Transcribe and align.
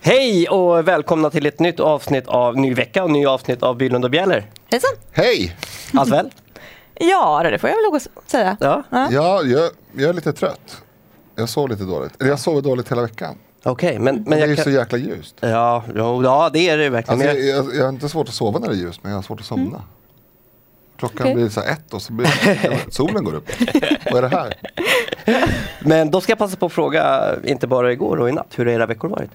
Hej 0.00 0.48
och 0.48 0.88
välkomna 0.88 1.30
till 1.30 1.46
ett 1.46 1.58
nytt 1.58 1.80
avsnitt 1.80 2.26
av 2.26 2.56
Ny 2.56 2.74
vecka 2.74 3.04
och 3.04 3.10
ny 3.10 3.26
avsnitt 3.26 3.62
av 3.62 3.76
Bylund 3.76 4.04
och 4.04 4.10
Bjäller. 4.10 4.50
Hejsan! 4.70 4.90
Hej! 5.12 5.56
Allt 5.94 6.10
väl? 6.10 6.30
Ja, 6.94 7.42
det 7.42 7.58
får 7.58 7.70
jag 7.70 7.76
väl 7.76 7.84
lov 7.84 7.94
att 7.94 8.30
säga. 8.30 8.56
Ja, 8.60 8.82
Ja. 8.90 9.08
Ja, 9.10 9.42
jag, 9.42 9.70
jag 9.92 10.08
är 10.08 10.12
lite 10.12 10.32
trött. 10.32 10.82
Jag 11.36 11.48
sov 11.48 11.68
lite 11.68 11.84
dåligt. 11.84 12.20
Eller 12.20 12.30
jag 12.30 12.38
sov 12.38 12.62
dåligt 12.62 12.90
hela 12.90 13.02
veckan. 13.02 13.38
okej. 13.62 13.98
men, 13.98 14.14
Men 14.14 14.24
men 14.24 14.38
det 14.38 14.44
är 14.44 14.48
jag 14.48 14.58
så 14.58 14.64
kan... 14.64 14.72
jäkla 14.72 14.98
ljust. 14.98 15.36
Ja, 15.40 15.84
jo, 15.94 16.22
ja, 16.24 16.50
det 16.52 16.68
är 16.68 16.78
det 16.78 16.88
verkligen. 16.88 17.20
Alltså, 17.20 17.36
jag, 17.36 17.56
jag... 17.56 17.74
jag, 17.74 17.82
har 17.82 17.88
inte 17.88 18.08
svårt 18.08 18.28
att 18.28 18.34
sova 18.34 18.58
när 18.58 18.68
det 18.68 18.74
är 18.74 18.78
ljust, 18.78 19.02
men 19.02 19.12
jag 19.12 19.18
har 19.18 19.22
svårt 19.22 19.40
att 19.40 19.46
somna. 19.46 19.82
Klockan 21.00 21.26
Okej. 21.26 21.34
blir 21.34 21.48
så 21.48 21.60
ett 21.60 21.94
och 21.94 22.02
så 22.02 22.12
blir 22.12 22.90
solen 22.90 23.24
går 23.24 23.34
upp. 23.34 23.50
Vad 24.12 24.24
är 24.24 24.28
det 24.28 24.36
här? 24.36 24.54
men 25.80 26.10
då 26.10 26.20
ska 26.20 26.30
jag 26.32 26.38
passa 26.38 26.56
på 26.56 26.66
att 26.66 26.72
fråga, 26.72 27.34
inte 27.44 27.66
bara 27.66 27.92
igår 27.92 28.16
och 28.16 28.28
i 28.28 28.32
natt, 28.32 28.52
hur 28.56 28.66
har 28.66 28.72
era 28.72 28.86
veckor 28.86 29.08
varit? 29.08 29.30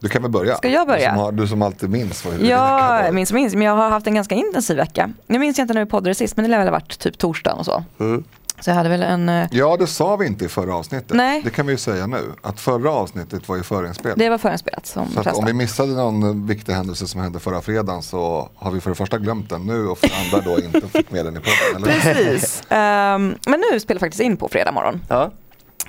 Du 0.00 0.08
kan 0.08 0.22
väl 0.22 0.30
börja? 0.30 0.56
Ska 0.56 0.68
jag 0.68 0.86
börja? 0.86 1.10
Du 1.10 1.16
som, 1.16 1.18
har, 1.18 1.32
du 1.32 1.46
som 1.46 1.62
alltid 1.62 1.90
minns 1.90 2.24
vad 2.24 2.34
Ja, 2.40 3.04
jag 3.04 3.14
minns 3.14 3.32
minns, 3.32 3.54
men 3.54 3.62
jag 3.66 3.76
har 3.76 3.90
haft 3.90 4.06
en 4.06 4.14
ganska 4.14 4.34
intensiv 4.34 4.76
vecka. 4.76 5.10
Nu 5.26 5.38
minns 5.38 5.58
jag 5.58 5.64
inte 5.64 5.74
när 5.74 5.84
vi 5.84 5.90
poddade 5.90 6.14
sist, 6.14 6.36
men 6.36 6.42
det 6.42 6.50
lär 6.50 6.58
väl 6.58 6.66
ha 6.66 6.72
varit 6.72 6.98
typ 6.98 7.18
torsdagen 7.18 7.58
och 7.58 7.64
så. 7.64 7.84
Mm. 8.00 8.24
Så 8.64 8.70
jag 8.70 8.74
hade 8.74 8.88
väl 8.88 9.02
en, 9.02 9.28
eh, 9.28 9.48
Ja, 9.50 9.76
det 9.76 9.86
sa 9.86 10.16
vi 10.16 10.26
inte 10.26 10.44
i 10.44 10.48
förra 10.48 10.74
avsnittet. 10.76 11.16
Nej. 11.16 11.40
Det 11.44 11.50
kan 11.50 11.66
vi 11.66 11.72
ju 11.72 11.78
säga 11.78 12.06
nu. 12.06 12.32
Att 12.42 12.60
förra 12.60 12.90
avsnittet 12.90 13.48
var 13.48 13.56
ju 13.56 13.62
förinspelat. 13.62 14.18
det 14.18 14.28
var 14.28 14.38
förinspelat 14.38 14.86
som 14.86 15.08
Så 15.24 15.30
om 15.30 15.44
vi 15.44 15.52
missade 15.52 15.92
någon 15.92 16.46
viktig 16.46 16.72
händelse 16.72 17.06
som 17.06 17.20
hände 17.20 17.38
förra 17.40 17.60
fredagen 17.60 18.02
så 18.02 18.48
har 18.56 18.70
vi 18.70 18.80
för 18.80 18.90
det 18.90 18.96
första 18.96 19.18
glömt 19.18 19.50
den 19.50 19.66
nu 19.66 19.86
och 19.88 19.98
för 19.98 20.08
det 20.08 20.14
andra 20.36 20.50
då 20.50 20.60
inte 20.60 20.88
fick 20.88 21.10
med 21.10 21.24
den 21.24 21.36
i 21.36 21.40
podden. 21.40 21.76
Eller? 21.90 22.00
Precis. 22.00 22.62
Ehm, 22.68 23.34
men 23.46 23.62
nu 23.72 23.80
spelar 23.80 23.98
faktiskt 23.98 24.20
in 24.22 24.36
på 24.36 24.48
fredag 24.48 24.72
morgon. 24.72 25.00
Ja. 25.08 25.30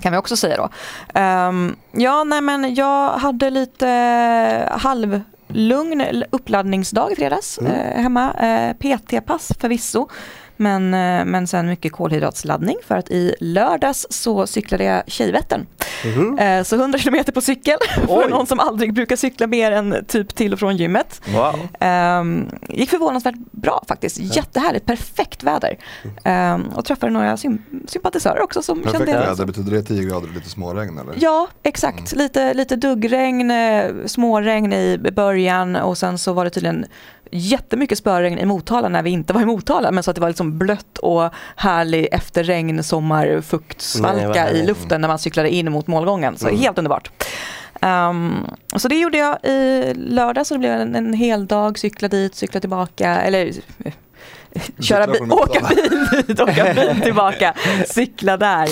kan 0.01 0.11
vi 0.11 0.17
också 0.17 0.37
säga 0.37 0.57
då. 0.57 0.69
Ehm, 1.19 1.75
ja, 1.91 2.23
nej 2.23 2.41
men 2.41 2.75
jag 2.75 3.09
hade 3.09 3.49
lite 3.49 3.87
eh, 3.89 4.77
halvlugn 4.79 6.23
uppladdningsdag 6.31 7.11
i 7.11 7.15
fredags 7.15 7.59
Mm. 7.59 7.71
eh, 7.71 8.01
hemma. 8.01 8.33
Eh, 8.33 8.73
PT-pass 8.73 9.51
förvisso. 9.59 10.07
Men, 10.57 10.93
eh, 10.93 11.25
men 11.25 11.47
sen 11.47 11.67
mycket 11.67 11.91
kolhydratsladdning 11.91 12.75
för 12.87 12.95
att 12.97 13.11
i 13.11 13.35
lördags 13.39 14.07
så 14.09 14.47
cyklade 14.47 14.83
jag 14.83 15.03
Tjejvättern. 15.07 15.65
Mhm. 16.05 16.39
Eh, 16.39 16.63
så 16.63 16.75
100 16.75 16.99
kilometer 16.99 17.31
på 17.31 17.41
cykel 17.41 17.77
Oj. 18.07 18.23
för 18.23 18.29
någon 18.29 18.47
som 18.47 18.59
aldrig 18.59 18.93
brukar 18.93 19.15
cykla 19.15 19.47
mer 19.47 19.71
än 19.71 20.05
typ 20.07 20.35
till 20.35 20.53
och 20.53 20.59
från 20.59 20.77
gymmet. 20.77 21.21
Wow. 21.33 21.55
Um, 22.19 22.49
gick 22.69 22.89
förvånansvärt 22.89 23.35
bra 23.51 23.83
faktiskt. 23.87 24.17
Jättehärligt, 24.19 24.85
perfekt 24.85 25.43
väder. 25.43 25.77
Ehm, 26.23 26.63
och 26.75 26.85
träffade 26.85 27.11
några 27.11 27.37
sym- 27.37 27.83
sympatisörer 27.87 28.41
också 28.41 28.61
som 28.61 28.81
Perfekt 28.81 28.97
kände 29.05 29.19
väder, 29.25 29.45
betyder 29.45 29.71
det 29.71 29.81
10 29.83 30.03
grader 30.03 30.27
och 30.27 30.33
lite 30.33 30.49
småregn 30.49 30.97
eller? 30.97 31.13
Ja, 31.17 31.47
exakt. 31.63 32.15
Lite, 32.15 32.53
lite 32.53 32.75
duggregn, 32.75 33.51
eh, 33.51 33.85
småregn 34.05 34.73
i 34.73 34.97
början 35.15 35.75
och 35.75 35.97
sen 35.97 36.17
så 36.17 36.33
var 36.33 36.43
det 36.45 36.49
tydligen 36.49 36.85
jättemycket 37.33 37.97
spöregn 37.97 38.39
i 38.39 38.45
Motala 38.45 38.89
när 38.89 39.03
vi 39.03 39.09
inte 39.09 39.33
var 39.33 39.41
i 39.41 39.45
Motala 39.45 39.91
men 39.91 40.03
så 40.03 40.11
att 40.11 40.15
det 40.15 40.21
var 40.21 40.29
liksom 40.29 40.57
blött 40.57 40.97
och 40.97 41.29
härlig 41.55 42.07
efterregn 42.11 42.75
Nej, 42.75 42.83
sommarfuktsvalka 42.83 44.45
vad 44.45 44.53
i 44.53 44.65
luften 44.65 45.01
när 45.01 45.07
man 45.07 45.19
cyklade 45.19 45.49
in 45.49 45.71
mot 45.71 45.87
målgången. 45.87 46.37
Så 46.37 46.47
helt 46.47 46.77
underbart. 46.77 47.11
Ehm, 47.81 48.47
så 48.75 48.87
det 48.87 48.95
gjorde 48.95 49.17
jag 49.17 49.37
i 49.43 49.93
lördag 49.95 50.47
så 50.47 50.53
det 50.53 50.59
blev 50.59 50.71
en, 50.71 50.95
en 50.95 51.13
hel 51.13 51.47
dag, 51.47 51.79
cykla 51.79 52.07
dit, 52.07 52.35
cykla 52.35 52.59
tillbaka 52.59 53.21
eller 53.21 53.51
köra 54.79 55.07
bil, 55.07 55.31
åka 55.31 55.67
bil 55.69 56.07
dit, 56.27 56.39
åka 56.39 56.73
bil 56.73 57.01
tillbaka, 57.01 57.53
cykla 57.87 58.37
där. 58.37 58.69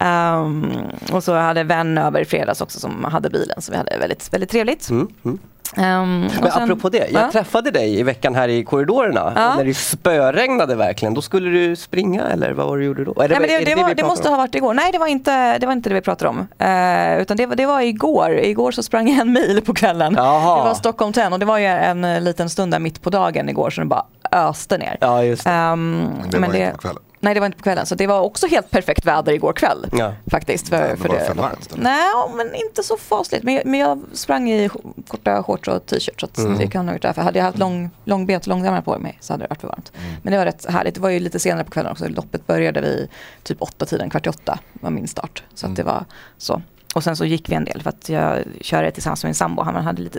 Ehm, 0.00 0.72
och 1.12 1.24
så 1.24 1.34
hade 1.34 1.60
jag 1.60 1.64
vän 1.64 1.98
över 1.98 2.20
i 2.20 2.24
fredags 2.24 2.60
också 2.60 2.80
som 2.80 3.04
hade 3.04 3.30
bilen 3.30 3.62
så 3.62 3.72
vi 3.72 3.78
hade 3.78 3.98
väldigt, 3.98 4.32
väldigt 4.32 4.50
trevligt. 4.50 4.90
Mm. 4.90 5.08
Mm. 5.24 5.38
Och 5.76 5.82
Men 5.82 6.30
sen- 6.30 6.62
apropå 6.62 6.88
det, 6.88 6.98
jag 6.98 7.22
Ja. 7.22 7.30
träffade 7.32 7.70
dig 7.70 7.98
i 7.98 8.02
veckan 8.02 8.34
här 8.34 8.48
i 8.48 8.64
korridorerna 8.64 9.32
Ja. 9.36 9.54
när 9.56 9.64
det 9.64 9.74
spöregnade 9.74 10.74
verkligen. 10.74 11.14
Då 11.14 11.22
skulle 11.22 11.50
du 11.50 11.76
springa 11.76 12.22
eller 12.22 12.52
vad 12.52 12.66
var 12.66 12.76
det 12.76 12.82
du 12.82 12.86
gjorde 12.86 13.04
då? 13.04 13.12
Är 13.20 13.28
Nej, 13.28 13.38
men 13.40 13.48
det, 13.48 13.58
det, 13.58 13.74
vi 13.74 13.82
var, 13.82 13.94
det 13.94 14.02
måste 14.04 14.28
om? 14.28 14.34
ha 14.34 14.38
varit 14.42 14.54
igår. 14.54 14.74
Nej, 14.74 14.92
det 14.92 14.98
var 14.98 15.06
inte 15.06 15.58
det, 15.58 15.66
var 15.66 15.72
inte 15.72 15.88
det 15.88 15.94
vi 15.94 16.00
pratade 16.00 16.28
om. 16.28 16.38
Eh, 16.58 17.20
utan 17.22 17.36
det, 17.36 17.46
var- 17.46 17.56
det 17.56 17.66
var 17.66 17.80
igår. 17.80 18.38
Igår 18.38 18.70
så 18.72 18.82
sprang 18.82 19.08
jag 19.08 19.18
en 19.20 19.32
mil 19.32 19.62
på 19.66 19.74
kvällen. 19.74 20.14
Jaha. 20.16 20.58
Det 20.58 20.64
var 20.68 20.74
Stockholm 20.74 21.12
10 21.12 21.28
och 21.32 21.38
det 21.38 21.46
var 21.46 21.58
ju 21.58 21.66
en 21.66 22.04
eh, 22.04 22.20
liten 22.20 22.50
stund 22.50 22.72
där 22.72 22.78
mitt 22.78 23.02
på 23.02 23.10
dagen 23.10 23.48
igår 23.48 23.70
så 23.70 23.80
det 23.80 23.86
bara 23.86 24.04
öste 24.32 24.78
ner. 24.78 24.96
Ja, 25.00 25.24
just 25.24 25.44
det. 25.44 25.50
Men 25.50 26.10
det 26.30 26.38
var 26.38 26.46
inte 26.46 26.70
på 26.72 26.78
kvällen. 26.78 27.02
Nej, 27.24 27.34
det 27.34 27.40
var 27.40 27.46
inte 27.46 27.58
på 27.58 27.64
kvällen. 27.64 27.86
Så 27.86 27.94
det 27.94 28.06
var 28.06 28.20
också 28.20 28.46
helt 28.46 28.70
perfekt 28.70 29.06
väder 29.06 29.32
igår 29.32 29.52
kväll. 29.52 29.86
Ja. 29.92 30.14
Faktiskt. 30.30 30.68
För, 30.68 30.88
Ja, 30.88 30.96
för 30.96 31.08
var 31.08 31.14
det 31.14 31.24
för 31.26 31.34
varmt? 31.34 31.68
Nej, 31.76 32.10
men 32.36 32.54
inte 32.54 32.82
så 32.82 32.96
fasligt. 32.96 33.44
Men, 33.44 33.60
men 33.64 33.80
jag 33.80 34.02
sprang 34.12 34.50
i 34.50 34.70
korta 35.08 35.42
shorts 35.42 35.68
och 35.68 35.86
t-shirt. 35.86 36.20
Så 36.20 36.26
att 36.26 36.38
Mm. 36.38 36.58
det 36.58 36.66
kan 36.66 36.86
ha 36.88 36.92
gjort 36.94 37.02
därför. 37.02 37.22
Hade 37.22 37.38
jag 37.38 37.46
haft 37.46 37.58
lång, 37.58 37.90
lång 38.04 38.26
bet 38.26 38.42
och 38.42 38.48
långärmar 38.48 38.80
på 38.82 38.98
mig 38.98 39.18
så 39.20 39.32
hade 39.32 39.44
det 39.44 39.48
varit 39.50 39.60
för 39.60 39.68
varmt. 39.68 39.92
Mm. 39.98 40.14
Men 40.22 40.30
det 40.32 40.38
var 40.38 40.44
rätt 40.44 40.66
härligt. 40.70 40.94
Det 40.94 41.00
var 41.00 41.10
ju 41.10 41.20
lite 41.20 41.38
senare 41.38 41.64
på 41.64 41.70
kvällen 41.70 41.92
också. 41.92 42.08
Loppet 42.08 42.46
började 42.46 42.80
vid 42.80 43.08
typ 43.42 43.62
åtta 43.62 43.86
tiden, 43.86 44.10
kvart 44.10 44.26
i 44.26 44.30
åtta 44.30 44.58
var 44.72 44.90
min 44.90 45.08
start. 45.08 45.42
Så 45.54 45.66
Mm. 45.66 45.72
att 45.72 45.76
det 45.76 45.82
var 45.82 46.04
så. 46.38 46.62
Och 46.94 47.04
sen 47.04 47.16
så 47.16 47.24
gick 47.24 47.50
vi 47.50 47.54
en 47.54 47.64
del 47.64 47.82
för 47.82 47.88
att 47.90 48.08
jag 48.08 48.38
körde 48.60 48.90
tillsammans 48.90 49.22
med 49.24 49.28
min 49.28 49.34
sambo. 49.34 49.62
Han 49.62 49.74
hade 49.84 50.02
lite, 50.02 50.18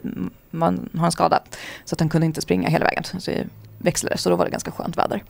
man 0.50 0.90
har 0.98 1.06
en 1.06 1.12
skada. 1.12 1.40
Så 1.86 1.96
att 1.96 2.00
han 2.00 2.10
kunde 2.10 2.26
inte 2.26 2.42
springa 2.42 2.70
hela 2.70 2.86
vägen. 2.86 3.04
Så 3.04 3.32
vi 3.32 3.44
växlade, 3.78 4.18
så 4.18 4.30
då 4.30 4.36
var 4.36 4.46
det 4.46 4.52
ganska 4.52 4.72
skönt 4.72 4.98
väder. 4.98 5.24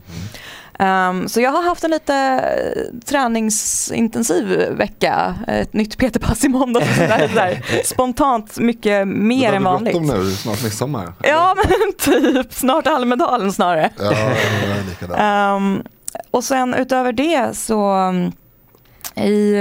Um, 0.78 1.28
så 1.28 1.40
jag 1.40 1.50
har 1.50 1.62
haft 1.62 1.84
en 1.84 1.90
lite 1.90 2.14
eh, 2.14 3.00
träningsintensiv 3.06 4.46
vecka. 4.70 5.34
Ett 5.48 5.72
nytt 5.72 5.98
PT-pass 5.98 6.44
i 6.44 6.48
måndag. 6.48 6.80
och 6.80 6.86
sådär, 6.94 7.28
sådär. 7.28 7.62
Spontant 7.84 8.58
mycket 8.58 9.08
mer 9.08 9.50
Du 9.50 9.56
än 9.56 9.64
vanligt. 9.64 9.94
bråttom 9.94 10.24
nu, 10.24 10.30
snart 10.30 10.62
midsommar. 10.62 11.12
Ja 11.22 11.54
men 11.64 11.92
typ, 11.98 12.52
snart 12.52 12.86
Almedalen 12.86 13.52
snarare. 13.52 13.90
Ja, 13.98 14.12
jag. 15.00 15.56
Um, 15.56 15.82
och 16.30 16.44
sen 16.44 16.74
utöver 16.74 17.12
det 17.12 17.56
så 17.56 17.94
um, 17.94 18.32
i, 19.24 19.54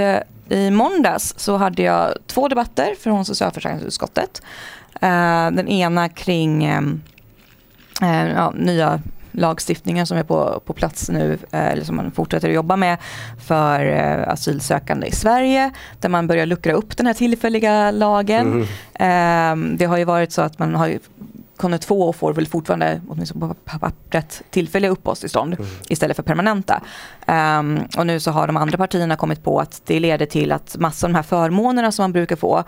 i 0.49 0.71
måndags 0.71 1.33
så 1.37 1.57
hade 1.57 1.81
jag 1.81 2.13
två 2.27 2.47
debatter 2.47 2.95
från 2.99 3.25
socialförsäkringsutskottet. 3.25 4.41
Uh, 4.93 5.51
den 5.51 5.67
ena 5.67 6.09
kring 6.09 6.77
um, 6.77 7.01
eh, 8.01 8.27
ja, 8.27 8.53
nya 8.55 9.01
lagstiftningen 9.33 10.07
som 10.07 10.17
är 10.17 10.23
på, 10.23 10.61
på 10.65 10.73
plats 10.73 11.09
nu, 11.09 11.37
eh, 11.51 11.67
eller 11.67 11.83
som 11.83 11.95
man 11.95 12.11
fortsätter 12.11 12.49
att 12.49 12.55
jobba 12.55 12.75
med 12.75 12.97
för 13.45 13.85
eh, 13.85 14.27
asylsökande 14.27 15.07
i 15.07 15.11
Sverige, 15.11 15.71
där 15.99 16.09
man 16.09 16.27
börjar 16.27 16.45
luckra 16.45 16.73
upp 16.73 16.97
den 16.97 17.07
här 17.07 17.13
tillfälliga 17.13 17.91
lagen. 17.91 18.61
Eh, 18.93 19.55
det 19.77 19.85
har 19.85 19.97
ju 19.97 20.03
varit 20.03 20.31
så 20.31 20.41
att 20.41 20.59
man 20.59 20.75
har 20.75 20.87
ju 20.87 20.99
kunde 21.57 21.77
två 21.77 22.01
och 22.09 22.15
får 22.15 22.33
väl 22.33 22.47
fortfarande, 22.47 23.01
åtminstone 23.07 23.47
på 23.47 23.53
pappret, 23.79 24.41
tillfälliga 24.49 24.91
uppehållstillstånd 24.91 25.57
istället 25.89 26.15
för 26.15 26.23
permanenta. 26.23 26.81
Ehm, 27.27 27.79
och 27.97 28.07
nu 28.07 28.19
så 28.19 28.31
har 28.31 28.47
de 28.47 28.57
andra 28.57 28.77
partierna 28.77 29.15
kommit 29.15 29.43
på 29.43 29.59
att 29.59 29.81
det 29.85 29.99
leder 29.99 30.25
till 30.25 30.51
att 30.51 30.75
massor 30.79 31.07
av 31.07 31.11
de 31.11 31.15
här 31.15 31.23
förmånerna 31.23 31.91
som 31.91 32.03
man 32.03 32.11
brukar 32.11 32.35
få, 32.35 32.63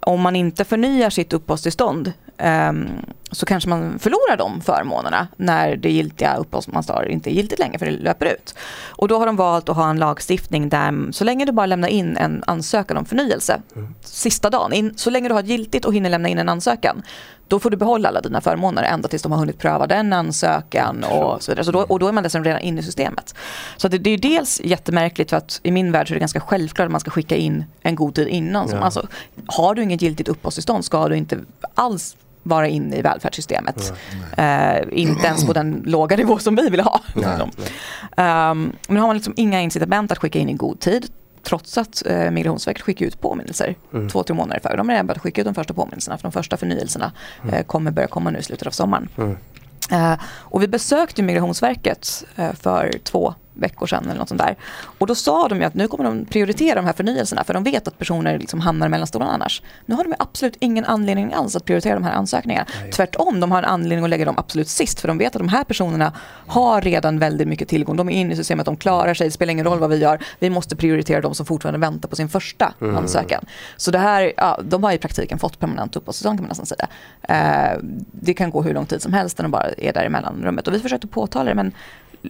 om 0.00 0.20
man 0.20 0.36
inte 0.36 0.64
förnyar 0.64 1.10
sitt 1.10 1.32
uppehållstillstånd 1.32 2.12
ehm, 2.38 2.88
så 3.30 3.46
kanske 3.46 3.68
man 3.68 3.98
förlorar 3.98 4.36
de 4.36 4.60
förmånerna 4.60 5.28
när 5.36 5.76
det 5.76 5.90
giltiga 5.90 6.36
uppehållstillståndet 6.36 7.10
inte 7.10 7.30
är 7.30 7.32
giltigt 7.32 7.58
längre 7.58 7.78
för 7.78 7.86
det 7.86 7.92
löper 7.92 8.26
ut. 8.26 8.54
Och 8.88 9.08
då 9.08 9.18
har 9.18 9.26
de 9.26 9.36
valt 9.36 9.68
att 9.68 9.76
ha 9.76 9.90
en 9.90 9.98
lagstiftning 9.98 10.68
där 10.68 11.12
så 11.12 11.24
länge 11.24 11.44
du 11.44 11.52
bara 11.52 11.66
lämnar 11.66 11.88
in 11.88 12.16
en 12.16 12.44
ansökan 12.46 12.96
om 12.96 13.04
förnyelse 13.04 13.62
sista 14.00 14.50
dagen, 14.50 14.72
in, 14.72 14.92
så 14.96 15.10
länge 15.10 15.28
du 15.28 15.34
har 15.34 15.42
giltigt 15.42 15.84
och 15.84 15.94
hinner 15.94 16.10
lämna 16.10 16.28
in 16.28 16.38
en 16.38 16.48
ansökan 16.48 17.02
då 17.48 17.58
får 17.58 17.70
du 17.70 17.76
behålla 17.76 18.08
alla 18.08 18.20
dina 18.20 18.40
förmåner 18.40 18.82
ända 18.82 19.08
tills 19.08 19.22
de 19.22 19.32
har 19.32 19.38
hunnit 19.38 19.58
pröva 19.58 19.86
den 19.86 20.12
ansökan 20.12 21.04
och 21.04 21.42
så 21.42 21.52
vidare. 21.52 21.64
Så 21.64 21.72
då, 21.72 21.80
och 21.80 21.98
då 21.98 22.08
är 22.08 22.12
man 22.12 22.22
dessutom 22.22 22.44
redan 22.44 22.60
inne 22.60 22.80
i 22.80 22.82
systemet. 22.82 23.34
Så 23.76 23.88
det, 23.88 23.98
det 23.98 24.10
är 24.10 24.18
dels 24.18 24.60
jättemärkligt 24.64 25.30
för 25.30 25.36
att 25.36 25.60
i 25.62 25.70
min 25.70 25.92
värld 25.92 26.08
så 26.08 26.12
är 26.12 26.14
det 26.14 26.20
ganska 26.20 26.40
självklart 26.40 26.86
att 26.86 26.92
man 26.92 27.00
ska 27.00 27.10
skicka 27.10 27.36
in 27.36 27.64
en 27.80 27.94
god 27.94 28.14
tid 28.14 28.28
innan. 28.28 28.68
Ja. 28.72 28.78
alltså, 28.78 29.06
har 29.46 29.74
du 29.74 29.82
inget 29.88 30.02
giltigt 30.02 30.28
uppehållstillstånd 30.28 30.84
ska 30.84 31.08
du 31.08 31.16
inte 31.16 31.38
alls 31.74 32.16
vara 32.42 32.68
inne 32.68 32.96
i 32.96 33.02
välfärdssystemet. 33.02 33.92
Eh, 34.36 34.76
inte 34.92 35.26
ens 35.26 35.46
på 35.46 35.52
den 35.52 35.82
låga 35.86 36.16
nivå 36.16 36.38
som 36.38 36.56
vi 36.56 36.70
vill 36.70 36.80
ha. 36.80 37.00
Um, 37.14 38.72
men 38.88 38.96
har 38.96 39.06
man 39.06 39.16
liksom 39.16 39.34
inga 39.36 39.60
incitament 39.60 40.12
att 40.12 40.18
skicka 40.18 40.38
in 40.38 40.48
i 40.48 40.54
god 40.54 40.80
tid 40.80 41.10
trots 41.42 41.78
att 41.78 42.06
eh, 42.06 42.30
Migrationsverket 42.30 42.82
skickar 42.82 43.06
ut 43.06 43.20
påminnelser 43.20 43.74
två, 44.12 44.22
tre 44.22 44.36
månader 44.36 44.60
före. 44.60 44.76
De 44.76 44.88
har 44.88 44.94
redan 44.94 45.06
börjat 45.06 45.22
skicka 45.22 45.40
ut 45.40 45.44
de 45.44 45.54
första 45.54 45.74
påminnelserna 45.74 46.18
för 46.18 46.22
de 46.22 46.32
första 46.32 46.56
förnyelserna 46.56 47.12
eh, 47.52 47.62
kommer 47.62 47.90
börja 47.90 48.08
komma 48.08 48.30
nu 48.30 48.38
i 48.38 48.42
slutet 48.42 48.66
av 48.66 48.70
sommaren. 48.70 49.08
Eh, 49.90 50.14
och 50.24 50.62
vi 50.62 50.68
besökte 50.68 51.22
Migrationsverket 51.22 52.24
eh, 52.36 52.52
för 52.52 52.92
två 53.04 53.34
veckor 53.58 53.86
sedan 53.86 54.04
eller 54.04 54.18
något 54.18 54.28
sånt 54.28 54.40
där. 54.40 54.56
Och 54.98 55.06
då 55.06 55.14
sa 55.14 55.48
de 55.48 55.58
ju 55.58 55.64
att 55.64 55.74
nu 55.74 55.88
kommer 55.88 56.04
de 56.04 56.24
prioritera 56.24 56.74
de 56.74 56.84
här 56.84 56.92
förnyelserna 56.92 57.44
för 57.44 57.54
de 57.54 57.64
vet 57.64 57.88
att 57.88 57.98
personer 57.98 58.38
liksom 58.38 58.60
hamnar 58.60 58.88
mellan 58.88 59.06
stolarna 59.06 59.32
annars. 59.32 59.62
Nu 59.86 59.94
har 59.94 60.04
de 60.04 60.14
absolut 60.18 60.56
ingen 60.60 60.84
anledning 60.84 61.32
alls 61.32 61.56
att 61.56 61.64
prioritera 61.64 61.94
de 61.94 62.04
här 62.04 62.12
ansökningarna. 62.12 62.66
Nej. 62.82 62.92
Tvärtom, 62.92 63.40
de 63.40 63.52
har 63.52 63.58
en 63.58 63.64
anledning 63.64 64.04
att 64.04 64.10
lägga 64.10 64.24
dem 64.24 64.34
absolut 64.38 64.68
sist 64.68 65.00
för 65.00 65.08
de 65.08 65.18
vet 65.18 65.36
att 65.36 65.40
de 65.40 65.48
här 65.48 65.64
personerna 65.64 66.12
har 66.46 66.80
redan 66.80 67.18
väldigt 67.18 67.48
mycket 67.48 67.68
tillgång. 67.68 67.96
De 67.96 68.08
är 68.08 68.12
inne 68.12 68.32
i 68.32 68.36
systemet, 68.36 68.66
de 68.66 68.76
klarar 68.76 69.14
sig, 69.14 69.26
det 69.26 69.32
spelar 69.32 69.52
ingen 69.52 69.64
roll 69.66 69.78
vad 69.78 69.90
vi 69.90 69.96
gör. 69.96 70.18
Vi 70.38 70.50
måste 70.50 70.76
prioritera 70.76 71.20
de 71.20 71.34
som 71.34 71.46
fortfarande 71.46 71.78
väntar 71.78 72.08
på 72.08 72.16
sin 72.16 72.28
första 72.28 72.72
mm. 72.80 72.96
ansökan. 72.96 73.44
Så 73.76 73.90
det 73.90 73.98
här, 73.98 74.32
ja, 74.36 74.60
de 74.64 74.84
har 74.84 74.92
i 74.92 74.98
praktiken 74.98 75.38
fått 75.38 75.58
permanent 75.58 75.96
uppehållstillstånd 75.96 76.38
kan 76.38 76.42
man 76.42 76.48
nästan 76.48 76.66
säga. 76.66 76.88
Eh, 77.22 77.78
det 78.12 78.34
kan 78.34 78.50
gå 78.50 78.62
hur 78.62 78.74
lång 78.74 78.86
tid 78.86 79.02
som 79.02 79.12
helst 79.12 79.38
när 79.38 79.42
de 79.42 79.50
bara 79.50 79.68
är 79.78 79.92
där 79.92 80.04
i 80.04 80.08
mellanrummet. 80.08 80.66
Och 80.66 80.74
vi 80.74 80.80
försökte 80.80 81.06
påtala 81.06 81.48
det 81.48 81.54
men 81.54 81.72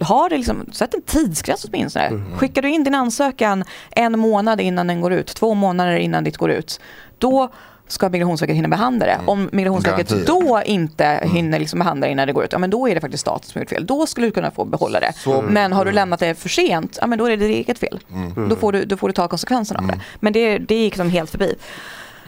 har 0.01 0.29
det 0.29 0.37
liksom, 0.37 0.65
sätt 0.71 0.93
en 0.93 1.01
tidsgräns 1.01 1.65
åtminstone. 1.65 2.05
Mm. 2.05 2.37
Skickar 2.37 2.61
du 2.61 2.69
in 2.69 2.83
din 2.83 2.95
ansökan 2.95 3.63
en 3.91 4.19
månad 4.19 4.61
innan 4.61 4.87
den 4.87 5.01
går 5.01 5.13
ut, 5.13 5.27
två 5.27 5.53
månader 5.53 5.95
innan 5.95 6.23
ditt 6.23 6.37
går 6.37 6.51
ut, 6.51 6.79
då 7.17 7.49
ska 7.87 8.09
Migrationsverket 8.09 8.55
hinna 8.55 8.67
behandla 8.67 9.05
det. 9.05 9.11
Mm. 9.11 9.29
Om 9.29 9.49
Migrationsverket 9.51 10.25
då 10.27 10.61
inte 10.65 11.05
mm. 11.05 11.35
hinner 11.35 11.59
liksom 11.59 11.79
behandla 11.79 12.07
det 12.07 12.11
innan 12.11 12.27
det 12.27 12.33
går 12.33 12.43
ut, 12.43 12.51
ja, 12.51 12.57
men 12.57 12.69
då 12.69 12.89
är 12.89 12.95
det 12.95 13.01
faktiskt 13.01 13.21
staten 13.21 13.49
som 13.49 13.59
har 13.59 13.61
gjort 13.61 13.69
fel. 13.69 13.85
Då 13.85 14.05
skulle 14.05 14.27
du 14.27 14.31
kunna 14.31 14.51
få 14.51 14.65
behålla 14.65 14.99
det. 14.99 15.13
Så, 15.15 15.41
men 15.41 15.73
har 15.73 15.85
du 15.85 15.91
lämnat 15.91 16.19
det 16.19 16.35
för 16.35 16.49
sent, 16.49 16.97
ja, 17.01 17.07
men 17.07 17.19
då 17.19 17.25
är 17.25 17.29
det 17.29 17.35
ditt 17.35 17.67
eget 17.67 17.79
fel. 17.79 17.99
Mm. 18.13 18.49
Då, 18.49 18.55
får 18.55 18.71
du, 18.71 18.85
då 18.85 18.97
får 18.97 19.07
du 19.07 19.13
ta 19.13 19.27
konsekvenserna 19.27 19.79
av 19.79 19.87
det. 19.87 19.93
Mm. 19.93 20.05
Men 20.19 20.33
det, 20.33 20.57
det 20.57 20.75
gick 20.75 20.93
liksom 20.93 21.09
helt 21.09 21.31
förbi. 21.31 21.55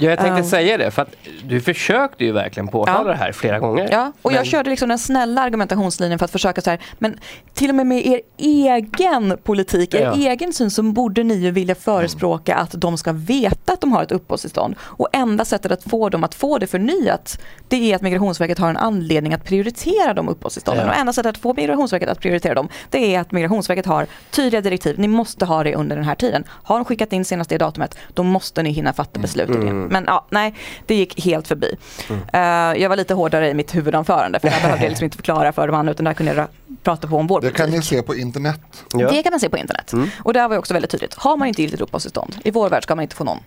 Ja, 0.02 0.10
jag 0.10 0.20
tänkte 0.20 0.42
um, 0.42 0.48
säga 0.48 0.78
det, 0.78 0.92
för 0.92 1.02
att 1.02 1.16
du 1.44 1.62
försökte 1.62 2.26
ju 2.26 2.32
verkligen 2.32 2.68
påtala 2.68 3.02
ja. 3.02 3.08
det 3.08 3.16
här 3.16 3.32
flera 3.32 3.60
gånger. 3.60 3.90
Ja, 3.92 4.12
och 4.22 4.32
men... 4.32 4.36
jag 4.38 4.46
körde 4.46 4.70
liksom 4.70 4.90
den 4.90 5.00
snälla 5.00 5.42
argumentationslinjen 5.42 6.20
för 6.20 6.26
att 6.26 6.32
försöka 6.32 6.62
så 6.62 6.70
här, 6.70 6.80
men 7.00 7.20
till 7.54 7.70
och 7.70 7.76
med 7.76 7.88
med 7.88 8.06
er 8.06 8.22
egen 8.38 9.38
politik, 9.44 9.94
er 9.94 10.02
ja. 10.02 10.32
egen 10.32 10.54
syn, 10.54 10.72
så 10.72 10.84
borde 10.84 11.24
ni 11.24 11.34
ju 11.34 11.52
vilja 11.52 11.76
förespråka 11.76 12.54
mm. 12.54 12.64
att 12.64 12.72
de 12.72 12.98
ska 12.98 13.12
veta 13.12 13.74
att 13.74 13.82
de 13.82 13.92
har 13.92 14.04
ett 14.04 14.12
uppehållstillstånd. 14.12 14.76
Och 14.82 15.08
enda 15.14 15.46
sättet 15.46 15.72
att 15.72 15.84
få 15.84 16.10
dem 16.10 16.24
att 16.24 16.36
få 16.36 16.58
det 16.58 16.68
förnyat, 16.68 17.42
det 17.68 17.92
är 17.92 17.96
att 17.96 18.02
Migrationsverket 18.02 18.60
har 18.60 18.70
en 18.70 18.78
anledning 18.78 19.34
att 19.34 19.44
prioritera 19.44 20.14
de 20.14 20.30
uppehållstillstånden. 20.30 20.86
Ja. 20.86 20.92
Och 20.92 21.00
enda 21.00 21.14
sättet 21.14 21.30
att 21.30 21.38
få 21.38 21.54
Migrationsverket 21.54 22.10
att 22.10 22.20
prioritera 22.20 22.54
dem, 22.54 22.70
det 22.90 23.16
är 23.16 23.20
att 23.20 23.32
Migrationsverket 23.32 23.86
har 23.86 24.08
tydliga 24.32 24.62
direktiv. 24.62 25.00
Ni 25.00 25.08
måste 25.08 25.46
ha 25.46 25.64
det 25.64 25.76
under 25.76 25.96
den 25.96 26.06
här 26.06 26.16
tiden. 26.16 26.44
Har 26.48 26.76
de 26.76 26.86
skickat 26.86 27.14
in 27.14 27.26
senast 27.26 27.50
det 27.50 27.58
datumet, 27.58 27.98
då 28.14 28.24
måste 28.24 28.64
ni 28.64 28.72
hinna 28.72 28.94
fatta 28.94 29.20
beslut 29.20 29.50
mm. 29.50 29.66
det. 29.66 29.91
Men 29.92 30.04
ja, 30.08 30.26
nej, 30.30 30.54
det 30.86 30.96
gick 30.96 31.26
helt 31.26 31.48
förbi. 31.48 31.76
Mm. 32.10 32.22
Uh, 32.22 32.82
jag 32.82 32.90
var 32.90 32.96
lite 32.96 33.14
hårdare 33.14 33.50
i 33.50 33.54
mitt 33.54 33.76
huvudanförande 33.76 34.40
för 34.40 34.48
jag 34.48 34.62
behövde 34.62 34.90
liksom 34.90 35.06
inte 35.06 35.18
förklara 35.18 35.52
för 35.52 35.68
de 35.68 35.76
andra 35.76 35.92
utan 35.92 36.06
där 36.06 36.14
kunde 36.14 36.34
jag 36.34 36.48
prata 36.84 37.08
på 37.08 37.18
om 37.18 37.28
vår 37.28 37.42
Det 37.42 37.52
kan 37.52 37.70
ni 37.70 37.82
se 37.82 38.02
på 38.02 38.16
internet. 38.16 38.62
Ja. 38.94 39.10
Det 39.10 39.24
kan 39.24 39.32
man 39.32 39.40
se 39.40 39.50
på 39.50 39.58
internet. 39.58 39.94
Mm. 39.94 40.10
Och 40.24 40.34
där 40.34 40.48
var 40.48 40.58
också 40.58 40.74
väldigt 40.74 40.92
tydligt. 40.92 41.14
Har 41.14 41.38
man 41.38 41.48
inte 41.48 41.62
giltigt 41.62 41.82
uppehållstillstånd, 41.82 42.36
i 42.44 42.52
vår 42.52 42.70
värld 42.70 42.84
ska 42.84 42.96
man 42.96 43.04
inte 43.04 43.16
få 43.16 43.24
någon 43.24 43.40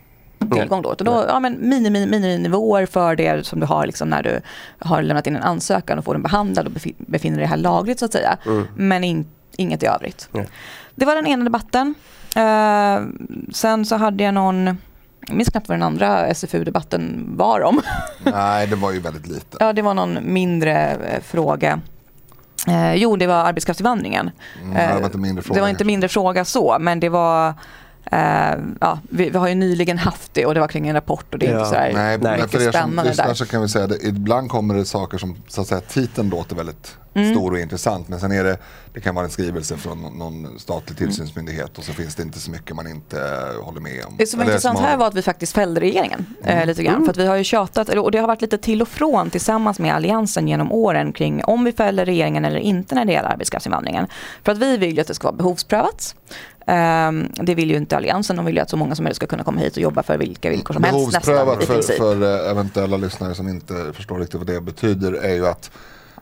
tillgång 0.52 0.82
då. 0.82 0.94
då 0.99 1.25
ja, 1.29 1.41
men 1.41 1.69
miniminivåer 1.69 2.87
för 2.87 3.17
det 3.17 3.47
som 3.47 3.61
du 3.61 3.67
har 3.67 3.87
liksom 3.87 4.08
när 4.08 4.23
du 4.23 4.40
har 4.79 5.02
lämnat 5.02 5.26
in 5.26 5.37
en 5.37 5.43
ansökan 5.43 5.99
och 5.99 6.05
får 6.05 6.14
den 6.14 6.23
behandlad 6.23 6.67
och 6.67 6.73
befinner 6.99 7.38
dig 7.38 7.47
här 7.47 7.56
lagligt 7.56 7.99
så 7.99 8.05
att 8.05 8.12
säga. 8.12 8.38
Mm. 8.47 8.67
Men 8.76 9.05
in, 9.05 9.26
inget 9.56 9.82
i 9.82 9.87
övrigt. 9.87 10.29
Mm. 10.35 10.47
Det 10.94 11.05
var 11.05 11.14
den 11.14 11.26
ena 11.26 11.44
debatten. 11.44 11.94
Uh, 12.37 13.06
sen 13.52 13.87
så 13.87 13.97
hade 13.97 14.25
jag 14.25 14.35
någon 14.35 14.79
jag 15.26 15.37
minns 15.37 15.50
knappt 15.50 15.69
vad 15.69 15.79
den 15.79 15.82
andra 15.82 16.26
SFU-debatten 16.26 17.25
var 17.37 17.61
om. 17.61 17.81
Nej, 18.25 18.67
det 18.67 18.76
var 18.76 18.93
ju 18.93 19.00
väldigt 19.00 19.26
lite. 19.26 19.56
Ja, 19.61 19.73
det 19.73 19.82
var 19.82 19.94
någon 19.94 20.19
mindre 20.23 20.91
eh, 20.91 21.23
fråga. 21.23 21.81
Eh, 22.69 22.94
jo, 22.94 23.17
det 23.17 23.26
var 23.26 23.35
arbetskraftsinvandringen. 23.35 24.31
Mm, 24.62 24.75
det, 24.75 25.00
var 25.00 25.06
inte 25.06 25.19
mindre 25.19 25.43
fråga, 25.43 25.55
det 25.55 25.61
var 25.61 25.69
inte 25.69 25.85
mindre 25.85 26.09
fråga 26.09 26.44
så, 26.44 26.76
men 26.81 27.00
det 27.00 27.09
var 27.09 27.55
Uh, 28.14 28.64
ja, 28.81 28.99
vi, 29.11 29.31
vi, 29.31 29.38
har 29.38 29.49
ju 29.49 29.55
nyligen 29.55 29.99
haft 29.99 30.34
det 30.34 30.46
och 30.46 30.55
det 30.55 30.61
var 30.61 30.69
kring 30.69 30.88
en 30.88 30.94
rapport 30.94 31.32
och 31.32 31.38
det 31.38 31.46
är 31.46 31.50
ja. 31.50 31.58
inte 31.58 31.69
sådär 31.69 31.93
Nej, 31.94 32.19
mycket 32.19 32.50
för 32.50 32.69
er 32.69 32.72
som 32.72 33.00
lyssnar 33.05 33.34
så 33.34 33.46
kan 33.46 33.62
vi 33.62 33.69
säga 33.69 33.84
att 33.84 34.02
ibland 34.02 34.50
kommer 34.50 34.75
det 34.75 34.84
saker 34.84 35.19
som 35.19 35.37
så 35.49 35.61
att 35.61 35.66
säga 35.66 35.81
titeln 35.81 36.28
låter 36.28 36.56
väldigt 36.56 36.96
mm. 37.14 37.34
stor 37.34 37.52
och 37.52 37.58
intressant 37.58 38.08
men 38.08 38.20
sen 38.20 38.32
är 38.32 38.44
det, 38.44 38.58
det 38.94 39.00
kan 39.00 39.14
vara 39.14 39.25
en 39.25 39.31
skrivelse 39.31 39.76
från 39.76 40.19
någon 40.19 40.58
statlig 40.58 40.99
tillsynsmyndighet 40.99 41.78
och 41.78 41.84
så 41.84 41.93
finns 41.93 42.14
det 42.14 42.22
inte 42.22 42.40
så 42.40 42.50
mycket 42.50 42.76
man 42.76 42.87
inte 42.87 43.16
håller 43.62 43.81
med 43.81 44.05
om. 44.05 44.14
Det 44.19 44.26
som 44.26 44.38
var 44.38 44.46
intressant 44.46 44.78
här 44.78 44.96
var 44.96 45.06
att 45.06 45.14
vi 45.14 45.22
faktiskt 45.22 45.52
fällde 45.52 45.81
regeringen 45.81 46.26
eh, 46.44 46.56
mm. 46.56 46.69
lite 46.69 46.82
grann 46.82 46.94
mm. 46.94 47.05
för 47.05 47.11
att 47.11 47.16
vi 47.16 47.26
har 47.26 47.37
ju 47.37 47.44
tjatat 47.44 47.88
och 47.88 48.11
det 48.11 48.19
har 48.19 48.26
varit 48.26 48.43
lite 48.43 48.58
till 48.58 48.82
och 48.82 48.88
från 48.88 49.31
tillsammans 49.31 49.78
med 49.78 49.94
Alliansen 49.94 50.49
genom 50.49 50.72
åren 50.72 51.12
kring 51.12 51.44
om 51.44 51.64
vi 51.64 51.72
fäller 51.72 52.05
regeringen 52.05 52.44
eller 52.44 52.58
inte 52.58 52.94
när 52.94 53.05
det 53.05 53.12
gäller 53.12 53.28
arbetskraftsinvandringen. 53.28 54.06
För 54.43 54.52
att 54.52 54.58
vi 54.58 54.76
vill 54.76 54.94
ju 54.94 55.00
att 55.00 55.06
det 55.06 55.14
ska 55.14 55.28
vara 55.28 55.37
behovsprövat. 55.37 56.14
Um, 56.66 57.28
det 57.34 57.55
vill 57.55 57.70
ju 57.70 57.76
inte 57.76 57.96
Alliansen, 57.96 58.37
de 58.37 58.44
vill 58.44 58.55
ju 58.55 58.61
att 58.61 58.70
så 58.70 58.76
många 58.76 58.94
som 58.94 59.05
möjligt 59.05 59.16
ska 59.16 59.26
kunna 59.26 59.44
komma 59.44 59.61
hit 59.61 59.76
och 59.76 59.82
jobba 59.82 60.02
för 60.02 60.19
vilka 60.19 60.50
villkor 60.50 60.75
som 60.75 60.84
helst. 60.84 60.99
Behovsprövat 60.99 61.64
för, 61.64 61.82
för 61.82 62.50
eventuella 62.50 62.96
lyssnare 62.96 63.34
som 63.34 63.49
inte 63.49 63.93
förstår 63.93 64.19
riktigt 64.19 64.38
vad 64.38 64.46
det 64.46 64.61
betyder 64.61 65.12
är 65.12 65.34
ju 65.34 65.46
att 65.46 65.70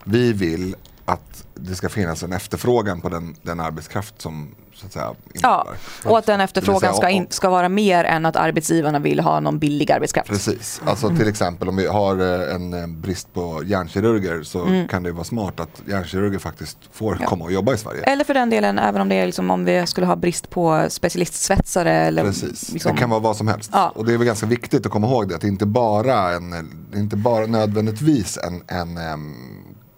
vi 0.03 0.33
vill 0.33 0.75
att 1.05 1.45
det 1.53 1.75
ska 1.75 1.89
finnas 1.89 2.23
en 2.23 2.33
efterfrågan 2.33 3.01
på 3.01 3.09
den, 3.09 3.35
den 3.41 3.59
arbetskraft 3.59 4.21
som 4.21 4.55
så 4.83 4.87
att 4.87 4.93
säga 4.93 5.15
Ja, 5.41 5.67
och 6.05 6.17
att 6.17 6.25
den 6.25 6.41
efterfrågan 6.41 6.95
ska, 6.95 7.09
in, 7.09 7.27
ska 7.29 7.49
vara 7.49 7.69
mer 7.69 8.03
än 8.03 8.25
att 8.25 8.35
arbetsgivarna 8.35 8.99
vill 8.99 9.19
ha 9.19 9.39
någon 9.39 9.59
billig 9.59 9.91
arbetskraft. 9.91 10.29
Precis, 10.29 10.81
alltså 10.85 11.09
till 11.09 11.27
exempel 11.27 11.69
om 11.69 11.75
vi 11.75 11.87
har 11.87 12.19
eh, 12.19 12.55
en 12.55 12.73
eh, 12.73 12.87
brist 12.87 13.33
på 13.33 13.61
hjärnkirurger 13.65 14.43
så 14.43 14.65
mm. 14.65 14.87
kan 14.87 15.03
det 15.03 15.11
vara 15.11 15.23
smart 15.23 15.59
att 15.59 15.81
hjärnkirurger 15.87 16.39
faktiskt 16.39 16.77
får 16.91 17.17
ja. 17.21 17.27
komma 17.27 17.45
och 17.45 17.51
jobba 17.51 17.73
i 17.73 17.77
Sverige. 17.77 18.03
Eller 18.03 18.23
för 18.23 18.33
den 18.33 18.49
delen 18.49 18.79
även 18.79 19.01
om 19.01 19.09
det 19.09 19.15
är 19.15 19.25
liksom 19.25 19.51
om 19.51 19.65
vi 19.65 19.87
skulle 19.87 20.07
ha 20.07 20.15
brist 20.15 20.49
på 20.49 20.85
specialistsvetsare. 20.89 21.93
Eller 21.93 22.23
Precis, 22.23 22.71
liksom. 22.71 22.91
det 22.91 22.97
kan 22.97 23.09
vara 23.09 23.19
vad 23.19 23.37
som 23.37 23.47
helst. 23.47 23.69
Ja. 23.73 23.91
Och 23.95 24.05
det 24.05 24.13
är 24.13 24.17
väl 24.17 24.27
ganska 24.27 24.45
viktigt 24.45 24.85
att 24.85 24.91
komma 24.91 25.07
ihåg 25.07 25.29
det 25.29 25.35
att 25.35 25.41
det 25.41 25.47
inte 25.47 25.65
bara, 25.65 26.33
en, 26.33 26.71
inte 26.95 27.15
bara 27.15 27.45
nödvändigtvis 27.45 28.37
en, 28.37 28.63
en, 28.67 28.97
en 28.97 29.35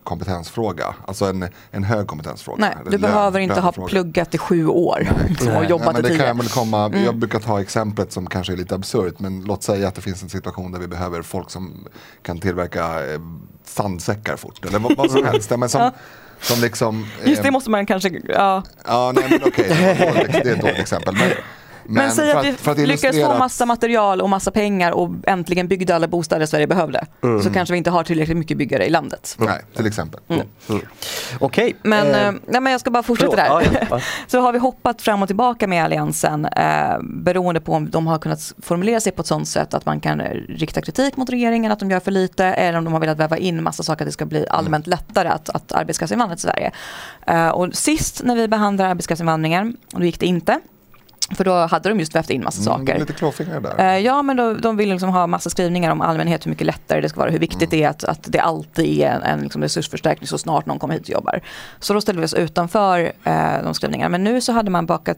kompetensfråga, 0.06 0.96
alltså 1.08 1.26
en, 1.26 1.50
en 1.72 1.84
hög 1.84 2.08
kompetensfråga. 2.08 2.58
Nej, 2.60 2.92
du 2.92 2.98
behöver 2.98 3.40
inte 3.40 3.60
ha 3.60 3.72
pluggat 3.72 4.36
i 4.36 4.38
sju 4.38 4.68
år 4.68 5.08
Nej. 5.42 5.58
och 5.58 5.66
jobbat 5.66 5.94
Nej, 5.94 6.02
men 6.04 6.12
det 6.12 6.18
kan 6.18 6.38
väl 6.38 6.50
komma, 6.50 6.86
mm. 6.86 7.04
Jag 7.04 7.16
brukar 7.16 7.40
ta 7.40 7.62
exemplet 7.62 8.12
som 8.12 8.28
kanske 8.28 8.54
är 8.54 8.58
lite 8.58 8.76
absurt, 8.76 9.20
men 9.20 9.42
låt 9.42 9.64
säga 9.64 9.88
att 9.88 9.96
det 9.96 10.02
finns 10.02 10.24
en 10.24 10.30
situation 10.30 10.72
där 10.72 10.80
vi 10.80 10.88
behöver 10.88 11.22
folk 11.22 11.50
som 11.50 11.88
kan 12.22 12.40
tillverka 12.40 13.14
eh, 13.14 13.20
sandsäckar 13.64 14.36
fort, 14.36 14.66
eller 14.66 14.80
vad, 14.80 14.98
vad 14.98 15.12
som 15.12 15.26
helst. 15.32 15.50
Men 15.58 15.70
som, 15.70 15.82
ja. 15.82 15.92
som 16.42 16.62
liksom, 16.62 17.06
eh, 17.24 17.30
Just 17.30 17.44
det 17.44 17.52
måste 17.52 17.70
man 17.70 17.86
kanske, 17.86 18.22
ja. 18.28 18.64
Ja, 18.86 19.12
nej 19.16 19.26
men 19.30 19.40
okej, 19.46 19.66
okay, 20.12 20.42
det, 20.44 20.50
är 20.50 20.54
ett 20.56 20.62
dåligt 20.62 20.80
exempel. 20.80 21.14
Men, 21.14 21.30
men, 21.88 22.04
men 22.04 22.12
säg 22.12 22.32
att, 22.32 22.68
att 22.68 22.78
vi 22.78 22.86
lyckades 22.86 23.22
få 23.22 23.38
massa 23.38 23.66
material 23.66 24.22
och 24.22 24.30
massa 24.30 24.52
pengar 24.52 24.92
och 24.92 25.10
äntligen 25.28 25.68
byggde 25.68 25.96
alla 25.96 26.08
bostäder 26.08 26.46
Sverige 26.46 26.68
behövde. 26.68 27.06
Mm. 27.24 27.44
Så 27.44 27.50
kanske 27.50 27.74
vi 27.74 27.78
inte 27.78 27.90
har 27.90 28.04
tillräckligt 28.04 28.38
mycket 28.38 28.58
byggare 28.58 28.86
i 28.86 28.90
landet. 28.90 29.36
Nej, 29.40 29.62
till 29.76 29.88
exempel. 29.88 30.22
Mm. 30.28 30.48
Mm. 30.70 30.82
Okej. 31.40 31.66
Okay. 31.66 31.74
Men, 31.84 32.08
eh, 32.08 32.42
nej, 32.48 32.62
men 32.62 32.72
jag 32.72 32.82
ska 32.82 32.92
bara 32.92 33.04
fortsätta 33.04 33.36
där. 33.36 33.46
Ja, 33.46 33.62
ja. 33.90 34.00
så 34.28 34.40
har 34.40 34.54
vi 34.54 34.60
hoppat 34.60 35.02
fram 35.02 35.22
och 35.22 35.28
tillbaka 35.28 35.68
med 35.68 35.84
Alliansen 35.84 36.46
eh, 36.46 36.98
beroende 37.02 37.62
på 37.62 37.74
om 37.74 37.90
de 37.90 38.08
har 38.08 38.20
kunnat 38.20 38.54
formulera 38.62 39.00
sig 39.00 39.12
på 39.12 39.22
ett 39.22 39.28
sånt 39.28 39.48
sätt 39.48 39.74
att 39.74 39.86
man 39.86 40.00
kan 40.00 40.22
rikta 40.50 40.82
kritik 40.82 41.18
mot 41.18 41.30
regeringen 41.30 41.72
att 41.72 41.80
de 41.80 41.92
gör 41.92 42.00
för 42.00 42.12
lite 42.12 42.46
eller 42.46 42.78
om 42.78 42.84
de 42.84 42.94
har 42.94 43.00
velat 43.00 43.18
väva 43.18 43.38
in 43.38 43.64
massa 43.64 43.84
saker 43.84 44.06
att 44.06 44.08
det 44.08 44.12
ska 44.12 44.26
bli 44.26 44.46
allmänt 44.50 44.88
lättare 44.88 45.28
att, 45.28 45.50
att 45.50 45.72
arbetskraftsinvandra 45.72 46.36
till 46.36 46.44
Sverige. 46.44 46.72
Eh, 47.28 47.50
och 47.50 47.76
sist 47.76 48.22
när 48.24 48.36
vi 48.36 48.48
behandlade 48.48 48.90
arbetskraftsinvandringen, 48.90 49.78
då 49.92 50.04
gick 50.04 50.20
det 50.20 50.26
inte. 50.26 50.60
För 51.32 51.44
då 51.44 51.54
hade 51.54 51.90
de 51.90 52.00
just 52.00 52.16
vävt 52.16 52.30
in 52.30 52.44
massa 52.44 52.72
mm, 52.72 52.80
saker. 52.80 53.00
Lite 53.00 53.14
klåfingrar 53.14 53.62
där. 53.62 53.80
Uh, 53.80 54.06
ja 54.06 54.22
men 54.22 54.38
då, 54.38 54.54
de 54.54 54.78
vill 54.78 54.90
liksom 54.90 55.10
ha 55.10 55.28
massa 55.28 55.50
skrivningar 55.50 55.92
om 55.92 56.02
allmänhet, 56.02 56.46
hur 56.46 56.50
mycket 56.50 56.68
lättare 56.68 57.02
det 57.02 57.10
ska 57.10 57.20
vara, 57.20 57.30
hur 57.30 57.40
viktigt 57.40 57.62
mm. 57.62 57.70
det 57.70 57.84
är 57.84 57.90
att, 57.90 58.04
att 58.04 58.20
det 58.24 58.40
alltid 58.40 59.02
är 59.02 59.12
en, 59.12 59.22
en 59.22 59.40
liksom 59.40 59.62
resursförstärkning 59.62 60.28
så 60.28 60.38
snart 60.38 60.66
någon 60.66 60.80
kommer 60.80 60.94
hit 60.94 61.04
och 61.04 61.10
jobbar. 61.10 61.42
Så 61.80 61.94
då 61.94 62.02
ställde 62.02 62.22
vi 62.22 62.26
oss 62.26 62.34
utanför 62.34 63.12
uh, 63.28 63.64
de 63.64 63.74
skrivningarna. 63.74 64.10
Men 64.10 64.24
nu 64.24 64.42
så 64.42 64.52
hade 64.52 64.72
man 64.72 64.86
bakat, 64.86 65.18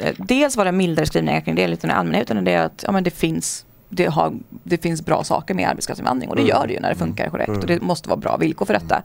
uh, 0.00 0.10
dels 0.18 0.56
var 0.56 0.64
det 0.64 0.72
mildare 0.72 1.06
skrivningar 1.06 1.40
kring 1.40 1.54
det 1.54 1.68
lite 1.68 1.86
i 1.86 1.90
allmänhet, 1.90 2.30
utan 2.30 2.44
det 2.44 2.52
är 2.52 2.64
att 2.64 2.84
ja, 2.86 2.92
men 2.92 3.04
det 3.04 3.10
finns 3.10 3.64
det, 3.88 4.06
har, 4.06 4.32
det 4.48 4.78
finns 4.78 5.04
bra 5.04 5.24
saker 5.24 5.54
med 5.54 5.68
arbetskraftsinvandring 5.68 6.30
och 6.30 6.36
det 6.36 6.42
mm. 6.42 6.50
gör 6.50 6.66
det 6.66 6.72
ju 6.72 6.80
när 6.80 6.88
det 6.88 6.94
funkar 6.94 7.30
korrekt 7.30 7.50
och 7.50 7.66
det 7.66 7.82
måste 7.82 8.08
vara 8.08 8.16
bra 8.20 8.36
villkor 8.36 8.66
för 8.66 8.74
detta. 8.74 9.02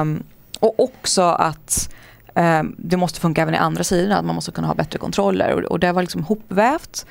Um, 0.00 0.22
och 0.60 0.80
också 0.80 1.22
att 1.22 1.88
det 2.76 2.96
måste 2.96 3.20
funka 3.20 3.42
även 3.42 3.54
i 3.54 3.58
andra 3.58 3.84
sidan, 3.84 4.18
att 4.18 4.24
man 4.24 4.34
måste 4.34 4.50
kunna 4.50 4.66
ha 4.66 4.74
bättre 4.74 4.98
kontroller. 4.98 5.72
Och, 5.72 5.80
det 5.80 5.92
var 5.92 6.02
liksom 6.02 6.24
hopvävt. 6.24 7.06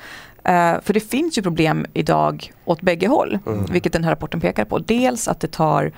Uh, 0.48 0.80
för 0.82 0.92
det 0.92 1.00
finns 1.00 1.38
ju 1.38 1.42
problem 1.42 1.86
idag 1.92 2.52
åt 2.64 2.80
bägge 2.80 3.08
håll, 3.08 3.38
mm. 3.46 3.64
vilket 3.64 3.92
den 3.92 4.04
här 4.04 4.10
rapporten 4.10 4.40
pekar 4.40 4.64
på. 4.64 4.78
Dels 4.78 5.28
att 5.28 5.40
det 5.40 5.52
tar 5.52 5.92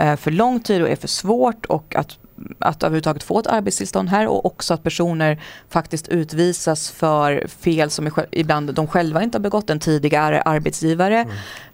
uh, 0.00 0.16
för 0.16 0.30
lång 0.30 0.60
tid 0.60 0.82
och 0.82 0.88
är 0.88 0.96
för 0.96 1.08
svårt 1.08 1.66
och 1.66 1.96
att, 1.96 2.18
att 2.58 2.82
överhuvudtaget 2.82 3.22
få 3.22 3.38
ett 3.38 3.46
arbetstillstånd 3.46 4.08
här 4.08 4.26
och 4.26 4.46
också 4.46 4.74
att 4.74 4.82
personer 4.82 5.42
faktiskt 5.68 6.08
utvisas 6.08 6.90
för 6.90 7.46
fel 7.48 7.90
som 7.90 8.10
ibland 8.30 8.74
de 8.74 8.86
själva 8.86 9.22
inte 9.22 9.38
har 9.38 9.42
begått, 9.42 9.70
en 9.70 9.80
tidigare 9.80 10.42
arbetsgivare 10.42 11.26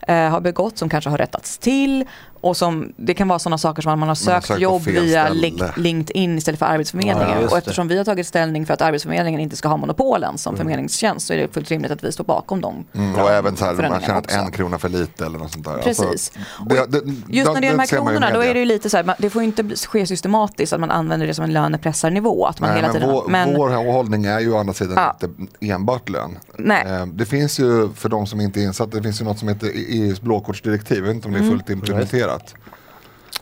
mm. 0.09 0.27
uh, 0.27 0.33
har 0.33 0.41
begått 0.41 0.79
som 0.79 0.89
kanske 0.89 1.11
har 1.11 1.19
rättats 1.19 1.59
till 1.59 2.05
Och 2.43 2.57
som, 2.57 2.93
det 2.97 3.15
kan 3.15 3.29
vara 3.29 3.39
sådana 3.39 3.59
saker 3.59 3.83
som 3.83 3.93
att 3.93 3.99
man 3.99 4.09
har 4.09 4.15
sökt, 4.15 4.49
man 4.49 4.57
har 4.57 4.63
jobb 4.63 4.83
via 4.83 5.27
ställe. 5.27 5.73
LinkedIn 5.77 6.39
istället 6.39 6.59
för 6.59 6.67
Arbetsförmedlingen. 6.67 7.41
Ja, 7.41 7.49
och 7.49 7.59
eftersom 7.59 7.89
vi 7.89 7.97
har 7.97 8.05
tagit 8.05 8.27
ställning 8.27 8.67
för 8.67 8.75
att 8.75 8.83
Arbetsförmedlingen 8.83 9.41
inte 9.41 9.57
ska 9.57 9.69
ha 9.69 9.77
monopolen 9.77 10.39
som 10.39 10.55
mm. 10.55 10.59
förmedlingstjänst 10.59 11.27
så 11.27 11.33
är 11.33 11.37
det 11.37 11.55
fullt 11.55 11.71
rimligt 11.71 11.91
att 11.91 12.05
vi 12.05 12.13
står 12.13 12.25
bakom 12.25 12.61
dem. 12.61 12.85
Mm. 12.95 13.15
Och 13.15 13.31
även 13.31 13.57
så 13.57 13.65
här, 13.65 13.75
man 13.75 14.01
känner 14.01 14.19
att 14.19 14.33
en 14.33 14.51
krona 14.51 14.79
för 14.79 14.89
lite 14.89 15.27
eller 15.27 15.39
något 15.39 15.53
sånt 15.53 15.65
där. 15.65 15.73
Alltså, 15.73 16.03
Precis. 16.05 16.33
Alltså, 16.59 16.87
det, 16.87 17.01
det, 17.01 17.13
Just 17.29 17.53
när 17.53 17.61
det 17.61 17.67
är 17.67 17.71
de 17.71 17.79
här 17.79 17.87
kronorna 17.87 18.31
då 18.31 18.45
är 18.45 18.55
det 18.55 18.61
ju 18.61 18.67
lite 18.67 18.91
så 18.91 18.97
här, 18.97 19.15
det 19.19 19.31
får 19.31 19.43
inte 19.43 19.77
ske 19.77 20.07
systematiskt 20.07 20.73
att 20.73 20.81
man 20.81 20.91
använder 20.91 21.27
det 21.27 21.35
som 21.35 21.45
en 21.45 21.53
lönepressarnivå. 21.53 22.47
Att 22.47 22.61
man 22.61 22.71
Nej, 22.71 22.81
hela 22.81 22.93
tiden, 22.93 23.09
men 23.09 23.17
vår, 23.17 23.29
men, 23.29 23.55
vår 23.57 23.93
hållning 23.93 24.25
är 24.25 24.41
ju 24.41 24.53
å 24.53 24.59
andra 24.59 24.75
sidan 24.75 24.95
ja. 24.97 25.17
inte 25.21 25.75
enbart 25.75 26.09
lön. 26.09 26.39
Nej. 26.59 26.87
Eh, 26.87 27.07
det 27.07 27.25
finns 27.25 27.59
ju, 27.59 27.89
för 27.95 28.09
de 28.09 28.27
som 28.27 28.41
inte 28.41 28.61
är 28.61 28.65
insatta, 28.65 28.97
det 28.97 29.03
finns 29.03 29.21
ju 29.21 29.25
något 29.25 29.39
som 29.39 29.49
heter 29.49 29.71
EUs 29.75 30.21
blåkortsdirektiv. 30.21 30.99
Jag 30.99 31.05
vet 31.05 31.15
inte 31.15 31.29
om 31.29 31.33
det 31.33 31.39
är 31.39 31.43
mm. 31.43 31.53
fullt 31.53 31.71
implementerat. 31.71 32.32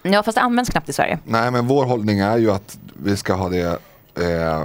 Ja 0.02 0.22
fast 0.22 0.34
det 0.34 0.42
används 0.42 0.70
knappt 0.70 0.88
i 0.88 0.92
Sverige. 0.92 1.18
Nej 1.24 1.50
men 1.50 1.66
vår 1.66 1.84
hållning 1.84 2.18
är 2.18 2.38
ju 2.38 2.50
att 2.50 2.78
vi 3.02 3.16
ska 3.16 3.34
ha 3.34 3.48
det 3.48 3.78
eh, 4.14 4.64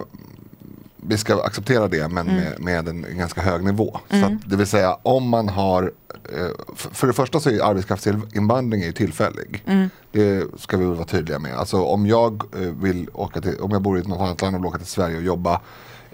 vi 1.08 1.18
ska 1.18 1.44
acceptera 1.44 1.88
det 1.88 2.08
men 2.08 2.30
mm. 2.30 2.44
med, 2.44 2.86
med, 2.86 2.88
en 2.88 3.18
ganska 3.18 3.42
hög 3.42 3.64
nivå. 3.64 4.00
Mm. 4.10 4.22
Så 4.22 4.34
att, 4.34 4.50
det 4.50 4.56
vill 4.56 4.68
säga 4.68 4.98
om 5.04 5.30
man 5.30 5.50
har, 5.50 5.92
eh, 6.14 6.76
för 6.76 7.08
det 7.08 7.14
första 7.14 7.40
så 7.40 7.50
är 7.50 7.70
arbetskraftsinvandring 7.70 8.84
är 8.84 8.92
tillfällig. 8.92 9.64
Mm. 9.66 9.90
Det 10.12 10.44
ska 10.58 10.78
vi 10.78 10.86
vara 10.86 11.06
tydliga 11.06 11.40
med. 11.40 11.56
Alltså 11.58 11.84
om 11.84 12.08
jag 12.08 12.44
eh, 12.54 12.60
vill 12.60 13.10
åka 13.14 13.42
till, 13.42 13.60
om 13.60 13.72
jag 13.72 13.82
bor 13.82 14.00
i 14.00 14.02
något 14.02 14.20
annat 14.20 14.42
land 14.42 14.56
och 14.56 14.62
vill 14.62 14.68
åka 14.68 14.78
till 14.78 14.88
Sverige 14.88 15.18
och 15.18 15.24
jobba 15.24 15.62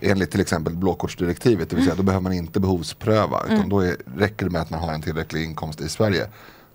enligt 0.01 0.31
till 0.31 0.41
exempel 0.41 0.75
blåkortsdirektivet, 0.75 1.69
det 1.69 1.75
vill 1.75 1.85
säga 1.85 1.95
då 1.95 2.03
behöver 2.03 2.23
man 2.23 2.33
inte 2.33 2.59
behovspröva 2.59 3.41
utan 3.45 3.57
mm. 3.57 3.69
då 3.69 3.79
är, 3.79 3.95
räcker 4.17 4.45
det 4.45 4.51
med 4.51 4.61
att 4.61 4.69
man 4.69 4.79
har 4.79 4.93
en 4.93 5.01
tillräcklig 5.01 5.43
inkomst 5.43 5.81
i 5.81 5.89
Sverige. 5.89 6.27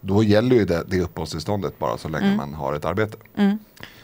Då 0.06 0.22
gäller 0.22 0.56
ju 0.56 0.64
det, 0.64 0.84
det 0.88 1.00
uppehållstillståndet 1.00 1.78
bara 1.78 1.98
så 1.98 2.08
länge 2.08 2.26
mm. 2.26 2.36
man 2.36 2.54
har 2.54 2.74
ett 2.74 2.84
arbete. 2.84 3.16
Mm. 3.36 3.58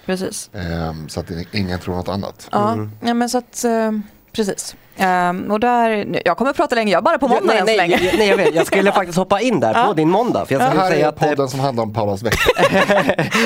Precis. 0.06 0.50
Ehm, 0.52 1.08
så 1.08 1.20
att 1.20 1.30
ingen 1.52 1.78
tror 1.78 1.94
något 1.96 2.08
annat. 2.08 2.48
Ja, 2.52 2.88
ja 3.00 3.14
men 3.14 3.28
så 3.28 3.38
att, 3.38 3.64
eh, 3.64 3.92
precis. 4.32 4.76
Um, 4.98 5.50
och 5.50 5.60
där, 5.60 6.20
jag 6.24 6.36
kommer 6.36 6.50
att 6.50 6.56
prata 6.56 6.74
länge, 6.74 6.92
jag 6.92 7.04
bara 7.04 7.18
på 7.18 7.28
måndag 7.28 7.54
än 7.54 7.66
så 7.66 7.76
länge. 7.76 8.00
Nej, 8.18 8.28
jag 8.28 8.36
vet, 8.36 8.54
jag 8.54 8.66
skulle 8.66 8.92
faktiskt 8.92 9.18
hoppa 9.18 9.40
in 9.40 9.60
där 9.60 9.86
på 9.86 9.92
din 9.92 10.10
måndag. 10.10 10.46
För 10.46 10.54
jag 10.54 10.62
det 10.62 10.80
här 10.80 10.90
säga 10.90 11.06
är 11.06 11.08
att, 11.08 11.18
podden 11.18 11.48
som 11.48 11.60
handlar 11.60 11.82
om 11.82 11.92
Paulas 11.92 12.22
vecka. 12.22 12.36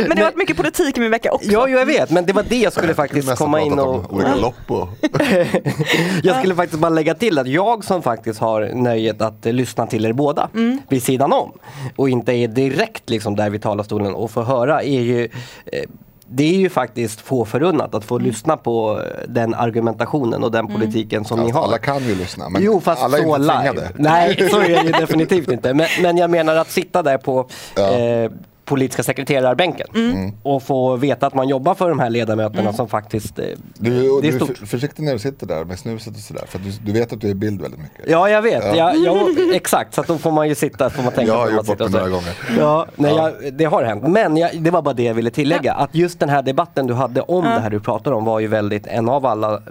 men 0.09 0.17
det 0.17 0.17
har 0.17 0.25
varit 0.25 0.37
mycket 0.37 0.57
politik 0.57 0.97
i 0.97 1.01
min 1.01 1.11
vecka 1.11 1.33
också. 1.33 1.51
Ja, 1.51 1.69
jag 1.69 1.87
vet, 1.87 2.11
men 2.11 2.27
det 2.27 2.33
var 2.33 2.43
det 2.43 2.57
jag 2.57 2.73
skulle 2.73 2.95
faktiskt 2.95 3.37
komma 3.37 3.61
in 3.61 3.79
och... 3.79 4.13
Olika 4.13 4.35
lopp 4.35 4.71
och... 4.71 4.89
jag 6.23 6.39
skulle 6.39 6.55
faktiskt 6.55 6.81
bara 6.81 6.89
lägga 6.89 7.15
till 7.15 7.39
att 7.39 7.47
jag 7.47 7.85
som 7.85 8.03
faktiskt 8.03 8.41
har 8.41 8.71
nöjet 8.75 9.23
att 9.23 9.45
lyssna 9.45 9.87
till 9.87 10.07
er 10.07 10.13
båda 10.13 10.49
mm. 10.55 10.79
vid 10.89 11.03
sidan 11.03 11.33
om 11.33 11.53
och 11.97 12.09
inte 12.09 12.33
är 12.33 12.49
direkt 12.49 13.11
liksom 13.11 13.37
där 13.37 13.51
vid 13.51 13.63
talarstolen 13.63 14.15
och 14.15 14.31
få 14.31 14.43
höra 14.43 14.83
är 14.83 15.01
ju 15.01 15.29
eh, 15.67 15.83
det 16.29 16.55
är 16.55 16.59
ju 16.59 16.69
faktiskt 16.69 17.21
få 17.21 17.45
förunnat 17.45 17.95
att 17.95 18.05
få 18.05 18.15
mm. 18.15 18.27
lyssna 18.27 18.57
på 18.57 19.03
den 19.29 19.55
argumentationen 19.55 20.45
och 20.45 20.51
den 20.53 20.65
mm. 20.65 20.81
politiken 20.81 21.25
som 21.25 21.39
fast 21.39 21.47
ni 21.47 21.53
har. 21.53 21.65
Alla 21.65 21.79
kan 21.79 22.05
ju 22.05 22.15
lyssna 22.15 22.49
men 22.49 22.63
jo, 22.63 22.81
fast 22.81 23.03
alla 23.03 23.19
är 23.19 23.23
så 23.23 23.37
inte 23.37 23.49
tvingade. 23.49 23.91
Nej, 23.97 24.49
så 24.51 24.61
är 24.61 24.69
det 24.69 24.83
ju 24.83 24.93
definitivt 24.93 25.51
inte. 25.51 25.75
Men, 25.75 25.87
men, 26.03 26.17
jag 26.17 26.31
menar 26.31 26.57
att 26.57 26.71
sitta 26.71 27.03
där 27.03 27.19
på 27.19 27.49
ja. 27.77 27.99
eh, 27.99 28.31
politiska 28.67 29.03
sekreterarbänken 29.03 29.87
mm. 29.95 30.33
och 30.43 30.63
få 30.63 30.97
veta 30.97 31.27
att 31.27 31.35
man 31.35 31.49
jobbar 31.49 31.75
för 31.75 31.89
de 31.89 31.99
här 31.99 32.11
ledamöterna 32.11 32.61
mm. 32.61 32.73
som 32.73 32.89
faktiskt... 32.89 33.39
Eh, 33.39 33.45
du, 33.75 33.91
det 34.21 34.29
är 34.29 34.33
du 34.33 34.45
är 34.45 34.67
försiktig 34.67 35.03
när 35.03 35.13
du 35.13 35.19
sitter 35.19 35.47
där 35.47 35.65
med 35.65 35.79
snuset 35.79 36.15
och 36.15 36.21
sådär 36.21 36.45
för 36.47 36.59
du, 36.59 36.71
du, 36.71 36.93
vet 36.93 37.13
att 37.13 37.21
du 37.21 37.27
är 37.27 37.31
i 37.31 37.35
bild 37.35 37.63
väldigt 37.63 37.81
mycket. 37.81 38.05
Ja, 38.07 38.29
jag 38.29 38.43
vet. 38.43 38.65
Ja. 38.65 38.95
Jag, 38.95 38.97
jag, 39.05 39.55
exakt, 39.55 39.95
så 39.95 40.01
att 40.01 40.07
då 40.07 40.19
får 40.19 40.31
man 40.31 40.49
ju 40.49 40.55
sitta 40.55 40.91
får 40.91 41.03
man 41.03 41.13
tänka 41.13 41.33
Jag 41.33 41.39
har 41.39 41.51
gjort 41.51 41.67
bort 41.67 41.79
några 41.79 42.09
gånger. 42.09 42.33
Ja, 42.59 42.87
nej, 42.97 43.15
ja. 43.17 43.33
Jag, 43.43 43.55
det 43.55 43.65
har 43.65 43.85
hänt. 43.85 44.03
Men 44.09 44.37
jag, 44.37 44.63
det 44.63 44.71
var 44.71 44.83
bara 44.83 44.95
det 44.95 45.03
jag 45.03 45.15
ville 45.15 45.31
tillägga. 45.31 45.73
Att 45.75 45.95
just 45.95 46.21
den 46.21 46.29
här 46.29 46.43
debatten 46.43 46.87
du 46.87 46.95
hade 46.95 47.21
om 47.21 47.45
det 47.45 47.61
här 47.61 47.71
du 47.71 47.81
pratar 47.81 48.13
om 48.13 48.25
var 48.25 48.41
ju 48.41 48.47
väldigt 48.47 48.87
en 48.87 49.09
av 49.09 49.27
alla 49.27 49.63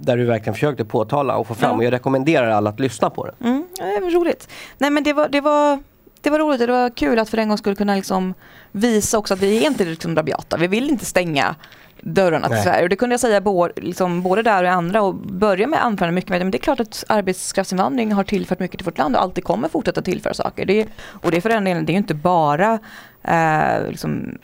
där 0.00 0.16
du 0.16 0.24
verkligen 0.24 0.54
försökte 0.54 0.84
påtala 0.84 1.36
och 1.36 1.46
få 1.46 1.54
fram 1.54 1.76
och 1.76 1.84
jag 1.84 1.92
rekommenderar 1.92 2.50
alla 2.50 2.70
att 2.70 2.80
lyssna 2.80 3.10
på 3.10 3.26
det. 3.26 3.34
Mm, 3.44 3.66
det 3.76 4.00
var 4.00 4.10
roligt. 4.10 4.48
Nej 4.78 4.90
men 4.90 5.04
det 5.04 5.12
var, 5.12 5.28
det 5.28 5.40
var 5.40 5.78
det 6.22 6.30
var 6.30 6.38
roligt 6.38 6.60
och 6.60 6.66
det 6.66 6.72
var 6.72 6.90
kul 6.90 7.18
att 7.18 7.28
för 7.28 7.38
en 7.38 7.48
gång 7.48 7.58
skulle 7.58 7.76
kunna 7.76 7.94
liksom 7.94 8.34
visa 8.72 9.18
också 9.18 9.34
att 9.34 9.40
vi 9.40 9.64
är 9.64 9.66
inte 9.66 9.84
liksom 9.84 10.16
rabiata. 10.16 10.56
Vi 10.56 10.66
vill 10.66 10.90
inte 10.90 11.04
stänga 11.04 11.54
dörrarna 12.00 12.48
till 12.48 12.62
Sverige. 12.62 12.82
Och 12.82 12.88
det 12.88 12.96
kunde 12.96 13.12
jag 13.12 13.20
säga 13.20 13.40
både, 13.40 13.72
liksom, 13.76 14.22
både 14.22 14.42
där 14.42 14.62
och 14.62 14.66
i 14.66 14.70
andra 14.70 15.02
och 15.02 15.14
börja 15.14 15.66
med 15.66 15.84
anförande 15.84 16.14
mycket 16.14 16.30
med. 16.30 16.40
Men 16.40 16.50
det 16.50 16.58
är 16.58 16.60
klart 16.60 16.80
att 16.80 17.04
arbetskraftsinvandring 17.08 18.12
har 18.12 18.24
tillfört 18.24 18.58
mycket 18.58 18.78
till 18.78 18.84
vårt 18.84 18.98
land 18.98 19.16
och 19.16 19.22
alltid 19.22 19.44
kommer 19.44 19.68
fortsätta 19.68 20.02
tillföra 20.02 20.34
saker. 20.34 20.66
Det 20.66 20.80
är, 20.80 20.86
och 21.00 21.30
det 21.30 21.36
är 21.36 21.40
för 21.40 21.48
den 21.48 21.64
delen, 21.64 21.86
det 21.86 21.92
är 21.92 21.96
inte 21.96 22.14
bara 22.14 22.78
eh, 23.22 23.88
liksom 23.88 24.38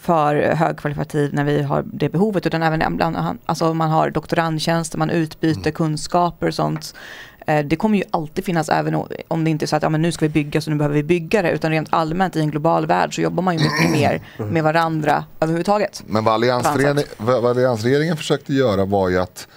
för 0.00 0.54
högkvalitativ 0.54 1.34
när 1.34 1.44
vi 1.44 1.62
har 1.62 1.84
det 1.86 2.08
behovet 2.08 2.46
utan 2.46 2.62
även 2.62 2.82
ibland, 2.92 3.16
alltså 3.46 3.74
man 3.74 3.90
har 3.90 4.10
doktorandtjänster, 4.10 4.98
man 4.98 5.10
utbyter 5.10 5.60
mm. 5.60 5.72
kunskaper 5.72 6.46
och 6.46 6.54
sånt. 6.54 6.94
Eh, 7.50 7.64
det 7.64 7.76
kommer 7.76 7.98
ju 7.98 8.04
alltid 8.10 8.44
finnas 8.44 8.68
även 8.68 8.94
om 9.28 9.44
det 9.44 9.50
inte 9.50 9.64
är 9.64 9.66
så 9.66 9.76
att 9.76 9.82
ja, 9.82 9.88
men 9.88 10.02
nu 10.02 10.12
ska 10.12 10.24
vi 10.24 10.28
bygga 10.28 10.60
så 10.60 10.70
nu 10.70 10.76
behöver 10.76 10.94
vi 10.94 11.02
bygga 11.02 11.42
det. 11.42 11.50
Utan 11.50 11.70
rent 11.70 11.88
allmänt 11.90 12.36
i 12.36 12.40
en 12.40 12.50
global 12.50 12.86
värld 12.86 13.14
så 13.14 13.20
jobbar 13.20 13.42
man 13.42 13.58
ju 13.58 13.64
mycket 13.64 13.90
mer 13.90 14.22
med 14.50 14.64
varandra 14.64 15.24
överhuvudtaget. 15.40 16.02
Men 16.06 16.24
vad, 16.24 16.34
alliansregeringen, 16.34 17.04
vad 17.16 17.46
alliansregeringen 17.46 18.16
försökte 18.16 18.54
göra 18.54 18.84
var 18.84 19.08
ju 19.08 19.18
att 19.18 19.48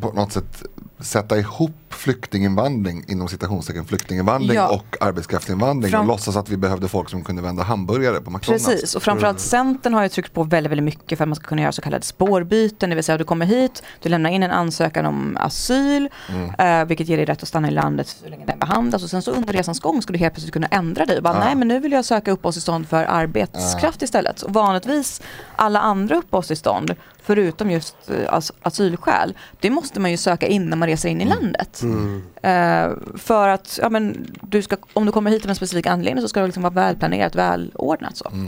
på 0.00 0.12
något 0.12 0.32
sätt 0.32 0.62
sätta 1.00 1.38
ihop 1.38 1.72
flyktinginvandring 1.88 3.04
inom 3.08 3.28
citationstecken 3.28 3.84
flyktinginvandring 3.84 4.56
ja. 4.56 4.68
och 4.68 4.96
arbetskraftsinvandring 5.00 5.90
Fram 5.90 6.00
och 6.00 6.06
låtsas 6.06 6.36
att 6.36 6.48
vi 6.48 6.56
behövde 6.56 6.88
folk 6.88 7.10
som 7.10 7.24
kunde 7.24 7.42
vända 7.42 7.62
hamburgare 7.62 8.20
på 8.20 8.30
McDonalds. 8.30 8.66
Precis 8.66 8.94
och 8.94 9.02
framförallt 9.02 9.40
Centern 9.40 9.94
har 9.94 10.02
ju 10.02 10.08
tryckt 10.08 10.32
på 10.32 10.42
väldigt, 10.42 10.70
väldigt 10.70 10.84
mycket 10.84 11.18
för 11.18 11.24
att 11.24 11.28
man 11.28 11.36
ska 11.36 11.46
kunna 11.46 11.62
göra 11.62 11.72
så 11.72 11.82
kallade 11.82 12.04
spårbyten, 12.04 12.90
det 12.90 12.96
vill 12.96 13.04
säga 13.04 13.14
att 13.14 13.18
du 13.20 13.24
kommer 13.24 13.46
hit, 13.46 13.82
du 14.02 14.08
lämnar 14.08 14.30
in 14.30 14.42
en 14.42 14.50
ansökan 14.50 15.06
om 15.06 15.36
asyl, 15.40 16.08
mm. 16.28 16.80
eh, 16.80 16.88
vilket 16.88 17.08
ger 17.08 17.16
dig 17.16 17.26
rätt 17.26 17.42
att 17.42 17.48
stanna 17.48 17.68
i 17.68 17.70
landet 17.70 18.08
så 18.08 18.28
länge 18.28 18.46
den 18.46 18.58
behandlas 18.58 19.02
och 19.02 19.10
sen 19.10 19.22
så 19.22 19.30
under 19.30 19.52
resans 19.52 19.80
gång 19.80 20.02
ska 20.02 20.12
du 20.12 20.18
helt 20.18 20.34
plötsligt 20.34 20.52
kunna 20.52 20.66
ändra 20.66 21.06
dig. 21.06 21.20
Bara, 21.20 21.34
ja. 21.34 21.44
Nej 21.44 21.54
men 21.54 21.68
nu 21.68 21.80
vill 21.80 21.92
jag 21.92 22.04
söka 22.04 22.30
uppehållstillstånd 22.30 22.88
för 22.88 23.04
arbetskraft 23.04 24.00
ja. 24.00 24.04
istället. 24.04 24.42
Och 24.42 24.52
vanligtvis 24.52 25.22
alla 25.56 25.80
andra 25.80 26.16
uppehållstillstånd 26.16 26.94
förutom 27.24 27.70
just 27.70 28.10
eh, 28.10 28.40
asylskäl, 28.62 29.34
det 29.60 29.70
måste 29.70 30.00
man 30.00 30.10
ju 30.10 30.16
söka 30.16 30.46
in 30.46 30.70
när 30.70 30.76
man 30.76 30.88
reser 30.88 31.08
in 31.08 31.20
i 31.20 31.24
mm. 31.24 31.38
landet. 31.38 31.82
Mm. 31.82 32.22
Uh, 32.44 33.16
för 33.16 33.48
att 33.48 33.78
ja, 33.82 33.88
men, 33.88 34.26
du 34.42 34.62
ska, 34.62 34.76
om 34.92 35.06
du 35.06 35.12
kommer 35.12 35.30
hit 35.30 35.44
av 35.44 35.50
en 35.50 35.56
specifik 35.56 35.86
anledning 35.86 36.22
så 36.22 36.28
ska 36.28 36.40
det 36.40 36.46
liksom 36.46 36.62
vara 36.62 36.74
välplanerat, 36.74 37.34
välordnat. 37.34 38.16
Så. 38.16 38.32
Mm. 38.32 38.46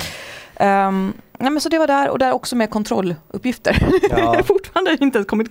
Um, 0.89 1.13
ja, 1.39 1.51
men 1.51 1.61
så 1.61 1.69
det 1.69 1.79
var 1.79 1.87
där 1.87 2.09
och 2.09 2.19
där 2.19 2.33
också 2.33 2.57
med 2.57 2.71
kontrolluppgifter. 2.71 3.89
Ja. 4.11 4.43
fortfarande 4.47 4.97
inte 5.01 5.19
ens 5.19 5.29
kommit 5.29 5.49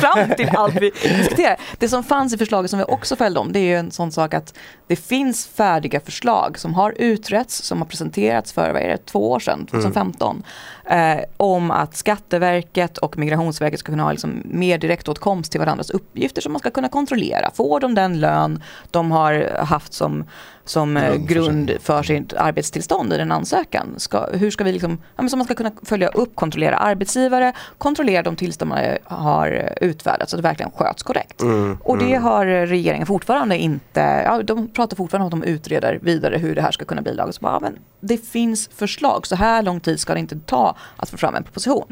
fram 0.00 0.30
till 0.36 0.48
allt 0.56 0.74
vi 0.74 0.90
diskuterar. 0.90 1.56
Det 1.78 1.88
som 1.88 2.04
fanns 2.04 2.34
i 2.34 2.38
förslaget 2.38 2.70
som 2.70 2.78
vi 2.78 2.84
också 2.84 3.16
fällde 3.16 3.40
om 3.40 3.52
det 3.52 3.58
är 3.58 3.64
ju 3.64 3.76
en 3.76 3.90
sån 3.90 4.12
sak 4.12 4.34
att 4.34 4.54
det 4.86 4.96
finns 4.96 5.46
färdiga 5.46 6.00
förslag 6.00 6.58
som 6.58 6.74
har 6.74 6.94
utretts, 6.98 7.62
som 7.62 7.78
har 7.78 7.86
presenterats 7.86 8.52
för 8.52 8.72
vad 8.72 8.82
är 8.82 8.88
det, 8.88 9.06
två 9.06 9.30
år 9.30 9.40
sedan, 9.40 9.66
2015. 9.66 10.36
Mm. 10.36 10.44
Eh, 10.86 11.20
om 11.36 11.70
att 11.70 11.96
Skatteverket 11.96 12.98
och 12.98 13.18
Migrationsverket 13.18 13.80
ska 13.80 13.92
kunna 13.92 14.02
ha 14.02 14.10
liksom 14.10 14.42
mer 14.44 14.78
direktåtkomst 14.78 15.52
till 15.52 15.60
varandras 15.60 15.90
uppgifter 15.90 16.42
som 16.42 16.52
man 16.52 16.60
ska 16.60 16.70
kunna 16.70 16.88
kontrollera. 16.88 17.50
Får 17.54 17.80
de 17.80 17.94
den 17.94 18.20
lön 18.20 18.62
de 18.90 19.10
har 19.10 19.58
haft 19.58 19.92
som 19.92 20.24
som 20.64 20.94
grund, 20.94 21.06
eh, 21.06 21.16
grund 21.16 21.72
för 21.80 22.02
sitt 22.02 22.32
arbetstillstånd 22.32 23.12
i 23.12 23.16
den 23.16 23.32
ansökan. 23.32 23.94
Ska, 23.96 24.26
hur 24.32 24.50
ska 24.50 24.64
vi 24.64 24.72
liksom, 24.72 24.98
ja, 25.16 25.28
så 25.28 25.36
man 25.36 25.44
ska 25.44 25.54
kunna 25.54 25.72
följa 25.82 26.08
upp, 26.08 26.34
kontrollera 26.34 26.76
arbetsgivare, 26.76 27.52
kontrollera 27.78 28.22
de 28.22 28.36
tillstånd 28.36 28.68
man 28.68 28.84
har 29.04 29.72
utfärdat 29.80 30.30
så 30.30 30.36
att 30.36 30.42
det 30.42 30.48
verkligen 30.48 30.72
sköts 30.72 31.02
korrekt. 31.02 31.42
Mm, 31.42 31.78
och 31.82 31.98
det 31.98 32.04
mm. 32.04 32.22
har 32.22 32.46
regeringen 32.46 33.06
fortfarande 33.06 33.58
inte, 33.58 34.00
ja, 34.00 34.42
de 34.42 34.68
pratar 34.68 34.96
fortfarande 34.96 35.24
om 35.24 35.40
att 35.40 35.46
de 35.46 35.52
utreder 35.52 35.98
vidare 36.02 36.38
hur 36.38 36.54
det 36.54 36.62
här 36.62 36.70
ska 36.70 36.84
kunna 36.84 37.02
bli 37.02 37.14
lag. 37.14 37.34
Så 37.34 37.40
bara, 37.40 37.52
ja, 37.52 37.60
men 37.60 37.78
det 38.00 38.18
finns 38.18 38.68
förslag, 38.68 39.26
så 39.26 39.36
här 39.36 39.62
lång 39.62 39.80
tid 39.80 40.00
ska 40.00 40.14
det 40.14 40.20
inte 40.20 40.38
ta 40.46 40.73
att 40.96 41.10
få 41.10 41.16
fram 41.16 41.34
en 41.34 41.44
proposition. 41.44 41.86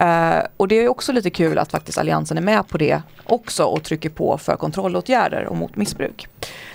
Uh, 0.00 0.38
och 0.56 0.68
det 0.68 0.74
är 0.74 0.88
också 0.88 1.12
lite 1.12 1.30
kul 1.30 1.58
att 1.58 1.70
faktiskt 1.70 1.98
Alliansen 1.98 2.38
är 2.38 2.42
med 2.42 2.68
på 2.68 2.78
det 2.78 3.02
också 3.24 3.64
och 3.64 3.82
trycker 3.82 4.08
på 4.08 4.38
för 4.38 4.56
kontrollåtgärder 4.56 5.44
och 5.46 5.56
mot 5.56 5.76
missbruk. 5.76 6.28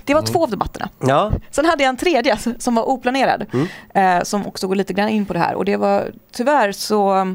Det 0.05 0.13
var 0.13 0.21
mm. 0.21 0.33
två 0.33 0.43
av 0.43 0.49
debatterna. 0.49 0.89
Ja. 0.99 1.31
Sen 1.51 1.65
hade 1.65 1.83
jag 1.83 1.89
en 1.89 1.97
tredje 1.97 2.37
som 2.59 2.75
var 2.75 2.89
oplanerad 2.89 3.45
mm. 3.53 4.17
uh, 4.17 4.23
som 4.23 4.47
också 4.47 4.67
går 4.67 4.75
lite 4.75 4.93
grann 4.93 5.09
in 5.09 5.25
på 5.25 5.33
det 5.33 5.39
här 5.39 5.55
och 5.55 5.65
det 5.65 5.77
var 5.77 6.11
tyvärr 6.31 6.71
så 6.71 7.27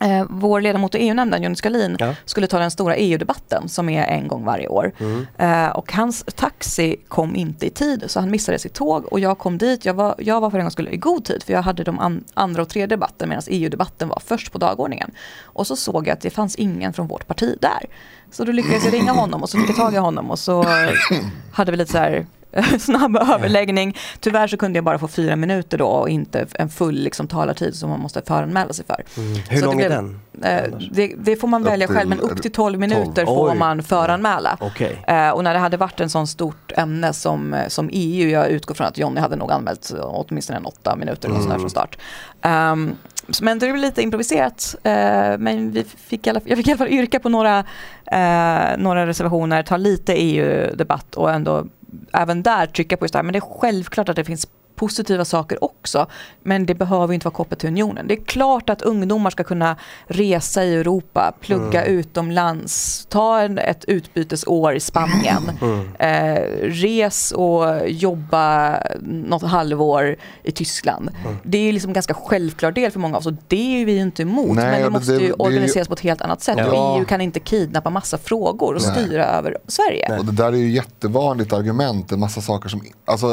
Eh, 0.00 0.26
vår 0.30 0.60
ledamot 0.60 0.94
i 0.94 0.98
EU-nämnden, 0.98 1.42
Johnny 1.42 1.56
Skalin, 1.56 1.96
ja. 1.98 2.14
skulle 2.24 2.46
ta 2.46 2.58
den 2.58 2.70
stora 2.70 2.96
EU-debatten 2.96 3.68
som 3.68 3.88
är 3.88 4.06
en 4.06 4.28
gång 4.28 4.44
varje 4.44 4.68
år. 4.68 4.92
Mm. 4.98 5.26
Eh, 5.38 5.70
och 5.70 5.92
hans 5.92 6.24
taxi 6.34 6.96
kom 7.08 7.36
inte 7.36 7.66
i 7.66 7.70
tid 7.70 8.04
så 8.06 8.20
han 8.20 8.30
missade 8.30 8.58
sitt 8.58 8.74
tåg 8.74 9.12
och 9.12 9.20
jag 9.20 9.38
kom 9.38 9.58
dit, 9.58 9.84
jag 9.84 9.94
var, 9.94 10.14
jag 10.18 10.40
var 10.40 10.50
för 10.50 10.58
en 10.58 10.64
gång 10.64 10.70
skulle 10.70 10.90
i 10.90 10.96
god 10.96 11.24
tid 11.24 11.42
för 11.42 11.52
jag 11.52 11.62
hade 11.62 11.84
de 11.84 11.98
an, 11.98 12.24
andra 12.34 12.62
och 12.62 12.68
tredje 12.68 12.86
debatten 12.86 13.28
medan 13.28 13.42
EU-debatten 13.46 14.08
var 14.08 14.22
först 14.26 14.52
på 14.52 14.58
dagordningen. 14.58 15.10
Och 15.42 15.66
så 15.66 15.76
såg 15.76 16.06
jag 16.06 16.12
att 16.12 16.20
det 16.20 16.30
fanns 16.30 16.56
ingen 16.56 16.92
från 16.92 17.06
vårt 17.06 17.26
parti 17.26 17.56
där. 17.60 17.86
Så 18.30 18.44
då 18.44 18.52
lyckades 18.52 18.84
jag 18.84 18.94
ringa 18.94 19.12
honom 19.12 19.42
och 19.42 19.50
så 19.50 19.58
fick 19.58 19.68
jag 19.68 19.76
tag 19.76 19.94
i 19.94 19.96
honom 19.96 20.30
och 20.30 20.38
så 20.38 20.64
hade 21.52 21.70
vi 21.70 21.76
lite 21.76 21.92
så 21.92 21.98
här 21.98 22.26
snabb 22.78 23.16
överläggning. 23.16 23.96
Tyvärr 24.20 24.46
så 24.46 24.56
kunde 24.56 24.76
jag 24.76 24.84
bara 24.84 24.98
få 24.98 25.08
fyra 25.08 25.36
minuter 25.36 25.78
då 25.78 25.86
och 25.86 26.08
inte 26.08 26.46
en 26.54 26.68
full 26.68 26.94
liksom, 26.94 27.28
talartid 27.28 27.74
som 27.74 27.90
man 27.90 28.00
måste 28.00 28.22
föranmäla 28.22 28.72
sig 28.72 28.84
för. 28.84 29.04
Mm. 29.16 29.38
Hur 29.48 29.60
så 29.60 29.66
lång 29.66 29.80
är 29.80 29.88
den? 29.88 30.20
Eh, 30.42 30.64
det, 30.90 31.14
det, 31.18 31.36
får 31.36 31.48
man 31.48 31.62
välja 31.62 31.88
själv 31.88 32.08
men 32.08 32.20
upp 32.20 32.42
till 32.42 32.52
12 32.52 32.80
minuter 32.80 33.24
12. 33.24 33.26
får 33.26 33.50
Oj. 33.50 33.56
man 33.56 33.82
föranmäla. 33.82 34.58
Okay. 34.60 34.92
Eh, 35.06 35.30
och 35.30 35.44
när 35.44 35.54
det 35.54 35.60
hade 35.60 35.76
varit 35.76 36.00
en 36.00 36.10
sån 36.10 36.26
stort 36.26 36.72
ämne 36.76 37.12
som, 37.12 37.64
som 37.68 37.90
EU, 37.92 38.28
jag 38.28 38.48
utgår 38.48 38.74
från 38.74 38.86
att 38.86 38.98
Jonny 38.98 39.20
hade 39.20 39.36
nog 39.36 39.52
anmält 39.52 39.92
åtminstone 40.00 40.56
en 40.56 40.64
åtta 40.64 40.96
minuter 40.96 41.28
mm. 41.28 41.60
från 41.60 41.70
start. 41.70 41.98
Um, 42.42 42.96
men 43.42 43.58
det 43.58 43.66
blev 43.66 43.76
lite 43.76 44.02
improviserat. 44.02 44.74
Uh, 44.86 44.92
men 45.38 45.70
vi 45.70 45.84
fick 45.84 46.26
alla, 46.26 46.40
jag 46.44 46.58
fick 46.58 46.68
i 46.68 46.70
alla 46.70 46.78
fall 46.78 46.88
yrka 46.88 47.20
på 47.20 47.28
några, 47.28 47.58
uh, 47.58 48.78
några 48.78 49.06
reservationer, 49.06 49.62
ta 49.62 49.76
lite 49.76 50.12
EU-debatt 50.12 51.14
och 51.14 51.30
ändå 51.30 51.66
även 52.12 52.42
där 52.42 52.66
trycka 52.66 52.96
på 52.96 53.04
just 53.04 53.12
det 53.12 53.18
här. 53.18 53.24
Men 53.24 53.32
det 53.32 53.38
är 53.38 53.60
självklart 53.60 54.08
att 54.08 54.16
det 54.16 54.24
finns 54.24 54.48
positiva 54.78 55.24
saker 55.24 55.64
också. 55.64 56.06
Men 56.42 56.66
det 56.66 56.74
behöver 56.74 57.14
inte 57.14 57.24
vara 57.24 57.34
kopplat 57.34 57.58
till 57.58 57.68
unionen. 57.68 58.06
Det 58.08 58.14
är 58.14 58.24
klart 58.24 58.70
att 58.70 58.82
ungdomar 58.82 59.30
ska 59.30 59.44
kunna 59.44 59.76
resa 60.06 60.64
i 60.64 60.74
Europa, 60.74 61.32
plugga 61.40 61.84
mm. 61.84 61.98
utomlands, 61.98 63.06
ta 63.08 63.40
en, 63.40 63.58
ett 63.58 63.84
utbytesår 63.84 64.74
i 64.74 64.80
Spanien, 64.80 65.50
mm. 65.62 65.94
eh, 65.98 66.42
res 66.62 67.32
och 67.32 67.88
jobba 67.88 68.78
något 69.00 69.42
halvår 69.42 70.16
i 70.42 70.52
Tyskland. 70.52 71.10
Mm. 71.24 71.36
Det 71.42 71.68
är 71.68 71.72
liksom 71.72 71.90
en 71.90 71.94
ganska 71.94 72.14
självklar 72.14 72.72
del 72.72 72.90
för 72.90 73.00
många 73.00 73.16
av 73.16 73.20
oss 73.20 73.26
och 73.26 73.34
det 73.48 73.82
är 73.82 73.86
vi 73.86 73.96
inte 73.96 74.22
emot. 74.22 74.56
Nej, 74.56 74.70
men 74.70 74.82
det 74.82 74.90
måste 74.90 75.12
det, 75.12 75.24
ju 75.24 75.32
organiseras 75.32 75.86
det, 75.86 75.88
på 75.88 75.94
ett 75.94 76.00
helt 76.00 76.20
annat 76.20 76.42
sätt. 76.42 76.58
Ja. 76.58 76.98
EU 76.98 77.04
kan 77.04 77.20
inte 77.20 77.40
kidnappa 77.40 77.90
massa 77.90 78.18
frågor 78.18 78.74
och 78.74 78.82
Nej. 78.82 78.92
styra 78.92 79.24
över 79.24 79.58
Sverige. 79.66 80.18
Och 80.18 80.24
det 80.24 80.32
där 80.32 80.52
är 80.52 80.56
ju 80.56 80.70
jättevanligt 80.70 81.52
argument, 81.52 82.12
en 82.12 82.20
massa 82.20 82.40
saker 82.40 82.68
som 82.68 82.82
alltså, 83.04 83.26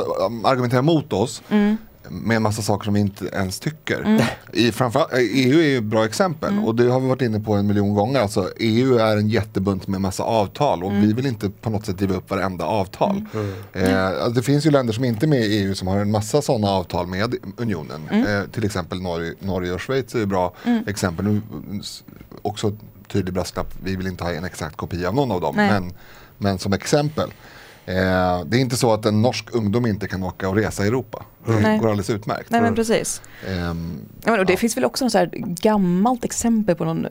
argumenterar 0.43 0.81
mot 0.81 1.13
oss 1.13 1.34
Mm. 1.49 1.77
med 2.09 2.37
en 2.37 2.43
massa 2.43 2.61
saker 2.61 2.85
som 2.85 2.93
vi 2.93 2.99
inte 2.99 3.25
ens 3.25 3.59
tycker. 3.59 4.01
Mm. 4.01 4.21
I, 4.53 4.71
EU 5.19 5.59
är 5.59 5.63
ju 5.63 5.77
ett 5.77 5.83
bra 5.83 6.05
exempel 6.05 6.51
mm. 6.51 6.65
och 6.65 6.75
det 6.75 6.87
har 6.87 6.99
vi 6.99 7.07
varit 7.07 7.21
inne 7.21 7.39
på 7.39 7.53
en 7.53 7.67
miljon 7.67 7.93
gånger. 7.93 8.19
Alltså, 8.19 8.49
EU 8.59 8.97
är 8.97 9.17
en 9.17 9.29
jättebunt 9.29 9.87
med 9.87 10.01
massa 10.01 10.23
avtal 10.23 10.83
och 10.83 10.89
mm. 10.89 11.01
vi 11.01 11.13
vill 11.13 11.25
inte 11.25 11.49
på 11.49 11.69
något 11.69 11.85
sätt 11.85 11.97
driva 11.97 12.15
upp 12.15 12.29
varenda 12.29 12.65
avtal. 12.65 13.25
Mm. 13.33 13.53
Eh, 13.73 14.07
alltså, 14.07 14.29
det 14.29 14.43
finns 14.43 14.65
ju 14.65 14.71
länder 14.71 14.93
som 14.93 15.03
inte 15.03 15.25
är 15.25 15.27
med 15.27 15.41
i 15.41 15.57
EU 15.57 15.75
som 15.75 15.87
har 15.87 15.97
en 15.97 16.11
massa 16.11 16.41
sådana 16.41 16.67
avtal 16.67 17.07
med 17.07 17.35
unionen. 17.57 18.01
Mm. 18.11 18.41
Eh, 18.41 18.47
till 18.47 18.65
exempel 18.65 19.01
Norge, 19.01 19.33
Norge 19.39 19.71
och 19.71 19.81
Schweiz 19.81 20.15
är 20.15 20.19
ju 20.19 20.25
bra 20.25 20.53
exempel. 20.87 21.25
Nu, 21.25 21.41
också 22.41 22.73
tydlig 23.07 23.33
brasklapp, 23.33 23.73
vi 23.83 23.95
vill 23.95 24.07
inte 24.07 24.23
ha 24.23 24.31
en 24.31 24.43
exakt 24.43 24.77
kopia 24.77 25.07
av 25.07 25.15
någon 25.15 25.31
av 25.31 25.41
dem. 25.41 25.55
Men, 25.55 25.93
men 26.37 26.59
som 26.59 26.73
exempel. 26.73 27.29
Eh, 27.85 28.45
det 28.45 28.57
är 28.57 28.61
inte 28.61 28.77
så 28.77 28.93
att 28.93 29.05
en 29.05 29.21
norsk 29.21 29.55
ungdom 29.55 29.85
inte 29.85 30.07
kan 30.07 30.23
åka 30.23 30.49
och 30.49 30.55
resa 30.55 30.83
i 30.83 30.87
Europa. 30.87 31.25
Det 31.45 31.59
Nej. 31.59 31.79
går 31.79 31.87
alldeles 31.87 32.09
utmärkt. 32.09 32.49
Nej 32.49 32.61
men 32.61 32.75
precis. 32.75 33.21
Um, 33.47 33.99
ja, 34.23 34.31
men 34.31 34.39
och 34.39 34.45
det 34.45 34.53
ja. 34.53 34.57
finns 34.57 34.77
väl 34.77 34.85
också 34.85 35.05
något 35.05 35.11
så 35.11 35.27
gammalt 35.31 36.25
exempel 36.25 36.75
på 36.75 36.85
någon 36.85 37.07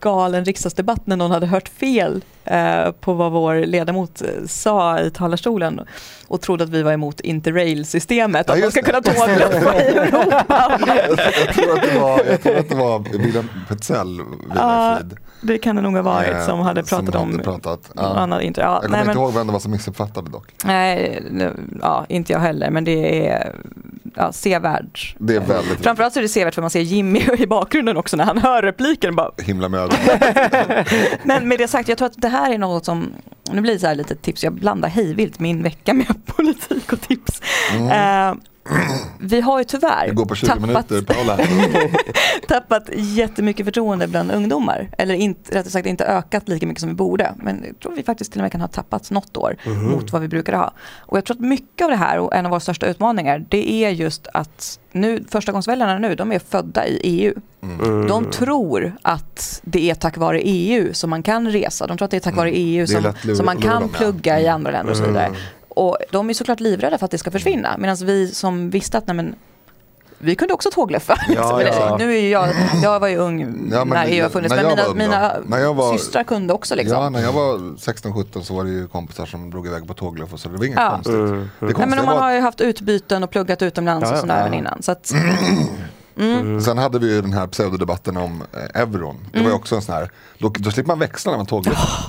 galen 0.00 0.44
riksdagsdebatt 0.44 1.06
när 1.06 1.16
någon 1.16 1.30
hade 1.30 1.46
hört 1.46 1.68
fel 1.68 2.24
eh, 2.44 2.92
på 2.92 3.12
vad 3.12 3.32
vår 3.32 3.66
ledamot 3.66 4.22
eh, 4.22 4.28
sa 4.46 5.00
i 5.00 5.10
talarstolen 5.10 5.80
och 6.28 6.40
trodde 6.40 6.64
att 6.64 6.70
vi 6.70 6.82
var 6.82 6.92
emot 6.92 7.20
interrail-systemet, 7.20 8.44
ja, 8.48 8.54
att 8.54 8.60
man 8.60 8.70
ska 8.70 8.82
kunna 8.82 9.02
tågluffa 9.02 9.82
i 9.82 9.86
Europa. 9.86 10.78
jag, 11.46 11.54
tror 11.54 11.76
att 11.76 11.82
det 11.82 11.98
var, 11.98 12.24
jag 12.24 12.42
tror 12.42 12.56
att 12.56 12.68
det 12.68 12.74
var 12.74 13.18
William 13.18 13.48
Petzell, 13.68 14.20
ja, 14.54 14.98
det 15.40 15.58
kan 15.58 15.76
det 15.76 15.82
nog 15.82 15.94
ha 15.94 16.02
varit 16.02 16.34
eh, 16.34 16.46
som 16.46 16.60
hade 16.60 16.82
pratat 16.82 17.14
som 17.14 17.22
om 17.22 17.38
pratat. 17.38 17.90
Ja. 17.94 18.02
Annat, 18.02 18.42
inte, 18.42 18.60
ja, 18.60 18.72
jag 18.74 18.82
kommer 18.82 18.98
inte 18.98 19.06
men, 19.06 19.16
ihåg 19.16 19.34
vem 19.34 19.46
det 19.46 19.52
var 19.52 19.60
som 19.60 19.70
missuppfattade 19.70 20.30
dock. 20.30 20.54
Nej, 20.64 21.22
ja, 21.82 22.06
inte 22.08 22.32
jag 22.32 22.40
heller 22.40 22.70
men 22.70 22.84
det 22.84 23.28
är 23.28 23.54
ja, 24.14 24.32
sevärd. 24.32 24.98
Det 25.18 25.36
är 25.36 25.40
väldigt 25.40 25.82
Framförallt 25.82 26.14
så 26.14 26.20
är 26.20 26.22
det 26.22 26.28
sevärt 26.28 26.54
för 26.54 26.62
man 26.62 26.70
ser 26.70 26.80
Jimmy 26.80 27.20
i 27.38 27.46
bakgrunden 27.46 27.96
också 27.96 28.16
när 28.16 28.24
han 28.24 28.38
hör 28.38 28.62
repliken. 28.62 29.16
Bara... 29.16 29.30
Himla 29.38 29.68
med. 29.68 29.94
Men 31.22 31.48
med 31.48 31.58
det 31.58 31.68
sagt, 31.68 31.88
jag 31.88 31.98
tror 31.98 32.06
att 32.06 32.20
det 32.22 32.28
här 32.28 32.52
är 32.52 32.58
något 32.58 32.84
som, 32.84 33.12
nu 33.52 33.60
blir 33.60 33.72
det 33.72 33.78
så 33.78 33.86
här 33.86 33.94
lite 33.94 34.14
tips, 34.14 34.44
jag 34.44 34.52
blandar 34.52 34.88
hejvilt 34.88 35.38
min 35.38 35.62
vecka 35.62 35.94
med 35.94 36.26
politik 36.26 36.92
och 36.92 37.00
tips. 37.00 37.42
Mm. 37.76 37.86
Uh, 37.86 38.38
vi 39.20 39.40
har 39.40 39.58
ju 39.58 39.64
tyvärr 39.64 40.10
går 40.12 40.26
på 40.26 40.34
20 40.34 40.46
tappat, 40.46 40.90
minuter, 40.90 41.02
tappat 42.48 42.88
jättemycket 42.94 43.66
förtroende 43.66 44.08
bland 44.08 44.30
ungdomar. 44.30 44.88
Eller 44.98 45.14
inte, 45.14 45.58
rättare 45.58 45.70
sagt 45.70 45.86
inte 45.86 46.04
ökat 46.04 46.48
lika 46.48 46.66
mycket 46.66 46.80
som 46.80 46.88
vi 46.88 46.94
borde. 46.94 47.34
Men 47.36 47.64
jag 47.66 47.78
tror 47.80 47.92
vi 47.92 48.02
faktiskt 48.02 48.32
till 48.32 48.40
och 48.40 48.42
med 48.42 48.52
kan 48.52 48.60
ha 48.60 48.68
tappat 48.68 49.10
något 49.10 49.36
år 49.36 49.56
mm. 49.64 49.90
mot 49.90 50.12
vad 50.12 50.22
vi 50.22 50.28
brukar 50.28 50.52
ha. 50.52 50.72
Och 50.98 51.16
jag 51.16 51.24
tror 51.24 51.36
att 51.36 51.40
mycket 51.40 51.84
av 51.84 51.90
det 51.90 51.96
här 51.96 52.18
och 52.18 52.34
en 52.34 52.46
av 52.46 52.50
våra 52.50 52.60
största 52.60 52.86
utmaningar 52.86 53.44
det 53.48 53.72
är 53.72 53.90
just 53.90 54.26
att 54.34 54.78
nu, 54.92 55.24
förstagångsväljarna 55.28 55.98
nu, 55.98 56.14
de 56.14 56.32
är 56.32 56.38
födda 56.38 56.86
i 56.86 57.00
EU. 57.02 57.34
Mm. 57.62 58.06
De 58.06 58.30
tror 58.30 58.92
att 59.02 59.60
det 59.64 59.90
är 59.90 59.94
tack 59.94 60.16
vare 60.16 60.40
EU 60.40 60.94
som 60.94 61.10
man 61.10 61.22
kan 61.22 61.48
resa. 61.48 61.86
De 61.86 61.98
tror 61.98 62.04
att 62.04 62.10
det 62.10 62.16
är 62.16 62.20
tack 62.20 62.36
vare 62.36 62.50
EU 62.50 62.86
som, 62.86 63.12
som 63.36 63.46
man 63.46 63.56
kan 63.56 63.88
plugga 63.88 64.40
i 64.40 64.48
andra 64.48 64.70
länder 64.70 64.90
och 64.90 64.96
så 64.96 65.06
vidare. 65.06 65.30
Mm 65.78 65.88
och 65.88 65.96
de 66.10 66.30
är 66.30 66.34
såklart 66.34 66.60
livrädda 66.60 66.98
för 66.98 67.04
att 67.04 67.10
det 67.10 67.18
ska 67.18 67.30
försvinna. 67.30 67.76
Medan 67.78 67.96
vi 67.96 68.28
som 68.28 68.70
visste 68.70 68.98
att 68.98 69.06
nej, 69.06 69.16
men, 69.16 69.34
vi 70.18 70.34
kunde 70.34 70.54
också 70.54 70.70
tågluffa. 70.70 71.16
Ja, 71.28 71.62
ja. 71.66 71.96
Nu 71.98 72.16
är 72.18 72.32
jag, 72.32 72.48
jag 72.82 73.00
var 73.00 73.08
ju 73.08 73.16
ung 73.16 73.68
ja, 73.72 73.84
när 73.84 74.06
EU 74.08 74.22
har 74.22 74.30
funnits, 74.30 74.54
men 74.54 74.66
mina, 74.66 74.94
mina 74.94 75.36
när 75.46 75.58
jag 75.58 75.74
var, 75.74 75.96
systrar 75.96 76.24
kunde 76.24 76.54
också. 76.54 76.74
Liksom. 76.74 77.02
Ja, 77.02 77.10
när 77.10 77.22
jag 77.22 77.32
var 77.32 77.56
16-17 77.58 78.42
så 78.42 78.54
var 78.54 78.64
det 78.64 78.70
ju 78.70 78.88
kompisar 78.88 79.26
som 79.26 79.50
drog 79.50 79.66
iväg 79.66 79.86
på 79.86 79.94
tågluff 79.94 80.30
så 80.36 80.48
det 80.48 80.56
var 80.56 80.64
inget 80.64 80.78
ja. 80.78 80.90
konstigt. 80.90 81.14
Mm, 81.14 81.32
mm. 81.32 81.48
Det 81.60 81.66
nej, 81.66 81.86
men 81.86 82.04
man 82.04 82.18
har 82.18 82.32
ju 82.32 82.40
haft 82.40 82.60
utbyten 82.60 83.24
och 83.24 83.30
pluggat 83.30 83.62
utomlands 83.62 84.12
och 84.12 84.18
sådär 84.18 84.40
även 84.40 84.54
innan. 84.54 84.82
Så 84.82 84.92
att, 84.92 85.12
Mm. 86.18 86.60
Sen 86.60 86.78
hade 86.78 86.98
vi 86.98 87.14
ju 87.14 87.22
den 87.22 87.32
här 87.32 87.46
pseudodebatten 87.46 88.16
om 88.16 88.42
eh, 88.52 88.80
euron. 88.80 89.16
Det 89.32 89.38
var 89.38 89.44
ju 89.44 89.46
mm. 89.46 89.56
också 89.56 89.76
en 89.76 89.82
sån 89.82 89.94
här, 89.94 90.10
då, 90.38 90.48
då 90.48 90.70
slipper 90.70 90.88
man 90.88 90.98
växla 90.98 91.30
när 91.30 91.36
man 91.36 91.46
tågluffar. 91.46 92.08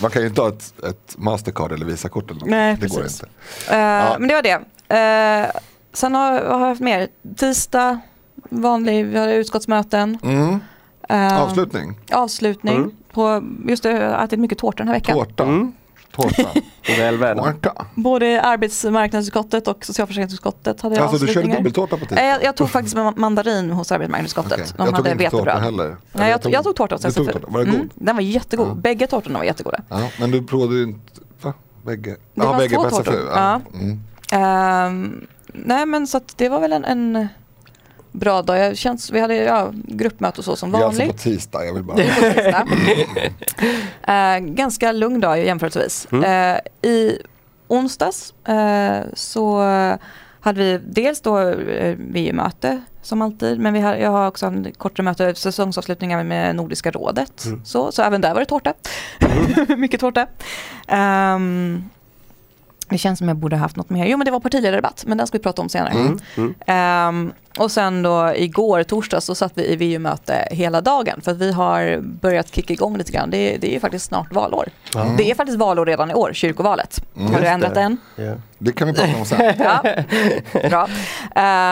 Man 0.02 0.10
kan 0.10 0.22
ju 0.22 0.28
inte 0.28 0.40
ha 0.40 0.48
ett, 0.48 0.84
ett 0.88 1.14
Mastercard 1.16 1.72
eller 1.72 1.86
Visakort 1.86 2.30
eller 2.30 2.40
något. 2.40 2.50
Nej, 2.50 2.74
det 2.74 2.80
precis. 2.80 2.96
går 2.96 3.06
inte. 3.06 3.26
Uh, 3.70 3.78
ja. 3.78 4.16
Men 4.18 4.28
det 4.28 4.34
var 4.34 4.42
det. 4.42 4.56
Uh, 4.56 5.60
sen 5.92 6.14
har, 6.14 6.32
har 6.32 6.60
jag 6.60 6.68
haft 6.68 6.80
mer, 6.80 7.08
tisdag, 7.36 8.00
vanlig, 8.34 9.06
vi 9.06 9.18
hade 9.18 9.34
utskottsmöten. 9.34 10.18
Mm. 10.22 10.60
Uh, 11.12 11.42
avslutning. 11.42 11.98
Avslutning. 12.12 12.76
Mm. 12.76 12.90
På, 13.12 13.42
just 13.68 13.82
det, 13.82 13.90
jag 13.90 14.10
har 14.10 14.24
ätit 14.24 14.38
mycket 14.40 14.58
tårta 14.58 14.76
den 14.76 14.88
här 14.88 14.94
veckan. 14.94 15.14
Tårta. 15.14 15.42
Mm. 15.42 15.72
Tårta. 16.16 16.48
Både 17.94 18.42
arbetsmarknadsutskottet 18.42 19.68
och 19.68 19.84
socialförsäkringsutskottet 19.84 20.80
hade 20.80 21.02
Alltså 21.02 21.26
du 21.26 21.32
körde 21.32 21.56
dubbeltårta 21.56 21.96
på 21.96 22.06
tisdag? 22.06 22.24
Jag, 22.24 22.44
jag 22.44 22.56
tog 22.56 22.70
faktiskt 22.70 22.96
mandarin 23.16 23.70
hos 23.70 23.92
arbetsmarknadsutskottet. 23.92 24.52
Okay. 24.52 24.72
De 24.76 24.84
jag 24.86 24.96
tog 24.96 25.06
inte 25.06 25.30
tårta 25.30 25.58
heller. 25.58 25.96
Nej, 26.12 26.30
jag, 26.30 26.42
tog, 26.42 26.52
jag 26.52 26.64
tog 26.64 26.76
tårta. 26.76 26.98
Tog 26.98 27.14
tårta. 27.14 27.38
Var 27.48 27.60
det 27.60 27.66
god? 27.66 27.74
Mm, 27.74 27.90
den 27.94 28.16
var 28.16 28.22
jättegod. 28.22 28.68
Ja. 28.68 28.74
Bägge 28.74 29.06
tårtorna 29.06 29.38
var 29.38 29.46
jättegoda. 29.46 29.78
Ja, 29.88 30.08
men 30.20 30.30
du 30.30 30.42
provade 30.42 30.74
ju 30.74 30.82
inte, 30.82 31.20
va? 31.42 31.52
Bägge? 31.82 32.16
Ja, 32.34 32.56
bägge 32.58 32.76
på 32.76 32.86
SFU. 32.88 33.26
Ja. 33.34 33.60
Mm. 33.74 34.00
Um, 34.32 35.26
nej 35.52 35.86
men 35.86 36.06
så 36.06 36.16
att 36.16 36.38
det 36.38 36.48
var 36.48 36.60
väl 36.60 36.72
en, 36.72 36.84
en 36.84 37.28
bra 38.14 38.42
dag. 38.42 38.58
Jag 38.58 38.76
känns, 38.76 39.10
vi 39.10 39.20
hade 39.20 39.34
ja, 39.34 39.72
gruppmöte 39.74 40.38
och 40.38 40.44
så 40.44 40.56
som 40.56 40.70
vanligt. 40.70 41.00
Vi 41.00 41.02
är 41.02 41.08
alltså 41.08 41.28
på 41.28 41.30
tisdag, 41.30 41.64
jag 41.64 41.74
vill 41.74 41.82
bara... 41.82 41.96
uh, 44.38 44.46
ganska 44.46 44.92
lugn 44.92 45.20
dag 45.20 45.44
jämförelsevis. 45.44 46.08
Mm. 46.12 46.24
Uh, 46.24 46.58
I 46.90 47.18
onsdags 47.68 48.34
uh, 48.48 49.00
så 49.14 49.58
hade 50.40 50.60
vi 50.60 50.78
dels 50.78 51.20
då 51.20 51.38
uh, 51.38 51.96
VU-möte 51.98 52.80
som 53.02 53.22
alltid, 53.22 53.60
men 53.60 53.74
vi 53.74 53.80
har, 53.80 53.94
jag 53.94 54.10
har 54.10 54.28
också 54.28 54.46
en 54.46 54.72
kortare 54.72 55.04
möte, 55.04 55.34
säsongsavslutningar 55.34 56.24
med 56.24 56.56
Nordiska 56.56 56.90
rådet. 56.90 57.44
Mm. 57.44 57.64
Så, 57.64 57.92
så 57.92 58.02
även 58.02 58.20
där 58.20 58.34
var 58.34 58.40
det 58.40 58.46
tårta. 58.46 58.74
Mm. 59.20 59.64
Mycket 59.80 60.00
tårta. 60.00 60.26
Um, 61.34 61.90
det 62.94 62.98
känns 62.98 63.18
som 63.18 63.28
jag 63.28 63.36
borde 63.36 63.56
haft 63.56 63.76
något 63.76 63.90
mer. 63.90 64.06
Jo 64.06 64.18
men 64.18 64.24
det 64.24 64.30
var 64.30 64.40
partiledardebatt, 64.40 65.04
men 65.06 65.18
den 65.18 65.26
ska 65.26 65.38
vi 65.38 65.42
prata 65.42 65.62
om 65.62 65.68
senare. 65.68 65.92
Mm, 65.92 66.18
mm. 66.36 67.08
Um, 67.08 67.32
och 67.58 67.70
sen 67.70 68.02
då 68.02 68.32
igår, 68.36 68.82
torsdag, 68.82 69.20
så 69.20 69.34
satt 69.34 69.52
vi 69.54 69.64
i 69.72 69.76
VU-möte 69.76 70.48
hela 70.50 70.80
dagen. 70.80 71.20
För 71.20 71.30
att 71.30 71.38
vi 71.38 71.52
har 71.52 72.00
börjat 72.00 72.54
kicka 72.54 72.72
igång 72.72 72.98
lite 72.98 73.12
grann. 73.12 73.30
Det 73.30 73.54
är, 73.54 73.58
det 73.58 73.76
är 73.76 73.80
faktiskt 73.80 74.06
snart 74.06 74.32
valår. 74.32 74.68
Mm. 74.96 75.16
Det 75.16 75.30
är 75.30 75.34
faktiskt 75.34 75.58
valår 75.58 75.86
redan 75.86 76.10
i 76.10 76.14
år, 76.14 76.30
kyrkovalet. 76.32 77.04
har 77.14 77.40
du 77.40 77.46
ändrat 77.46 77.74
det. 77.74 77.80
än? 77.80 77.96
Yeah. 78.18 78.38
Det 78.58 78.72
kan 78.72 78.88
vi 78.88 78.94
prata 78.94 79.18
om 79.18 79.24
sen. 79.24 79.54
ja, 79.58 79.82
bra. 80.68 80.88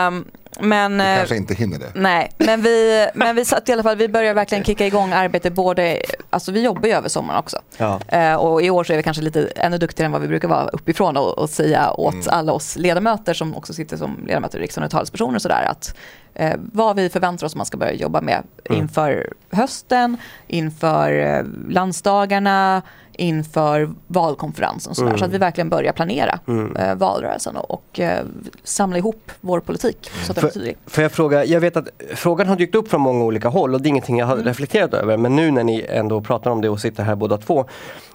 Um, 0.07 0.25
men, 0.59 0.97
vi 0.97 1.03
kanske 1.03 1.35
inte 1.35 1.53
hinner 1.53 1.79
det. 1.79 1.91
Nej, 1.95 2.31
men 2.37 2.61
vi, 2.61 3.07
men 3.15 3.35
vi 3.35 3.45
satt 3.45 3.69
i 3.69 3.73
alla 3.73 3.83
fall, 3.83 3.97
vi 3.97 4.07
börjar 4.07 4.33
verkligen 4.33 4.63
kicka 4.63 4.87
igång 4.87 5.11
arbetet 5.11 5.53
både, 5.53 6.01
alltså 6.29 6.51
vi 6.51 6.63
jobbar 6.63 6.87
ju 6.87 6.93
över 6.93 7.09
sommaren 7.09 7.39
också. 7.39 7.57
Ja. 7.77 7.99
Uh, 8.13 8.35
och 8.35 8.61
i 8.61 8.69
år 8.69 8.83
så 8.83 8.93
är 8.93 8.97
vi 8.97 9.03
kanske 9.03 9.23
lite 9.23 9.47
ännu 9.55 9.77
duktigare 9.77 10.05
än 10.05 10.11
vad 10.11 10.21
vi 10.21 10.27
brukar 10.27 10.47
vara 10.47 10.67
uppifrån 10.67 11.17
och, 11.17 11.37
och 11.37 11.49
säga 11.49 11.91
åt 11.91 12.13
mm. 12.13 12.25
alla 12.27 12.51
oss 12.51 12.75
ledamöter 12.75 13.33
som 13.33 13.55
också 13.55 13.73
sitter 13.73 13.97
som 13.97 14.17
ledamöter 14.27 14.59
i 14.59 14.61
riksdagen 14.61 14.85
och 14.85 14.91
talespersoner 14.91 15.35
och 15.35 15.41
sådär 15.41 15.63
att 15.69 15.95
uh, 16.41 16.53
vad 16.57 16.95
vi 16.95 17.09
förväntar 17.09 17.45
oss 17.45 17.55
man 17.55 17.65
ska 17.65 17.77
börja 17.77 17.93
jobba 17.93 18.21
med 18.21 18.43
mm. 18.65 18.81
inför 18.81 19.33
hösten, 19.51 20.17
inför 20.47 21.11
uh, 21.11 21.45
landsdagarna, 21.69 22.81
inför 23.17 23.89
valkonferensen. 24.07 25.05
Mm. 25.05 25.17
så 25.17 25.25
att 25.25 25.31
vi 25.31 25.37
verkligen 25.37 25.69
börjar 25.69 25.93
planera 25.93 26.39
mm. 26.47 26.75
eh, 26.75 26.95
valrörelsen 26.95 27.57
och, 27.57 27.71
och 27.71 27.99
eh, 27.99 28.25
samla 28.63 28.97
ihop 28.97 29.31
vår 29.41 29.59
politik. 29.59 30.11
Så 30.25 30.31
att 30.31 30.41
den 30.41 30.51
för, 30.51 30.67
är 30.67 30.75
Får 30.85 31.03
jag 31.03 31.11
fråga, 31.11 31.45
jag 31.45 31.59
vet 31.59 31.77
att 31.77 31.87
frågan 32.15 32.47
har 32.47 32.55
dykt 32.55 32.75
upp 32.75 32.89
från 32.89 33.01
många 33.01 33.23
olika 33.23 33.49
håll 33.49 33.73
och 33.73 33.81
det 33.81 33.87
är 33.87 33.89
ingenting 33.89 34.17
jag 34.17 34.25
har 34.25 34.33
mm. 34.33 34.45
reflekterat 34.45 34.93
över 34.93 35.17
men 35.17 35.35
nu 35.35 35.51
när 35.51 35.63
ni 35.63 35.85
ändå 35.89 36.21
pratar 36.21 36.51
om 36.51 36.61
det 36.61 36.69
och 36.69 36.79
sitter 36.79 37.03
här 37.03 37.15
båda 37.15 37.37
två. 37.37 37.65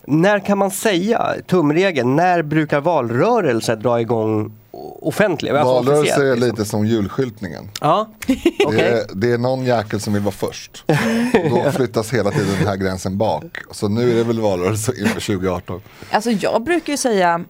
När 0.05 0.39
kan 0.39 0.59
man 0.59 0.71
säga, 0.71 1.35
tumregeln, 1.47 2.17
när 2.17 2.43
brukar 2.43 2.81
valrörelser 2.81 3.77
dra 3.77 4.01
igång 4.01 4.53
offentliga. 5.03 5.65
Valrörelse 5.65 6.33
är 6.33 6.37
lite 6.37 6.65
som 6.65 6.87
julskyltningen. 6.87 7.71
Ja. 7.81 8.09
okay. 8.67 8.77
det, 8.77 8.89
är, 8.89 9.07
det 9.15 9.33
är 9.33 9.39
någon 9.39 9.65
jäkel 9.65 10.01
som 10.01 10.13
vill 10.13 10.23
vara 10.23 10.33
först. 10.33 10.85
Då 11.51 11.71
flyttas 11.77 12.15
hela 12.15 12.31
tiden 12.31 12.55
den 12.59 12.67
här 12.67 12.77
gränsen 12.77 13.19
bak. 13.19 13.45
Så 13.71 13.89
nu 13.89 14.11
är 14.11 14.15
det 14.15 14.25
väl 14.25 14.41
valrörelse 14.41 14.93
inför 15.01 15.21
2018. 15.21 15.81
Alltså 16.11 16.31
jag 16.31 16.65
brukar 16.65 16.93
ju 16.93 16.97
säga, 16.97 17.45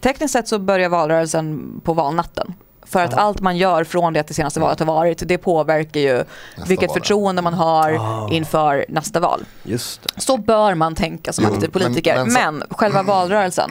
tekniskt 0.00 0.32
sett 0.32 0.48
så 0.48 0.58
börjar 0.58 0.88
valrörelsen 0.88 1.80
på 1.84 1.94
valnatten. 1.94 2.54
För 2.86 3.04
att 3.04 3.14
allt 3.14 3.40
man 3.40 3.56
gör 3.56 3.84
från 3.84 4.12
det 4.12 4.28
det 4.28 4.34
senaste 4.34 4.60
valet 4.60 4.78
har 4.78 4.86
varit, 4.86 5.22
det 5.28 5.38
påverkar 5.38 6.00
ju 6.00 6.14
nästa 6.16 6.68
vilket 6.68 6.88
val. 6.88 6.98
förtroende 6.98 7.42
man 7.42 7.54
har 7.54 7.92
ah. 7.92 8.28
inför 8.30 8.84
nästa 8.88 9.20
val. 9.20 9.44
Just 9.62 10.02
det. 10.02 10.20
Så 10.20 10.36
bör 10.36 10.74
man 10.74 10.94
tänka 10.94 11.32
som 11.32 11.44
aktiv 11.44 11.68
politiker. 11.68 12.16
Men, 12.16 12.32
men, 12.32 12.54
men, 12.58 12.68
själva 12.70 13.02
valrörelsen, 13.02 13.70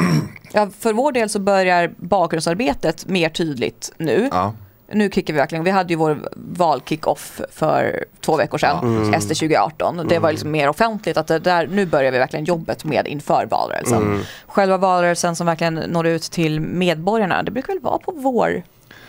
ja, 0.51 0.69
för 0.80 0.93
vår 0.93 1.12
del 1.12 1.30
så 1.30 1.39
börjar 1.39 1.93
bakgrundsarbetet 1.97 3.06
mer 3.08 3.30
tydligt 3.30 3.93
nu. 3.97 4.30
Ja. 4.32 4.54
Nu 4.91 5.12
kickar 5.12 5.34
vi 5.34 5.39
verkligen, 5.39 5.63
vi 5.63 5.71
hade 5.71 5.93
ju 5.93 5.97
vår 5.97 6.30
valkick-off 6.36 7.41
för 7.51 8.06
två 8.21 8.38
veckor 8.38 8.58
sedan, 8.58 8.80
mm. 8.80 9.21
SD 9.21 9.28
2018. 9.28 10.06
Det 10.10 10.19
var 10.19 10.32
liksom 10.32 10.51
mer 10.51 10.69
offentligt 10.69 11.17
att 11.17 11.28
där, 11.28 11.67
nu 11.67 11.86
börjar 11.86 12.12
vi 12.12 12.17
verkligen 12.17 12.45
jobbet 12.45 12.84
med 12.84 13.08
inför 13.08 13.45
valrörelsen. 13.45 14.04
Mm. 14.04 14.21
Själva 14.47 14.78
valrörelsen 14.78 15.36
som 15.36 15.47
verkligen 15.47 15.73
når 15.73 16.08
ut 16.08 16.23
till 16.23 16.60
medborgarna, 16.60 17.43
det 17.43 17.51
brukar 17.51 17.73
väl 17.73 17.82
vara 17.82 17.97
på 17.97 18.12
vår 18.12 18.63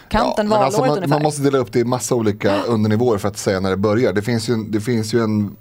kanten 0.09 0.51
ja, 0.51 0.64
alltså 0.64 0.81
man, 0.81 1.09
man, 1.09 1.23
måste 1.23 1.42
dela 1.42 1.59
upp 1.59 1.73
det 1.73 1.79
i 1.79 1.85
massa 1.85 2.14
olika 2.14 2.62
undernivåer 2.62 3.19
för 3.19 3.29
att 3.29 3.38
säga 3.38 3.61
när 3.61 3.71
det 3.71 3.77
börjar. 3.77 4.12
Det 4.12 4.23
finns 4.23 4.49
ju, 4.49 4.57
det 4.57 4.81
finns 4.81 5.14
ju 5.14 5.21
en 5.21 5.57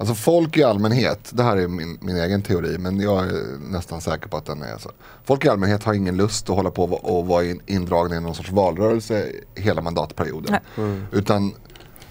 Alltså 0.00 0.14
folk 0.14 0.56
i 0.56 0.62
allmänhet, 0.62 1.30
det 1.32 1.42
här 1.42 1.56
är 1.56 1.68
min, 1.68 1.98
min 2.00 2.16
egen 2.16 2.42
teori 2.42 2.78
men 2.78 3.00
jag 3.00 3.24
är 3.24 3.58
nästan 3.70 4.00
säker 4.00 4.28
på 4.28 4.36
att 4.36 4.46
den 4.46 4.62
är 4.62 4.78
så. 4.78 4.90
Folk 5.24 5.44
i 5.44 5.48
allmänhet 5.48 5.84
har 5.84 5.94
ingen 5.94 6.16
lust 6.16 6.50
att 6.50 6.56
hålla 6.56 6.70
på 6.70 6.84
och 6.84 7.26
vara 7.26 7.44
in, 7.44 7.60
indragna 7.66 8.16
i 8.16 8.20
någon 8.20 8.34
sorts 8.34 8.50
valrörelse 8.50 9.26
hela 9.54 9.82
mandatperioden. 9.82 10.56
Mm. 10.76 11.04
Utan 11.12 11.54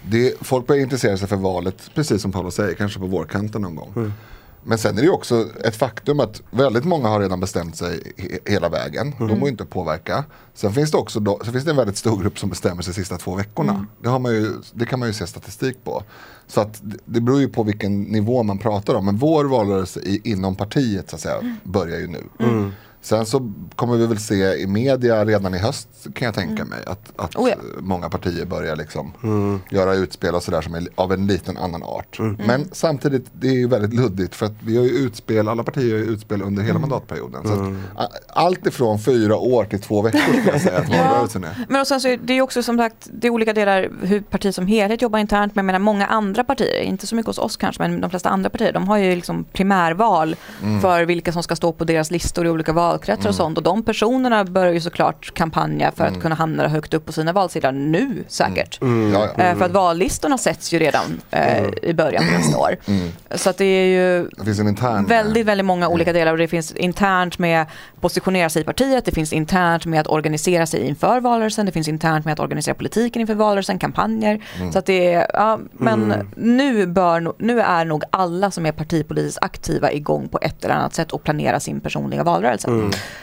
det, 0.01 0.33
folk 0.41 0.67
börjar 0.67 0.81
intressera 0.81 1.17
sig 1.17 1.27
för 1.27 1.35
valet, 1.35 1.91
precis 1.95 2.21
som 2.21 2.31
Paolo 2.31 2.51
säger, 2.51 2.75
kanske 2.75 2.99
på 2.99 3.05
vårkanten 3.05 3.61
någon 3.61 3.75
gång. 3.75 3.93
Mm. 3.95 4.13
Men 4.63 4.77
sen 4.77 4.97
är 4.97 5.01
det 5.01 5.05
ju 5.05 5.13
också 5.13 5.45
ett 5.63 5.75
faktum 5.75 6.19
att 6.19 6.41
väldigt 6.51 6.85
många 6.85 7.07
har 7.07 7.19
redan 7.19 7.39
bestämt 7.39 7.75
sig 7.75 8.13
he 8.17 8.51
hela 8.53 8.69
vägen. 8.69 9.13
Mm. 9.17 9.27
De 9.27 9.39
går 9.39 9.49
inte 9.49 9.63
att 9.63 9.69
påverka. 9.69 10.23
Sen 10.53 10.73
finns 10.73 10.91
det 10.91 10.97
också 10.97 11.19
då, 11.19 11.39
sen 11.43 11.53
finns 11.53 11.65
det 11.65 11.71
en 11.71 11.77
väldigt 11.77 11.97
stor 11.97 12.21
grupp 12.21 12.39
som 12.39 12.49
bestämmer 12.49 12.81
sig 12.81 12.93
de 12.93 12.99
sista 12.99 13.17
två 13.17 13.35
veckorna. 13.35 13.71
Mm. 13.71 13.87
Det, 14.01 14.09
har 14.09 14.19
man 14.19 14.31
ju, 14.31 14.51
det 14.73 14.85
kan 14.85 14.99
man 14.99 15.07
ju 15.07 15.13
se 15.13 15.27
statistik 15.27 15.83
på. 15.83 16.03
Så 16.47 16.61
att 16.61 16.81
det 17.05 17.21
beror 17.21 17.39
ju 17.39 17.47
på 17.47 17.63
vilken 17.63 18.01
nivå 18.01 18.43
man 18.43 18.57
pratar 18.57 18.95
om. 18.95 19.05
Men 19.05 19.17
vår 19.17 19.45
valrörelse 19.45 19.99
i, 19.99 20.21
inom 20.23 20.55
partiet 20.55 21.09
så 21.09 21.15
att 21.15 21.21
säga, 21.21 21.37
mm. 21.37 21.55
börjar 21.63 21.99
ju 21.99 22.07
nu. 22.07 22.23
Mm. 22.39 22.71
Sen 23.01 23.25
så 23.25 23.51
kommer 23.75 23.97
vi 23.97 24.07
väl 24.07 24.19
se 24.19 24.35
i 24.35 24.67
media 24.67 25.25
redan 25.25 25.55
i 25.55 25.57
höst 25.57 25.87
kan 26.13 26.25
jag 26.25 26.35
tänka 26.35 26.61
mm. 26.61 26.67
mig 26.67 26.79
att, 26.85 27.11
att 27.15 27.35
oh 27.35 27.49
ja. 27.49 27.55
många 27.79 28.09
partier 28.09 28.45
börjar 28.45 28.75
liksom 28.75 29.13
mm. 29.23 29.59
göra 29.69 29.93
utspel 29.93 30.35
och 30.35 30.43
sådär 30.43 30.61
som 30.61 30.75
är 30.75 30.87
av 30.95 31.13
en 31.13 31.27
liten 31.27 31.57
annan 31.57 31.83
art. 31.83 32.19
Mm. 32.19 32.37
Men 32.47 32.69
samtidigt, 32.71 33.25
det 33.33 33.47
är 33.47 33.53
ju 33.53 33.67
väldigt 33.67 33.93
luddigt 33.93 34.35
för 34.35 34.45
att 34.45 34.53
vi 34.59 34.77
har 34.77 34.83
ju 34.83 34.89
utspel, 34.89 35.47
alla 35.47 35.63
partier 35.63 35.91
har 35.91 35.99
ju 35.99 36.05
utspel 36.05 36.41
under 36.41 36.63
hela 36.63 36.75
mm. 36.75 36.89
mandatperioden. 36.89 37.47
Så 37.47 37.53
mm. 37.53 37.81
att, 37.95 38.11
allt 38.27 38.67
ifrån 38.67 38.99
fyra 38.99 39.35
år 39.35 39.65
till 39.65 39.81
två 39.81 40.01
veckor 40.01 40.19
skulle 40.19 40.51
jag 40.51 40.61
säga 40.61 40.77
att 40.77 40.89
valrörelsen 40.89 41.43
är. 41.43 41.65
Men 41.69 41.81
och 41.81 41.87
sen 41.87 42.01
så 42.01 42.07
är 42.07 42.19
det 42.23 42.33
är 42.33 42.41
också 42.41 42.63
som 42.63 42.77
sagt, 42.77 43.09
det 43.13 43.27
är 43.27 43.31
olika 43.31 43.53
delar 43.53 43.89
hur 44.01 44.21
partier 44.21 44.51
som 44.51 44.67
helhet 44.67 45.01
jobbar 45.01 45.19
internt. 45.19 45.55
Men 45.55 45.65
jag 45.65 45.65
menar 45.65 45.79
många 45.79 46.05
andra 46.05 46.43
partier, 46.43 46.81
inte 46.81 47.07
så 47.07 47.15
mycket 47.15 47.27
hos 47.27 47.37
oss 47.37 47.57
kanske, 47.57 47.81
men 47.81 48.01
de 48.01 48.09
flesta 48.09 48.29
andra 48.29 48.49
partier, 48.49 48.73
de 48.73 48.87
har 48.87 48.97
ju 48.97 49.15
liksom 49.15 49.43
primärval 49.43 50.35
mm. 50.63 50.81
för 50.81 51.05
vilka 51.05 51.31
som 51.31 51.43
ska 51.43 51.55
stå 51.55 51.71
på 51.71 51.83
deras 51.83 52.11
listor 52.11 52.45
i 52.45 52.49
olika 52.49 52.73
val 52.73 52.88
valkretsar 52.89 53.21
mm. 53.21 53.29
och 53.29 53.35
sånt 53.35 53.57
och 53.57 53.63
de 53.63 53.83
personerna 53.83 54.45
börjar 54.45 54.73
ju 54.73 54.81
såklart 54.81 55.33
kampanja 55.33 55.91
för 55.91 56.03
mm. 56.03 56.15
att 56.15 56.21
kunna 56.21 56.35
hamna 56.35 56.67
högt 56.67 56.93
upp 56.93 57.05
på 57.05 57.11
sina 57.11 57.33
valsedlar 57.33 57.71
nu 57.71 58.23
säkert. 58.27 58.81
Mm. 58.81 58.93
mm. 58.93 59.13
Ja, 59.13 59.29
ja. 59.37 59.43
Eh, 59.43 59.57
för 59.57 59.65
att 59.65 59.71
vallistorna 59.71 60.37
sätts 60.37 60.73
ju 60.73 60.79
redan 60.79 61.21
eh, 61.31 61.57
mm. 61.57 61.73
i 61.83 61.93
början 61.93 62.23
på 62.25 62.37
nästa 62.37 62.57
år. 62.57 62.77
Mm. 62.85 63.09
Så 63.35 63.49
att 63.49 63.57
det 63.57 63.65
är 63.65 63.85
ju 63.85 64.29
det 64.37 64.45
finns 64.45 64.59
en 64.59 64.67
intern, 64.67 65.05
väldigt, 65.05 65.45
väldigt 65.45 65.65
många 65.65 65.87
olika 65.87 66.13
delar 66.13 66.31
och 66.31 66.37
det 66.37 66.47
finns 66.47 66.71
internt 66.71 67.39
med 67.39 67.65
positionera 68.01 68.49
sig 68.49 68.61
i 68.61 68.65
partiet, 68.65 69.05
det 69.05 69.11
finns 69.11 69.33
internt 69.33 69.85
med 69.85 70.01
att 70.01 70.07
organisera 70.07 70.65
sig 70.65 70.87
inför 70.87 71.19
valrörelsen, 71.19 71.65
det 71.65 71.71
finns 71.71 71.87
internt 71.87 72.25
med 72.25 72.33
att 72.33 72.39
organisera 72.39 72.75
politiken 72.75 73.21
inför 73.21 73.35
valrörelsen, 73.35 73.79
kampanjer. 73.79 74.43
Så 74.71 74.79
att 74.79 74.85
det 74.85 75.13
är, 75.13 75.27
ja, 75.33 75.59
men 75.71 76.13
nu, 76.35 76.87
bör, 76.87 77.33
nu 77.37 77.61
är 77.61 77.85
nog 77.85 78.03
alla 78.09 78.51
som 78.51 78.65
är 78.65 78.71
partipolitiskt 78.71 79.43
aktiva 79.43 79.91
igång 79.91 80.29
på 80.29 80.39
ett 80.41 80.65
eller 80.65 80.75
annat 80.75 80.93
sätt 80.93 81.11
och 81.11 81.23
planerar 81.23 81.59
sin 81.59 81.79
personliga 81.79 82.23
valrörelse. 82.23 82.67
Mm. 82.67 82.78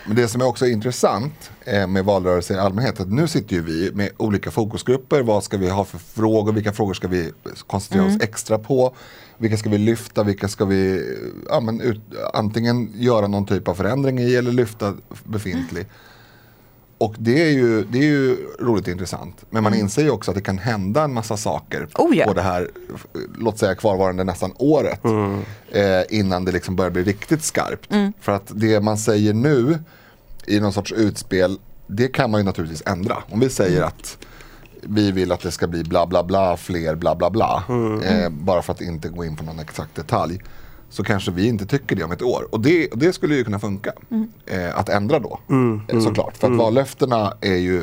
Men 0.06 0.16
det 0.16 0.28
som 0.28 0.40
är 0.40 0.46
också 0.46 0.66
intressant 0.66 1.50
eh, 1.64 1.86
med 1.86 2.04
valrörelser 2.04 2.54
i 2.54 2.58
allmänhet, 2.58 3.00
att 3.00 3.12
nu 3.12 3.28
sitter 3.28 3.56
ju 3.56 3.62
vi 3.62 3.90
med 3.94 4.10
olika 4.16 4.50
fokusgrupper. 4.50 5.22
Vad 5.22 5.44
ska 5.44 5.56
vi 5.56 5.70
ha 5.70 5.84
för 5.84 5.98
frågor? 5.98 6.52
Vilka 6.52 6.72
frågor 6.72 6.94
ska 6.94 7.08
vi 7.08 7.32
koncentrera 7.66 8.04
mm. 8.04 8.16
oss 8.16 8.22
extra 8.22 8.58
på? 8.58 8.94
Vilka 9.38 9.56
ska 9.56 9.70
vi 9.70 9.78
lyfta? 9.78 10.22
Vilka 10.22 10.48
ska 10.48 10.64
vi 10.64 11.14
ja, 11.48 11.60
men 11.60 11.80
ut, 11.80 12.00
antingen 12.32 12.92
göra 12.94 13.26
någon 13.26 13.46
typ 13.46 13.68
av 13.68 13.74
förändring 13.74 14.18
i 14.18 14.34
eller 14.34 14.52
lyfta 14.52 14.94
befintlig? 15.24 15.80
Mm. 15.80 15.92
Och 16.98 17.14
det 17.18 17.42
är, 17.42 17.50
ju, 17.50 17.84
det 17.84 17.98
är 17.98 18.02
ju 18.02 18.36
roligt 18.60 18.84
och 18.84 18.92
intressant. 18.92 19.44
Men 19.50 19.62
man 19.62 19.72
mm. 19.72 19.84
inser 19.84 20.02
ju 20.02 20.10
också 20.10 20.30
att 20.30 20.34
det 20.34 20.42
kan 20.42 20.58
hända 20.58 21.02
en 21.02 21.12
massa 21.12 21.36
saker 21.36 21.88
oh 21.94 22.16
ja. 22.16 22.26
på 22.26 22.34
det 22.34 22.42
här, 22.42 22.70
låt 23.38 23.58
säga 23.58 23.74
kvarvarande 23.74 24.24
nästan 24.24 24.52
året. 24.58 25.04
Mm. 25.04 25.40
Eh, 25.70 26.02
innan 26.10 26.44
det 26.44 26.52
liksom 26.52 26.76
börjar 26.76 26.90
bli 26.90 27.02
riktigt 27.02 27.42
skarpt. 27.42 27.92
Mm. 27.92 28.12
För 28.20 28.32
att 28.32 28.50
det 28.54 28.80
man 28.80 28.98
säger 28.98 29.34
nu 29.34 29.78
i 30.46 30.60
någon 30.60 30.72
sorts 30.72 30.92
utspel, 30.92 31.58
det 31.86 32.08
kan 32.08 32.30
man 32.30 32.40
ju 32.40 32.44
naturligtvis 32.44 32.82
ändra. 32.86 33.16
Om 33.30 33.40
vi 33.40 33.50
säger 33.50 33.76
mm. 33.76 33.88
att 33.88 34.18
vi 34.80 35.12
vill 35.12 35.32
att 35.32 35.40
det 35.40 35.50
ska 35.50 35.66
bli 35.66 35.84
bla 35.84 36.06
bla 36.06 36.24
bla, 36.24 36.56
fler 36.56 36.94
bla 36.94 37.14
bla 37.14 37.30
bla. 37.30 37.64
Mm. 37.68 38.02
Eh, 38.02 38.28
bara 38.28 38.62
för 38.62 38.72
att 38.72 38.80
inte 38.80 39.08
gå 39.08 39.24
in 39.24 39.36
på 39.36 39.44
någon 39.44 39.58
exakt 39.58 39.94
detalj 39.94 40.40
så 40.90 41.04
kanske 41.04 41.30
vi 41.30 41.48
inte 41.48 41.66
tycker 41.66 41.96
det 41.96 42.04
om 42.04 42.12
ett 42.12 42.22
år. 42.22 42.48
Och 42.50 42.60
det, 42.60 42.88
det 42.94 43.12
skulle 43.12 43.34
ju 43.34 43.44
kunna 43.44 43.58
funka. 43.58 43.92
Mm. 44.10 44.28
Eh, 44.46 44.78
att 44.78 44.88
ändra 44.88 45.18
då, 45.18 45.38
mm. 45.48 45.80
eh, 45.88 46.00
såklart. 46.00 46.36
För 46.36 46.46
att 46.46 46.50
mm. 46.50 46.58
vallöftena 46.58 47.32
är 47.40 47.56
ju, 47.56 47.82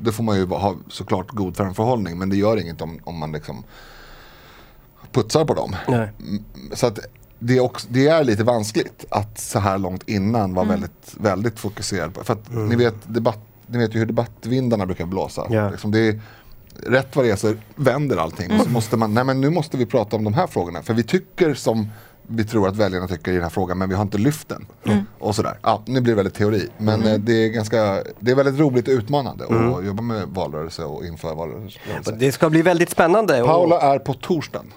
det 0.00 0.12
får 0.12 0.24
man 0.24 0.36
ju 0.36 0.46
ha 0.46 0.76
såklart 0.88 1.30
god 1.30 1.56
framförhållning. 1.56 2.18
Men 2.18 2.30
det 2.30 2.36
gör 2.36 2.60
inget 2.60 2.80
om, 2.80 2.98
om 3.04 3.18
man 3.18 3.32
liksom 3.32 3.64
putsar 5.12 5.44
på 5.44 5.54
dem. 5.54 5.76
Nej. 5.88 6.08
Så 6.72 6.86
att 6.86 6.98
det 7.38 7.56
är, 7.56 7.60
också, 7.60 7.86
det 7.90 8.08
är 8.08 8.24
lite 8.24 8.44
vanskligt 8.44 9.04
att 9.08 9.40
så 9.40 9.58
här 9.58 9.78
långt 9.78 10.08
innan 10.08 10.54
vara 10.54 10.66
mm. 10.66 10.80
väldigt, 10.80 11.14
väldigt 11.16 11.58
fokuserad 11.58 12.14
på. 12.14 12.24
För 12.24 12.32
att 12.32 12.50
mm. 12.50 12.68
ni, 12.68 12.76
vet, 12.76 12.94
debatt, 13.06 13.40
ni 13.66 13.78
vet 13.78 13.94
ju 13.94 13.98
hur 13.98 14.06
debattvindarna 14.06 14.86
brukar 14.86 15.06
blåsa. 15.06 15.46
Yeah. 15.50 15.70
Liksom 15.70 15.90
det 15.90 15.98
är, 15.98 16.20
rätt 16.86 17.16
vad 17.16 17.24
det 17.24 17.30
är 17.30 17.36
så 17.36 17.54
vänder 17.76 18.16
allting. 18.16 18.46
Mm. 18.46 18.58
Och 18.58 18.66
så 18.66 18.70
måste 18.72 18.96
man, 18.96 19.14
nej 19.14 19.24
men 19.24 19.40
nu 19.40 19.50
måste 19.50 19.76
vi 19.76 19.86
prata 19.86 20.16
om 20.16 20.24
de 20.24 20.34
här 20.34 20.46
frågorna. 20.46 20.82
För 20.82 20.94
vi 20.94 21.02
tycker 21.02 21.54
som 21.54 21.88
vi 22.26 22.44
tror 22.44 22.68
att 22.68 22.76
väljarna 22.76 23.08
tycker 23.08 23.30
i 23.30 23.34
den 23.34 23.42
här 23.42 23.50
frågan 23.50 23.78
men 23.78 23.88
vi 23.88 23.94
har 23.94 24.02
inte 24.02 24.18
lyft 24.18 24.48
den. 24.48 24.66
Mm. 24.84 25.04
Och 25.18 25.34
sådär. 25.34 25.58
Ja, 25.62 25.82
nu 25.86 26.00
blir 26.00 26.12
det 26.12 26.16
väldigt 26.16 26.34
teori. 26.34 26.68
Men 26.78 26.94
mm. 26.94 27.12
Eh, 27.12 27.18
det, 27.18 27.32
är 27.32 27.48
ganska, 27.48 28.02
det 28.20 28.30
är 28.30 28.34
väldigt 28.34 28.60
roligt 28.60 28.88
och 28.88 28.92
utmanande 28.92 29.44
mm. 29.44 29.74
att 29.74 29.86
jobba 29.86 30.02
med 30.02 30.28
valrörelse 30.28 30.84
och 30.84 31.06
inför 31.06 31.34
valrörelse. 31.34 31.78
Det 32.18 32.32
ska 32.32 32.50
bli 32.50 32.62
väldigt 32.62 32.90
spännande. 32.90 33.42
Paula 33.44 33.80
är 33.80 33.98
på 33.98 34.14
torsdagen. 34.14 34.72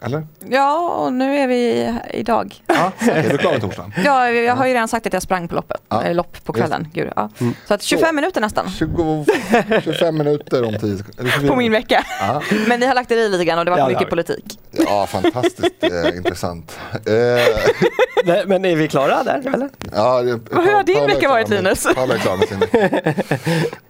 Eller? 0.00 0.26
Ja, 0.48 0.88
och 1.04 1.12
nu 1.12 1.36
är 1.36 1.48
vi 1.48 1.94
idag. 2.14 2.54
Ja, 2.66 2.92
är 2.98 3.28
du 3.28 3.38
klar 3.38 3.52
med 3.52 3.60
torsdagen? 3.60 3.92
Ja, 4.04 4.30
jag 4.30 4.56
har 4.56 4.66
ju 4.66 4.74
redan 4.74 4.88
sagt 4.88 5.06
att 5.06 5.12
jag 5.12 5.22
sprang 5.22 5.48
på 5.48 5.54
loppet, 5.54 5.80
ja. 5.88 6.02
eller 6.02 6.14
lopp 6.14 6.44
på 6.44 6.52
kvällen. 6.52 6.88
Gud, 6.92 7.12
ja. 7.16 7.30
Mm. 7.40 7.54
Så 7.68 7.74
att 7.74 7.82
25 7.82 8.08
så, 8.08 8.14
minuter 8.14 8.40
nästan. 8.40 8.70
20, 8.70 9.24
25 9.84 10.18
minuter 10.18 10.62
om 10.62 10.74
10 10.78 11.48
På 11.48 11.56
min 11.56 11.72
vecka. 11.72 12.04
Ja. 12.20 12.42
Men 12.68 12.80
ni 12.80 12.86
har 12.86 12.94
lagt 12.94 13.10
er 13.10 13.16
i 13.16 13.28
lite 13.28 13.44
grann 13.44 13.58
och 13.58 13.64
det 13.64 13.70
var 13.70 13.78
ja, 13.78 13.88
mycket 13.88 14.10
politik. 14.10 14.58
Ja, 14.70 15.06
fantastiskt 15.06 15.74
eh, 15.80 16.16
intressant. 16.16 16.78
Eh. 16.92 18.44
Men 18.46 18.64
är 18.64 18.76
vi 18.76 18.88
klara 18.88 19.22
där 19.22 19.54
eller? 19.54 19.68
Ja, 19.92 20.22
det, 20.22 20.30
Hur 20.50 20.72
har 20.72 20.82
din 20.82 21.06
vecka 21.06 21.28
varit 21.28 21.48
Linus? 21.48 21.86
Paula 21.94 22.14
är 22.14 22.18
klar 22.18 22.36
med 22.36 22.48
sin 22.48 22.58
vecka. 22.58 22.88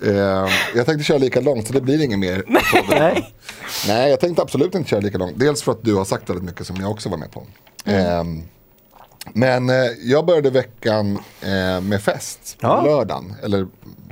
eh, 0.03 0.51
jag 0.75 0.87
tänkte 0.87 1.05
köra 1.05 1.19
lika 1.19 1.41
långt 1.41 1.67
så 1.67 1.73
det 1.73 1.81
blir 1.81 2.05
inget 2.05 2.19
mer. 2.19 2.43
Nej. 2.89 3.35
Nej, 3.89 4.11
jag 4.11 4.21
tänkte 4.21 4.43
absolut 4.43 4.75
inte 4.75 4.91
köra 4.91 5.01
lika 5.01 5.19
långt. 5.19 5.39
Dels 5.39 5.63
för 5.63 5.73
att 5.73 5.83
du 5.83 5.98
har 5.99 6.05
sagt 6.05 6.31
väldigt 6.31 6.45
mycket 6.45 6.67
som 6.67 6.77
jag 6.77 6.91
också 6.91 7.09
var 7.09 7.17
med 7.17 7.31
på. 7.31 7.47
Mm. 7.85 8.39
Eh, 8.39 8.45
men 9.33 9.71
eh, 9.71 9.77
jag 10.03 10.27
började 10.27 10.51
veckan 10.51 11.19
eh, 11.41 11.81
med 11.81 12.03
fest 12.03 12.57
ja. 12.61 12.83
lördagen. 12.83 13.35
Eller 13.43 13.67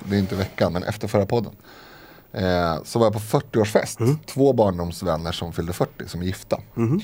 det 0.05 0.17
är 0.17 0.19
inte 0.19 0.35
veckan, 0.35 0.73
men 0.73 0.83
efter 0.83 1.09
förra 1.09 1.27
podden. 1.27 1.53
Eh, 2.33 2.77
så 2.85 2.99
var 2.99 3.07
jag 3.07 3.13
på 3.13 3.19
40-årsfest. 3.19 4.01
Mm. 4.01 4.19
Två 4.27 4.53
barndomsvänner 4.53 5.33
som 5.33 5.53
fyllde 5.53 5.73
40 5.73 6.09
som 6.09 6.21
är 6.21 6.25
gifta. 6.25 6.61
Mm. 6.77 7.01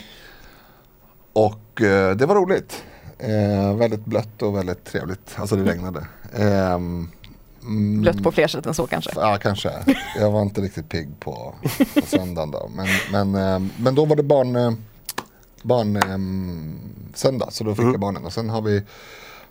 Och 1.33 1.83
eh, 1.83 2.17
det 2.17 2.27
var 2.27 2.35
roligt. 2.35 2.85
Eh, 3.19 3.77
väldigt 3.77 4.05
blött 4.05 4.43
och 4.43 4.57
väldigt 4.57 4.85
trevligt. 4.85 5.35
Alltså 5.37 5.57
det 5.57 5.73
regnade. 5.73 6.07
Mm, 7.63 8.01
blött 8.01 8.23
på 8.23 8.33
fler 8.33 8.47
sätt 8.47 8.67
än 8.67 8.75
så 8.75 8.87
kanske? 8.87 9.11
Ja 9.17 9.39
kanske. 9.43 9.71
Jag 10.19 10.31
var 10.31 10.43
inte 10.43 10.61
riktigt 10.61 10.89
pigg 10.89 11.09
på, 11.21 11.55
på 11.95 12.07
söndagen 12.07 12.51
då. 12.51 12.71
Men, 12.75 12.87
men, 13.13 13.35
eh, 13.35 13.71
men 13.77 13.95
då 13.95 14.05
var 14.05 14.17
det 14.17 14.23
barn, 14.23 14.57
eh, 14.57 14.73
barn 15.63 15.97
eh, 15.97 17.15
söndag 17.15 17.49
så 17.51 17.65
då 17.65 17.71
fick 17.71 17.81
mm. 17.81 17.93
jag 17.93 18.01
barnen. 18.01 18.25
Och 18.25 18.33
sen 18.33 18.51
har 18.51 18.63
vi 18.63 18.83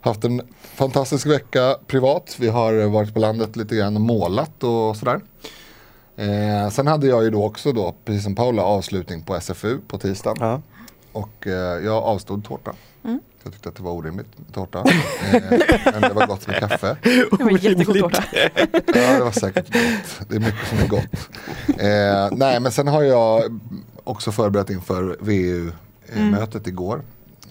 haft 0.01 0.23
en 0.23 0.41
fantastisk 0.61 1.27
vecka 1.27 1.77
privat. 1.87 2.35
Vi 2.39 2.47
har 2.47 2.87
varit 2.87 3.13
på 3.13 3.19
landet 3.19 3.55
lite 3.55 3.75
grann 3.75 3.95
och 3.95 4.01
målat 4.01 4.63
och 4.63 4.97
sådär. 4.97 5.21
Eh, 6.15 6.69
sen 6.69 6.87
hade 6.87 7.07
jag 7.07 7.23
ju 7.23 7.29
då 7.29 7.45
också 7.45 7.71
då, 7.71 7.95
precis 8.05 8.23
som 8.23 8.35
Paula, 8.35 8.63
avslutning 8.63 9.21
på 9.21 9.35
SFU 9.35 9.77
på 9.87 9.97
tisdagen. 9.97 10.37
Ja. 10.39 10.61
Och 11.11 11.47
eh, 11.47 11.85
jag 11.85 12.03
avstod 12.03 12.45
tårta. 12.45 12.73
Mm. 13.41 13.51
Jag 13.51 13.53
tyckte 13.53 13.69
att 13.69 13.75
det 13.75 13.83
var 13.83 13.91
orimligt 13.91 14.27
med 14.37 14.53
tårta. 14.53 14.79
eh, 14.79 15.43
men 15.93 16.01
det 16.01 16.13
var 16.13 16.27
gott 16.27 16.47
med 16.47 16.59
kaffe. 16.59 16.97
Det 17.37 17.43
var 17.43 17.51
jättegod 17.51 17.99
tårta. 17.99 18.23
ja, 18.85 19.17
det 19.17 19.23
var 19.23 19.31
säkert 19.31 19.73
gott. 19.73 20.29
Det 20.29 20.35
är 20.35 20.39
mycket 20.39 20.67
som 20.69 20.77
är 20.77 20.87
gott. 20.87 21.29
Eh, 21.67 22.37
nej, 22.37 22.59
men 22.59 22.71
sen 22.71 22.87
har 22.87 23.03
jag 23.03 23.59
också 24.03 24.31
förberett 24.31 24.69
inför 24.69 25.17
VU-mötet 25.19 26.67
mm. 26.67 26.73
igår. 26.73 27.01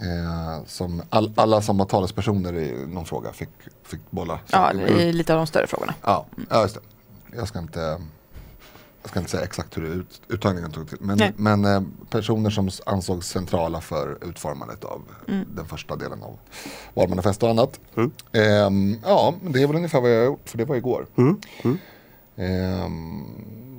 Eh, 0.01 0.65
som 0.67 1.03
all, 1.11 1.33
alla 1.37 1.63
som 1.63 1.79
var 1.79 1.87
talespersoner 1.87 2.55
i 2.57 2.87
någon 2.87 3.07
fråga 3.07 3.33
fick, 3.33 3.49
fick 3.85 4.01
bolla. 4.11 4.39
Ja, 4.51 4.73
i 4.73 5.13
lite 5.13 5.33
av 5.33 5.39
de 5.39 5.47
större 5.47 5.67
frågorna. 5.67 5.95
Ja, 6.03 6.27
ja 6.51 6.63
just 6.63 6.75
det. 6.75 6.81
Jag 7.37 7.49
ska 7.49 7.59
inte 7.59 8.01
jag 9.03 9.11
ska 9.11 9.19
inte 9.19 9.31
säga 9.31 9.45
exakt 9.45 9.77
hur 9.77 9.85
ut, 9.85 10.23
uttagningen 10.29 10.71
tog 10.71 10.89
till. 10.89 10.99
Men, 11.01 11.33
men 11.37 11.65
eh, 11.65 11.83
personer 12.11 12.51
som 12.51 12.71
ansågs 12.87 13.29
centrala 13.29 13.81
för 13.81 14.19
utformandet 14.29 14.85
av 14.85 15.03
mm. 15.29 15.47
den 15.55 15.67
första 15.67 15.97
delen 15.97 16.23
av 16.23 16.39
valmanifest 16.95 17.43
och 17.43 17.51
annat. 17.51 17.81
Mm. 17.97 18.13
Eh, 18.33 18.99
ja, 19.11 19.35
det 19.43 19.63
är 19.63 19.67
väl 19.67 19.77
ungefär 19.77 20.01
vad 20.01 20.11
jag 20.11 20.19
har 20.19 20.27
gjort, 20.27 20.49
för 20.49 20.59
det 20.59 20.65
var 20.65 20.77
igår. 20.77 21.07
Mm. 21.17 21.39
Eh, 22.37 22.89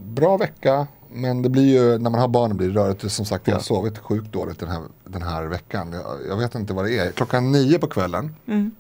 bra 0.05 0.38
vecka, 0.38 0.88
men 1.10 1.41
det 1.41 1.49
blir 1.49 1.63
ju, 1.63 1.97
när 1.97 2.10
man 2.10 2.21
har 2.21 2.27
barn 2.27 2.57
blir 2.57 2.67
det 2.69 2.73
rörigt. 2.73 3.12
Som 3.12 3.25
sagt, 3.25 3.47
jag 3.47 3.55
har 3.55 3.62
sovit 3.62 3.97
sjukt 3.97 4.31
dåligt 4.31 4.60
den 4.60 4.69
här, 4.69 4.81
den 5.05 5.21
här 5.21 5.43
veckan. 5.43 5.93
Jag, 5.93 6.17
jag, 6.29 6.38
vet 6.38 6.55
inte 6.55 6.73
vad 6.73 6.86
det 6.86 6.97
är. 6.97 7.12
Klockan 7.12 7.51
nio 7.51 7.79
på 7.79 7.88
kvällen 7.88 8.36
mm. 8.47 8.71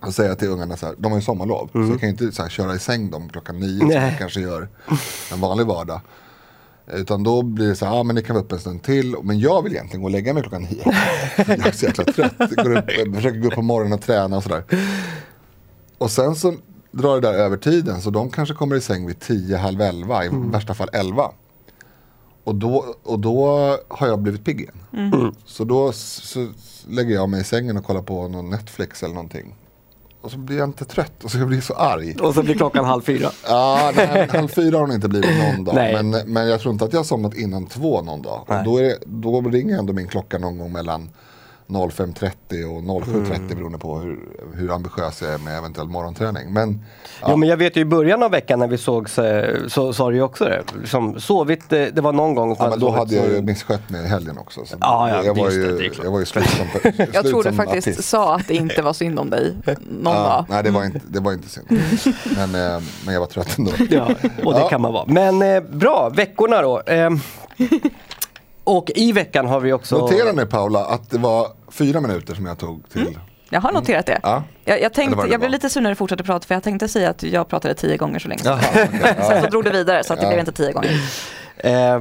Och 0.00 0.14
säga 0.14 0.34
till 0.34 0.48
ungarna 0.48 0.76
så 0.76 0.86
här, 0.86 0.94
de 0.98 1.12
har 1.12 1.18
ju 1.18 1.24
sommarlov. 1.24 1.70
Mm. 1.74 1.86
Så 1.86 1.92
jag 1.92 2.00
kan 2.00 2.08
ju 2.08 2.12
inte 2.12 2.32
så 2.32 2.42
här, 2.42 2.48
köra 2.48 2.74
i 2.74 2.78
säng 2.78 3.10
dem 3.10 3.28
klockan 3.28 3.60
nio 3.60 3.84
Nej. 3.84 3.92
som 3.92 4.02
man 4.02 4.16
kanske 4.18 4.40
gör 4.40 4.68
en 5.32 5.40
vanlig 5.40 5.66
vardag. 5.66 6.00
Utan 6.92 7.22
då 7.22 7.42
blir 7.42 7.68
det 7.68 7.76
så 7.76 7.84
här, 7.84 7.92
ja 7.92 8.00
ah, 8.00 8.02
men 8.02 8.16
ni 8.16 8.22
kan 8.22 8.34
vara 8.34 8.44
uppe 8.44 8.54
en 8.54 8.60
stund 8.60 8.82
till. 8.82 9.16
Men 9.22 9.40
jag 9.40 9.62
vill 9.62 9.72
egentligen 9.72 10.00
gå 10.00 10.06
och 10.06 10.10
lägga 10.10 10.34
mig 10.34 10.42
klockan 10.42 10.62
nio. 10.62 10.82
jag 11.36 11.66
är 11.66 11.72
så 11.72 11.86
jäkla 11.86 12.04
trött. 12.04 12.38
Går 12.38 12.76
upp, 12.76 13.14
försöker 13.14 13.38
gå 13.38 13.48
upp 13.48 13.54
på 13.54 13.62
morgonen 13.62 13.92
och 13.92 14.02
träna 14.02 14.36
och 14.36 14.42
sådär. 14.42 14.64
Och 15.98 16.10
sen 16.10 16.34
så 16.34 16.54
drar 16.90 17.14
det 17.14 17.20
där 17.20 17.34
över 17.34 17.56
tiden. 17.56 18.00
Så 18.00 18.10
de 18.10 18.30
kanske 18.30 18.54
kommer 18.54 18.76
i 18.76 18.80
säng 18.80 19.06
vid 19.06 19.20
tio, 19.20 19.56
halv 19.56 19.80
elva. 19.80 20.24
I 20.24 20.28
mm. 20.28 20.50
värsta 20.50 20.74
fall 20.74 20.88
elva. 20.92 21.30
Och 22.44 22.54
då, 22.54 22.94
och 23.02 23.18
då 23.18 23.46
har 23.88 24.06
jag 24.06 24.18
blivit 24.18 24.44
pigg 24.44 24.60
igen. 24.60 24.78
Mm. 24.92 25.34
Så 25.44 25.64
då 25.64 25.92
så 25.92 26.48
lägger 26.88 27.14
jag 27.14 27.28
mig 27.28 27.40
i 27.40 27.44
sängen 27.44 27.76
och 27.76 27.84
kollar 27.84 28.02
på 28.02 28.28
någon 28.28 28.50
Netflix 28.50 29.02
eller 29.02 29.14
någonting. 29.14 29.54
Och 30.28 30.32
så 30.32 30.38
blir 30.38 30.58
jag 30.58 30.68
inte 30.68 30.84
trött 30.84 31.24
och 31.24 31.30
så 31.30 31.46
blir 31.46 31.56
jag 31.56 31.64
så 31.64 31.74
arg. 31.74 32.16
Och 32.20 32.34
så 32.34 32.42
blir 32.42 32.54
klockan 32.54 32.84
halv 32.84 33.02
fyra. 33.02 33.30
ja, 33.48 33.92
nej, 33.96 34.28
halv 34.30 34.48
fyra 34.48 34.76
har 34.76 34.86
hon 34.86 34.94
inte 34.94 35.08
blivit 35.08 35.30
någon 35.38 35.64
dag. 35.64 35.74
Men, 35.74 36.10
men 36.10 36.48
jag 36.48 36.60
tror 36.60 36.72
inte 36.72 36.84
att 36.84 36.92
jag 36.92 37.00
har 37.00 37.04
somnat 37.04 37.34
innan 37.34 37.66
två 37.66 38.02
någon 38.02 38.22
dag. 38.22 38.44
Och 38.46 38.64
då, 38.64 38.78
är 38.78 38.82
det, 38.82 38.98
då 39.06 39.40
ringer 39.40 39.78
ändå 39.78 39.92
min 39.92 40.08
klocka 40.08 40.38
någon 40.38 40.58
gång 40.58 40.72
mellan 40.72 41.10
05.30 41.68 42.64
och 42.64 43.02
07.30 43.04 43.34
mm. 43.34 43.48
beroende 43.48 43.78
på 43.78 43.98
hur, 43.98 44.18
hur 44.54 44.74
ambitiös 44.74 45.22
jag 45.22 45.34
är 45.34 45.38
med 45.38 45.58
eventuell 45.58 45.88
morgonträning. 45.88 46.52
Men, 46.52 46.84
ja. 47.20 47.26
Jo, 47.30 47.36
men 47.36 47.48
jag 47.48 47.56
vet 47.56 47.76
ju 47.76 47.80
i 47.80 47.84
början 47.84 48.22
av 48.22 48.30
veckan 48.30 48.58
när 48.58 48.68
vi 48.68 48.78
sågs 48.78 49.18
så 49.68 49.92
sa 49.92 50.10
du 50.10 50.16
ju 50.16 50.22
också 50.22 50.44
det. 50.44 50.62
Som 50.84 51.20
sovit, 51.20 51.68
det, 51.68 51.90
det 51.90 52.00
var 52.00 52.12
någon 52.12 52.34
gång. 52.34 52.56
Ja, 52.58 52.70
men 52.70 52.80
då 52.80 52.90
hade 52.90 53.14
jag 53.14 53.28
ju 53.28 53.42
misskött 53.42 53.90
mig 53.90 54.04
i 54.04 54.06
helgen 54.08 54.38
också. 54.38 54.64
Så 54.66 54.76
ja, 54.80 55.10
ja, 55.10 55.24
jag, 55.24 55.34
var 55.34 55.50
ju, 55.50 55.92
jag 56.04 56.10
var 56.10 56.18
ju 56.18 56.26
slut 56.26 56.48
som 56.48 56.66
slut 56.92 57.08
Jag 57.12 57.26
tror 57.26 57.42
du 57.42 57.52
faktiskt 57.52 57.88
artist. 57.88 58.08
sa 58.08 58.34
att 58.34 58.48
det 58.48 58.54
inte 58.54 58.82
var 58.82 58.92
synd 58.92 59.18
om 59.18 59.30
dig 59.30 59.54
någon 60.00 60.14
ja, 60.14 60.22
dag. 60.22 60.44
Nej, 60.48 60.62
det 60.62 60.70
var 60.70 60.84
inte, 60.84 61.00
det 61.08 61.20
var 61.20 61.32
inte 61.32 61.48
synd. 61.48 61.66
men, 62.36 62.74
eh, 62.74 62.82
men 63.04 63.14
jag 63.14 63.20
var 63.20 63.26
trött 63.26 63.58
ändå. 63.58 63.72
Ja, 63.90 64.08
och 64.44 64.54
det 64.54 64.66
kan 64.70 64.80
man 64.80 64.92
vara. 64.92 65.04
Men 65.06 65.42
eh, 65.42 65.60
bra, 65.60 66.08
veckorna 66.14 66.62
då. 66.62 66.80
Eh, 66.80 67.10
och 68.64 68.90
i 68.94 69.12
veckan 69.12 69.46
har 69.46 69.60
vi 69.60 69.72
också... 69.72 69.98
Notera 69.98 70.32
nu 70.32 70.46
Paula 70.46 70.84
att 70.84 71.10
det 71.10 71.18
var 71.18 71.48
fyra 71.78 72.00
minuter 72.00 72.34
som 72.34 72.46
jag 72.46 72.58
tog 72.58 72.88
till 72.90 73.06
mm. 73.06 73.20
Jag 73.50 73.60
har 73.60 73.72
noterat 73.72 74.06
det. 74.06 74.20
Ja. 74.22 74.42
Jag, 74.64 74.82
jag, 74.82 74.94
tänkte, 74.94 75.26
jag 75.30 75.40
blev 75.40 75.50
lite 75.50 75.70
sur 75.70 75.80
när 75.80 75.90
du 75.90 75.96
fortsatte 75.96 76.24
prata 76.24 76.46
för 76.46 76.54
jag 76.54 76.62
tänkte 76.62 76.88
säga 76.88 77.10
att 77.10 77.22
jag 77.22 77.48
pratade 77.48 77.74
tio 77.74 77.96
gånger 77.96 78.18
så 78.18 78.28
länge. 78.28 78.42
Jaha, 78.44 78.58
okay. 78.58 79.14
Sen 79.28 79.42
så 79.42 79.48
drog 79.48 79.64
du 79.64 79.70
vidare 79.70 80.04
så 80.04 80.12
att 80.12 80.18
det 80.18 80.24
ja. 80.24 80.28
blev 80.28 80.40
inte 80.40 80.52
tio 80.52 80.72
gånger. 80.72 80.90
Eh, 81.56 82.00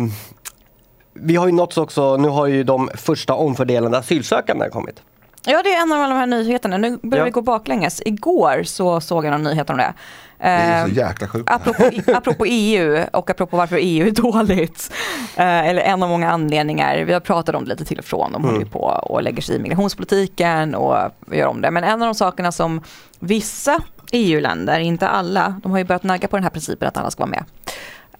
vi 1.13 1.35
har 1.35 1.47
ju 1.47 1.53
nåtts 1.53 1.77
också, 1.77 2.17
nu 2.17 2.27
har 2.27 2.47
ju 2.47 2.63
de 2.63 2.89
första 2.93 3.33
omfördelande 3.33 3.97
asylsökande 3.97 4.69
kommit. 4.69 5.01
Ja 5.49 5.63
det 5.63 5.73
är 5.73 5.81
en 5.81 5.91
av 5.91 6.09
de 6.09 6.17
här 6.17 6.25
nyheterna. 6.25 6.77
Nu 6.77 6.97
börjar 6.97 7.21
ja. 7.21 7.25
vi 7.25 7.31
gå 7.31 7.41
baklänges. 7.41 8.01
Igår 8.05 8.63
så 8.63 9.01
såg 9.01 9.25
jag 9.25 9.31
någon 9.31 9.43
nyhet 9.43 9.69
om 9.69 9.77
det. 9.77 9.93
Det 10.37 10.43
är 10.43 10.85
så 10.85 10.89
ehm, 10.89 10.95
jäkla 10.95 11.27
sjukt. 11.27 11.51
Apropå, 11.51 11.91
apropå 12.13 12.45
EU 12.45 13.05
och 13.13 13.29
apropå 13.29 13.57
varför 13.57 13.77
EU 13.81 14.07
är 14.07 14.11
dåligt. 14.31 14.93
Eh, 15.35 15.67
eller 15.67 15.81
en 15.81 16.03
av 16.03 16.09
många 16.09 16.31
anledningar. 16.31 17.03
Vi 17.03 17.13
har 17.13 17.19
pratat 17.19 17.55
om 17.55 17.63
det 17.63 17.69
lite 17.69 17.85
till 17.85 17.99
och 17.99 18.05
från. 18.05 18.31
De 18.31 18.43
mm. 18.43 18.55
håller 18.55 18.65
på 18.65 18.79
och 18.79 19.23
lägger 19.23 19.41
sig 19.41 19.55
i 19.55 19.59
migrationspolitiken 19.59 20.75
och 20.75 21.11
gör 21.31 21.47
om 21.47 21.61
det. 21.61 21.71
Men 21.71 21.83
en 21.83 22.01
av 22.01 22.07
de 22.07 22.15
sakerna 22.15 22.51
som 22.51 22.81
vissa 23.19 23.79
EU-länder, 24.11 24.79
inte 24.79 25.07
alla, 25.07 25.59
de 25.63 25.71
har 25.71 25.79
ju 25.79 25.85
börjat 25.85 26.03
nagga 26.03 26.27
på 26.27 26.37
den 26.37 26.43
här 26.43 26.51
principen 26.51 26.87
att 26.87 26.97
alla 26.97 27.11
ska 27.11 27.25
vara 27.25 27.39
med. 27.39 27.43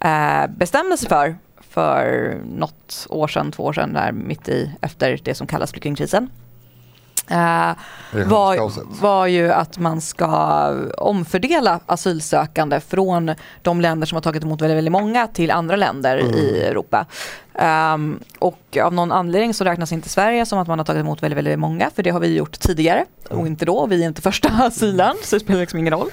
Eh, 0.00 0.50
bestämde 0.56 0.96
sig 0.96 1.08
för 1.08 1.36
för 1.70 2.36
något 2.56 3.06
år 3.10 3.28
sedan, 3.28 3.52
två 3.52 3.62
år 3.62 3.72
sedan, 3.72 3.92
där 3.92 4.12
mitt 4.12 4.48
i 4.48 4.70
efter 4.80 5.20
det 5.24 5.34
som 5.34 5.46
kallas 5.46 5.70
flyktingkrisen 5.70 6.30
var, 8.12 9.00
var 9.00 9.26
ju 9.26 9.52
att 9.52 9.78
man 9.78 10.00
ska 10.00 10.74
omfördela 10.98 11.80
asylsökande 11.86 12.80
från 12.80 13.34
de 13.62 13.80
länder 13.80 14.06
som 14.06 14.16
har 14.16 14.22
tagit 14.22 14.42
emot 14.42 14.62
väldigt, 14.62 14.76
väldigt 14.76 14.92
många 14.92 15.26
till 15.26 15.50
andra 15.50 15.76
länder 15.76 16.18
mm. 16.18 16.34
i 16.34 16.60
Europa. 16.60 17.06
Um, 17.60 18.20
och 18.38 18.76
av 18.82 18.92
någon 18.94 19.12
anledning 19.12 19.54
så 19.54 19.64
räknas 19.64 19.92
inte 19.92 20.08
Sverige 20.08 20.46
som 20.46 20.58
att 20.58 20.68
man 20.68 20.78
har 20.78 20.86
tagit 20.86 21.00
emot 21.00 21.22
väldigt, 21.22 21.38
väldigt 21.38 21.58
många 21.58 21.90
för 21.90 22.02
det 22.02 22.10
har 22.10 22.20
vi 22.20 22.36
gjort 22.36 22.60
tidigare 22.60 23.04
och 23.30 23.46
inte 23.46 23.64
då. 23.64 23.86
Vi 23.86 24.02
är 24.02 24.08
inte 24.08 24.22
första 24.22 24.48
asylland 24.66 25.18
så 25.22 25.36
det 25.36 25.40
spelar 25.40 25.60
liksom 25.60 25.78
ingen 25.78 25.92
roll. 25.92 26.10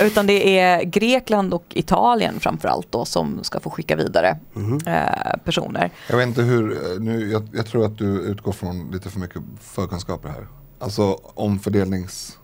Utan 0.00 0.26
det 0.26 0.58
är 0.58 0.82
Grekland 0.82 1.54
och 1.54 1.64
Italien 1.70 2.40
framförallt 2.40 2.92
då 2.92 3.04
som 3.04 3.44
ska 3.44 3.60
få 3.60 3.70
skicka 3.70 3.96
vidare 3.96 4.38
mm. 4.56 4.72
uh, 4.72 5.38
personer. 5.44 5.90
Jag 6.08 6.16
vet 6.16 6.26
inte 6.26 6.42
hur, 6.42 6.98
nu, 7.00 7.30
jag, 7.30 7.48
jag 7.52 7.66
tror 7.66 7.84
att 7.84 7.98
du 7.98 8.20
utgår 8.20 8.52
från 8.52 8.90
lite 8.90 9.10
för 9.10 9.20
mycket 9.20 9.42
förkunskaper 9.60 10.28
här. 10.28 10.46
Alltså 10.78 11.18
omfördelnings 11.34 12.38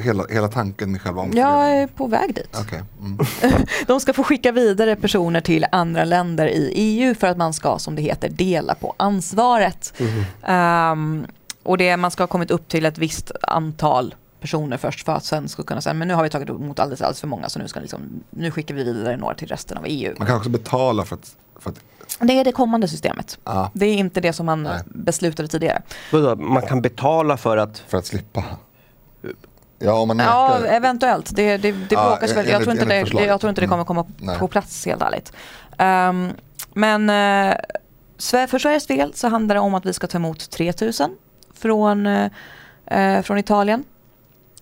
hela, 0.00 0.24
hela 0.30 0.48
tanken 0.48 0.92
med 0.92 1.00
själva 1.00 1.20
omfördelningen? 1.20 1.58
Jag 1.58 1.82
är 1.82 1.86
på 1.86 2.06
väg 2.06 2.34
dit. 2.34 2.56
Okay. 2.60 2.80
Mm. 3.00 3.18
De 3.86 4.00
ska 4.00 4.12
få 4.12 4.22
skicka 4.22 4.52
vidare 4.52 4.96
personer 4.96 5.40
till 5.40 5.66
andra 5.72 6.04
länder 6.04 6.46
i 6.46 6.72
EU 6.74 7.14
för 7.14 7.26
att 7.26 7.36
man 7.36 7.52
ska, 7.52 7.78
som 7.78 7.96
det 7.96 8.02
heter, 8.02 8.28
dela 8.28 8.74
på 8.74 8.94
ansvaret. 8.96 9.92
Mm. 9.98 10.92
Um, 10.92 11.26
och 11.62 11.78
det, 11.78 11.96
man 11.96 12.10
ska 12.10 12.22
ha 12.22 12.28
kommit 12.28 12.50
upp 12.50 12.68
till 12.68 12.86
ett 12.86 12.98
visst 12.98 13.32
antal 13.42 14.14
personer 14.40 14.76
först 14.76 15.04
för 15.04 15.12
att 15.12 15.24
sen 15.24 15.48
ska 15.48 15.62
kunna 15.62 15.80
säga 15.80 15.94
men 15.94 16.08
nu 16.08 16.14
har 16.14 16.22
vi 16.22 16.30
tagit 16.30 16.48
emot 16.48 16.78
alldeles, 16.78 17.00
alldeles 17.00 17.20
för 17.20 17.28
många 17.28 17.48
så 17.48 17.58
nu, 17.58 17.68
ska 17.68 17.80
liksom, 17.80 18.00
nu 18.30 18.50
skickar 18.50 18.74
vi 18.74 18.84
vidare 18.84 19.16
några 19.16 19.34
till 19.34 19.48
resten 19.48 19.78
av 19.78 19.84
EU. 19.86 20.14
Man 20.18 20.26
kan 20.26 20.36
också 20.36 20.50
betala 20.50 21.04
för 21.04 21.16
att, 21.16 21.36
för 21.58 21.70
att 21.70 21.80
det 22.20 22.32
är 22.32 22.44
det 22.44 22.52
kommande 22.52 22.88
systemet. 22.88 23.38
Ah. 23.44 23.68
Det 23.72 23.86
är 23.86 23.94
inte 23.94 24.20
det 24.20 24.32
som 24.32 24.46
man 24.46 24.62
Nej. 24.62 24.80
beslutade 24.86 25.48
tidigare. 25.48 25.82
Man 26.36 26.62
kan 26.62 26.82
betala 26.82 27.36
för 27.36 27.56
att? 27.56 27.78
För 27.78 27.98
att 27.98 28.06
slippa. 28.06 28.44
Ja, 29.78 29.92
om 29.92 30.08
man 30.08 30.18
ja 30.18 30.66
eventuellt. 30.66 31.36
Det, 31.36 31.56
det, 31.56 31.72
det 31.72 31.94
ja, 31.94 32.08
bråkas 32.10 32.36
väl. 32.36 32.48
Jag, 32.48 32.62
tror 32.62 32.72
inte 32.72 32.84
det, 32.84 33.24
jag 33.24 33.40
tror 33.40 33.48
inte 33.48 33.60
det 33.60 33.66
kommer 33.66 33.84
komma 33.84 34.06
mm. 34.20 34.38
på 34.38 34.48
plats 34.48 34.86
helt 34.86 35.02
ärligt. 35.02 35.32
Um, 35.78 36.32
men 36.72 37.10
uh, 37.10 37.56
för 38.46 38.58
Sveriges 38.58 38.86
del 38.86 39.14
så 39.14 39.28
handlar 39.28 39.54
det 39.54 39.60
om 39.60 39.74
att 39.74 39.86
vi 39.86 39.92
ska 39.92 40.06
ta 40.06 40.18
emot 40.18 40.50
3000 40.50 41.16
från, 41.54 42.06
uh, 42.06 43.22
från 43.22 43.38
Italien. 43.38 43.84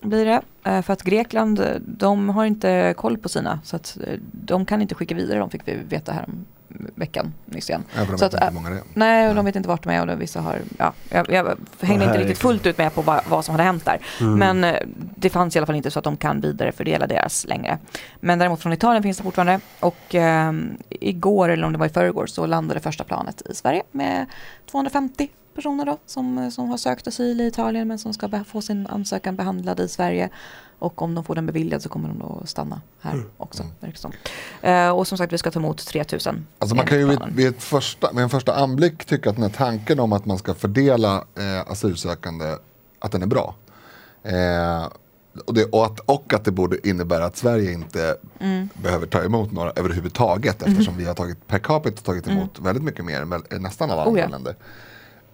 Blir 0.00 0.24
det. 0.24 0.40
Uh, 0.70 0.82
för 0.82 0.92
att 0.92 1.02
Grekland, 1.02 1.66
de 1.80 2.28
har 2.28 2.44
inte 2.44 2.94
koll 2.96 3.18
på 3.18 3.28
sina 3.28 3.60
så 3.64 3.76
att 3.76 3.98
de 4.32 4.66
kan 4.66 4.82
inte 4.82 4.94
skicka 4.94 5.14
vidare, 5.14 5.38
de 5.38 5.50
fick 5.50 5.62
vi 5.64 5.74
veta 5.88 6.12
här 6.12 6.24
om 6.28 6.46
veckan 6.94 7.34
nyss 7.44 7.70
igen. 7.70 7.84
Ja, 7.94 8.00
de 8.00 8.06
så 8.06 8.24
vet 8.24 8.34
att, 8.34 8.42
inte 8.42 8.54
många 8.54 8.70
det. 8.70 8.82
Nej, 8.94 9.28
och 9.28 9.34
de 9.34 9.44
vet 9.44 9.56
inte 9.56 9.68
vart 9.68 9.82
de 9.82 9.90
är 9.90 10.08
och 10.08 10.20
vissa 10.20 10.40
har, 10.40 10.60
ja, 10.78 10.92
jag, 11.08 11.30
jag 11.30 11.56
hängde 11.80 12.04
inte 12.04 12.18
riktigt 12.18 12.38
fullt 12.38 12.66
ut 12.66 12.78
med 12.78 12.94
på 12.94 13.02
vad, 13.02 13.20
vad 13.28 13.44
som 13.44 13.52
hade 13.52 13.64
hänt 13.64 13.84
där. 13.84 13.98
Mm. 14.20 14.38
Men 14.38 14.76
det 15.16 15.30
fanns 15.30 15.56
i 15.56 15.58
alla 15.58 15.66
fall 15.66 15.76
inte 15.76 15.90
så 15.90 15.98
att 15.98 16.04
de 16.04 16.16
kan 16.16 16.40
vidarefördela 16.40 17.06
deras 17.06 17.46
längre. 17.46 17.78
Men 18.20 18.38
däremot 18.38 18.62
från 18.62 18.72
Italien 18.72 19.02
finns 19.02 19.16
det 19.16 19.22
fortfarande 19.22 19.60
och 19.80 20.14
eh, 20.14 20.52
igår 20.88 21.48
eller 21.48 21.66
om 21.66 21.72
det 21.72 21.78
var 21.78 21.86
i 21.86 21.90
förrgår 21.90 22.26
så 22.26 22.46
landade 22.46 22.80
första 22.80 23.04
planet 23.04 23.42
i 23.50 23.54
Sverige 23.54 23.82
med 23.92 24.26
250 24.70 25.28
personer 25.54 25.84
då 25.84 25.98
som, 26.06 26.50
som 26.50 26.70
har 26.70 26.76
sökt 26.76 27.06
asyl 27.06 27.40
i 27.40 27.46
Italien 27.46 27.88
men 27.88 27.98
som 27.98 28.14
ska 28.14 28.44
få 28.44 28.60
sin 28.60 28.86
ansökan 28.86 29.36
behandlad 29.36 29.80
i 29.80 29.88
Sverige. 29.88 30.30
Och 30.78 31.02
om 31.02 31.14
de 31.14 31.24
får 31.24 31.34
den 31.34 31.46
beviljad 31.46 31.82
så 31.82 31.88
kommer 31.88 32.08
de 32.08 32.18
då 32.18 32.42
stanna 32.44 32.80
här 33.00 33.12
mm. 33.12 33.26
också. 33.36 33.62
Mm. 34.62 34.94
och 34.94 35.06
som 35.06 35.18
sagt 35.18 35.32
vi 35.32 35.38
ska 35.38 35.50
ta 35.50 35.58
emot 35.58 35.86
3000. 35.86 36.46
Alltså 36.58 36.76
man 36.76 36.86
kan 36.86 36.98
ju 36.98 37.06
vid, 37.06 37.18
vid, 37.32 37.46
ett 37.48 37.62
första, 37.62 38.12
med 38.12 38.22
en 38.22 38.30
första 38.30 38.54
anblick 38.54 39.04
tycka 39.04 39.30
att 39.30 39.36
den 39.36 39.42
här 39.42 39.50
tanken 39.50 40.00
om 40.00 40.12
att 40.12 40.26
man 40.26 40.38
ska 40.38 40.54
fördela 40.54 41.24
eh, 41.38 41.70
asylsökande, 41.70 42.56
att 42.98 43.12
den 43.12 43.22
är 43.22 43.26
bra. 43.26 43.54
Eh, 44.22 44.86
och, 45.44 45.54
det, 45.54 45.64
och, 45.64 45.84
att, 45.84 46.00
och 46.00 46.34
att 46.34 46.44
det 46.44 46.50
borde 46.50 46.88
innebära 46.88 47.24
att 47.24 47.36
Sverige 47.36 47.72
inte 47.72 48.16
mm. 48.38 48.68
behöver 48.82 49.06
ta 49.06 49.24
emot 49.24 49.52
några 49.52 49.72
överhuvudtaget 49.76 50.62
mm. 50.62 50.72
eftersom 50.72 50.96
vi 50.96 51.04
har 51.04 51.14
tagit 51.14 51.46
per 51.46 51.58
capita 51.58 52.02
tagit 52.02 52.26
mm. 52.26 52.38
emot 52.38 52.58
mm. 52.58 52.64
väldigt 52.64 52.84
mycket 52.84 53.04
mer 53.04 53.22
än 53.22 53.62
nästan 53.62 53.90
alla 53.90 54.04
andra 54.04 54.20
oh, 54.20 54.24
ja. 54.24 54.28
länder. 54.28 54.56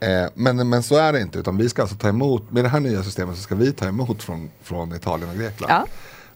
Eh, 0.02 0.28
men, 0.34 0.68
men 0.68 0.82
så 0.82 0.96
är 0.96 1.12
det 1.12 1.20
inte 1.20 1.38
utan 1.38 1.56
vi 1.56 1.68
ska 1.68 1.82
alltså 1.82 1.96
ta 1.96 2.08
emot, 2.08 2.50
med 2.50 2.64
det 2.64 2.68
här 2.68 2.80
nya 2.80 3.02
systemet 3.02 3.36
så 3.36 3.42
ska 3.42 3.54
vi 3.54 3.72
ta 3.72 3.86
emot 3.86 4.22
från, 4.22 4.50
från 4.62 4.94
Italien 4.94 5.30
och 5.30 5.36
Grekland. 5.36 5.72
Ja. 5.72 5.86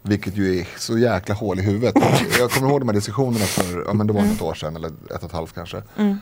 Vilket 0.03 0.37
ju 0.37 0.61
är 0.61 0.69
så 0.79 0.99
jäkla 0.99 1.35
hål 1.35 1.59
i 1.59 1.63
huvudet. 1.63 1.95
Jag 2.39 2.51
kommer 2.51 2.69
ihåg 2.69 2.81
de 2.81 2.89
här 2.89 2.95
diskussionerna 2.95 3.45
för, 3.45 3.85
ja 3.87 3.93
men 3.93 4.07
det 4.07 4.13
var 4.13 4.21
mm. 4.21 4.33
ett 4.33 4.43
år 4.43 4.55
sedan 4.55 4.77
eller 4.77 4.89
ett 4.89 4.95
och 5.11 5.25
ett 5.25 5.33
halvt 5.33 5.55
kanske. 5.55 5.83
Mm. 5.97 6.19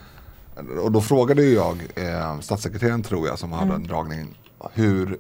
Och 0.83 0.92
då 0.92 1.00
frågade 1.00 1.44
jag 1.44 1.78
eh, 1.94 2.40
statssekreteraren 2.40 3.02
tror 3.02 3.28
jag 3.28 3.38
som 3.38 3.52
hade 3.52 3.64
mm. 3.64 3.76
en 3.76 3.87
dragning 3.87 4.38
hur 4.72 5.18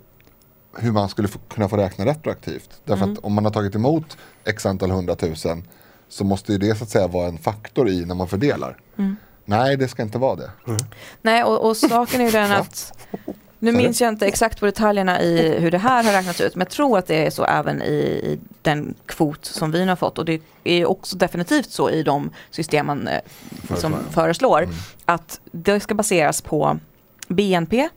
hur 0.76 0.92
man 0.92 1.08
skulle 1.08 1.28
få, 1.28 1.38
kunna 1.38 1.68
få 1.68 1.76
räkna 1.76 2.06
retroaktivt. 2.06 2.70
Därför 2.84 3.04
mm. 3.04 3.12
att 3.12 3.24
om 3.24 3.32
man 3.32 3.44
har 3.44 3.52
tagit 3.52 3.74
emot 3.74 4.16
x 4.44 4.66
antal 4.66 4.90
hundratusen 4.90 5.64
så 6.08 6.24
måste 6.24 6.52
ju 6.52 6.58
det 6.58 6.74
så 6.78 6.84
att 6.84 6.90
säga 6.90 7.08
vara 7.08 7.28
en 7.28 7.38
faktor 7.38 7.88
i 7.88 8.04
när 8.04 8.14
man 8.14 8.28
fördelar. 8.28 8.78
Mm. 8.96 9.16
Nej, 9.44 9.76
det 9.76 9.88
ska 9.88 10.02
inte 10.02 10.18
vara 10.18 10.36
det. 10.36 10.50
Mm. 10.66 10.80
Nej, 11.22 11.44
och, 11.44 11.68
och 11.68 11.76
saken 11.76 12.20
är 12.20 12.24
ju 12.24 12.30
den 12.30 12.52
att 12.60 12.92
nu 13.58 13.72
minns 13.72 14.00
jag 14.00 14.08
inte 14.08 14.26
exakt 14.26 14.60
på 14.60 14.66
detaljerna 14.66 15.22
i 15.22 15.58
hur 15.58 15.70
det 15.70 15.78
här 15.78 16.04
har 16.04 16.12
räknats 16.12 16.40
ut, 16.40 16.54
men 16.54 16.60
jag 16.60 16.70
tror 16.70 16.98
att 16.98 17.06
det 17.06 17.26
är 17.26 17.30
så 17.30 17.44
även 17.44 17.82
i, 17.82 17.94
i 17.94 18.38
den 18.62 18.94
kvot 19.06 19.44
som 19.44 19.70
vi 19.70 19.84
har 19.84 19.96
fått 19.96 20.18
och 20.18 20.24
det 20.24 20.40
är 20.64 20.86
också 20.86 21.16
definitivt 21.16 21.70
så 21.70 21.90
i 21.90 22.02
de 22.02 22.30
system 22.50 22.86
man 22.86 23.08
eh, 23.08 23.20
som 23.76 23.96
föreslår, 24.10 24.62
mm. 24.62 24.74
att 25.04 25.40
det 25.52 25.80
ska 25.80 25.94
baseras 25.94 26.42
på 26.42 26.78
BNP 27.28 27.88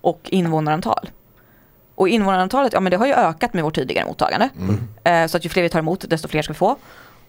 och 0.00 0.20
invånarantal. 0.24 1.10
Och 1.94 2.08
invånarantalet, 2.08 2.72
ja 2.72 2.80
men 2.80 2.90
det 2.90 2.96
har 2.96 3.06
ju 3.06 3.12
ökat 3.12 3.54
med 3.54 3.64
vårt 3.64 3.74
tidigare 3.74 4.06
mottagande. 4.06 4.48
Mm. 4.58 4.88
Eh, 5.04 5.28
så 5.28 5.36
att 5.36 5.44
ju 5.44 5.48
fler 5.48 5.62
vi 5.62 5.68
tar 5.68 5.78
emot, 5.78 6.04
desto 6.08 6.28
fler 6.28 6.42
ska 6.42 6.52
vi 6.52 6.58
få. 6.58 6.76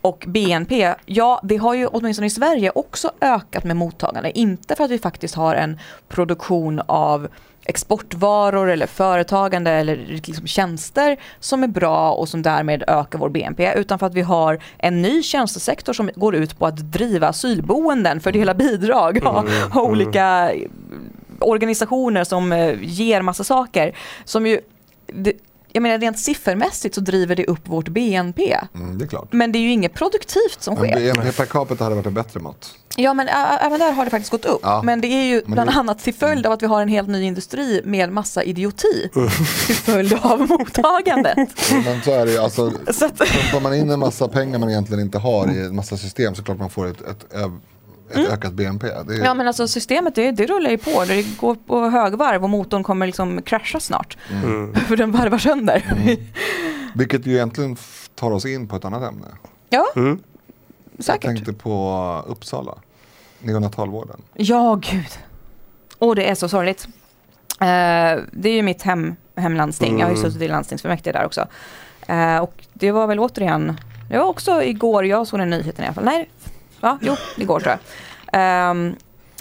Och 0.02 0.26
BNP, 0.28 0.94
ja 1.06 1.42
det 1.44 1.58
har 1.58 1.74
ju 1.74 1.88
åtminstone 1.88 2.28
i 2.28 2.30
Sverige 2.30 2.72
också 2.76 3.12
ökat 3.22 3.64
med 3.64 3.76
mottagande. 3.76 4.40
Inte 4.40 4.76
för 4.76 4.84
att 4.84 4.92
vi 4.92 5.00
faktiskt 5.00 5.36
har 5.36 5.56
en 5.56 5.80
produktion 6.08 6.82
av 6.86 7.28
exportvaror 7.68 8.70
eller 8.70 8.88
företagande 8.88 9.72
eller 9.72 9.96
liksom 9.96 10.48
tjänster 10.48 11.18
som 11.40 11.64
är 11.64 11.68
bra 11.68 12.12
och 12.12 12.30
som 12.30 12.42
därmed 12.42 12.84
ökar 12.88 13.20
vår 13.20 13.30
BNP 13.30 13.74
utan 13.76 14.00
för 14.00 14.06
att 14.06 14.14
vi 14.14 14.22
har 14.22 14.60
en 14.78 15.02
ny 15.02 15.24
tjänstesektor 15.24 15.94
som 15.94 16.10
går 16.16 16.36
ut 16.36 16.60
på 16.60 16.66
att 16.66 16.78
driva 16.78 17.28
asylboenden, 17.28 18.20
fördela 18.20 18.54
bidrag, 18.54 19.24
ha, 19.24 19.46
ha 19.72 19.82
olika 19.82 20.52
organisationer 21.40 22.24
som 22.24 22.52
eh, 22.52 22.76
ger 22.82 23.22
massa 23.22 23.44
saker. 23.44 23.96
Som 24.26 24.48
ju, 24.48 24.60
det, 25.08 25.34
jag 25.78 25.82
menar 25.82 26.00
rent 26.00 26.20
siffermässigt 26.20 26.96
så 26.96 27.02
driver 27.02 27.36
det 27.36 27.46
upp 27.46 27.68
vårt 27.68 27.90
BNP. 27.90 28.58
Mm, 28.76 28.98
det 28.98 29.06
är 29.06 29.08
klart. 29.08 29.34
Men 29.34 29.52
det 29.52 29.60
är 29.60 29.62
ju 29.62 29.72
inget 29.72 29.94
produktivt 29.94 30.58
som 30.60 30.76
sker. 30.76 30.96
BNP 30.96 31.32
per 31.32 31.46
capita 31.46 31.84
hade 31.84 31.96
varit 31.96 32.08
ett 32.08 32.14
bättre 32.14 32.40
mått. 32.40 32.76
Ja 32.96 33.14
men 33.14 33.28
även 33.28 33.80
där 33.80 33.92
har 33.92 34.06
det 34.06 34.12
faktiskt 34.12 34.32
gått 34.32 34.46
upp. 34.46 34.60
Ja. 34.64 34.82
Men 34.84 35.02
det 35.02 35.08
är 35.08 35.24
ju 35.24 35.42
bland 35.46 35.70
det... 35.70 35.74
annat 35.74 36.00
till 36.00 36.14
följd 36.14 36.46
av 36.46 36.52
att 36.52 36.64
vi 36.64 36.68
har 36.68 36.82
en 36.82 36.88
helt 36.88 37.08
ny 37.08 37.24
industri 37.24 37.82
med 37.86 38.12
massa 38.12 38.44
idioti 38.44 39.10
till 39.66 39.76
följd 39.76 40.14
av 40.22 40.40
mottagandet. 40.50 41.38
men 41.86 42.02
så 42.02 42.12
är 42.12 42.26
det 42.26 42.32
ju, 42.32 42.38
alltså, 42.38 42.72
så 42.92 43.06
att... 43.06 43.64
man 43.64 43.76
in 43.76 43.90
en 43.90 44.00
massa 44.00 44.28
pengar 44.28 44.60
man 44.60 44.70
egentligen 44.70 45.04
inte 45.04 45.18
har 45.18 45.52
i 45.52 45.66
en 45.66 45.76
massa 45.76 45.98
system 45.98 46.36
så 46.36 46.44
klart 46.44 46.58
man 46.58 46.70
får 46.70 46.88
ett, 46.88 47.02
ett, 47.02 47.34
ett 47.34 47.52
ett 48.10 48.16
mm. 48.16 48.32
ökat 48.32 48.54
BNP. 48.54 48.88
Är... 48.88 49.24
Ja 49.24 49.34
men 49.34 49.48
alltså 49.48 49.68
systemet 49.68 50.16
det, 50.16 50.32
det 50.32 50.46
rullar 50.46 50.70
ju 50.70 50.78
på, 50.78 51.06
det 51.06 51.38
går 51.38 51.56
på 51.56 51.90
högvarv 51.90 52.44
och 52.44 52.50
motorn 52.50 52.84
kommer 52.84 53.06
liksom 53.06 53.42
krascha 53.42 53.80
snart. 53.80 54.18
Mm. 54.32 54.74
För 54.88 54.98
den 54.98 55.12
varvar 55.12 55.38
sönder. 55.38 55.96
Mm. 55.98 56.18
Vilket 56.96 57.26
ju 57.26 57.34
egentligen 57.34 57.78
tar 58.16 58.32
oss 58.32 58.46
in 58.46 58.68
på 58.68 58.76
ett 58.76 58.86
annat 58.86 59.04
ämne. 59.04 59.28
Ja, 59.70 59.86
mm. 59.96 60.20
säkert. 61.00 61.24
Jag 61.24 61.36
tänkte 61.36 61.54
på 61.54 62.26
Uppsala, 62.28 62.78
neonatalvården. 63.40 64.22
Ja 64.34 64.76
gud. 64.76 65.20
Och 65.98 66.16
det 66.16 66.30
är 66.30 66.36
så 66.36 66.50
sorgligt. 66.50 66.88
Uh, 67.62 68.24
det 68.32 68.50
är 68.50 68.54
ju 68.54 68.62
mitt 68.62 68.82
hem, 68.82 69.16
hemlandsting, 69.36 70.00
jag 70.00 70.06
har 70.06 70.14
ju 70.14 70.20
mm. 70.20 70.32
suttit 70.32 70.42
i 70.42 70.48
landstingsfullmäktige 70.48 71.14
där 71.14 71.26
också. 71.26 71.48
Uh, 72.10 72.38
och 72.38 72.64
det 72.74 72.92
var 72.92 73.08
väl 73.08 73.20
återigen, 73.20 73.78
det 74.10 74.18
var 74.18 74.26
också 74.26 74.64
igår 74.64 75.06
jag 75.06 75.28
såg 75.28 75.40
den 75.40 75.50
nyheten 75.50 75.84
i 75.84 75.88
alla 75.88 75.94
fall. 75.94 76.06
Nej, 76.06 76.30
Ja, 76.82 76.98
jo, 77.02 77.16
det 77.36 77.46
går 77.46 77.60
tror 77.60 77.78
jag. 78.32 78.72
Um, 78.72 78.96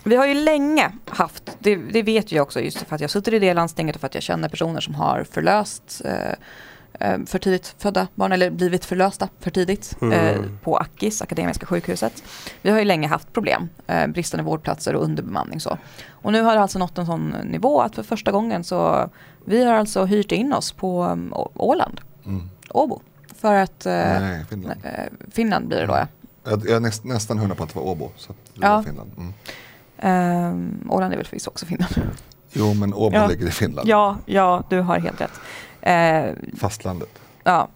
vi 0.05 0.17
har 0.17 0.27
ju 0.27 0.35
länge 0.35 0.93
haft, 1.07 1.57
det, 1.59 1.77
det, 1.77 2.03
vet 2.03 2.33
jag 2.33 2.43
också 2.43 2.61
just 2.61 2.79
för 2.79 2.95
att 2.95 3.01
jag 3.01 3.11
suttit 3.11 3.35
i 3.35 3.39
det 3.39 3.55
landstinget 3.55 3.95
och 3.95 4.01
för 4.01 4.07
att 4.07 4.15
jag 4.15 4.23
känner 4.23 4.49
personer 4.49 4.81
som 4.81 4.95
har 4.95 5.25
förlöst 5.31 6.03
eh, 6.05 7.19
för 7.27 7.39
tidigt 7.39 7.75
födda 7.79 8.07
barn 8.15 8.33
eller 8.33 8.51
blivit 8.51 8.85
förlösta 8.85 9.29
för 9.41 9.51
tidigt 9.51 9.97
mm. 10.01 10.13
eh, 10.13 10.41
på 10.63 10.77
Akis, 10.77 11.23
Akademiska 11.23 11.67
sjukhuset. 11.67 12.23
Vi 12.63 12.71
har 12.71 12.79
ju 12.79 12.85
länge 12.85 13.09
haft 13.09 13.33
problem, 13.33 13.69
eh, 13.87 14.07
bristande 14.07 14.45
vårdplatser 14.45 14.95
och 14.95 15.05
underbemanning 15.05 15.61
så. 15.61 15.79
Och 16.11 16.33
nu 16.33 16.43
har 16.43 16.55
det 16.55 16.61
alltså 16.61 16.79
nått 16.79 16.99
en 16.99 17.07
sån 17.07 17.35
nivå 17.45 17.81
att 17.81 17.95
för 17.95 18.03
första 18.03 18.33
gången 18.33 18.65
så 18.65 19.11
vi 19.45 19.65
har 19.65 19.75
alltså 19.75 20.05
hyrt 20.05 20.33
in 20.33 20.53
oss 20.53 20.73
på 20.73 21.05
um, 21.05 21.35
Åland, 21.55 22.01
mm. 22.27 22.51
Åbo. 22.69 23.01
För 23.37 23.55
att, 23.55 23.87
eh, 23.87 23.93
Nej, 23.93 24.45
Finland. 24.51 24.81
Eh, 24.85 25.05
Finland 25.31 25.69
blir 25.69 25.79
det 25.79 25.87
då 25.87 25.95
ja. 25.95 26.07
Jag, 26.47 26.71
är 26.71 26.81
näst, 26.81 27.05
nästan 27.05 27.39
hundra 27.39 27.55
på 27.55 27.63
att 27.63 27.69
det 27.69 27.79
var 27.79 27.87
Åbo. 27.87 28.11
Så 28.17 28.33
det 28.55 28.67
ja. 28.67 28.77
var 28.77 28.83
Finland. 28.83 29.11
Mm. 29.17 29.33
Um, 30.53 30.91
Åland 30.91 31.13
är 31.13 31.17
väl 31.17 31.27
förvisso 31.27 31.51
också 31.51 31.67
Finland. 31.67 31.95
Jo 32.53 32.75
men 32.75 32.95
Åbo 32.95 33.17
ja. 33.17 33.27
ligger 33.27 33.47
i 33.47 33.51
Finland. 33.51 33.89
Ja, 33.89 34.17
ja 34.27 34.63
du 34.69 34.81
har 34.81 34.99
helt 34.99 35.21
rätt. 35.21 35.41
Uh, 35.87 36.57
Fastlandet. 36.59 37.09
Ja. 37.45 37.69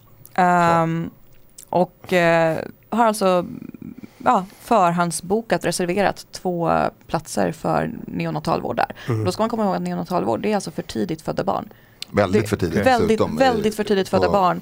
Um, 0.83 1.09
och 1.69 2.13
uh, 2.13 2.57
har 2.89 3.05
alltså 3.05 3.45
ja, 4.17 4.45
förhandsbokat, 4.59 5.65
reserverat 5.65 6.25
två 6.31 6.71
platser 7.07 7.51
för 7.51 7.91
neonatalvård 8.07 8.75
där. 8.75 8.95
Mm. 9.07 9.23
Då 9.23 9.31
ska 9.31 9.43
man 9.43 9.49
komma 9.49 9.63
ihåg 9.63 9.75
att 9.75 9.81
neonatalvård 9.81 10.41
det 10.41 10.51
är 10.51 10.55
alltså 10.55 10.71
för 10.71 10.81
tidigt 10.81 11.21
födda 11.21 11.43
barn. 11.43 11.73
Väldigt 12.11 12.49
för 12.49 12.57
tidigt. 12.57 12.85
Väldigt, 12.85 13.21
väldigt 13.37 13.75
för 13.75 13.83
tidigt 13.83 14.09
födda 14.09 14.29
barn. 14.29 14.61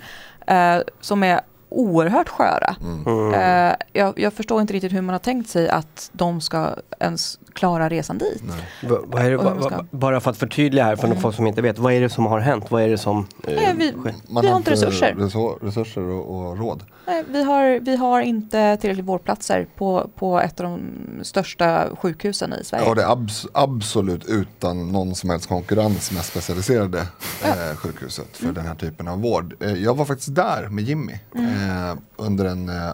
Uh, 0.51 0.83
som 1.01 1.23
är 1.23 1.41
oerhört 1.69 2.29
sköra. 2.29 2.75
Mm. 2.82 3.34
Uh, 3.34 3.75
jag, 3.93 4.19
jag, 4.19 4.34
förstår 4.34 4.62
inte 4.62 4.73
riktigt 4.73 4.93
hur 4.93 5.01
man 5.01 5.13
har 5.13 5.19
tänkt 5.19 5.49
sig 5.49 5.69
att 5.69 6.10
de 6.13 6.41
ska 6.41 6.75
ens 6.99 7.39
klara 7.53 7.89
resan 7.89 8.17
dit. 8.17 8.43
Va, 8.84 8.97
vad 9.05 9.25
är 9.25 9.29
det, 9.29 9.38
va, 9.38 9.53
va, 9.53 9.86
bara 9.91 10.19
för 10.19 10.32
att 10.32 10.38
förtydliga 10.38 10.86
här 10.86 10.95
för 10.95 11.08
mm. 11.08 11.19
folk 11.19 11.36
som 11.36 11.47
inte 11.47 11.62
vet, 11.62 11.79
vad 11.79 11.93
är 11.93 12.01
det 12.01 12.10
som 12.10 12.25
har 12.25 12.39
hänt? 12.39 12.71
Vad 12.71 12.82
är 12.82 12.89
det 12.89 12.97
som 12.97 13.17
uh, 13.17 13.25
Nej, 13.45 13.73
vi, 13.77 13.93
vi 14.41 14.47
har 14.47 14.58
inte 14.58 14.71
resurser. 14.71 15.15
Resurser 15.62 16.01
och, 16.01 16.49
och, 16.49 16.58
råd. 16.58 16.84
Nej, 17.08 17.23
vi, 17.29 17.43
har, 17.43 17.79
vi 17.79 17.95
har 17.95 18.21
inte 18.21 18.77
tillräckligt 18.77 19.05
vårdplatser 19.05 19.67
på, 19.75 20.10
på 20.15 20.39
ett 20.39 20.60
av 20.60 20.65
de 20.65 20.79
största 21.23 21.88
sjukhusen 21.95 22.53
i 22.53 22.63
Sverige. 22.63 22.86
Ja, 22.86 22.95
det 22.95 23.01
är 23.01 23.12
abs 23.12 23.47
absolut 23.53 24.25
utan 24.25 24.91
någon 24.91 25.15
som 25.15 25.29
helst 25.29 25.47
konkurrens 25.47 26.12
med 26.12 26.25
specialiserade 26.25 27.08
ja. 27.43 27.47
eh, 27.47 27.75
sjukhuset 27.75 28.38
för 28.38 28.43
mm. 28.43 28.55
den 28.55 28.65
här 28.65 28.75
typen 28.75 29.08
av 29.08 29.21
vård. 29.21 29.55
Eh, 29.60 29.73
jag 29.73 29.97
var 29.97 30.05
faktiskt 30.05 30.36
där 30.36 30.67
med 30.69 30.84
Jimmy. 30.84 31.19
Mm 31.36 31.58
eh, 31.59 31.97
under 32.15 32.45
en, 32.45 32.69
eh, 32.69 32.93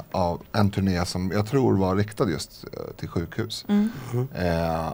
en 0.51 0.71
turné 0.71 1.05
som 1.05 1.31
jag 1.31 1.47
tror 1.47 1.77
var 1.77 1.95
riktad 1.95 2.29
just 2.29 2.65
eh, 2.73 2.79
till 2.97 3.09
sjukhus. 3.09 3.65
Mm. 3.67 3.89
Eh, 4.35 4.93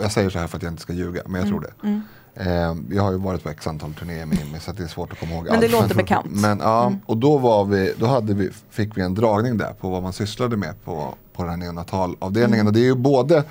jag 0.00 0.12
säger 0.12 0.30
så 0.30 0.38
här 0.38 0.46
för 0.46 0.56
att 0.56 0.62
jag 0.62 0.72
inte 0.72 0.82
ska 0.82 0.92
ljuga, 0.92 1.22
men 1.26 1.40
jag 1.40 1.48
tror 1.48 1.60
det. 1.60 1.88
Mm. 1.88 2.02
Eh, 2.34 2.96
jag 2.96 3.02
har 3.02 3.12
ju 3.12 3.18
varit 3.18 3.42
på 3.42 3.48
x 3.48 3.66
antal 3.66 3.94
turnéer 3.94 4.26
med 4.26 4.38
Jimmy 4.38 4.58
så 4.60 4.72
det 4.72 4.82
är 4.82 4.86
svårt 4.88 5.12
att 5.12 5.18
komma 5.18 5.32
ihåg 5.32 5.46
Men 5.50 5.60
det 5.60 5.68
låter 5.68 5.94
bekant. 5.94 6.26
Men, 6.30 6.58
ja, 6.58 6.86
mm. 6.86 6.98
och 7.06 7.16
då, 7.16 7.38
var 7.38 7.64
vi, 7.64 7.94
då 7.98 8.06
hade 8.06 8.34
vi, 8.34 8.50
fick 8.70 8.96
vi 8.96 9.02
en 9.02 9.14
dragning 9.14 9.58
där 9.58 9.72
på 9.72 9.90
vad 9.90 10.02
man 10.02 10.12
sysslade 10.12 10.56
med 10.56 10.84
på, 10.84 11.14
på 11.32 11.42
den 11.42 11.50
här 11.50 11.56
neonatalavdelningen. 11.56 12.60
Mm. 12.60 12.66
Och 12.66 12.72
det 12.72 12.80
är 12.80 12.84
ju 12.84 12.94
både 12.94 13.44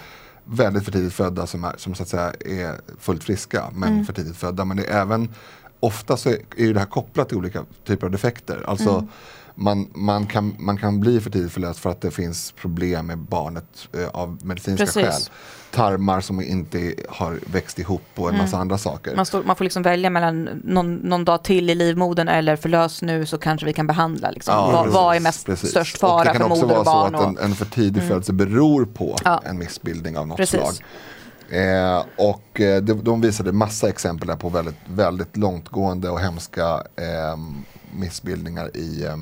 väldigt 0.43 0.85
för 0.85 0.91
tidigt 0.91 1.13
födda 1.13 1.47
som, 1.47 1.63
är, 1.63 1.73
som 1.77 1.95
så 1.95 2.03
att 2.03 2.09
säga 2.09 2.33
är 2.39 2.81
fullt 2.99 3.23
friska 3.23 3.69
men 3.73 3.93
mm. 3.93 4.05
för 4.05 4.13
tidigt 4.13 4.37
födda. 4.37 4.65
Men 4.65 4.77
det 4.77 4.85
är 4.85 5.01
även 5.01 5.29
ofta 5.81 6.17
så 6.17 6.29
är 6.29 6.73
det 6.73 6.79
här 6.79 6.85
kopplat 6.85 7.29
till 7.29 7.37
olika 7.37 7.65
typer 7.87 8.07
av 8.07 8.11
defekter. 8.11 8.63
Alltså 8.67 8.89
mm. 8.89 9.07
man, 9.55 9.87
man, 9.93 10.27
kan, 10.27 10.55
man 10.59 10.77
kan 10.77 10.99
bli 10.99 11.21
för 11.21 11.29
tidigt 11.29 11.51
förlöst 11.51 11.79
för 11.79 11.89
att 11.89 12.01
det 12.01 12.11
finns 12.11 12.51
problem 12.51 13.07
med 13.07 13.17
barnet 13.17 13.87
eh, 13.93 14.07
av 14.07 14.39
medicinska 14.43 14.85
Precis. 14.85 15.03
skäl 15.03 15.21
tarmar 15.71 16.21
som 16.21 16.41
inte 16.41 16.95
har 17.09 17.39
växt 17.45 17.79
ihop 17.79 18.01
och 18.15 18.27
en 18.27 18.35
mm. 18.35 18.45
massa 18.45 18.57
andra 18.57 18.77
saker. 18.77 19.15
Man, 19.15 19.25
står, 19.25 19.43
man, 19.43 19.55
får 19.55 19.63
liksom 19.63 19.83
välja 19.83 20.09
mellan 20.09 20.61
någon, 20.63 20.95
någon, 20.95 21.25
dag 21.25 21.43
till 21.43 21.69
i 21.69 21.75
livmodern 21.75 22.27
eller 22.27 22.55
förlös 22.55 23.01
nu 23.01 23.25
så 23.25 23.37
kanske 23.37 23.65
vi 23.65 23.73
kan 23.73 23.87
behandla. 23.87 24.31
Liksom. 24.31 24.53
Ja, 24.53 24.71
vad, 24.71 24.87
vad, 24.87 25.15
är 25.15 25.19
mest 25.19 25.45
precis. 25.45 25.69
störst 25.69 25.97
fara 25.97 26.33
för 26.33 26.49
moder 26.49 26.77
och 26.77 26.85
barn? 26.85 27.11
Det 27.11 27.17
kan 27.17 27.25
också 27.25 27.27
vara 27.27 27.29
så 27.29 27.29
att 27.29 27.43
en, 27.43 27.51
en 27.51 27.55
för 27.55 27.65
tidig 27.65 27.97
mm. 27.97 28.07
födelse 28.07 28.33
beror 28.33 28.85
på 28.85 29.17
ja. 29.23 29.41
en 29.45 29.57
missbildning 29.57 30.17
av 30.17 30.27
något 30.27 30.37
precis. 30.37 30.59
slag. 30.59 30.73
Eh, 31.51 32.05
och 32.17 32.61
eh, 32.61 32.81
de, 32.81 33.03
de 33.03 33.21
visade 33.21 33.51
massa 33.51 33.89
exempel 33.89 34.27
där 34.27 34.35
på 34.35 34.49
väldigt, 34.49 34.75
väldigt 34.87 35.37
långtgående 35.37 36.09
och 36.09 36.19
hemska 36.19 36.83
eh, 36.95 37.37
missbildningar 37.93 38.77
i, 38.77 39.03
eh, 39.03 39.17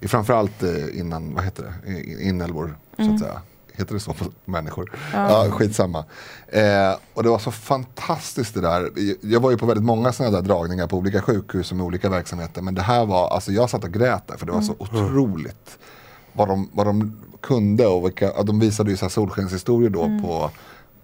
i 0.00 0.08
framförallt 0.08 0.62
eh, 0.62 0.98
innan, 0.98 1.34
vad 1.34 1.44
heter 1.44 1.74
det, 1.86 2.22
inälvor 2.22 2.76
så 2.96 3.02
att 3.02 3.08
mm. 3.08 3.18
säga. 3.18 3.40
Heter 3.72 3.94
det 3.94 4.00
så 4.00 4.12
på 4.12 4.24
människor? 4.44 4.92
Ja. 5.12 5.44
ja 5.44 5.50
skitsamma. 5.50 6.04
Eh, 6.48 6.96
och 7.14 7.22
det 7.22 7.28
var 7.28 7.38
så 7.38 7.50
fantastiskt 7.50 8.54
det 8.54 8.60
där. 8.60 8.90
Jag 9.20 9.40
var 9.40 9.50
ju 9.50 9.56
på 9.56 9.66
väldigt 9.66 9.84
många 9.84 10.12
sådana 10.12 10.40
där 10.40 10.48
dragningar 10.48 10.86
på 10.86 10.96
olika 10.96 11.22
sjukhus 11.22 11.70
och 11.70 11.76
med 11.76 11.86
olika 11.86 12.08
verksamheter. 12.08 12.62
Men 12.62 12.74
det 12.74 12.82
här 12.82 13.06
var, 13.06 13.28
alltså 13.28 13.52
jag 13.52 13.70
satt 13.70 13.84
och 13.84 13.92
grät 13.92 14.26
där 14.26 14.36
för 14.36 14.46
det 14.46 14.52
var 14.52 14.60
så 14.60 14.72
mm. 14.72 14.82
otroligt 15.06 15.78
vad 16.32 16.48
de, 16.48 16.70
vad 16.72 16.86
de 16.86 17.16
kunde 17.40 17.86
och 17.86 18.06
vilka, 18.06 18.42
de 18.42 18.58
visade 18.58 18.90
ju 18.90 18.96
så 18.96 19.04
här 19.04 19.10
solskenshistorier 19.10 19.90
då 19.90 20.04
mm. 20.04 20.22
på, 20.22 20.50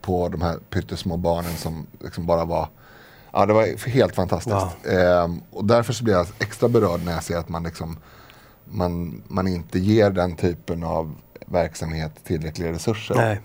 på 0.05 0.29
de 0.29 0.43
här 0.43 0.57
pyttesmå 0.71 1.17
barnen 1.17 1.53
som 1.57 1.87
liksom 2.01 2.27
bara 2.27 2.45
var 2.45 2.69
Ja 3.33 3.47
det 3.47 3.53
var 3.53 3.89
helt 3.89 4.15
fantastiskt. 4.15 4.57
Ja. 4.85 4.93
Eh, 4.93 5.31
och 5.51 5.65
därför 5.65 5.93
så 5.93 6.05
blir 6.05 6.15
jag 6.15 6.27
extra 6.39 6.69
berörd 6.69 7.01
när 7.05 7.13
jag 7.13 7.23
ser 7.23 7.37
att 7.37 7.49
man 7.49 7.63
liksom 7.63 7.97
man, 8.65 9.23
man 9.29 9.49
inte 9.49 9.79
ger 9.79 10.11
den 10.11 10.37
typen 10.37 10.85
av 10.85 11.15
verksamhet 11.47 12.13
tillräckliga 12.25 12.73
resurser. 12.73 13.15
Nej. 13.15 13.41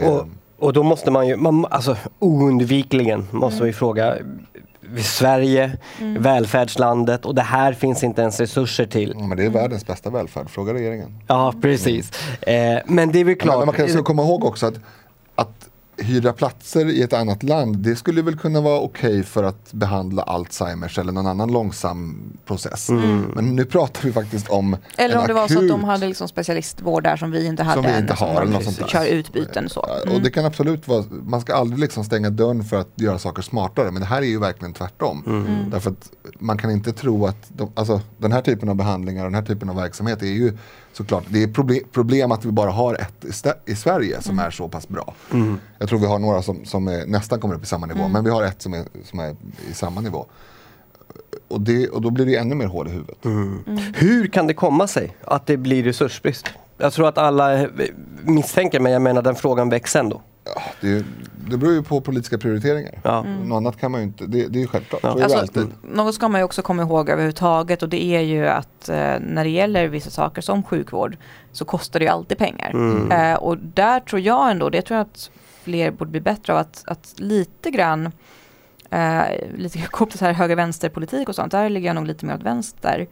Eh, 0.00 0.08
och, 0.08 0.28
och 0.58 0.72
då 0.72 0.82
måste 0.82 1.10
man 1.10 1.28
ju, 1.28 1.36
man, 1.36 1.66
alltså 1.70 1.96
oundvikligen 2.18 3.26
måste 3.30 3.56
mm. 3.56 3.66
vi 3.66 3.72
fråga 3.72 4.16
Sverige, 5.02 5.76
mm. 6.00 6.22
välfärdslandet 6.22 7.26
och 7.26 7.34
det 7.34 7.42
här 7.42 7.72
finns 7.72 8.04
inte 8.04 8.22
ens 8.22 8.40
resurser 8.40 8.86
till. 8.86 9.14
Ja, 9.18 9.26
men 9.26 9.36
det 9.38 9.44
är 9.44 9.50
världens 9.50 9.86
bästa 9.86 10.10
välfärd, 10.10 10.50
fråga 10.50 10.74
regeringen. 10.74 11.22
Ja 11.26 11.54
precis. 11.62 12.10
Mm. 12.40 12.76
Eh, 12.76 12.82
men 12.86 13.12
det 13.12 13.20
är 13.20 13.24
väl 13.24 13.36
klart. 13.36 13.58
Men 13.58 13.66
man 13.66 13.88
kan 13.88 14.04
komma 14.04 14.22
ihåg 14.22 14.44
också 14.44 14.66
att, 14.66 14.74
att 15.38 15.68
hyra 16.00 16.32
platser 16.32 16.86
i 16.86 17.02
ett 17.02 17.12
annat 17.12 17.42
land, 17.42 17.76
det 17.76 17.96
skulle 17.96 18.22
väl 18.22 18.38
kunna 18.38 18.60
vara 18.60 18.80
okej 18.80 19.10
okay 19.10 19.22
för 19.22 19.44
att 19.44 19.72
behandla 19.72 20.22
Alzheimers 20.22 20.98
eller 20.98 21.12
någon 21.12 21.26
annan 21.26 21.52
långsam 21.52 22.22
process. 22.46 22.88
Mm. 22.88 23.32
Men 23.34 23.56
nu 23.56 23.64
pratar 23.64 24.02
vi 24.02 24.12
faktiskt 24.12 24.48
om 24.48 24.76
Eller 24.96 25.18
om 25.18 25.26
det 25.26 25.34
akut, 25.34 25.36
var 25.36 25.48
så 25.48 25.58
att 25.58 25.68
de 25.68 25.84
hade 25.84 26.06
liksom 26.06 26.28
specialistvård 26.28 27.02
där 27.02 27.16
som 27.16 27.30
vi 27.30 27.46
inte 27.46 27.62
hade 27.62 27.82
som 27.82 27.92
vi 27.92 27.98
inte 27.98 28.14
har, 28.14 28.42
eller 28.42 28.52
något 28.52 28.64
sånt 28.64 28.78
där. 28.78 28.86
kör 28.86 29.06
utbyten 29.06 29.64
och 29.64 29.70
så. 29.70 29.86
Mm. 30.04 30.14
Och 30.14 30.22
det 30.22 30.30
kan 30.30 30.44
absolut 30.44 30.88
vara, 30.88 31.04
man 31.10 31.40
ska 31.40 31.54
aldrig 31.54 31.78
liksom 31.80 32.04
stänga 32.04 32.30
dörren 32.30 32.64
för 32.64 32.76
att 32.76 32.92
göra 32.94 33.18
saker 33.18 33.42
smartare, 33.42 33.90
men 33.90 34.00
det 34.00 34.08
här 34.08 34.22
är 34.22 34.26
ju 34.26 34.38
verkligen 34.38 34.74
tvärtom. 34.74 35.22
Mm. 35.26 35.46
mm. 35.46 35.70
Därför 35.70 35.90
att 35.90 36.10
man 36.38 36.58
kan 36.58 36.70
inte 36.70 36.92
tro 36.92 37.26
att, 37.26 37.48
de, 37.48 37.72
alltså, 37.74 38.00
den 38.18 38.32
här 38.32 38.40
typen 38.40 38.68
av 38.68 38.74
behandlingar, 38.74 39.24
den 39.24 39.34
här 39.34 39.42
typen 39.42 39.70
av 39.70 39.76
verksamhet 39.76 40.22
är 40.22 40.26
ju 40.26 40.52
såklart. 40.98 41.24
Det 41.28 41.42
är 41.42 41.48
problem, 41.48 41.80
problem 41.92 42.32
att 42.32 42.44
vi 42.44 42.50
bara 42.52 42.70
har 42.70 42.94
ett 42.94 43.24
i, 43.24 43.72
i 43.72 43.76
Sverige 43.76 44.22
som 44.22 44.32
mm. 44.32 44.46
är 44.46 44.50
så 44.50 44.68
pass 44.68 44.88
bra. 44.88 45.14
Mm. 45.32 45.58
Jag 45.78 45.88
tror 45.88 45.98
vi 45.98 46.06
har 46.06 46.18
några 46.18 46.42
som, 46.42 46.64
som 46.64 46.88
är, 46.88 47.06
nästan 47.06 47.40
kommer 47.40 47.54
upp 47.54 47.62
i 47.62 47.66
samma 47.66 47.86
nivå, 47.86 48.00
mm. 48.00 48.12
men 48.12 48.24
vi 48.24 48.30
har 48.30 48.42
ett 48.42 48.62
som 48.62 48.74
är, 48.74 48.84
som 49.04 49.18
är 49.18 49.36
i 49.70 49.74
samma 49.74 50.00
nivå. 50.00 50.26
Och, 51.48 51.60
det, 51.60 51.88
och 51.88 52.02
då 52.02 52.10
blir 52.10 52.26
det 52.26 52.36
ännu 52.36 52.54
mer 52.54 52.66
hål 52.66 52.88
i 52.88 52.90
huvudet. 52.90 53.24
Mm. 53.24 53.64
Mm. 53.66 53.82
Hur 53.94 54.26
kan 54.26 54.46
det 54.46 54.54
komma 54.54 54.86
sig 54.86 55.16
att 55.24 55.46
det 55.46 55.56
blir 55.56 55.82
resursbrist? 55.82 56.46
Jag 56.78 56.92
tror 56.92 57.08
att 57.08 57.18
alla 57.18 57.66
misstänker, 58.22 58.80
men 58.80 58.92
jag 58.92 59.02
menar 59.02 59.22
den 59.22 59.34
frågan 59.34 59.68
väcks 59.68 59.96
ändå. 59.96 60.22
Det, 60.80 61.04
det 61.48 61.56
beror 61.56 61.72
ju 61.72 61.82
på 61.82 62.00
politiska 62.00 62.38
prioriteringar. 62.38 63.00
Ja. 63.04 63.24
Mm. 63.24 63.48
Något 63.48 63.56
annat 63.56 63.80
kan 63.80 63.90
man 63.90 64.00
ju 64.00 64.06
inte, 64.06 64.26
det, 64.26 64.46
det 64.46 64.58
är 64.58 64.60
ju 64.60 64.66
självklart. 64.66 65.00
Ja. 65.02 65.24
Alltså. 65.24 65.66
Något 65.82 66.14
ska 66.14 66.28
man 66.28 66.40
ju 66.40 66.44
också 66.44 66.62
komma 66.62 66.82
ihåg 66.82 67.08
överhuvudtaget 67.08 67.82
och 67.82 67.88
det 67.88 68.04
är 68.04 68.20
ju 68.20 68.46
att 68.46 68.88
eh, 68.88 68.96
när 69.20 69.44
det 69.44 69.50
gäller 69.50 69.88
vissa 69.88 70.10
saker 70.10 70.42
som 70.42 70.62
sjukvård 70.62 71.16
så 71.52 71.64
kostar 71.64 72.00
det 72.00 72.04
ju 72.04 72.10
alltid 72.10 72.38
pengar. 72.38 72.70
Mm. 72.70 73.12
Eh, 73.12 73.38
och 73.38 73.58
där 73.58 74.00
tror 74.00 74.20
jag 74.20 74.50
ändå, 74.50 74.70
det 74.70 74.82
tror 74.82 74.96
jag 74.96 75.04
att 75.04 75.30
fler 75.62 75.90
borde 75.90 76.10
bli 76.10 76.20
bättre 76.20 76.52
av 76.52 76.58
att, 76.58 76.84
att 76.86 77.14
lite 77.16 77.70
grann 77.70 78.12
eh, 78.90 79.22
lite 79.56 79.78
kopplat 79.90 80.20
här 80.20 80.32
höger-vänster-politik 80.32 81.28
och 81.28 81.34
sånt, 81.34 81.52
där 81.52 81.68
ligger 81.68 81.86
jag 81.86 81.94
nog 81.94 82.06
lite 82.06 82.26
mer 82.26 82.34
åt 82.34 82.42
vänster. 82.42 83.06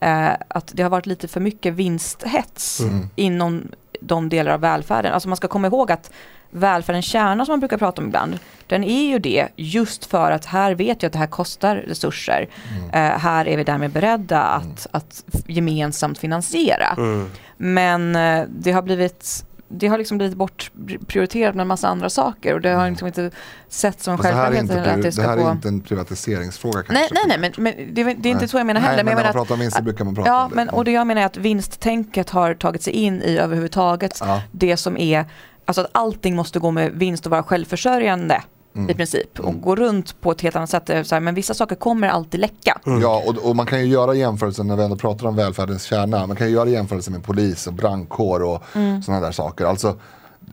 Eh, 0.00 0.30
att 0.48 0.72
det 0.74 0.82
har 0.82 0.90
varit 0.90 1.06
lite 1.06 1.28
för 1.28 1.40
mycket 1.40 1.74
vinsthets 1.74 2.80
mm. 2.80 3.08
inom 3.16 3.62
de 4.00 4.28
delar 4.28 4.52
av 4.52 4.60
välfärden. 4.60 5.12
Alltså 5.12 5.28
man 5.28 5.36
ska 5.36 5.48
komma 5.48 5.66
ihåg 5.66 5.92
att 5.92 6.12
välfärdens 6.50 7.06
kärna 7.06 7.44
som 7.44 7.52
man 7.52 7.60
brukar 7.60 7.78
prata 7.78 8.02
om 8.02 8.08
ibland, 8.08 8.38
den 8.66 8.84
är 8.84 9.08
ju 9.08 9.18
det 9.18 9.48
just 9.56 10.04
för 10.06 10.30
att 10.30 10.44
här 10.44 10.74
vet 10.74 11.02
jag 11.02 11.08
att 11.08 11.12
det 11.12 11.18
här 11.18 11.26
kostar 11.26 11.76
resurser. 11.76 12.48
Mm. 12.70 12.84
Uh, 12.84 13.18
här 13.18 13.48
är 13.48 13.56
vi 13.56 13.64
därmed 13.64 13.90
beredda 13.90 14.40
att, 14.40 14.62
mm. 14.62 14.76
att 14.90 15.24
gemensamt 15.46 16.18
finansiera. 16.18 16.94
Mm. 16.96 17.30
Men 17.56 18.16
uh, 18.16 18.46
det 18.48 18.72
har 18.72 18.82
blivit 18.82 19.44
det 19.72 19.86
har 19.86 19.98
liksom 19.98 20.18
blivit 20.18 20.36
bortprioriterat 20.36 21.54
med 21.54 21.62
en 21.62 21.68
massa 21.68 21.88
andra 21.88 22.10
saker 22.10 22.54
och 22.54 22.60
det 22.60 22.68
har 22.68 22.80
mm. 22.80 22.90
liksom 22.90 23.06
inte 23.06 23.30
sett 23.68 24.02
som 24.02 24.18
självklarhet 24.18 24.70
att 24.70 25.02
det 25.02 25.12
ska 25.12 25.22
Det 25.22 25.28
här 25.28 25.36
är 25.36 25.52
inte 25.52 25.68
en 25.68 25.80
privatiseringsfråga 25.80 26.82
kanske? 26.82 26.92
Nej, 26.92 27.08
nej, 27.12 27.22
nej 27.28 27.38
men, 27.38 27.64
men 27.64 27.94
det, 27.94 28.04
det, 28.04 28.10
är 28.10 28.12
inte 28.12 28.32
nej. 28.32 28.48
så 28.48 28.56
jag 28.56 28.66
menar 28.66 28.80
heller. 28.80 28.96
Nej, 28.96 29.04
men 29.04 29.16
när 29.16 29.24
man 29.24 29.32
pratar 29.32 29.54
om 29.54 29.60
vinster 29.60 29.82
brukar 29.82 30.04
man 30.04 30.14
prata 30.14 30.28
ja, 30.28 30.44
om 30.44 30.50
det. 30.50 30.56
Men, 30.56 30.68
och 30.68 30.84
det 30.84 30.90
jag 30.90 31.06
menar 31.06 31.22
är 31.22 31.26
att 31.26 31.36
vinsttänket 31.36 32.30
har 32.30 32.54
tagit 32.54 32.82
sig 32.82 32.92
in 32.92 33.22
i 33.22 33.38
överhuvudtaget 33.38 34.18
ja. 34.20 34.42
det 34.52 34.76
som 34.76 34.96
är 34.96 35.24
Alltså 35.64 35.80
att 35.80 35.90
allting 35.92 36.36
måste 36.36 36.58
gå 36.58 36.70
med 36.70 36.92
vinst 36.92 37.26
och 37.26 37.30
vara 37.30 37.42
självförsörjande. 37.42 38.42
Mm. 38.74 38.90
i 38.90 38.94
princip 38.94 39.40
och 39.40 39.48
mm. 39.48 39.60
gå 39.60 39.76
runt 39.76 40.20
på 40.20 40.30
ett 40.30 40.40
helt 40.40 40.56
annat 40.56 40.70
sätt. 40.70 41.06
Så 41.06 41.14
här, 41.14 41.20
men 41.20 41.34
vissa 41.34 41.54
saker 41.54 41.76
kommer 41.76 42.08
alltid 42.08 42.40
läcka. 42.40 42.80
Mm. 42.86 43.00
Ja 43.00 43.22
och, 43.26 43.48
och, 43.48 43.56
man 43.56 43.66
kan 43.66 43.80
ju 43.80 43.86
göra 43.86 44.14
jämförelser 44.14 44.64
när 44.64 44.76
vi 44.76 44.82
ändå 44.82 44.96
pratar 44.96 45.26
om 45.26 45.36
välfärdens 45.36 45.84
kärna. 45.84 46.26
Man 46.26 46.36
kan 46.36 46.46
ju 46.46 46.52
göra 46.52 46.68
jämförelser 46.68 47.12
med 47.12 47.24
polis 47.24 47.66
och 47.66 47.72
brandkår 47.72 48.42
och 48.42 48.62
mm. 48.74 49.02
sådana 49.02 49.26
där 49.26 49.32
saker. 49.32 49.64
Alltså, 49.64 49.96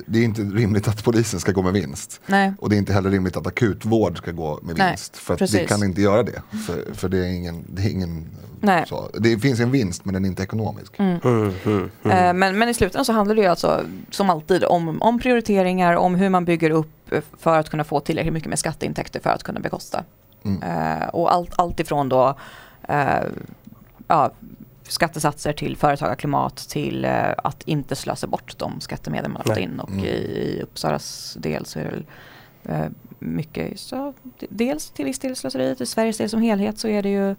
det 0.05 0.19
är 0.19 0.23
inte 0.23 0.41
rimligt 0.41 0.87
att 0.87 1.03
polisen 1.03 1.39
ska 1.39 1.51
gå 1.51 1.61
med 1.61 1.73
vinst. 1.73 2.21
Nej. 2.25 2.53
Och 2.59 2.69
det 2.69 2.75
är 2.75 2.77
inte 2.77 2.93
heller 2.93 3.09
rimligt 3.09 3.37
att 3.37 3.47
akutvård 3.47 4.17
ska 4.17 4.31
gå 4.31 4.59
med 4.61 4.75
vinst. 4.75 5.21
Nej, 5.29 5.37
för 5.37 5.57
det 5.57 5.65
kan 5.65 5.83
inte 5.83 6.01
göra 6.01 6.23
det. 6.23 6.41
För, 6.67 6.93
för 6.93 7.09
det 7.09 7.17
är 7.17 7.29
ingen, 7.29 7.65
det 7.67 7.81
är 7.81 7.89
ingen 7.89 8.29
så. 8.87 9.09
Det 9.13 9.39
finns 9.39 9.59
en 9.59 9.71
vinst 9.71 10.05
men 10.05 10.13
den 10.13 10.25
är 10.25 10.29
inte 10.29 10.43
ekonomisk. 10.43 10.99
Mm. 10.99 11.19
Mm, 11.23 11.53
mm, 11.65 11.89
mm. 12.03 12.17
Eh, 12.17 12.33
men, 12.33 12.59
men 12.59 12.69
i 12.69 12.73
slutändan 12.73 13.05
så 13.05 13.13
handlar 13.13 13.35
det 13.35 13.41
ju 13.41 13.47
alltså 13.47 13.81
som 14.11 14.29
alltid 14.29 14.63
om, 14.63 15.01
om 15.01 15.19
prioriteringar, 15.19 15.95
om 15.95 16.15
hur 16.15 16.29
man 16.29 16.45
bygger 16.45 16.69
upp 16.69 17.13
för 17.39 17.59
att 17.59 17.69
kunna 17.69 17.83
få 17.83 17.99
tillräckligt 17.99 18.33
mycket 18.33 18.49
med 18.49 18.59
skatteintäkter 18.59 19.19
för 19.19 19.29
att 19.29 19.43
kunna 19.43 19.59
bekosta. 19.59 20.03
Mm. 20.43 20.63
Uh, 20.63 21.07
och 21.07 21.33
allt, 21.33 21.51
allt 21.55 21.79
ifrån 21.79 22.09
då 22.09 22.37
uh, 22.89 23.23
ja, 24.07 24.31
skattesatser 24.89 25.53
till 25.53 25.77
företagarklimat 25.77 26.55
till 26.57 27.05
uh, 27.05 27.33
att 27.37 27.63
inte 27.65 27.95
slösa 27.95 28.27
bort 28.27 28.57
de 28.57 28.81
skattemedel 28.81 29.31
man 29.31 29.41
har 29.45 29.53
fått 29.53 29.63
in. 29.63 29.79
Och 29.79 29.89
mm. 29.89 30.05
i, 30.05 30.07
i 30.07 30.61
Uppsalas 30.63 31.37
del 31.39 31.65
så 31.65 31.79
är 31.79 31.83
det 31.83 31.89
väl, 31.89 32.05
mycket, 33.19 33.79
så, 33.79 34.13
dels 34.49 34.89
till 34.89 35.05
viss 35.05 35.19
del 35.19 35.35
slöseriet, 35.35 35.81
i 35.81 35.85
Sveriges 35.85 36.17
del 36.17 36.29
som 36.29 36.41
helhet 36.41 36.79
så 36.79 36.87
är 36.87 37.03
det 37.03 37.09
ju 37.09 37.29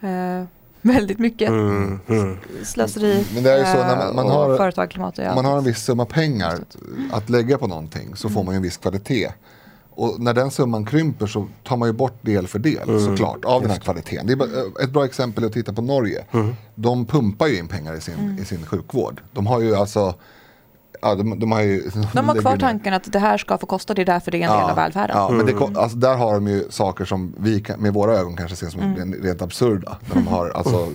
eh, 0.00 0.44
väldigt 0.80 1.18
mycket 1.18 1.48
mm, 1.48 2.00
mm. 2.08 2.38
slöseri 2.64 3.26
Men 3.34 3.42
det 3.42 3.52
är 3.52 3.58
ju 3.58 3.64
så 3.64 3.78
när 3.78 3.96
man, 3.96 4.14
man 4.16 4.28
har, 4.28 4.56
företagsklimat. 4.56 5.18
man 5.18 5.44
har 5.44 5.58
en 5.58 5.64
viss 5.64 5.84
summa 5.84 6.04
pengar 6.04 6.58
att 7.12 7.30
lägga 7.30 7.58
på 7.58 7.66
någonting 7.66 8.16
så 8.16 8.28
får 8.28 8.44
man 8.44 8.54
ju 8.54 8.56
en 8.56 8.62
viss 8.62 8.76
kvalitet. 8.76 9.32
Och 9.96 10.20
när 10.20 10.34
den 10.34 10.50
summan 10.50 10.84
krymper 10.84 11.26
så 11.26 11.46
tar 11.62 11.76
man 11.76 11.88
ju 11.88 11.92
bort 11.92 12.18
del 12.22 12.46
för 12.46 12.58
del 12.58 12.88
mm. 12.88 13.04
såklart 13.04 13.44
av 13.44 13.62
den 13.62 13.70
här 13.70 13.78
kvaliteten. 13.78 14.26
Det 14.26 14.32
är 14.32 14.82
ett 14.84 14.90
bra 14.90 15.04
exempel 15.04 15.44
är 15.44 15.48
att 15.48 15.52
titta 15.52 15.72
på 15.72 15.82
Norge. 15.82 16.24
Mm. 16.32 16.54
De 16.74 17.06
pumpar 17.06 17.46
ju 17.46 17.58
in 17.58 17.68
pengar 17.68 17.94
i 17.94 18.00
sin, 18.00 18.14
mm. 18.14 18.38
i 18.38 18.44
sin 18.44 18.66
sjukvård. 18.66 19.20
De 19.32 19.46
har 19.46 19.60
ju 19.60 19.76
alltså 19.76 20.14
Ja, 21.02 21.14
de, 21.14 21.38
de, 21.38 21.52
har 21.52 21.60
ju, 21.60 21.90
de 22.12 22.28
har 22.28 22.34
kvar 22.40 22.56
tanken 22.56 22.94
att 22.94 23.12
det 23.12 23.18
här 23.18 23.38
ska 23.38 23.58
få 23.58 23.66
kosta, 23.66 23.94
det 23.94 24.02
är 24.02 24.06
därför 24.06 24.30
det 24.30 24.38
är 24.38 24.48
en 24.48 24.52
ja, 24.52 24.60
del 24.60 24.70
av 24.70 24.76
välfärden. 24.76 25.16
Ja, 25.16 25.30
men 25.30 25.46
det, 25.46 25.52
mm. 25.52 25.76
alltså, 25.76 25.96
där 25.96 26.16
har 26.16 26.34
de 26.34 26.46
ju 26.46 26.64
saker 26.70 27.04
som 27.04 27.34
vi 27.38 27.60
kan, 27.60 27.80
med 27.80 27.94
våra 27.94 28.12
ögon 28.12 28.36
kanske 28.36 28.56
ser 28.56 28.68
som 28.68 28.80
mm. 28.80 29.14
rent 29.22 29.42
absurda. 29.42 29.98
Där 30.06 30.14
de 30.14 30.26
har 30.26 30.50
alltså 30.50 30.88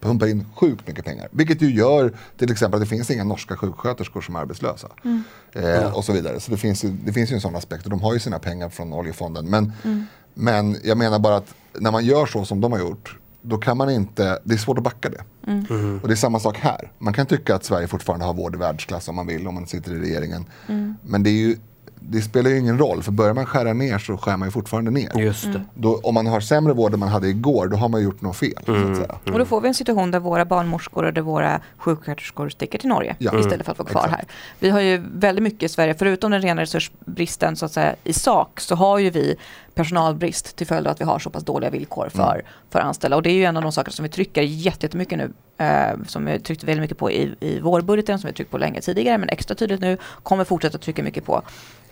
pumpar 0.00 0.26
in 0.26 0.46
sjukt 0.56 0.88
mycket 0.88 1.04
pengar. 1.04 1.28
Vilket 1.30 1.62
ju 1.62 1.70
gör 1.70 2.16
till 2.36 2.52
exempel 2.52 2.82
att 2.82 2.88
det 2.88 2.96
finns 2.96 3.10
inga 3.10 3.24
norska 3.24 3.56
sjuksköterskor 3.56 4.20
som 4.20 4.36
är 4.36 4.40
arbetslösa. 4.40 4.88
Mm. 5.04 5.22
Eh, 5.52 5.96
och 5.96 6.04
så 6.04 6.12
vidare. 6.12 6.40
Så 6.40 6.50
det 6.50 6.56
finns, 6.56 6.84
ju, 6.84 6.88
det 7.04 7.12
finns 7.12 7.30
ju 7.30 7.34
en 7.34 7.40
sån 7.40 7.56
aspekt 7.56 7.84
och 7.84 7.90
de 7.90 8.00
har 8.00 8.12
ju 8.12 8.18
sina 8.18 8.38
pengar 8.38 8.68
från 8.68 8.92
oljefonden. 8.92 9.50
Men, 9.50 9.72
mm. 9.84 10.06
men 10.34 10.76
jag 10.84 10.98
menar 10.98 11.18
bara 11.18 11.36
att 11.36 11.54
när 11.78 11.90
man 11.90 12.04
gör 12.04 12.26
så 12.26 12.44
som 12.44 12.60
de 12.60 12.72
har 12.72 12.78
gjort 12.78 13.16
då 13.42 13.58
kan 13.58 13.76
man 13.76 13.90
inte, 13.90 14.38
det 14.44 14.54
är 14.54 14.58
svårt 14.58 14.78
att 14.78 14.84
backa 14.84 15.10
det. 15.10 15.22
Mm. 15.46 15.66
Mm. 15.70 15.98
Och 16.02 16.08
det 16.08 16.14
är 16.14 16.16
samma 16.16 16.40
sak 16.40 16.58
här. 16.58 16.92
Man 16.98 17.14
kan 17.14 17.26
tycka 17.26 17.54
att 17.54 17.64
Sverige 17.64 17.88
fortfarande 17.88 18.26
har 18.26 18.34
vård 18.34 18.54
i 18.54 18.58
världsklass 18.58 19.08
om 19.08 19.16
man 19.16 19.26
vill, 19.26 19.46
om 19.46 19.54
man 19.54 19.66
sitter 19.66 19.92
i 19.92 19.98
regeringen. 19.98 20.44
Mm. 20.68 20.96
Men 21.02 21.22
det, 21.22 21.30
ju, 21.30 21.56
det, 22.00 22.22
spelar 22.22 22.50
ju 22.50 22.58
ingen 22.58 22.78
roll, 22.78 23.02
för 23.02 23.12
börjar 23.12 23.34
man 23.34 23.46
skära 23.46 23.72
ner 23.72 23.98
så 23.98 24.16
skär 24.16 24.36
man 24.36 24.48
ju 24.48 24.52
fortfarande 24.52 24.90
ner. 24.90 25.18
Just 25.18 25.52
det. 25.52 25.62
Då, 25.74 26.00
om 26.02 26.14
man 26.14 26.26
har 26.26 26.40
sämre 26.40 26.72
vård 26.72 26.94
än 26.94 27.00
man 27.00 27.08
hade 27.08 27.28
igår, 27.28 27.68
då 27.68 27.76
har 27.76 27.88
man 27.88 28.02
gjort 28.02 28.20
något 28.20 28.36
fel. 28.36 28.62
Mm. 28.68 29.02
Och 29.32 29.38
då 29.38 29.44
får 29.44 29.60
vi 29.60 29.68
en 29.68 29.74
situation 29.74 30.10
där 30.10 30.18
våra 30.18 30.44
barnmorskor 30.44 31.04
och 31.04 31.12
där 31.12 31.22
våra 31.22 31.60
sjuksköterskor 31.76 32.48
sticker 32.48 32.78
till 32.78 32.88
Norge 32.88 33.16
ja. 33.18 33.40
istället 33.40 33.64
för 33.64 33.72
att 33.72 33.78
vara 33.78 33.88
kvar 33.88 34.04
Exakt. 34.04 34.16
här. 34.16 34.24
Vi 34.58 34.70
har 34.70 34.80
ju 34.80 35.02
väldigt 35.14 35.42
mycket 35.42 35.62
i 35.62 35.68
Sverige, 35.68 35.94
förutom 35.94 36.30
den 36.30 36.42
rena 36.42 36.62
resursbristen 36.62 37.56
så 37.56 37.66
att 37.66 37.72
säga, 37.72 37.94
i 38.04 38.12
sak, 38.12 38.60
så 38.60 38.74
har 38.74 38.98
ju 38.98 39.10
vi 39.10 39.36
personalbrist 39.80 40.56
till 40.56 40.66
följd 40.66 40.86
av 40.86 40.92
att 40.92 41.00
vi 41.00 41.04
har 41.04 41.18
så 41.18 41.30
pass 41.30 41.44
dåliga 41.44 41.70
villkor 41.70 42.08
för, 42.08 42.34
mm. 42.34 42.46
för 42.70 42.80
anställda. 42.80 43.16
Och 43.16 43.22
det 43.22 43.30
är 43.30 43.34
ju 43.34 43.44
en 43.44 43.56
av 43.56 43.62
de 43.62 43.72
saker 43.72 43.92
som 43.92 44.02
vi 44.02 44.08
trycker 44.08 44.42
jättemycket 44.42 45.18
nu, 45.18 45.32
eh, 45.64 45.90
som 46.06 46.24
vi 46.24 46.40
tryckt 46.40 46.64
väldigt 46.64 46.80
mycket 46.80 46.98
på 46.98 47.10
i, 47.10 47.34
i 47.40 47.60
vårbudgeten, 47.60 48.18
som 48.18 48.28
vi 48.28 48.34
tryckt 48.34 48.50
på 48.50 48.58
länge 48.58 48.80
tidigare, 48.80 49.18
men 49.18 49.28
extra 49.28 49.54
tydligt 49.54 49.80
nu, 49.80 49.96
kommer 50.22 50.44
fortsätta 50.44 50.78
trycka 50.78 51.02
mycket 51.02 51.24
på. 51.24 51.42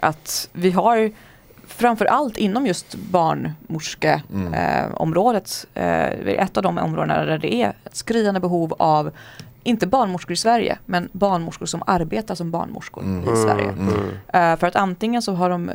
Att 0.00 0.48
vi 0.52 0.70
har 0.70 1.10
framförallt 1.66 2.36
inom 2.36 2.66
just 2.66 2.94
barnmorskeområdet, 2.94 5.66
mm. 5.74 6.28
eh, 6.28 6.44
ett 6.44 6.56
av 6.56 6.62
de 6.62 6.78
områdena 6.78 7.24
där 7.24 7.38
det 7.38 7.54
är 7.54 7.72
ett 7.84 7.96
skriande 7.96 8.40
behov 8.40 8.74
av 8.78 9.10
inte 9.62 9.86
barnmorskor 9.86 10.32
i 10.32 10.36
Sverige, 10.36 10.78
men 10.86 11.08
barnmorskor 11.12 11.66
som 11.66 11.82
arbetar 11.86 12.34
som 12.34 12.50
barnmorskor 12.50 13.02
mm. 13.02 13.34
i 13.34 13.36
Sverige. 13.36 13.68
Mm. 13.68 13.88
Uh, 13.88 14.58
för 14.58 14.66
att 14.66 14.76
antingen 14.76 15.22
så 15.22 15.32
har 15.32 15.50
de 15.50 15.70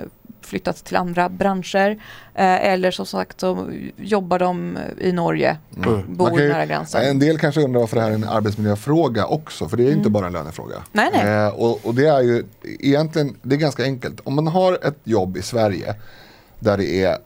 flyttat 0.46 0.86
till 0.86 0.96
andra 0.96 1.30
branscher 1.30 1.92
uh, 1.92 2.00
eller 2.36 2.92
som 2.92 3.06
sagt 3.06 3.40
så 3.40 3.70
jobbar 3.98 4.40
de 4.40 4.78
i 5.00 5.12
Norge, 5.12 5.58
mm. 5.78 6.16
bor 6.16 6.42
ju, 6.42 6.50
nära 6.50 6.66
gränsen. 6.66 7.02
En 7.02 7.20
del 7.20 7.38
kanske 7.38 7.62
undrar 7.62 7.80
varför 7.80 7.96
det 7.96 8.02
här 8.02 8.12
är 8.12 8.16
en 8.16 8.24
arbetsmiljöfråga 8.24 9.26
också, 9.26 9.70
för 9.70 9.78
det 9.78 9.84
är 9.84 9.88
inte 9.88 10.00
mm. 10.00 10.12
bara 10.12 10.28
en 10.28 10.34
lönefråga. 10.34 10.76
Nej, 10.92 11.10
nej. 11.14 11.48
Uh, 11.48 11.54
och, 11.54 11.86
och, 11.86 11.96
det 11.96 12.08
är 12.08 12.22
ju 12.22 12.44
egentligen, 12.64 13.36
det 13.42 13.56
är 13.56 13.60
ganska 13.60 13.84
enkelt. 13.84 14.20
Om 14.24 14.36
man 14.36 14.48
har 14.48 14.74
ett 14.74 15.00
jobb 15.04 15.38
i 15.38 15.42
Sverige 15.42 15.96
där 16.60 16.78
det 16.78 17.04
är 17.04 17.18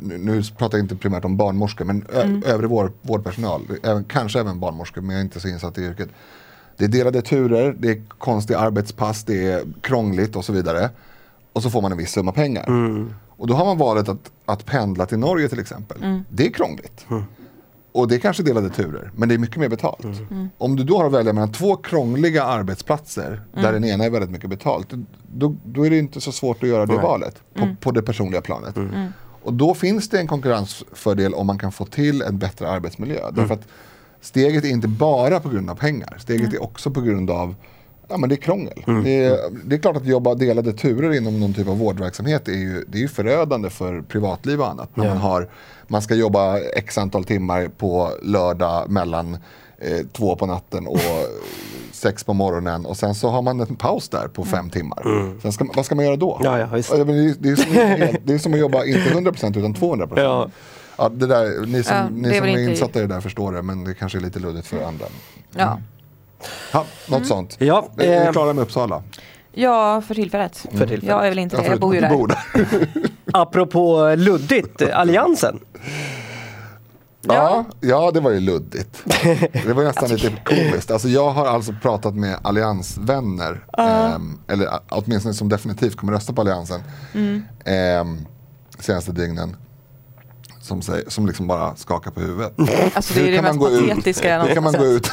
nu 0.00 0.42
pratar 0.58 0.78
jag 0.78 0.84
inte 0.84 0.96
primärt 0.96 1.24
om 1.24 1.36
barnmorskor 1.36 1.84
men 1.84 2.06
mm. 2.14 2.42
övrig 2.46 2.70
vård, 2.70 2.92
vårdpersonal, 3.02 3.62
även, 3.82 4.04
kanske 4.04 4.40
även 4.40 4.60
barnmorskor 4.60 5.00
men 5.00 5.10
jag 5.10 5.20
är 5.20 5.24
inte 5.24 5.40
så 5.40 5.48
insatt 5.48 5.78
i 5.78 5.82
yrket. 5.82 6.08
Det 6.76 6.84
är 6.84 6.88
delade 6.88 7.22
turer, 7.22 7.74
det 7.78 7.90
är 7.90 8.02
konstiga 8.18 8.58
arbetspass, 8.58 9.24
det 9.24 9.46
är 9.46 9.62
krångligt 9.80 10.36
och 10.36 10.44
så 10.44 10.52
vidare. 10.52 10.90
Och 11.52 11.62
så 11.62 11.70
får 11.70 11.82
man 11.82 11.92
en 11.92 11.98
viss 11.98 12.10
summa 12.10 12.32
pengar. 12.32 12.66
Mm. 12.68 13.14
Och 13.36 13.46
då 13.46 13.54
har 13.54 13.64
man 13.64 13.78
valet 13.78 14.08
att, 14.08 14.30
att 14.44 14.66
pendla 14.66 15.06
till 15.06 15.18
Norge 15.18 15.48
till 15.48 15.60
exempel. 15.60 16.02
Mm. 16.02 16.24
Det 16.28 16.46
är 16.46 16.50
krångligt. 16.50 17.06
Mm. 17.10 17.22
Och 17.92 18.08
det 18.08 18.14
är 18.14 18.18
kanske 18.18 18.42
delade 18.42 18.70
turer, 18.70 19.10
men 19.16 19.28
det 19.28 19.34
är 19.34 19.38
mycket 19.38 19.56
mer 19.56 19.68
betalt. 19.68 20.04
Mm. 20.04 20.26
mm. 20.30 20.48
Om 20.58 20.76
du 20.76 20.84
då 20.84 20.98
har 20.98 21.06
att 21.06 21.12
välja 21.12 21.32
mellan 21.32 21.52
två 21.52 21.76
krångliga 21.76 22.44
arbetsplatser 22.44 23.42
där 23.54 23.68
mm. 23.68 23.82
den 23.82 23.90
ena 23.90 24.04
är 24.04 24.10
väldigt 24.10 24.30
mycket 24.30 24.50
betalt, 24.50 24.88
då, 25.32 25.56
då 25.64 25.86
är 25.86 25.90
det 25.90 25.98
inte 25.98 26.20
så 26.20 26.32
svårt 26.32 26.62
att 26.62 26.68
göra 26.68 26.86
det 26.86 26.96
valet 26.96 27.42
på, 27.54 27.74
på 27.80 27.90
det 27.90 28.02
personliga 28.02 28.40
planet. 28.40 28.76
Och 29.42 29.52
då 29.52 29.74
finns 29.74 30.08
det 30.08 30.18
en 30.18 30.26
konkurrensfördel 30.26 31.34
om 31.34 31.46
man 31.46 31.58
kan 31.58 31.72
få 31.72 31.84
till 31.84 32.22
en 32.22 32.38
bättre 32.38 32.68
arbetsmiljö. 32.68 33.20
Mm. 33.20 33.34
Därför 33.34 33.54
att 33.54 33.68
steget 34.20 34.64
är 34.64 34.68
inte 34.68 34.88
bara 34.88 35.40
på 35.40 35.48
grund 35.48 35.70
av 35.70 35.74
pengar. 35.74 36.16
Steget 36.18 36.46
mm. 36.46 36.54
är 36.54 36.62
också 36.62 36.90
på 36.90 37.00
grund 37.00 37.30
av 37.30 37.54
Ja, 38.12 38.18
men 38.18 38.28
det 38.28 38.34
är 38.34 38.36
krångel. 38.36 38.84
Mm. 38.86 39.04
Det, 39.04 39.24
är, 39.24 39.38
det, 39.64 39.76
är, 39.76 39.78
klart 39.78 39.96
att 39.96 40.06
jobba 40.06 40.34
delade 40.34 40.72
turer 40.72 41.16
inom 41.16 41.40
någon 41.40 41.54
typ 41.54 41.68
av 41.68 41.78
vårdverksamhet 41.78 42.48
är 42.48 42.52
ju, 42.52 42.84
det 42.88 42.98
är 42.98 43.02
ju 43.02 43.08
förödande 43.08 43.70
för 43.70 44.02
privatliv 44.02 44.60
och 44.60 44.68
annat. 44.68 44.96
När 44.96 45.08
man, 45.08 45.16
har, 45.16 45.48
man 45.88 46.02
ska 46.02 46.14
jobba 46.14 46.58
x 46.58 46.98
antal 46.98 47.24
timmar 47.24 47.70
på 47.78 48.10
lördag 48.22 48.90
mellan 48.90 49.36
eh, 49.78 50.06
två 50.12 50.36
på 50.36 50.46
natten 50.46 50.86
och 50.86 50.98
sex 51.92 52.24
på 52.24 52.32
morgonen 52.32 52.86
och 52.86 52.96
sen 52.96 53.14
så 53.14 53.28
har 53.28 53.42
man 53.42 53.60
en 53.60 53.76
paus 53.76 54.08
där 54.08 54.28
på 54.28 54.44
fem 54.44 54.70
timmar. 54.70 55.02
Mm. 55.04 55.40
Sen 55.40 55.52
ska, 55.52 55.66
vad 55.74 55.86
ska 55.86 55.94
man 55.94 56.04
göra 56.04 56.16
då? 56.16 56.40
Ja, 56.42 56.58
ja, 56.58 56.66
det, 56.66 56.78
är 56.78 56.82
som, 56.82 57.36
det 58.24 58.34
är 58.34 58.38
som 58.38 58.54
att 58.54 58.60
jobba 58.60 58.84
inte 58.84 59.10
100% 59.10 59.58
utan 59.58 59.74
200%. 59.74 60.12
Ja. 60.16 60.50
Ja, 60.96 61.08
det 61.08 61.26
där, 61.26 61.66
ni 61.66 61.82
som, 61.82 61.96
ja, 61.96 62.08
ni 62.10 62.38
som 62.38 62.46
är 62.46 62.58
insatta 62.58 62.98
i 62.98 63.02
det 63.02 63.14
där 63.14 63.20
förstår 63.20 63.52
det 63.52 63.62
men 63.62 63.84
det 63.84 63.94
kanske 63.94 64.18
är 64.18 64.22
lite 64.22 64.38
luddigt 64.38 64.66
för 64.66 64.84
andra. 64.84 65.06
Ja. 65.50 65.62
Mm. 65.62 65.74
Ja, 65.74 65.78
något 66.72 66.86
mm. 67.08 67.24
sånt. 67.24 67.56
Ja, 67.58 67.88
är 67.96 68.20
ni 68.20 68.26
eh, 68.26 68.32
klara 68.32 68.52
med 68.52 68.62
Uppsala? 68.62 69.02
Ja, 69.52 70.00
för 70.00 70.14
tillfället. 70.14 70.64
Mm. 70.64 70.78
För 70.78 70.86
tillfället. 70.86 71.10
Jag 71.10 71.24
är 71.24 71.28
väl 71.28 71.38
inte 71.38 71.56
det, 71.56 71.66
jag 71.66 71.80
bor 71.80 71.94
ju 71.94 72.00
där. 72.00 72.36
Apropå 73.32 74.14
luddigt, 74.16 74.82
Alliansen. 74.92 75.60
Ja. 77.26 77.64
ja, 77.80 78.10
det 78.10 78.20
var 78.20 78.30
ju 78.30 78.40
luddigt. 78.40 79.04
Det 79.66 79.72
var 79.72 79.84
nästan 79.84 80.08
lite 80.08 80.32
komiskt. 80.44 80.90
Alltså 80.90 81.08
jag 81.08 81.30
har 81.30 81.46
alltså 81.46 81.74
pratat 81.82 82.14
med 82.14 82.36
alliansvänner, 82.42 83.52
uh. 83.78 83.86
eh, 83.86 84.18
eller 84.48 84.68
åtminstone 84.88 85.34
som 85.34 85.48
definitivt 85.48 85.96
kommer 85.96 86.12
rösta 86.12 86.32
på 86.32 86.40
alliansen, 86.40 86.80
mm. 87.14 87.42
eh, 87.64 88.24
senaste 88.78 89.12
dygnen. 89.12 89.56
Som, 90.62 90.82
säger, 90.82 91.10
som 91.10 91.26
liksom 91.26 91.46
bara 91.46 91.76
skakar 91.76 92.10
på 92.10 92.20
huvudet. 92.20 92.52
Alltså 92.94 93.14
det 93.14 93.28
är 93.28 93.32
det 93.32 93.42
mest 93.42 93.60
patetiska. 93.60 94.42
Hur 94.42 94.54
kan 94.54 94.62
man 94.62 94.72
gå 94.72 94.84
ut 94.84 95.10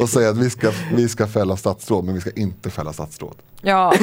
och 0.00 0.08
säga 0.08 0.30
att 0.30 0.36
vi 0.36 0.50
ska, 0.50 0.72
vi 0.94 1.08
ska 1.08 1.26
fälla 1.26 1.56
statsråd 1.56 2.04
men 2.04 2.14
vi 2.14 2.20
ska 2.20 2.30
inte 2.30 2.70
fälla 2.70 2.92
statsråd. 2.92 3.34
Ja, 3.60 3.94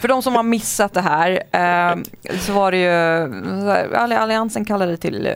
för 0.00 0.08
de 0.08 0.22
som 0.22 0.34
har 0.34 0.42
missat 0.42 0.94
det 0.94 1.00
här 1.00 1.30
eh, 1.52 1.96
så 2.40 2.52
var 2.52 2.72
det 2.72 2.78
ju, 2.78 4.14
Alliansen 4.14 4.64
kallade 4.64 4.96
till 4.96 5.26
eh, 5.26 5.34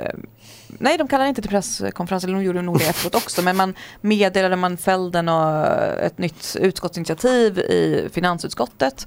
nej 0.78 0.98
de 0.98 1.08
kallade 1.08 1.28
inte 1.28 1.42
till 1.42 1.50
presskonferens, 1.50 2.24
eller 2.24 2.34
de 2.34 2.42
gjorde 2.42 2.62
nog 2.62 2.78
det 2.78 2.88
efteråt 2.88 3.14
också, 3.14 3.42
men 3.42 3.56
man 3.56 3.74
meddelade 4.00 4.56
man 4.56 4.76
Felden 4.76 5.28
och 5.28 5.66
ett 6.02 6.18
nytt 6.18 6.56
utskottsinitiativ 6.60 7.58
i 7.58 8.08
finansutskottet 8.12 9.06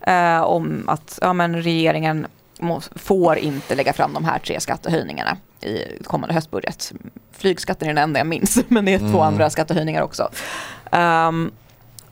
eh, 0.00 0.40
om 0.40 0.84
att 0.88 1.18
ja, 1.22 1.32
men 1.32 1.62
regeringen 1.62 2.26
får 2.96 3.38
inte 3.38 3.74
lägga 3.74 3.92
fram 3.92 4.12
de 4.12 4.24
här 4.24 4.38
tre 4.38 4.60
skattehöjningarna 4.60 5.36
i 5.60 6.02
kommande 6.02 6.34
höstbudget. 6.34 6.92
Flygskatten 7.32 7.88
är 7.88 7.94
den 7.94 8.04
enda 8.04 8.20
jag 8.20 8.26
minns, 8.26 8.58
men 8.68 8.84
det 8.84 8.94
är 8.94 8.98
mm. 8.98 9.12
två 9.12 9.20
andra 9.20 9.50
skattehöjningar 9.50 10.02
också. 10.02 10.30
Um, 10.90 11.50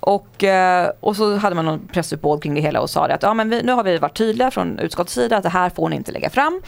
och, 0.00 0.44
eh, 0.44 0.90
och 1.00 1.16
så 1.16 1.36
hade 1.36 1.56
man 1.56 1.64
någon 1.64 1.88
pressuppbåd 1.88 2.42
kring 2.42 2.54
det 2.54 2.60
hela 2.60 2.80
och 2.80 2.90
sa 2.90 3.06
att 3.06 3.22
ja, 3.22 3.34
men 3.34 3.50
vi, 3.50 3.62
nu 3.62 3.72
har 3.72 3.84
vi 3.84 3.98
varit 3.98 4.16
tydliga 4.16 4.50
från 4.50 4.78
utskottets 4.78 5.14
sida 5.14 5.36
att 5.36 5.42
det 5.42 5.48
här 5.48 5.70
får 5.70 5.88
ni 5.88 5.96
inte 5.96 6.12
lägga 6.12 6.30
fram. 6.30 6.62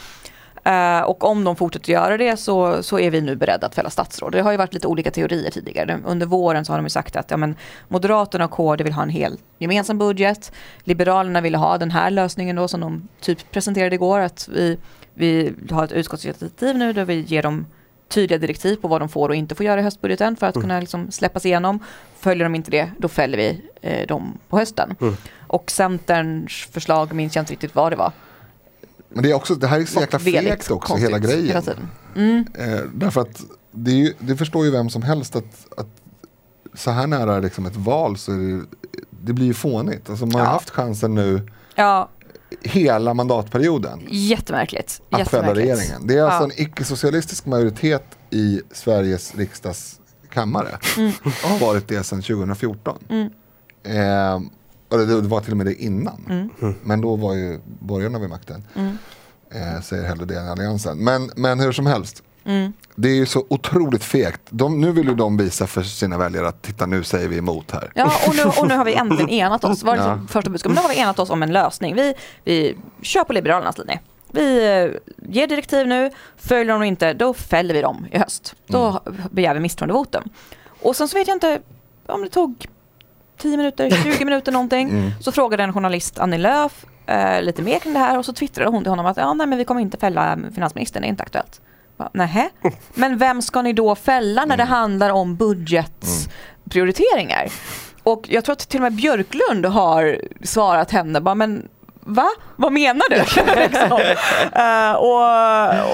Uh, 0.67 1.01
och 1.01 1.23
om 1.23 1.43
de 1.43 1.55
fortsätter 1.55 1.93
göra 1.93 2.17
det 2.17 2.37
så, 2.37 2.83
så 2.83 2.99
är 2.99 3.11
vi 3.11 3.21
nu 3.21 3.35
beredda 3.35 3.67
att 3.67 3.75
fälla 3.75 3.89
statsråd. 3.89 4.31
Det 4.31 4.41
har 4.41 4.51
ju 4.51 4.57
varit 4.57 4.73
lite 4.73 4.87
olika 4.87 5.11
teorier 5.11 5.51
tidigare. 5.51 5.99
Under 6.05 6.25
våren 6.25 6.65
så 6.65 6.73
har 6.73 6.77
de 6.77 6.85
ju 6.85 6.89
sagt 6.89 7.15
att 7.15 7.31
ja, 7.31 7.37
men 7.37 7.55
Moderaterna 7.87 8.45
och 8.45 8.51
KD 8.51 8.83
vill 8.83 8.93
ha 8.93 9.03
en 9.03 9.09
hel 9.09 9.37
gemensam 9.57 9.97
budget. 9.97 10.51
Liberalerna 10.83 11.41
ville 11.41 11.57
ha 11.57 11.77
den 11.77 11.91
här 11.91 12.11
lösningen 12.11 12.55
då 12.55 12.67
som 12.67 12.79
de 12.79 13.07
typ 13.21 13.51
presenterade 13.51 13.95
igår. 13.95 14.19
Att 14.19 14.49
vi, 14.51 14.77
vi 15.13 15.53
har 15.71 15.83
ett 15.83 15.91
utskottsinitiativ 15.91 16.77
nu 16.77 16.93
där 16.93 17.05
vi 17.05 17.21
ger 17.21 17.43
dem 17.43 17.65
tydliga 18.09 18.39
direktiv 18.39 18.75
på 18.75 18.87
vad 18.87 19.01
de 19.01 19.09
får 19.09 19.29
och 19.29 19.35
inte 19.35 19.55
får 19.55 19.65
göra 19.65 19.79
i 19.79 19.83
höstbudgeten 19.83 20.35
för 20.35 20.47
att 20.47 20.55
mm. 20.55 20.63
kunna 20.63 20.79
liksom 20.79 21.11
släppas 21.11 21.45
igenom. 21.45 21.79
Följer 22.19 22.43
de 22.43 22.55
inte 22.55 22.71
det, 22.71 22.91
då 22.97 23.07
fäller 23.07 23.37
vi 23.37 23.61
eh, 23.81 24.07
dem 24.07 24.37
på 24.49 24.57
hösten. 24.57 24.95
Mm. 25.01 25.17
Och 25.47 25.71
Centerns 25.71 26.67
förslag 26.71 27.13
minns 27.13 27.35
jag 27.35 27.41
inte 27.41 27.53
riktigt 27.53 27.75
vad 27.75 27.91
det 27.91 27.95
var. 27.95 28.11
Men 29.09 29.23
det, 29.23 29.31
är 29.31 29.33
också, 29.33 29.55
det 29.55 29.67
här 29.67 29.79
är 29.79 29.85
så 29.85 29.99
jäkla 29.99 30.19
fegt 30.19 30.71
också, 30.71 30.95
hela 30.95 31.19
grejen. 31.19 31.63
Mm. 32.15 32.45
eh, 32.53 32.79
därför 32.93 33.21
att 33.21 33.43
det, 33.71 33.91
ju, 33.91 34.13
det, 34.19 34.35
förstår 34.35 34.65
ju 34.65 34.71
vem 34.71 34.89
som 34.89 35.01
helst 35.01 35.35
att, 35.35 35.67
att 35.77 35.87
så 36.73 36.91
här 36.91 37.07
nära 37.07 37.39
liksom 37.39 37.65
ett 37.65 37.75
val 37.75 38.17
så 38.17 38.31
det, 38.31 38.61
det, 39.09 39.33
blir 39.33 39.45
ju 39.45 39.53
fånigt. 39.53 40.09
Alltså 40.09 40.25
man 40.25 40.39
ja. 40.39 40.45
har 40.45 40.53
haft 40.53 40.69
chansen 40.69 41.15
nu 41.15 41.51
ja. 41.75 42.09
hela 42.61 43.13
mandatperioden. 43.13 43.99
Jättemärkligt. 44.09 45.01
Att 45.09 45.29
fälla 45.29 45.55
regeringen. 45.55 46.07
Det 46.07 46.17
är 46.17 46.23
alltså 46.23 46.43
ja. 46.43 46.45
en 46.45 46.67
icke-socialistisk 46.67 47.45
majoritet 47.45 48.17
i 48.29 48.61
Sveriges 48.71 49.35
riksdags 49.35 49.99
kammare. 50.29 50.77
Mm. 50.97 51.11
Varit 51.59 51.87
det 51.87 52.03
sedan 52.03 52.21
2014. 52.21 53.03
Mm. 53.09 53.29
Eh, 53.83 54.49
det 54.97 55.21
var 55.21 55.41
till 55.41 55.51
och 55.51 55.57
med 55.57 55.65
det 55.65 55.83
innan. 55.83 56.49
Mm. 56.59 56.75
Men 56.83 57.01
då 57.01 57.15
var 57.15 57.33
ju 57.33 57.59
borgarna 57.65 58.19
vid 58.19 58.29
makten. 58.29 58.63
Mm. 58.75 58.97
Eh, 59.51 59.81
säger 59.81 60.03
hellre 60.03 60.25
det 60.25 60.39
än 60.39 60.47
alliansen. 60.47 60.97
Men, 60.97 61.31
men 61.35 61.59
hur 61.59 61.71
som 61.71 61.85
helst. 61.85 62.23
Mm. 62.45 62.73
Det 62.95 63.09
är 63.09 63.15
ju 63.15 63.25
så 63.25 63.45
otroligt 63.49 64.03
fegt. 64.03 64.41
De, 64.49 64.81
nu 64.81 64.91
vill 64.91 65.07
ju 65.07 65.15
de 65.15 65.37
visa 65.37 65.67
för 65.67 65.83
sina 65.83 66.17
väljare 66.17 66.47
att 66.47 66.61
titta 66.61 66.85
nu 66.85 67.03
säger 67.03 67.27
vi 67.27 67.37
emot 67.37 67.71
här. 67.71 67.91
Ja 67.95 68.11
och 68.27 68.35
nu, 68.35 68.43
och 68.43 68.67
nu 68.67 68.75
har 68.75 68.85
vi 68.85 68.93
äntligen 68.93 69.29
enat 69.45 69.63
oss. 69.63 69.83
Var 69.83 69.95
det 69.95 70.03
ja. 70.03 70.19
första 70.29 70.49
budskapet. 70.49 70.75
Nu 70.75 70.81
har 70.81 70.89
vi 70.89 70.99
enat 70.99 71.19
oss 71.19 71.29
om 71.29 71.43
en 71.43 71.53
lösning. 71.53 71.95
Vi, 71.95 72.13
vi 72.43 72.77
kör 73.01 73.23
på 73.23 73.33
Liberalernas 73.33 73.77
linje. 73.77 73.99
Vi 74.31 74.65
eh, 74.65 75.15
ger 75.29 75.47
direktiv 75.47 75.87
nu, 75.87 76.11
följer 76.37 76.73
de 76.73 76.83
inte, 76.83 77.13
då 77.13 77.33
fäller 77.33 77.73
vi 77.73 77.81
dem 77.81 78.07
i 78.11 78.17
höst. 78.17 78.55
Då 78.67 79.01
mm. 79.05 79.21
begär 79.31 79.53
vi 79.53 79.59
misstroendevotum. 79.59 80.23
Och 80.81 80.95
sen 80.95 81.07
så 81.07 81.17
vet 81.17 81.27
jag 81.27 81.35
inte 81.35 81.61
om 82.05 82.21
det 82.21 82.29
tog 82.29 82.67
10 83.39 83.57
minuter, 83.57 83.89
20 83.89 84.25
minuter 84.25 84.51
någonting. 84.51 84.89
Mm. 84.89 85.11
Så 85.19 85.31
frågade 85.31 85.63
en 85.63 85.73
journalist 85.73 86.19
Annie 86.19 86.37
Lööf 86.37 86.85
eh, 87.05 87.41
lite 87.41 87.61
mer 87.61 87.79
kring 87.79 87.93
det 87.93 87.99
här 87.99 88.17
och 88.17 88.25
så 88.25 88.33
twittrade 88.33 88.69
hon 88.69 88.83
till 88.83 88.89
honom 88.89 89.05
att 89.05 89.17
ja, 89.17 89.33
nej, 89.33 89.47
men 89.47 89.57
vi 89.57 89.65
kommer 89.65 89.81
inte 89.81 89.97
fälla 89.97 90.37
finansministern, 90.55 91.01
det 91.01 91.07
är 91.07 91.09
inte 91.09 91.23
aktuellt. 91.23 91.61
Nähä? 92.13 92.49
Men 92.93 93.17
vem 93.17 93.41
ska 93.41 93.61
ni 93.61 93.73
då 93.73 93.95
fälla 93.95 94.45
när 94.45 94.57
det 94.57 94.63
mm. 94.63 94.73
handlar 94.73 95.09
om 95.09 95.35
budgetprioriteringar? 95.35 97.51
Och 98.03 98.25
jag 98.29 98.45
tror 98.45 98.53
att 98.53 98.69
till 98.69 98.79
och 98.79 98.83
med 98.83 98.93
Björklund 98.93 99.65
har 99.65 100.21
svarat 100.43 100.91
henne, 100.91 101.21
bara, 101.21 101.35
men 101.35 101.67
va? 101.99 102.29
Vad 102.55 102.71
menar 102.71 103.09
du? 103.09 103.15
liksom. 103.61 103.91
uh, 104.57 104.93
och, 104.93 105.27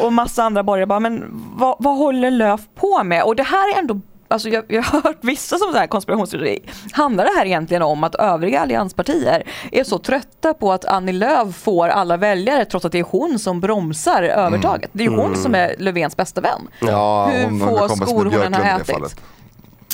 och 0.05 0.13
massa 0.13 0.43
andra 0.43 0.63
borgare 0.63 0.85
bara, 0.85 0.99
men 0.99 1.23
vad, 1.55 1.75
vad 1.79 1.97
håller 1.97 2.31
Löf 2.31 2.61
på 2.75 3.03
med? 3.03 3.23
Och 3.23 3.35
det 3.35 3.43
här 3.43 3.75
är 3.75 3.79
ändå 3.79 3.99
Alltså 4.27 4.49
jag, 4.49 4.63
jag 4.67 4.83
har 4.83 5.01
hört 5.01 5.17
vissa 5.21 5.57
som 5.57 5.71
så 5.71 5.77
här 5.77 5.87
konspirationsteori. 5.87 6.69
Handlar 6.91 7.23
det 7.25 7.31
här 7.37 7.45
egentligen 7.45 7.83
om 7.83 8.03
att 8.03 8.15
övriga 8.15 8.59
allianspartier 8.59 9.43
är 9.71 9.83
så 9.83 9.99
trötta 9.99 10.53
på 10.53 10.71
att 10.71 10.85
Annie 10.85 11.11
Lööf 11.11 11.55
får 11.55 11.87
alla 11.87 12.17
väljare 12.17 12.65
trots 12.65 12.85
att 12.85 12.91
det 12.91 12.99
är 12.99 13.03
hon 13.03 13.39
som 13.39 13.59
bromsar 13.61 14.23
övertaget? 14.23 14.89
Det 14.93 15.03
är 15.05 15.09
ju 15.09 15.15
hon 15.15 15.25
Mm. 15.25 15.41
som 15.41 15.55
är 15.55 15.75
Löfvens 15.79 16.17
bästa 16.17 16.41
vän. 16.41 16.67
Ja, 16.79 17.25
Hur 17.27 17.43
hon 17.43 17.59
få 17.59 17.89
skor 17.89 18.25
hon 18.25 18.41
än 18.41 18.53
har 18.53 18.79
ätit. 18.79 19.15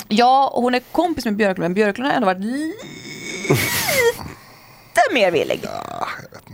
Ja, 0.08 0.52
hon 0.54 0.74
är 0.74 0.80
kompis 0.92 1.24
med 1.24 1.36
Björklund 1.36 1.64
men 1.64 1.74
Björklund 1.74 2.08
har 2.08 2.14
ändå 2.14 2.26
varit 2.26 2.40
lite 3.48 5.14
mer 5.14 5.30
villig. 5.30 5.64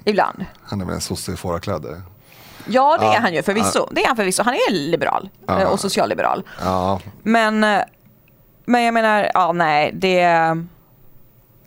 Ibland. 0.05 0.45
Han 0.63 0.81
är 0.81 0.85
väl 0.85 0.95
en 0.95 1.01
sosse 1.01 1.33
i 1.33 1.37
fårakläder. 1.37 2.03
Ja 2.67 2.97
det 3.01 3.07
är 3.07 3.21
han 3.21 3.35
ju 3.35 3.43
förvisso. 3.43 3.89
Det 3.91 4.03
är 4.03 4.07
han 4.07 4.17
förvisso. 4.17 4.43
Han 4.43 4.55
är 4.55 4.71
liberal 4.73 5.29
Ja. 5.47 5.61
eh, 5.61 5.69
och 5.69 5.81
socialliberal. 5.81 6.43
Ja, 6.65 7.01
Men, 7.23 7.65
eh, 7.65 7.81
men 8.65 8.83
jag 8.83 8.95
menar, 8.95 9.31
ja 9.35 9.53
nej 9.53 9.91
det... 9.95 10.25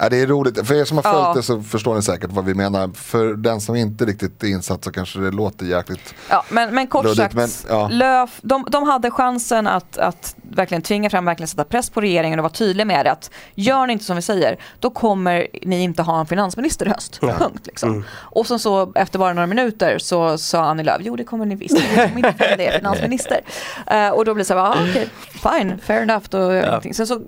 Ja, 0.02 0.10
det 0.10 0.22
är 0.22 0.28
roligt, 0.28 0.68
för 0.68 0.76
er 0.76 0.86
som 0.86 0.98
har 0.98 1.04
följt 1.04 1.16
Ja. 1.16 1.34
det 1.36 1.44
så 1.44 1.62
förstår 1.62 1.96
ni 1.96 2.02
säkert 2.02 2.32
vad 2.32 2.46
vi 2.46 2.54
menar. 2.54 2.90
För 2.94 3.34
den 3.34 3.62
som 3.62 3.76
inte 3.76 4.06
riktigt 4.06 4.44
är 4.44 4.48
insatt 4.48 4.84
så 4.84 4.92
kanske 4.92 5.20
det 5.20 5.32
låter 5.32 5.66
jäkligt 5.66 6.16
Ja, 6.30 6.44
men, 6.50 6.76
men 6.76 6.88
kort 6.88 7.04
Luddigt, 7.04 7.18
sagt, 7.22 7.34
men, 7.36 7.50
ja. 7.70 7.88
Löf, 7.88 8.30
de, 8.42 8.66
de 8.70 8.84
hade 8.84 9.12
chansen 9.12 9.68
att, 9.68 9.98
att 9.98 10.36
verkligen 10.42 10.82
tvinga 10.82 11.10
fram, 11.10 11.26
verkligen 11.26 11.48
sätta 11.48 11.64
press 11.64 11.90
på 11.90 12.02
regeringen 12.02 12.40
och 12.40 12.44
vara 12.44 12.54
tydliga 12.54 12.86
med 12.86 13.06
det. 13.06 13.12
Att 13.12 13.32
gör 13.56 13.88
ni 13.88 13.94
inte 13.94 14.06
som 14.06 14.16
vi 14.16 14.22
säger, 14.22 14.60
då 14.80 14.90
kommer 14.90 15.48
ni 15.66 15.84
inte 15.84 16.02
ha 16.02 16.20
en 16.20 16.26
finansminister 16.26 16.86
i 16.86 16.90
höst. 16.90 17.20
Punkt. 17.20 17.68
Liksom. 17.68 18.04
Och 18.12 18.48
sen 18.48 18.60
så 18.60 18.92
efter 18.96 19.20
bara 19.20 19.34
några 19.34 19.48
minuter 19.48 19.98
så 19.98 20.38
sa 20.38 20.64
Annie 20.64 20.84
Lööf, 20.84 21.02
jo 21.02 21.16
det 21.16 21.24
kommer 21.24 21.46
ni 21.46 21.56
visst, 21.56 21.74
ni 21.74 22.08
kommer 22.08 22.18
inte 22.18 22.50
få 22.50 22.56
det, 22.58 22.72
finansminister. 22.78 23.42
Eh, 23.88 24.10
och 24.10 24.26
då 24.26 24.34
blir 24.34 24.42
det 24.44 24.48
så 24.48 24.54
här, 24.54 24.62
ah, 24.62 24.76
okej, 24.90 25.10
fine, 25.32 25.80
fair 25.84 26.02
enough. 26.02 26.26
Då, 26.30 26.54
ingenting. 26.54 26.94
Sen 26.94 27.08
så 27.08 27.22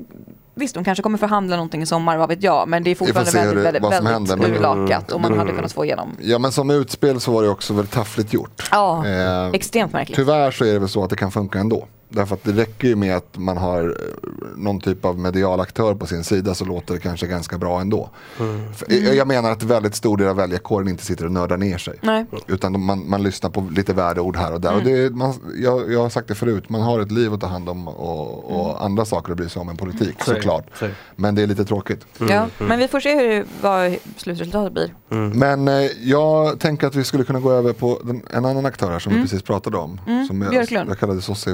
Visst, 0.55 0.75
de 0.75 0.83
kanske 0.83 1.01
kommer 1.03 1.17
förhandla 1.17 1.55
någonting 1.55 1.81
i 1.81 1.85
sommar, 1.85 2.17
vad 2.17 2.29
vet 2.29 2.43
jag. 2.43 2.67
Men 2.67 2.83
det 2.83 2.91
är 2.91 2.95
fortfarande 2.95 3.31
väldigt, 3.31 3.55
det- 3.55 3.61
väldigt, 3.63 3.83
väldigt 3.83 4.11
händer, 4.11 4.37
men- 4.37 4.51
urlakat. 4.55 5.11
Och 5.11 5.21
man 5.21 5.37
hade 5.37 5.51
kunnat 5.51 5.71
få 5.71 5.85
igenom. 5.85 6.09
Ja 6.21 6.39
men 6.39 6.51
som 6.51 6.69
utspel 6.69 7.19
så 7.19 7.31
var 7.31 7.43
det 7.43 7.49
också 7.49 7.73
väldigt 7.73 7.93
taffligt 7.93 8.33
gjort. 8.33 8.69
Ja, 8.71 9.05
Eh, 9.07 9.47
extremt 9.53 9.93
märkligt. 9.93 10.15
Tyvärr 10.15 10.51
så 10.51 10.65
är 10.65 10.73
det 10.73 10.79
väl 10.79 10.89
så 10.89 11.03
att 11.03 11.09
det 11.09 11.15
kan 11.15 11.31
funka 11.31 11.59
ändå. 11.59 11.87
Därför 12.15 12.35
att 12.35 12.43
det 12.43 12.51
räcker 12.51 12.87
ju 12.87 12.95
med 12.95 13.15
att 13.17 13.37
man 13.37 13.57
har 13.57 13.83
eh, 13.83 14.29
någon 14.57 14.79
typ 14.81 15.05
av 15.05 15.19
medial 15.19 15.59
aktör 15.59 15.95
på 15.95 16.05
sin 16.05 16.23
sida 16.23 16.53
så 16.55 16.65
låter 16.65 16.93
det 16.93 16.99
kanske 16.99 17.27
ganska 17.27 17.57
bra 17.57 17.81
ändå. 17.81 18.09
Mm. 18.39 18.61
jag- 18.87 19.15
Jag 19.15 19.27
menar 19.27 19.51
att 19.51 19.63
väldigt 19.63 19.95
stor 19.95 20.17
del 20.17 20.27
av 20.27 20.35
väljarkåren 20.35 20.87
inte 20.87 21.05
sitter 21.05 21.25
och 21.25 21.31
nördar 21.31 21.57
ner 21.57 21.77
sig. 21.77 21.93
Nej. 22.01 22.25
Utan 22.47 22.85
man, 22.85 23.09
man 23.09 23.23
lyssnar 23.23 23.49
på 23.49 23.67
lite 23.71 23.93
värdeord 23.93 24.35
här 24.37 24.53
och 24.53 24.61
där. 24.61 24.69
Mm. 24.73 24.81
Och 24.81 24.89
det, 24.91 25.09
man, 25.15 25.33
jag, 25.63 25.91
jag 25.91 25.99
har 26.01 26.09
sagt 26.09 26.27
det 26.27 26.35
förut, 26.35 26.69
man 26.69 26.81
har 26.81 26.99
ett 26.99 27.11
liv 27.11 27.33
att 27.33 27.41
ta 27.41 27.47
hand 27.47 27.69
om 27.69 27.87
och, 27.87 28.51
och 28.55 28.69
Mm. 28.69 28.83
andra 28.85 29.05
saker 29.05 29.31
att 29.31 29.37
bry 29.37 29.49
sig 29.49 29.59
om 29.59 29.69
än 29.69 29.77
politik 29.77 30.15
såklart. 30.25 30.65
Så. 30.79 30.87
Men 31.15 31.35
det 31.35 31.41
är 31.43 31.47
lite 31.47 31.65
tråkigt. 31.65 32.05
Ja, 32.29 32.47
men 32.57 32.79
vi 32.79 32.87
får 32.87 32.99
se 32.99 33.15
hur, 33.15 33.45
vad 33.61 33.95
slutresultatet 34.17 34.73
blir. 34.73 34.93
Men 35.33 35.67
eh, 35.67 35.73
jag 36.01 36.59
tänker 36.59 36.87
att 36.87 36.95
vi 36.95 37.03
skulle 37.03 37.23
kunna 37.23 37.39
gå 37.39 37.51
över 37.51 37.73
på 37.73 37.99
den, 38.03 38.21
en 38.33 38.45
annan 38.45 38.65
aktör 38.65 38.91
här 38.91 38.99
som 38.99 39.11
Mm. 39.11 39.23
vi 39.23 39.29
precis 39.29 39.43
pratade 39.43 39.77
om. 39.77 39.99
Som 40.27 40.41
jag, 40.41 40.51
Björklund. 40.51 40.89
jag 40.89 40.99
kallade 40.99 41.21
sosse 41.21 41.51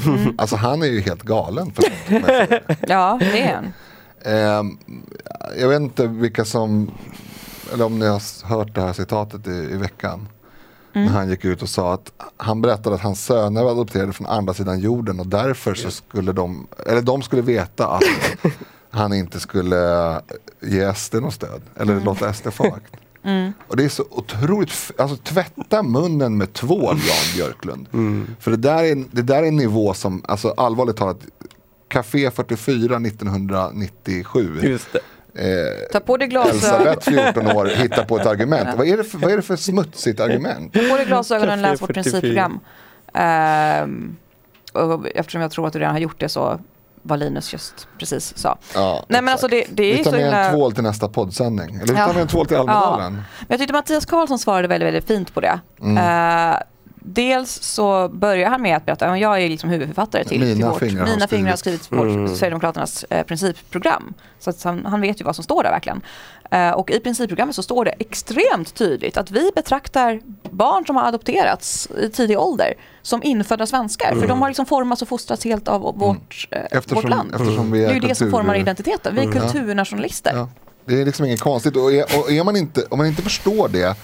fåret. 0.00 0.34
Alltså 0.38 0.56
han 0.56 0.82
är 0.82 0.86
ju 0.86 1.00
helt 1.00 1.22
galen. 1.22 1.72
För, 1.72 1.84
Ja, 2.88 3.16
det 3.20 3.40
är 3.42 3.56
en. 3.58 3.72
Ehm, 4.24 4.78
jag 5.58 5.68
vet 5.68 5.80
inte 5.80 6.06
vilka 6.06 6.44
som, 6.44 6.90
eller 7.72 7.84
om 7.84 7.98
ni 7.98 8.06
har 8.06 8.46
hört 8.48 8.74
det 8.74 8.80
här 8.80 8.92
citatet 8.92 9.46
i, 9.46 9.50
i 9.50 9.76
veckan. 9.76 10.28
Mm. 10.94 11.06
När 11.06 11.12
han 11.14 11.28
gick 11.30 11.44
ut 11.44 11.62
och 11.62 11.68
sa 11.68 11.94
att 11.94 12.12
han 12.36 12.62
berättade 12.62 12.94
att 12.96 13.02
hans 13.02 13.24
söner 13.24 13.62
var 13.64 13.70
adopterade 13.70 14.12
från 14.12 14.26
andra 14.26 14.54
sidan 14.54 14.80
jorden 14.80 15.20
och 15.20 15.26
därför 15.26 15.74
så 15.74 15.90
skulle 15.90 16.32
de, 16.32 16.66
eller 16.86 17.02
de 17.02 17.22
skulle 17.22 17.42
veta 17.42 17.86
att 17.86 18.02
han 18.90 19.12
inte 19.12 19.40
skulle 19.40 20.20
ge 20.60 20.94
SD 20.94 21.14
något 21.14 21.34
stöd. 21.34 21.60
Eller 21.76 21.92
Mm. 21.92 22.04
låta 22.04 22.32
SD 22.32 22.48
få 22.52 22.64
makt. 22.64 22.92
Och 23.68 23.76
det 23.76 23.84
är 23.84 23.88
så 23.88 24.04
otroligt, 24.10 24.90
alltså 24.98 25.16
tvätta 25.16 25.82
munnen 25.82 26.36
med 26.36 26.52
tvål 26.52 26.96
Jan 26.96 27.34
Björklund. 27.36 27.86
För 28.40 28.50
det 28.50 28.56
där, 28.56 28.84
är, 28.84 29.04
det 29.10 29.22
där 29.22 29.42
är 29.42 29.46
en 29.48 29.56
nivå 29.56 29.94
som, 29.94 30.22
alltså 30.28 30.54
allvarligt 30.56 30.96
talat, 30.96 31.20
Café 31.88 32.30
44 32.30 32.96
1997. 32.96 34.58
Just 34.62 34.92
det. 34.92 35.00
Eh, 35.34 35.88
Ta 35.92 36.00
på 36.00 36.16
dig 36.16 36.28
glasögon, 36.28 36.86
Elisabeth 36.86 37.10
14 37.34 37.46
år 37.56 37.66
hittar 37.66 38.04
på 38.04 38.18
ett 38.18 38.26
argument. 38.34 38.68
Vad 38.78 38.86
är 38.86 38.96
det 38.96 39.04
för, 39.04 39.18
vad 39.18 39.32
är 39.32 39.36
det 39.36 39.42
för 39.42 39.56
smutsigt 39.56 40.20
argument? 40.20 40.72
på 40.72 40.78
dig 40.78 41.04
glasögonen 41.06 41.58
och 41.58 41.62
läs 41.70 41.82
vårt 41.82 41.86
44. 41.86 42.02
principprogram. 42.02 42.60
Ehm, 43.14 44.16
och 44.72 45.06
eftersom 45.14 45.40
jag 45.40 45.50
tror 45.50 45.66
att 45.66 45.72
du 45.72 45.78
redan 45.78 45.94
har 45.94 46.00
gjort 46.00 46.20
det 46.20 46.28
så 46.28 46.60
vad 47.02 47.18
Linus 47.18 47.52
just 47.52 47.88
precis 47.98 48.38
sa. 48.38 48.58
Ja, 48.74 49.04
Nej 49.08 49.22
men 49.22 49.32
alltså 49.32 49.48
det, 49.48 49.64
det 49.70 49.82
är 49.92 49.96
vi 49.96 50.04
tar 50.04 50.10
med 50.12 50.20
en 50.20 50.26
himla... 50.34 50.50
tvål 50.50 50.72
till 50.72 50.82
nästa 50.82 51.08
poddsändning. 51.08 51.74
Eller 51.76 51.92
vi 51.94 51.98
Ja. 52.00 52.06
tar 52.06 52.12
med 52.14 52.22
en 52.22 52.28
tvål 52.28 52.46
till 52.46 52.56
Almedalen. 52.56 53.12
Men 53.12 53.24
jag 53.48 53.58
tyckte 53.58 53.72
Mattias 53.72 54.06
Karlsson 54.06 54.38
svarade 54.38 54.68
väldigt, 54.68 54.86
väldigt 54.86 55.06
fint 55.06 55.34
på 55.34 55.40
det. 55.40 55.60
Mm. 55.80 55.96
Eh, 55.96 56.56
dels 57.00 57.62
så 57.62 58.08
börjar 58.08 58.50
han 58.50 58.62
med 58.62 58.76
att 58.76 58.86
berätta, 58.86 59.18
jag 59.18 59.42
är 59.42 59.48
liksom 59.48 59.70
huvudförfattare 59.70 60.24
till, 60.24 60.40
Mina 60.40 60.54
till 60.54 60.64
vårt, 60.64 60.78
fingrar 60.78 61.06
har 61.06 61.14
mina 61.14 61.28
fingrar 61.28 61.50
har 61.50 61.56
skrivit. 61.56 61.92
vårt 61.92 62.36
Sverigedemokraternas 62.36 63.04
eh, 63.10 63.26
principprogram. 63.26 64.14
Så 64.38 64.50
att 64.50 64.62
han, 64.62 64.86
han 64.86 65.00
vet 65.00 65.20
ju 65.20 65.24
vad 65.24 65.34
som 65.34 65.44
står 65.44 65.62
där 65.62 65.70
verkligen. 65.70 66.00
Eh, 66.50 66.70
och 66.70 66.90
i 66.90 67.00
principprogrammet 67.00 67.54
så 67.54 67.62
står 67.62 67.84
det 67.84 67.90
extremt 67.98 68.74
tydligt 68.74 69.16
att 69.16 69.30
vi 69.30 69.50
betraktar 69.54 70.20
barn 70.50 70.86
som 70.86 70.96
har 70.96 71.08
adopterats 71.08 71.88
i 72.00 72.08
tidig 72.08 72.38
ålder 72.38 72.74
som 73.02 73.22
infödda 73.22 73.66
svenskar. 73.66 74.14
För 74.20 74.28
de 74.28 74.42
har 74.42 74.48
liksom 74.48 74.66
formats 74.66 75.02
och 75.02 75.08
fostrats 75.08 75.44
helt 75.44 75.68
av 75.68 75.80
vårt, 75.80 76.48
eh, 76.50 76.60
Eftersom, 76.70 76.94
vårt 76.94 77.08
land. 77.08 77.34
eftersom 77.34 77.72
vi 77.72 77.78
Det 77.80 77.86
är, 77.86 77.94
ju 77.94 78.00
det 78.00 78.14
som 78.14 78.30
formar 78.30 78.54
identiteten. 78.54 79.14
Vi 79.14 79.20
är 79.20 79.32
kulturnationalister. 79.32 80.32
Ja. 80.34 80.48
Det 80.84 81.00
är 81.00 81.04
liksom 81.04 81.26
inget 81.26 81.40
konstigt. 81.40 81.76
Och, 81.76 81.92
är, 81.92 82.02
och 82.02 82.32
är 82.32 82.44
man 82.44 82.56
inte, 82.56 82.84
om 82.90 82.98
man 82.98 83.06
inte 83.06 83.22
förstår 83.22 83.68
det 83.68 83.96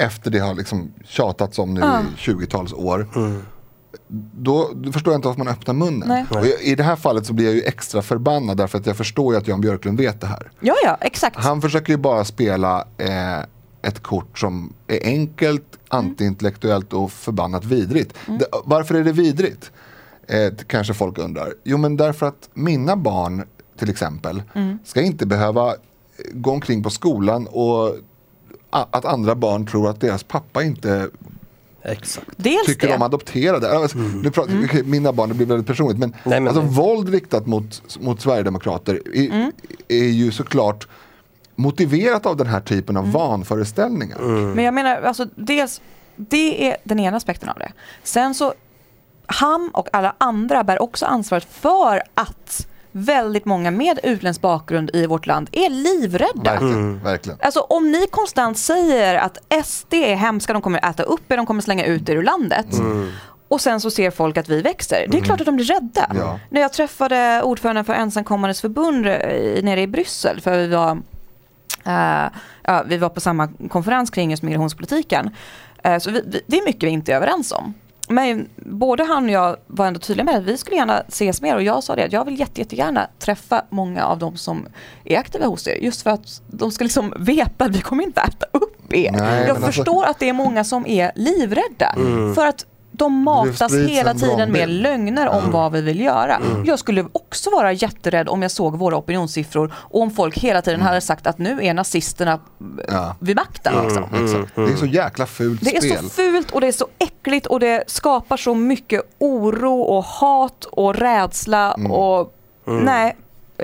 efter 0.00 0.30
det 0.30 0.38
har 0.38 0.54
liksom 0.54 0.92
tjatats 1.04 1.58
om 1.58 1.74
nu 1.74 1.80
i 1.80 1.84
20-tals 2.16 2.72
år. 2.72 3.08
Då, 4.32 4.70
då 4.74 4.92
förstår 4.92 5.12
jag 5.12 5.18
inte 5.18 5.28
varför 5.28 5.44
man 5.44 5.52
öppnar 5.52 5.74
munnen. 5.74 6.08
Nej. 6.08 6.26
Och 6.30 6.46
jag, 6.46 6.62
I 6.62 6.74
det 6.74 6.82
här 6.82 6.96
fallet 6.96 7.26
så 7.26 7.32
blir 7.32 7.46
jag 7.46 7.54
ju 7.54 7.62
extra 7.62 8.02
förbannad 8.02 8.56
därför 8.56 8.78
att 8.78 8.86
jag 8.86 8.96
förstår 8.96 9.34
ju 9.34 9.40
att 9.40 9.48
Jan 9.48 9.60
Björklund 9.60 9.98
vet 9.98 10.20
det 10.20 10.26
här. 10.26 10.50
Ja, 10.60 10.74
ja, 10.84 10.98
exakt. 11.00 11.36
Han 11.36 11.62
försöker 11.62 11.92
ju 11.92 11.96
bara 11.96 12.24
spela 12.24 12.84
eh, 12.98 13.38
ett 13.82 14.02
kort 14.02 14.38
som 14.38 14.72
är 14.86 15.04
enkelt, 15.04 15.78
antiintellektuellt 15.88 16.92
och 16.92 17.12
förbannat 17.12 17.64
vidrigt. 17.64 18.14
Det, 18.26 18.46
varför 18.64 18.94
är 18.94 19.04
det 19.04 19.12
vidrigt? 19.12 19.70
Eh, 20.26 20.52
kanske 20.66 20.94
folk 20.94 21.18
undrar. 21.18 21.54
Jo 21.64 21.78
men 21.78 21.96
därför 21.96 22.26
att 22.26 22.48
mina 22.54 22.96
barn 22.96 23.44
till 23.78 23.90
exempel 23.90 24.42
ska 24.84 25.00
inte 25.00 25.26
behöva 25.26 25.68
eh, 25.68 25.74
gå 26.32 26.50
omkring 26.50 26.82
på 26.82 26.90
skolan 26.90 27.46
och 27.46 27.96
att 28.70 29.04
andra 29.04 29.34
barn 29.34 29.66
tror 29.66 29.90
att 29.90 30.00
deras 30.00 30.22
pappa 30.22 30.62
inte 30.62 31.10
Exakt. 31.82 32.26
Dels 32.36 32.66
tycker 32.66 32.88
det. 32.88 32.94
om 32.94 33.02
adopterade. 33.02 33.78
Alltså, 33.78 33.98
nu 33.98 34.30
pratar, 34.30 34.64
okej, 34.64 34.82
Mina 34.82 35.12
barn, 35.12 35.28
det 35.28 35.34
blir 35.34 35.46
väldigt 35.46 35.66
personligt. 35.66 35.98
Men, 35.98 36.16
Nej, 36.24 36.40
men- 36.40 36.48
alltså, 36.48 36.82
våld 36.82 37.08
riktat 37.08 37.46
mot, 37.46 37.82
mot 38.00 38.20
Sverigedemokrater 38.20 39.02
är, 39.14 39.52
är 39.88 40.04
ju 40.08 40.32
såklart 40.32 40.88
motiverat 41.54 42.26
av 42.26 42.36
den 42.36 42.46
här 42.46 42.60
typen 42.60 42.96
av 42.96 43.12
vanföreställningar. 43.12 44.18
Men 44.54 44.64
jag 44.64 44.74
menar, 44.74 45.02
alltså 45.02 45.26
dels, 45.34 45.80
det 46.16 46.68
är 46.70 46.76
den 46.84 47.00
ena 47.00 47.16
aspekten 47.16 47.48
av 47.48 47.58
det. 47.58 47.72
Sen 48.02 48.34
så, 48.34 48.54
han 49.26 49.70
och 49.74 49.88
alla 49.92 50.14
andra 50.18 50.64
bär 50.64 50.82
också 50.82 51.06
ansvaret 51.06 51.44
för 51.44 52.02
att 52.14 52.66
väldigt 52.92 53.44
många 53.44 53.70
med 53.70 54.00
utländsk 54.02 54.40
bakgrund 54.40 54.90
i 54.94 55.06
vårt 55.06 55.26
land 55.26 55.48
är 55.52 55.70
livrädda. 55.70 56.50
Verkligen. 56.50 57.04
verkligen. 57.04 57.38
Alltså 57.42 57.60
om 57.60 57.92
ni 57.92 58.06
konstant 58.10 58.58
säger 58.58 59.14
att 59.14 59.38
SD 59.64 59.94
är 59.94 60.14
hemska, 60.14 60.52
de 60.52 60.62
kommer 60.62 60.90
äta 60.90 61.02
upp 61.02 61.32
er, 61.32 61.36
de 61.36 61.46
kommer 61.46 61.62
slänga 61.62 61.84
ut 61.84 62.08
er 62.08 62.16
ur 62.16 62.22
landet. 62.22 62.66
Och 63.48 63.60
sen 63.60 63.80
så 63.80 63.90
ser 63.90 64.10
folk 64.10 64.36
att 64.36 64.48
vi 64.48 64.62
växer. 64.62 65.06
Det 65.08 65.18
är 65.18 65.22
klart 65.22 65.40
att 65.40 65.46
de 65.46 65.56
blir 65.56 65.66
rädda. 65.66 66.10
Ja. 66.14 66.38
När 66.50 66.60
jag 66.60 66.72
träffade 66.72 67.42
ordföranden 67.42 67.84
för 67.84 67.92
ensamkommandes 67.92 68.60
förbund 68.60 69.06
eh, 69.06 69.62
nere 69.62 69.80
i 69.80 69.86
Bryssel, 69.86 70.40
för 70.40 70.58
vi 70.58 70.68
var, 70.68 70.90
eh, 71.84 72.32
ja, 72.62 72.84
vi 72.86 72.96
var 72.96 73.08
på 73.08 73.20
samma 73.20 73.48
konferens 73.68 74.10
kring 74.10 74.30
just 74.30 74.42
migrationspolitiken. 74.42 75.30
Eh, 75.82 75.98
så 75.98 76.10
vi, 76.10 76.22
vi, 76.26 76.42
det 76.46 76.58
är 76.58 76.64
mycket 76.64 76.82
vi 76.82 76.90
inte 76.90 77.12
är 77.12 77.16
överens 77.16 77.52
om. 77.52 77.74
Men 78.10 78.48
både 78.56 79.04
han 79.04 79.24
och 79.24 79.30
jag 79.30 79.56
var 79.66 79.86
ändå 79.86 80.00
tydliga 80.00 80.24
med 80.24 80.36
att 80.36 80.44
vi 80.44 80.56
skulle 80.56 80.76
gärna 80.76 81.00
ses 81.00 81.42
mer 81.42 81.54
och 81.54 81.62
jag 81.62 81.84
sa 81.84 81.96
det 81.96 82.04
att 82.04 82.12
jag 82.12 82.24
vill 82.24 82.40
jätte, 82.40 82.60
jättegärna 82.60 83.06
träffa 83.18 83.64
många 83.70 84.04
av 84.04 84.18
de 84.18 84.36
som 84.36 84.66
är 85.04 85.18
aktiva 85.18 85.46
hos 85.46 85.68
er. 85.68 85.74
Just 85.74 86.02
för 86.02 86.10
att 86.10 86.42
de 86.46 86.70
ska 86.70 86.84
liksom 86.84 87.14
veta 87.18 87.64
att 87.64 87.76
vi 87.76 87.80
kommer 87.80 88.04
inte 88.04 88.20
äta 88.20 88.46
upp 88.52 88.92
er. 88.92 89.12
Nej, 89.12 89.40
jag 89.40 89.50
alltså- 89.50 89.66
förstår 89.66 90.04
att 90.04 90.18
det 90.18 90.28
är 90.28 90.32
många 90.32 90.64
som 90.64 90.86
är 90.86 91.12
livrädda. 91.14 91.94
För 92.34 92.46
att 92.46 92.66
de 93.00 93.22
matas 93.24 93.72
hela 93.74 94.10
en 94.10 94.18
tiden 94.18 94.52
med 94.52 94.68
lögner 94.68 95.28
om 95.28 95.50
vad 95.50 95.72
vi 95.72 95.80
vill 95.80 96.00
göra. 96.00 96.40
Jag 96.64 96.78
skulle 96.78 97.04
också 97.12 97.50
vara 97.50 97.72
jätterädd 97.72 98.28
om 98.28 98.42
jag 98.42 98.50
såg 98.50 98.78
våra 98.78 98.96
opinionssiffror 98.96 99.74
och 99.76 100.02
om 100.02 100.10
folk 100.10 100.38
hela 100.38 100.62
tiden 100.62 100.80
hade 100.80 101.00
sagt 101.00 101.26
att 101.26 101.38
nu 101.38 101.58
är 101.62 101.74
nazisterna 101.74 102.38
Ja. 102.88 103.16
vid 103.18 103.36
makten. 103.36 103.74
Liksom. 103.84 104.04
Exakt. 104.24 104.54
Det 104.56 104.62
är 104.72 104.76
så 104.76 104.86
jäkla 104.86 105.26
fult 105.26 105.60
Det 105.64 105.76
är 105.76 105.80
spel. 105.80 105.98
så 106.04 106.08
fult 106.08 106.50
och 106.50 106.60
det 106.60 106.66
är 106.68 106.72
så 106.72 106.86
äckligt 106.98 107.46
och 107.46 107.60
det 107.60 107.84
skapar 107.86 108.36
så 108.36 108.54
mycket 108.54 109.02
oro 109.18 109.80
och 109.80 110.04
hat 110.04 110.64
och 110.64 110.94
rädsla 110.94 111.72
Mm. 111.74 111.92
och 111.92 112.34
nej. 112.66 113.16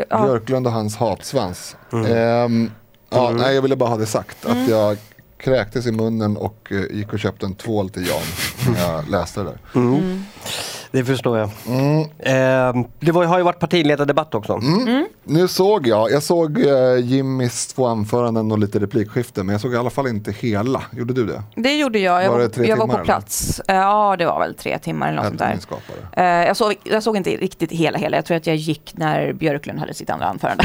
Ja. 0.09 0.23
Björklund 0.25 0.67
och 0.67 0.73
hans 0.73 0.97
hatsvans. 0.97 1.77
Ehm, 1.93 2.71
ja, 3.11 3.31
Nej, 3.31 3.55
jag 3.55 3.63
ville 3.63 3.77
bara 3.77 3.91
ha 3.91 3.97
det 3.97 4.07
sagt. 4.07 4.45
Mm. 4.45 4.63
Att 4.63 4.69
jag 4.71 4.97
kräktes 5.47 5.87
i 5.87 5.93
munnen 5.93 6.37
och 6.37 6.73
eh, 6.73 6.97
gick 6.97 7.13
och 7.13 7.19
köpte 7.19 7.47
en 7.47 7.55
tvål 7.55 7.91
till 7.91 8.07
Jan 8.07 8.23
när 8.75 8.93
jag 8.93 9.11
läste 9.11 9.41
det 9.41 9.47
där. 9.47 9.59
Mm. 9.81 10.25
Det 10.97 11.05
förstår 11.05 11.39
jag. 11.39 11.51
Mm. 11.67 12.01
Eh, 12.19 12.87
det 13.01 13.13
var, 13.13 13.25
har 13.25 13.39
ju 13.39 13.45
varit 13.45 13.59
partiledardebatt 13.59 14.35
också. 14.35 14.61
Nu 15.25 15.49
såg 15.49 15.87
jag, 15.87 16.11
jag 16.11 16.23
såg 16.23 16.61
eh, 16.61 16.97
Jimmys 17.03 17.67
två 17.67 17.87
anföranden 17.87 18.53
och 18.53 18.59
lite 18.59 18.79
replikskifte 18.79 19.43
men 19.43 19.53
jag 19.53 19.61
såg 19.61 19.73
i 19.75 19.77
alla 19.77 19.91
fall 19.91 20.07
inte 20.09 20.33
hela. 20.33 20.83
Gjorde 20.93 21.15
du 21.15 21.27
det? 21.27 21.43
Det 21.57 21.77
gjorde 21.79 21.99
jag. 21.99 22.23
Jag 22.25 22.29
Var 22.31 22.37
var, 22.39 22.43
det 22.45 22.49
tre 22.51 22.69
jag 22.69 22.77
var 22.77 22.87
timmar, 22.87 22.99
på 22.99 23.05
plats. 23.05 23.61
Eh, 23.69 23.77
Ja, 23.77 24.17
det 24.19 24.27
var 24.27 24.41
väl 24.41 24.55
tre 24.55 24.79
timmar 24.79 25.09
eller 25.09 25.17
något 25.17 25.27
sånt 25.27 25.39
där. 26.13 26.41
Eh, 26.41 26.47
Jag 26.47 26.57
såg, 26.57 26.75
jag 26.85 27.03
såg 27.03 27.17
inte 27.17 27.31
riktigt 27.31 27.73
hela 27.73 27.99
hela. 27.99 28.17
Jag 28.17 28.25
tror 28.25 28.37
att 28.37 28.47
jag 28.47 28.57
gick 28.57 28.93
när 28.97 29.33
Björklund 29.33 29.79
hade 29.79 29.95
sitt 29.95 30.11
andra 30.11 30.27
anförande. 30.27 30.65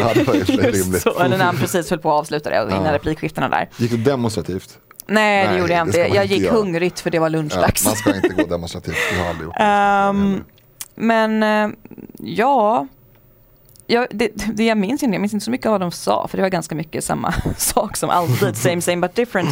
ja, 0.00 0.10
det 0.14 0.22
var 0.26 0.34
ju 0.34 0.40
Just 0.72 1.02
så, 1.02 1.18
eller 1.20 1.38
när 1.38 1.44
han 1.44 1.56
precis 1.56 1.90
höll 1.90 1.98
på 1.98 2.12
att 2.12 2.20
avsluta 2.20 2.50
det 2.50 2.60
och 2.62 2.70
innan 2.70 2.84
Ja. 2.84 2.92
replikskiftena 2.92 3.48
där. 3.48 3.68
Gick 3.76 3.90
du 3.90 3.96
demonstrativt? 3.96 4.78
Nej, 5.06 5.44
det 5.44 5.50
Nej, 5.50 5.60
gjorde 5.60 5.72
jag 5.72 5.86
det 5.86 6.02
inte. 6.02 6.16
Jag 6.16 6.24
gick 6.26 6.42
göra. 6.42 6.54
hungrigt 6.54 7.00
för 7.00 7.10
det 7.10 7.18
var 7.18 7.26
Ja, 7.26 7.30
lunchdags. 7.30 7.84
man 7.84 7.96
ska 7.96 8.16
inte 8.16 8.28
gå 8.28 8.46
demonstrativt, 8.46 8.96
jag 9.12 9.22
har 9.24 9.30
aldrig 9.30 9.46
gjort 9.46 9.56
det. 9.58 9.64
Ehm, 9.64 10.44
men 10.94 11.42
eh, 11.42 11.68
ja, 12.18 12.86
jag, 13.86 14.06
det, 14.10 14.28
det 14.54 14.64
jag 14.64 14.78
minns 14.78 15.02
inte, 15.02 15.14
jag 15.14 15.20
minns 15.20 15.32
inte 15.32 15.44
så 15.44 15.50
mycket 15.50 15.66
av 15.66 15.72
vad 15.72 15.80
de 15.80 15.90
sa 15.90 16.28
för 16.28 16.36
det 16.38 16.42
var 16.42 16.50
ganska 16.50 16.74
mycket 16.74 17.04
samma 17.04 17.34
sak 17.56 17.96
som 17.96 18.10
alltid, 18.10 18.56
same 18.56 18.80
same 18.82 18.96
but 19.08 19.14
different. 19.14 19.48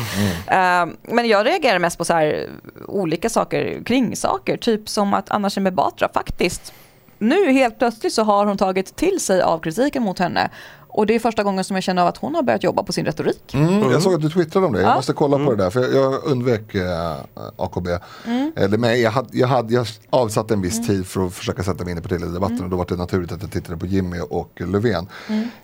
Ehm, 0.46 0.96
men 1.02 1.28
jag 1.28 1.46
reagerar 1.46 1.78
mest 1.78 1.98
på 1.98 2.04
så 2.04 2.12
här 2.14 2.50
olika 2.88 3.28
saker, 3.28 3.82
kring 3.84 4.16
saker, 4.16 4.56
typ 4.56 4.88
som 4.88 5.14
att 5.14 5.30
Anna 5.30 5.50
Kinberg 5.50 5.74
Batra 5.74 6.08
faktiskt 6.14 6.72
nu 7.18 7.52
helt 7.52 7.78
plötsligt 7.78 8.12
så 8.12 8.22
har 8.22 8.46
hon 8.46 8.56
tagit 8.56 8.96
till 8.96 9.20
sig 9.20 9.42
av 9.42 9.58
kritiken 9.58 10.02
mot 10.02 10.18
henne 10.18 10.50
och 10.92 11.06
det 11.06 11.14
är 11.14 11.18
första 11.18 11.42
gången 11.42 11.64
som 11.64 11.76
jag 11.76 11.82
känner 11.84 12.02
av 12.02 12.08
att 12.08 12.16
hon 12.16 12.34
har 12.34 12.42
börjat 12.42 12.62
jobba 12.62 12.82
på 12.82 12.92
sin 12.92 13.04
retorik. 13.04 13.54
Mm, 13.54 13.90
jag 13.90 14.02
såg 14.02 14.14
att 14.14 14.20
du 14.22 14.30
twittrade 14.30 14.66
om 14.66 14.72
det, 14.72 14.80
jag 14.80 14.90
Ja. 14.90 14.94
måste 14.96 15.12
kolla 15.12 15.36
på 15.44 15.50
det 15.54 15.56
där 15.64 15.70
för 15.70 15.94
jag, 15.94 16.24
undvek 16.24 16.74
eh, 16.74 17.16
AKB. 17.56 17.88
Eller, 18.56 18.78
men 18.78 19.00
jag, 19.00 19.10
hade, 19.10 19.38
jag, 19.38 19.48
hade, 19.48 19.74
jag 19.74 19.86
avsatte 20.10 20.54
en 20.54 20.62
viss 20.62 20.86
tid 20.86 21.06
för 21.06 21.26
att 21.26 21.34
försöka 21.34 21.62
sätta 21.62 21.84
mig 21.84 21.92
in 21.92 21.98
i 21.98 22.00
partiledardebatten 22.00 22.60
och 22.64 22.70
då 22.70 22.76
var 22.76 22.86
det 22.88 22.96
naturligt 22.96 23.32
att 23.32 23.42
jag 23.42 23.50
tittade 23.50 23.78
på 23.78 23.86
Jimmy 23.86 24.20
och 24.30 24.60
Löfven. 24.60 25.06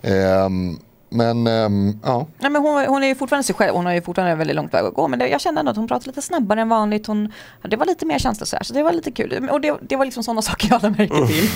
Ehm, 0.03 0.79
men 1.09 1.47
ehm, 1.47 1.99
ja, 2.05 2.27
Nej, 2.39 2.51
men 2.51 2.62
hon, 2.62 2.85
hon 2.87 3.03
är 3.03 3.07
ju 3.07 3.14
fortfarande 3.14 3.45
sig 3.45 3.55
själv, 3.55 3.74
hon 3.74 3.87
har 3.87 3.93
ju 3.93 4.03
fortfarande 4.03 4.33
en 4.33 4.39
väldigt 4.39 4.57
långt 4.57 4.74
väg 4.74 4.85
att 4.85 4.95
gå. 4.95 5.09
Men 5.09 5.18
det, 5.18 5.29
jag 5.29 5.41
kände 5.41 5.59
ändå 5.61 5.70
att 5.70 5.77
hon 5.77 5.89
pratade 5.89 6.07
lite 6.11 6.22
snabbare 6.22 6.61
än 6.61 6.68
vanligt. 6.68 7.07
Hon, 7.07 7.33
det 7.70 7.77
var 7.77 7.87
lite 7.87 8.07
mer 8.07 8.18
känslor 8.18 8.47
så, 8.47 8.57
här, 8.57 8.62
så 8.62 8.74
det 8.74 8.83
var 8.83 8.93
lite 8.93 9.11
kul. 9.11 9.49
Och 9.53 9.61
det, 9.61 9.74
det 9.83 9.97
var 9.97 10.05
liksom 10.05 10.22
sådana 10.22 10.43
saker 10.43 10.68
jag 10.70 10.83
lade 10.83 10.95
märke 10.99 11.27
till. 11.27 11.49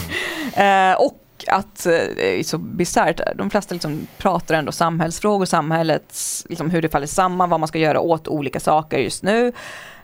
eh, 0.55 1.07
och 1.07 1.27
att, 1.49 1.87
eh, 1.87 1.93
det 1.93 2.41
är 2.41 2.43
så 2.43 2.59
bisarrt, 2.59 3.21
de 3.37 3.51
flesta 3.51 3.75
liksom 3.75 4.07
pratar 4.19 4.55
ändå 4.55 4.73
samhällsfrågor, 4.73 5.45
samhällets, 5.45 6.47
liksom 6.49 6.71
hur 6.71 6.83
det 6.83 6.89
faller 6.89 7.07
samman, 7.07 7.51
vad 7.51 7.61
man 7.61 7.69
ska 7.69 7.79
göra 7.79 8.01
åt 8.01 8.29
olika 8.29 8.61
saker 8.61 8.99
just 8.99 9.23
nu. 9.23 9.53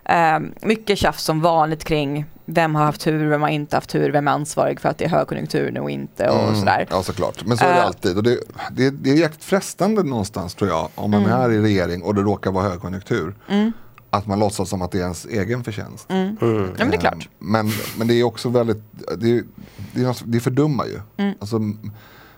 Eh, 0.04 0.38
mycket 0.62 0.98
tjafs 0.98 1.22
som 1.24 1.40
vanligt 1.40 1.84
kring 1.84 2.24
vem 2.44 2.74
har 2.74 2.84
haft 2.84 3.00
tur, 3.00 3.26
vem 3.28 3.42
har 3.42 3.48
inte 3.48 3.76
haft 3.76 3.90
tur, 3.90 4.10
vem 4.12 4.28
är 4.28 4.32
ansvarig 4.32 4.80
för 4.80 4.88
att 4.88 4.98
det 4.98 5.04
är 5.04 5.08
högkonjunktur 5.08 5.70
nu 5.70 5.80
och 5.80 5.90
inte 5.90 6.28
och 6.28 6.42
mm, 6.42 6.54
sådär. 6.56 6.86
ja 6.90 7.02
såklart. 7.02 7.44
Men 7.44 7.56
så 7.56 7.64
är 7.64 7.68
det 7.74 7.80
Eh. 7.80 7.86
alltid. 7.86 8.16
Och 8.16 8.22
det, 8.22 8.38
det, 8.72 8.90
det 8.90 9.10
är 9.10 9.14
jäkligt 9.14 9.44
frestande 9.44 10.02
någonstans 10.02 10.54
tror 10.54 10.70
jag 10.70 10.88
om 10.94 11.10
man 11.10 11.26
är 11.26 11.50
i 11.52 11.60
regering 11.60 12.02
och 12.02 12.14
det 12.14 12.22
råkar 12.22 12.50
vara 12.52 12.64
högkonjunktur. 12.68 13.34
Att 14.16 14.26
man 14.26 14.38
låtsas 14.38 14.68
som 14.68 14.82
att 14.82 14.90
det 14.92 14.98
är 14.98 15.02
ens 15.02 15.24
egen 15.26 15.64
förtjänst. 15.64 16.06
Ja, 16.08 16.14
men 16.14 16.36
det 16.76 16.82
är 16.82 16.92
Eh, 16.94 17.00
klart. 17.00 17.28
Men, 17.38 17.70
men 17.98 18.06
det 18.08 18.14
är 18.14 18.22
också 18.24 18.48
väldigt, 18.48 18.82
det, 19.18 19.30
är- 19.30 19.44
det, 19.94 20.00
är, 20.00 20.04
något- 20.06 20.22
det 20.26 20.40
fördummar 20.40 20.84
ju. 20.86 21.00
Mm. 21.16 21.34
Alltså, 21.40 21.60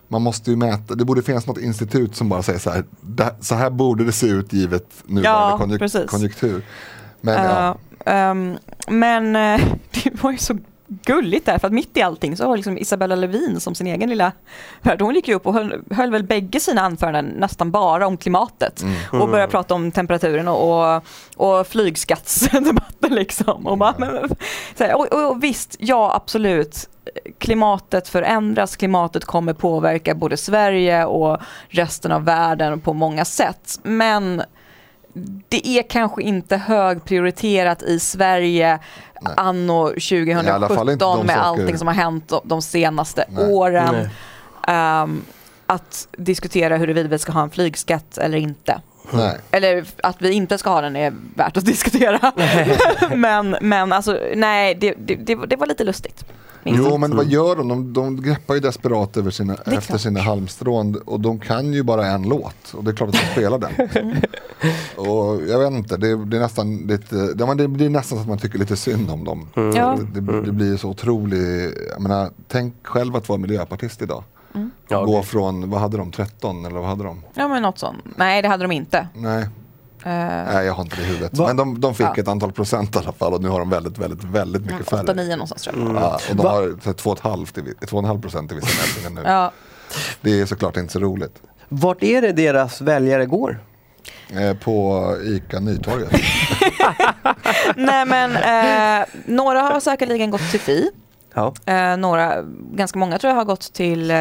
man 0.09 0.23
måste 0.23 0.51
ju 0.51 0.57
mäta, 0.57 0.95
det 0.95 1.05
borde 1.05 1.23
finnas 1.23 1.47
något 1.47 1.59
institut 1.59 2.17
som 2.17 2.29
bara 2.29 2.43
säger 2.43 2.59
så 2.59 2.71
här, 2.71 2.85
"Det- 3.01 3.35
så 3.41 3.55
här 3.55 3.71
borde 3.71 4.05
det 4.05 4.13
se 4.13 4.27
ut 4.27 4.53
givet 4.53 4.87
nuvarande 5.07 5.51
Ja, 5.51 5.59
konjuk- 5.67 5.79
precis. 5.79 6.11
konjunktur. 6.11 6.63
Men 7.21 7.35
ja, 7.45 7.77
Ja, 8.05 8.13
ehm, 8.13 8.57
men 8.89 9.37
eh, 9.37 9.61
det 10.05 10.23
var 10.23 10.31
ju 10.33 10.39
så 10.39 10.59
gulligt 10.89 11.47
där, 11.47 11.59
för 11.59 11.67
att 11.67 11.73
mitt 11.73 11.97
i 11.97 12.03
allting 12.03 12.37
så 12.37 12.47
har 12.47 12.57
liksom 12.57 12.79
Isabella 12.79 13.15
Lövin 13.15 13.61
som 13.61 13.75
sin 13.75 13.87
egen 13.87 14.11
lilla 14.11 14.33
värld, 14.83 15.01
hon 15.01 15.15
gick 15.15 15.29
ju 15.29 15.35
upp 15.35 15.47
och 15.47 15.55
höll, 15.55 15.83
höll 15.91 16.11
väl 16.11 16.23
bägge 16.23 16.61
sina 16.61 16.83
anföranden 16.83 17.35
nästan 17.39 17.71
bara 17.71 18.07
om 18.07 18.17
klimatet. 18.17 18.85
Och 19.13 19.29
började 19.29 19.51
prata 19.51 19.75
om 19.75 19.93
temperaturen 19.93 20.49
och, 20.49 20.97
och, 20.97 21.03
och 21.37 21.67
flygskattsdebatten 21.67 23.11
liksom. 23.15 23.67
Och, 23.67 23.79
bara, 23.79 23.95
men, 23.99 24.29
här, 24.79 24.97
och, 24.97 25.31
och 25.31 25.45
visst, 25.45 25.77
ja 25.79 26.15
absolut, 26.15 26.89
klimatet 27.39 28.09
förändras, 28.09 28.77
klimatet 28.77 29.25
kommer 29.25 29.53
påverka 29.53 30.15
både 30.15 30.37
Sverige 30.37 31.05
och 31.05 31.39
resten 31.69 32.13
av 32.13 32.25
världen 32.25 32.81
på 32.81 32.93
många 32.93 33.25
sätt, 33.25 33.81
men 33.83 34.43
det 35.49 35.69
är 35.69 35.83
kanske 35.83 36.23
inte 36.23 36.57
högprioriterat 36.57 37.83
i 37.83 38.01
Sverige 38.01 38.79
Nej. 39.21 39.35
anno 39.37 39.93
I 39.97 40.33
alla 40.35 40.69
fall 40.69 40.91
inte 40.91 41.05
2017 41.05 41.19
de 41.19 41.27
med 41.27 41.37
saker- 41.37 41.49
allting 41.49 41.79
som 41.79 41.87
har 41.87 41.95
hänt 41.95 42.33
de- 42.45 42.63
senaste 42.63 43.25
Nej. 43.29 43.45
åren. 43.53 43.95
Nej. 43.95 44.09
Ehm, 44.77 45.23
att 45.67 46.09
diskutera 46.17 46.77
huruvida 46.77 47.09
vi 47.09 47.19
ska 47.19 47.33
ha 47.33 47.43
en 47.43 47.51
flygskatt 47.51 48.19
eller 48.19 48.39
inte. 48.39 48.81
nej. 49.11 49.39
Eller 49.51 49.85
att 50.03 50.17
vi 50.23 50.31
inte 50.33 50.59
ska 50.59 50.71
ha 50.71 50.81
den 50.81 50.97
är 50.97 51.13
värt 51.35 51.57
att 51.57 51.65
diskutera. 51.65 52.33
men, 53.17 53.57
men 53.61 53.93
alltså 53.93 54.19
nej, 54.37 54.75
det, 54.75 54.95
det, 54.99 55.35
det 55.47 55.57
var 55.57 55.67
lite 55.67 55.85
lustigt. 55.85 56.25
Jo 56.77 56.99
men 56.99 57.17
vad 57.17 57.27
gör 57.27 57.57
de? 57.57 57.69
De, 57.69 57.93
de 57.93 58.23
greppar 58.23 58.55
ju 58.55 58.61
desperat 58.61 59.17
över 59.17 59.31
sina, 59.31 59.55
efter 59.55 59.81
klart. 59.81 60.01
sina 60.01 60.21
halmstrån 60.21 60.95
och 61.07 61.21
de 61.21 61.39
kan 61.39 61.73
ju 61.73 61.83
bara 61.83 62.07
en 62.07 62.23
låt 62.23 62.75
och 62.75 62.85
det 62.85 62.91
är 62.91 62.95
klart 62.95 63.09
att 63.09 63.15
de 63.15 63.33
spelar 63.33 63.59
den. 63.59 63.73
och 65.09 65.43
jag 65.49 65.59
vet 65.59 65.73
inte, 65.73 65.97
det, 65.97 66.25
det 66.25 66.37
är 66.37 66.41
nästan 66.41 66.77
lite, 66.77 67.35
det, 67.35 67.47
men 67.47 67.57
det 67.57 67.69
blir 67.69 67.91
nästan 67.91 68.19
så 68.19 68.23
att 68.23 68.29
man 68.29 68.39
tycker 68.39 68.59
lite 68.59 68.77
synd 68.77 69.11
om 69.11 69.25
dem. 69.25 69.49
Ja. 69.55 69.99
Det, 70.15 70.21
det 70.43 70.53
blir 70.53 70.77
så 70.77 70.89
otroligt, 70.89 71.79
jag 71.93 72.03
menar, 72.03 72.31
tänk 72.49 72.75
själv 72.87 73.17
att 73.17 73.29
vara 73.29 73.39
miljöpartist 73.39 74.03
idag. 74.03 74.25
Ja, 74.89 75.05
Gå 75.05 75.23
från, 75.23 75.71
vad 75.71 75.81
hade 75.81 75.97
de, 75.97 76.11
13 76.11 76.67
eller 76.67 76.81
vad 76.81 76.89
hade 76.89 77.05
de? 77.05 77.23
Ja 77.35 77.49
men 77.49 77.63
något 77.63 77.79
sånt. 77.79 77.99
Nej 78.17 78.43
det 78.43 78.49
hade 78.49 78.65
de 78.65 78.73
inte. 78.73 79.09
Nej, 79.15 79.49
nej 80.05 80.67
jag 80.67 80.73
har 80.75 80.83
inte 80.83 80.97
det 80.97 81.03
i 81.03 81.05
huvudet. 81.05 81.39
Va? 81.39 81.47
Men 81.47 81.57
de, 81.57 81.81
de 81.81 81.95
fick 81.95 82.07
Ja. 82.07 82.15
ett 82.17 82.29
antal 82.29 82.53
procent 82.53 82.97
i 82.97 82.99
alla 82.99 83.13
fall 83.13 83.33
och 83.35 83.43
nu 83.43 83.49
har 83.49 83.59
de 83.59 83.71
väldigt, 83.71 83.99
väldigt, 83.99 84.25
väldigt 84.25 84.63
mycket 84.63 84.89
färre. 84.91 85.03
8-9 85.03 85.29
någonstans 85.31 85.63
tror 85.63 85.95
jag. 85.95 85.95
Ja, 86.03 86.21
och 86.31 86.37
de 86.37 86.43
Va? 86.43 86.51
har 86.51 86.63
så 86.83 86.89
här 86.89 86.95
2,5 86.95 87.59
i 87.59 87.63
vi- 87.63 87.87
2,5 87.87 88.23
procent 88.23 88.53
i 88.53 88.55
vissa 88.55 88.69
mätningar 89.03 89.23
nu. 89.23 89.31
Ja. 89.31 89.53
Det 90.21 90.41
är 90.41 90.47
såklart 90.47 90.77
inte 90.77 90.93
så 90.93 90.99
roligt. 91.01 91.43
Vart 91.69 92.03
är 92.03 92.23
det 92.23 92.33
deras 92.33 92.81
väljare 92.81 93.27
går? 93.27 93.59
Eh, 94.37 94.57
på 94.57 95.05
ICA 95.25 95.61
Nytorget. 95.61 96.11
Nej 97.77 98.07
men 98.07 98.37
eh, 99.01 99.07
några 99.27 99.61
har 99.61 99.81
säkerligen 99.81 100.31
gått 100.31 100.51
till 100.51 100.61
Fi. 100.61 100.91
Ja. 101.39 101.55
Eh, 101.73 101.97
några, 101.97 102.43
ganska 102.73 102.99
många 102.99 103.19
tror 103.19 103.29
jag 103.31 103.37
har 103.37 103.45
gått 103.45 103.73
till 103.73 104.11
eh. 104.11 104.17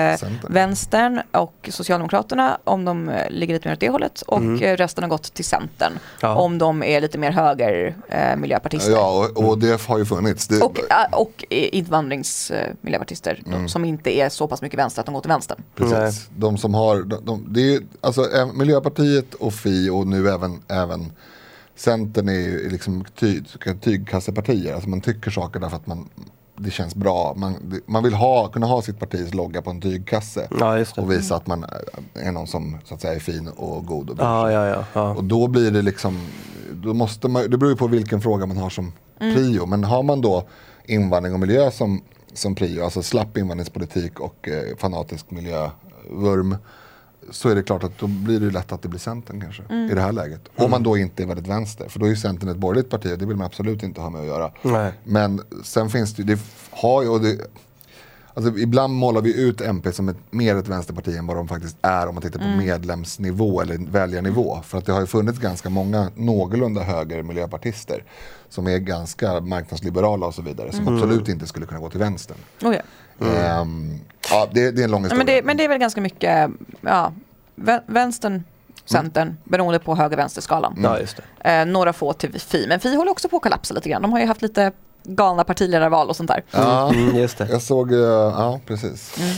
Vänstern 0.50 1.22
och 1.32 1.70
Socialdemokraterna 1.72 2.58
om 2.64 2.86
de 2.86 3.10
eh, 3.10 3.30
ligger 3.30 3.54
lite 3.54 3.68
mer 3.68 3.74
åt 3.74 3.80
det 3.80 3.90
hållet 3.90 4.22
och 4.22 4.62
eh, 4.62 4.78
resten 4.78 5.04
har 5.04 5.10
gått 5.10 5.34
till 5.34 5.46
Centern 5.46 5.94
Ja. 6.22 6.36
om 6.36 6.58
de 6.58 6.84
är 6.84 7.02
lite 7.02 7.18
mer 7.18 7.32
höger 7.32 7.96
eh, 8.10 8.36
miljöpartister. 8.36 8.92
Ja, 8.92 9.30
och, 9.36 9.48
och 9.50 9.58
det 9.60 9.82
har 9.82 9.98
ju 9.98 10.06
funnits. 10.06 10.48
Det, 10.48 10.62
Och, 10.62 10.80
äh, 10.80 11.20
och 11.20 11.46
invandringsmiljöpartister 11.50 13.44
Mm. 13.48 13.70
som 13.70 13.86
inte 13.86 14.18
är 14.18 14.30
så 14.30 14.48
pass 14.48 14.62
mycket 14.62 14.80
vänster 14.80 15.00
att 15.02 15.06
de 15.06 15.14
går 15.14 15.22
till 15.22 15.30
vänster. 15.30 15.58
Precis. 15.76 16.30
De 16.38 16.58
som 16.58 16.74
har, 16.74 17.02
de, 17.04 17.26
de, 17.26 17.46
det 17.54 17.62
är, 17.62 17.72
ju- 17.72 17.88
alltså, 18.02 18.22
eh, 18.38 18.54
Miljöpartiet 18.54 19.34
och 19.34 19.54
Fi 19.54 19.90
och 19.90 20.08
nu 20.08 20.30
även, 20.30 20.60
även 20.68 21.12
Centern 21.76 22.30
är 22.30 22.34
ju 22.34 22.70
liksom 22.70 23.06
ty, 23.20 23.42
tygkassepartier. 23.82 24.74
Alltså 24.74 24.90
man 24.90 25.02
tycker 25.02 25.32
saker 25.32 25.60
därför 25.60 25.76
att 25.78 25.88
man, 25.88 26.10
det 26.58 26.72
känns 26.72 26.96
bra. 26.96 27.34
Man, 27.38 27.82
man 27.86 28.04
vill 28.04 28.14
ha, 28.14 28.48
kunna 28.48 28.66
ha 28.66 28.82
sitt 28.82 29.00
partis 29.00 29.34
logga 29.34 29.62
på 29.62 29.70
en 29.70 29.82
tygkasse. 29.82 30.48
Ja, 30.60 30.78
just 30.78 30.96
det. 30.96 31.02
Och 31.02 31.12
visa 31.12 31.36
att 31.36 31.48
man 31.48 31.66
är 32.14 32.32
någon 32.32 32.48
som 32.48 32.78
så 32.86 32.94
att 32.94 33.02
säga 33.02 33.14
är 33.14 33.20
fin 33.20 33.48
och 33.48 33.86
god 33.86 34.10
och 34.10 34.16
ja, 34.20 34.52
ja. 34.52 34.84
ja. 34.94 35.14
Och 35.14 35.24
då 35.24 35.48
blir 35.48 35.72
det 35.72 35.82
liksom, 35.82 36.20
då 36.74 36.94
måste 36.94 37.28
man, 37.28 37.50
det 37.50 37.58
beror 37.58 37.72
ju 37.72 37.78
på 37.78 37.88
vilken 37.88 38.22
fråga 38.22 38.46
man 38.46 38.58
har 38.58 38.70
som 38.70 38.92
Mm. 39.20 39.36
prio. 39.36 39.66
Men 39.66 39.84
har 39.84 40.04
man 40.04 40.22
då 40.22 40.44
invandring 40.86 41.34
och 41.34 41.40
miljö 41.40 41.72
som, 41.72 42.02
som 42.34 42.56
prio, 42.56 42.84
alltså 42.84 43.04
slapp 43.04 43.38
invandringspolitik 43.38 44.20
och 44.20 44.48
eh, 44.50 44.78
fanatisk 44.78 45.32
miljövurm. 45.32 46.56
Så 47.32 47.50
är 47.50 47.56
det 47.56 47.64
klart 47.64 47.84
att 47.84 47.98
då 48.00 48.08
blir 48.08 48.40
det 48.40 48.52
lätt 48.52 48.72
att 48.72 48.82
det 48.82 48.88
blir 48.90 49.00
Centern 49.00 49.42
kanske 49.42 49.64
Mm. 49.70 49.92
i 49.92 49.94
det 49.94 50.02
här 50.02 50.12
läget. 50.12 50.42
Om 50.56 50.72
man 50.72 50.84
då 50.84 50.98
inte 50.98 51.24
är 51.24 51.28
väldigt 51.28 51.48
vänster. 51.48 51.90
För 51.90 52.00
då 52.00 52.06
är 52.06 52.10
ju 52.10 52.16
Centern 52.16 52.50
ett 52.50 52.58
borgerligt 52.58 52.90
parti 52.90 53.14
och 53.14 53.18
det 53.18 53.26
vill 53.26 53.36
man 53.38 53.46
absolut 53.46 53.84
inte 53.84 54.02
ha 54.02 54.10
med 54.10 54.22
att 54.22 54.28
göra. 54.28 54.52
Nej. 54.62 54.94
Men 55.04 55.42
sen 55.64 55.90
finns 55.90 56.14
det 56.16 56.22
ju, 56.24 56.36
det 56.36 56.42
har 56.72 57.02
ju, 57.04 57.10
och 57.10 57.22
det, 57.22 57.38
Alltså, 58.38 58.60
ibland 58.60 58.94
målar 58.94 59.22
vi 59.22 59.42
ut 59.42 59.62
MP 59.62 59.92
som 59.92 60.10
ett, 60.10 60.18
mer 60.30 60.56
ett 60.56 60.68
vänsterparti 60.68 61.18
än 61.18 61.28
vad 61.28 61.38
de 61.38 61.48
faktiskt 61.48 61.78
är 61.82 62.08
om 62.08 62.16
man 62.16 62.22
tittar 62.22 62.40
på 62.40 62.46
mm. 62.46 62.58
medlemsnivå 62.58 63.62
eller 63.62 63.78
väljarnivå. 63.92 64.60
För 64.64 64.78
att 64.78 64.86
det 64.86 64.92
har 64.92 65.02
ju 65.02 65.08
funnits 65.08 65.40
ganska 65.40 65.70
många 65.70 66.12
någorlunda 66.16 66.84
höger 66.84 67.24
miljöpartister 67.24 68.04
som 68.50 68.68
är 68.68 68.78
ganska 68.78 69.40
marknadsliberala 69.40 70.26
och 70.26 70.34
så 70.34 70.42
vidare 70.42 70.72
som 70.72 70.88
mm. 70.88 70.94
absolut 70.94 71.28
inte 71.28 71.48
skulle 71.48 71.66
kunna 71.66 71.80
gå 71.80 71.90
till 71.90 72.00
vänstern. 72.00 72.38
Oh 72.62 72.76
ja. 72.76 72.82
Mm. 73.62 74.00
ja, 74.30 74.48
det, 74.52 74.72
det, 74.72 74.82
är 74.82 74.84
en 74.84 74.92
lång 74.92 75.04
historia. 75.04 75.26
Men 75.26 75.36
det, 75.36 75.44
men 75.44 75.58
det 75.58 75.64
är 75.64 75.70
väl 75.70 75.80
ganska 75.80 76.02
mycket, 76.02 76.50
ja, 76.82 77.14
vänstern 77.86 78.44
Centern, 78.86 79.28
mm. 79.28 79.38
beroende 79.44 79.80
på 79.80 79.96
höger-vänster-skalan. 79.96 80.80
Ja, 80.84 81.00
just 81.00 81.20
eh, 81.40 81.66
några 81.66 81.94
få 81.94 82.14
till 82.14 82.42
Fi, 82.42 82.66
men 82.68 82.80
Fi 82.80 82.96
håller 82.96 83.12
också 83.12 83.30
på 83.30 83.36
att 83.36 83.44
kollapsa 83.44 83.74
lite 83.74 83.90
grann. 83.90 84.02
De 84.02 84.12
har 84.12 84.20
ju 84.20 84.26
haft 84.26 84.42
lite 84.42 84.72
galna 85.08 85.44
partiledarval 85.44 86.10
och 86.10 86.16
sånt 86.16 86.30
där. 86.30 86.44
Ja, 86.52 86.94
mm, 86.94 87.16
just 87.16 87.38
det. 87.38 87.48
Jag 87.52 87.62
såg, 87.62 87.92
uh, 87.92 88.00
ja 88.00 88.60
precis. 88.66 89.18
Mm. 89.20 89.36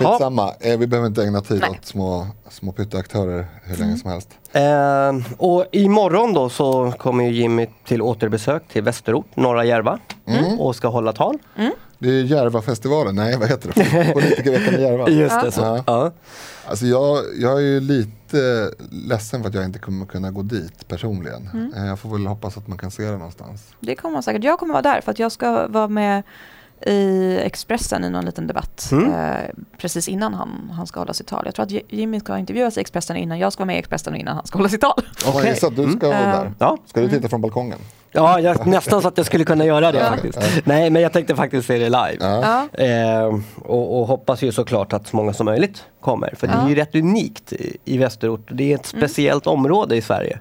Skitsamma, 0.00 0.54
eh, 0.60 0.78
vi 0.78 0.86
behöver 0.86 1.08
inte 1.08 1.22
ägna 1.22 1.40
tid 1.40 1.60
Nej. 1.60 1.70
åt 1.70 1.86
små, 1.86 2.26
små 2.48 2.72
pytteaktörer 2.72 3.46
hur 3.62 3.76
länge 3.76 3.90
mm. 3.90 3.98
som 3.98 4.10
helst. 4.10 4.28
Eh, 4.52 5.36
och 5.36 5.66
imorgon 5.72 6.32
då 6.32 6.48
så 6.48 6.92
kommer 6.98 7.24
Jimmy 7.24 7.66
till 7.84 8.02
återbesök 8.02 8.68
till 8.68 8.82
Västerort, 8.82 9.36
norra 9.36 9.64
Järva 9.64 9.98
mm. 10.26 10.60
och 10.60 10.76
ska 10.76 10.88
hålla 10.88 11.12
tal. 11.12 11.38
Mm. 11.56 11.72
Det 12.00 12.08
är 12.08 12.22
Järvafestivalen, 12.22 13.14
nej 13.14 13.36
vad 13.38 13.48
heter 13.48 13.72
det? 13.74 14.12
Politikerveckan 14.12 14.74
i 14.74 14.82
Järva. 14.82 15.08
Just 15.10 15.40
det, 15.40 15.52
så. 15.52 15.60
Ja. 15.60 15.82
Ja. 15.86 16.12
Alltså 16.66 16.86
jag, 16.86 17.24
jag 17.38 17.52
är 17.52 17.66
ju 17.66 17.80
lite 17.80 18.70
ledsen 18.90 19.42
för 19.42 19.48
att 19.48 19.54
jag 19.54 19.64
inte 19.64 19.78
kommer 19.78 20.06
kunna 20.06 20.30
gå 20.30 20.42
dit 20.42 20.88
personligen. 20.88 21.48
Mm. 21.52 21.74
Eh, 21.74 21.86
jag 21.86 21.98
får 21.98 22.10
väl 22.10 22.26
hoppas 22.26 22.56
att 22.56 22.68
man 22.68 22.78
kan 22.78 22.90
se 22.90 23.02
det 23.02 23.16
någonstans. 23.16 23.74
Det 23.80 23.96
kommer 23.96 24.12
man 24.12 24.22
säkert. 24.22 24.44
Jag 24.44 24.58
kommer 24.58 24.74
vara 24.74 24.82
där 24.82 25.00
för 25.00 25.10
att 25.10 25.18
jag 25.18 25.32
ska 25.32 25.68
vara 25.68 25.88
med 25.88 26.22
i 26.86 27.36
Expressen 27.36 28.04
i 28.04 28.10
någon 28.10 28.24
liten 28.24 28.46
debatt 28.46 28.88
mm. 28.92 29.14
eh, 29.14 29.50
precis 29.78 30.08
innan 30.08 30.34
han, 30.34 30.70
han 30.76 30.86
ska 30.86 31.00
hålla 31.00 31.14
sitt 31.14 31.26
tal. 31.26 31.42
Jag 31.44 31.54
tror 31.54 31.64
att 31.64 31.72
Jimmy 31.88 32.20
ska 32.20 32.38
intervjuas 32.38 32.76
i 32.76 32.80
Expressen 32.80 33.16
innan 33.16 33.38
jag 33.38 33.52
ska 33.52 33.60
vara 33.60 33.66
med 33.66 33.76
i 33.76 33.78
Expressen 33.78 34.16
innan 34.16 34.36
han 34.36 34.46
ska 34.46 34.58
hålla 34.58 34.68
sitt 34.68 34.80
tal. 34.80 35.02
Okej, 35.26 35.40
okay. 35.40 35.56
så 35.56 35.70
du 35.70 35.92
ska 35.92 36.06
mm. 36.06 36.30
vara 36.30 36.44
där. 36.44 36.52
Ja. 36.58 36.78
Ska 36.86 37.00
du 37.00 37.08
titta 37.08 37.28
från 37.28 37.40
balkongen? 37.40 37.78
Ja, 38.12 38.40
jag, 38.40 38.66
nästan 38.66 39.02
så 39.02 39.08
att 39.08 39.16
jag 39.16 39.26
skulle 39.26 39.44
kunna 39.44 39.64
göra 39.64 39.92
det 39.92 39.98
ja. 39.98 40.08
faktiskt. 40.10 40.38
Nej, 40.64 40.90
men 40.90 41.02
jag 41.02 41.12
tänkte 41.12 41.36
faktiskt 41.36 41.66
se 41.66 41.78
det 41.78 41.84
live. 41.84 42.16
Ja. 42.20 42.68
Eh, 42.84 43.40
och, 43.62 44.00
och, 44.00 44.06
hoppas 44.06 44.42
ju 44.42 44.52
såklart 44.52 44.92
att 44.92 45.06
så 45.06 45.16
många 45.16 45.32
som 45.32 45.46
möjligt 45.46 45.84
kommer. 46.00 46.34
För 46.36 46.46
det 46.46 46.52
är 46.52 46.68
ju 46.68 46.74
rätt 46.74 46.94
unikt 46.94 47.52
i, 47.52 47.76
i 47.84 47.98
Västerort. 47.98 48.48
Det 48.50 48.72
är 48.72 48.74
ett 48.74 48.92
mm. 48.92 49.00
speciellt 49.00 49.46
mm. 49.46 49.58
område 49.58 49.96
i 49.96 50.02
Sverige. 50.02 50.38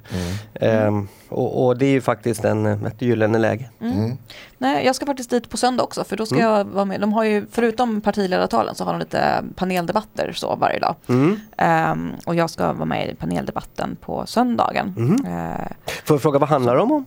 Mm. 0.62 0.98
Eh, 0.98 1.04
och, 1.30 1.66
och, 1.66 1.78
det 1.78 1.86
är 1.86 1.90
ju 1.90 2.02
faktiskt 2.02 2.46
en, 2.46 2.66
ett 2.66 3.02
gyllene 3.02 3.38
läge. 3.38 3.70
Mm. 3.82 3.98
mm. 3.98 4.18
Nej, 4.58 4.86
jag 4.86 4.96
ska 4.96 5.06
faktiskt 5.06 5.30
dit 5.30 5.50
på 5.50 5.58
söndag 5.58 5.84
också 5.84 6.04
för 6.04 6.18
då 6.18 6.26
ska 6.26 6.36
mm. 6.36 6.48
jag 6.48 6.66
vara 6.66 6.86
med. 6.86 7.02
De 7.02 7.14
har 7.14 7.24
ju, 7.24 7.46
förutom 7.52 8.02
partiledartalen 8.02 8.76
så 8.76 8.84
har 8.84 8.94
de 8.94 9.00
lite 9.00 9.44
paneldebatter 9.56 10.32
så 10.36 10.56
varje 10.56 10.80
dag. 10.80 10.96
Um, 11.08 12.12
och 12.26 12.36
jag 12.36 12.50
ska 12.50 12.74
vara 12.74 12.86
med 12.86 13.10
i 13.10 13.16
paneldebatten 13.16 13.98
på 14.02 14.26
söndagen. 14.26 14.96
Uh, 14.98 15.68
Får 16.04 16.14
jag 16.16 16.22
fråga, 16.22 16.40
vad 16.40 16.50
handlar 16.50 16.76
det 16.76 16.82
om? 16.82 17.06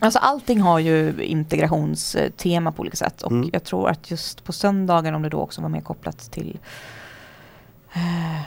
Alltså 0.00 0.18
allting 0.18 0.60
har 0.60 0.78
ju 0.78 1.22
integrationstema 1.22 2.72
på 2.72 2.80
olika 2.80 2.96
sätt 2.96 3.22
och 3.22 3.30
mm. 3.30 3.50
jag 3.52 3.64
tror 3.64 3.88
att 3.88 4.10
just 4.10 4.44
på 4.44 4.52
söndagen 4.52 5.14
om 5.14 5.22
det 5.22 5.28
då 5.28 5.40
också 5.40 5.62
var 5.62 5.68
mer 5.68 5.80
kopplat 5.80 6.30
till 6.30 6.58
eh, 7.94 8.42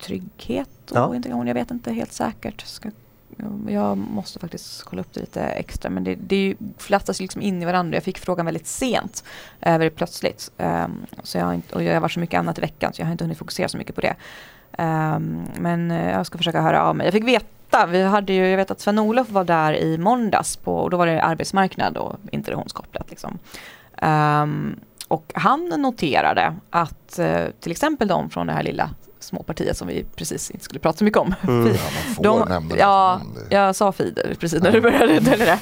trygghet 0.00 0.90
och 0.90 0.96
ja. 0.96 1.14
integration. 1.14 1.46
Jag 1.46 1.54
vet 1.54 1.70
inte 1.70 1.92
helt 1.92 2.12
säkert. 2.12 2.60
Ska, 2.66 2.90
jag 3.68 3.98
måste 3.98 4.38
faktiskt 4.38 4.82
kolla 4.82 5.02
upp 5.02 5.12
det 5.12 5.20
lite 5.20 5.42
extra 5.42 5.90
men 5.90 6.04
det, 6.04 6.14
det 6.14 6.56
flätas 6.78 7.20
liksom 7.20 7.42
in 7.42 7.62
i 7.62 7.64
varandra. 7.64 7.96
Jag 7.96 8.04
fick 8.04 8.18
frågan 8.18 8.46
väldigt 8.46 8.66
sent, 8.66 9.24
eh, 9.60 9.78
väldigt 9.78 9.96
plötsligt. 9.96 10.50
Um, 10.56 11.06
så 11.22 11.38
jag 11.38 11.44
har 11.44 11.54
inte, 11.54 11.74
och 11.74 11.82
jag 11.82 11.94
har 11.94 12.00
varit 12.00 12.12
så 12.12 12.20
mycket 12.20 12.38
annat 12.38 12.58
i 12.58 12.60
veckan 12.60 12.92
så 12.92 13.00
jag 13.00 13.06
har 13.06 13.12
inte 13.12 13.24
hunnit 13.24 13.38
fokusera 13.38 13.68
så 13.68 13.78
mycket 13.78 13.94
på 13.94 14.00
det. 14.00 14.14
Um, 14.78 15.46
men 15.58 15.90
eh, 15.90 16.10
jag 16.10 16.26
ska 16.26 16.38
försöka 16.38 16.60
höra 16.60 16.82
av 16.82 16.96
mig. 16.96 17.06
Jag 17.06 17.14
fick 17.14 17.24
veta 17.24 17.46
ofta. 17.72 17.86
Vi 17.86 18.02
hade 18.02 18.32
ju, 18.32 18.48
jag 18.48 18.56
vet 18.56 18.70
att 18.70 18.80
Sven-Olof 18.80 19.30
var 19.30 19.44
där 19.44 19.72
i 19.72 19.98
måndags 19.98 20.56
på, 20.56 20.76
och 20.76 20.90
då 20.90 20.96
var 20.96 21.06
det 21.06 21.22
arbetsmarknad 21.22 21.96
och 21.96 22.16
integrationskopplat. 22.32 23.10
Liksom. 23.10 23.38
Um, 24.02 24.80
och 25.08 25.32
han 25.34 25.68
noterade 25.68 26.54
att 26.70 27.18
uh, 27.18 27.50
till 27.60 27.72
exempel 27.72 28.08
de 28.08 28.30
från 28.30 28.46
det 28.46 28.52
här 28.52 28.62
lilla 28.62 28.90
småpartiet 29.20 29.76
som 29.76 29.88
vi 29.88 30.04
precis 30.16 30.50
inte 30.50 30.64
skulle 30.64 30.80
prata 30.80 30.98
så 30.98 31.04
mycket 31.04 31.20
om. 31.20 31.34
Mm. 31.42 31.74
Ja, 32.20 32.46
de, 32.48 32.76
ja 32.78 33.20
jag 33.50 33.76
sa 33.76 33.92
Fider 33.92 34.34
precis 34.40 34.62
när 34.62 34.72
du 34.72 34.80
började. 34.80 35.20
Det, 35.20 35.58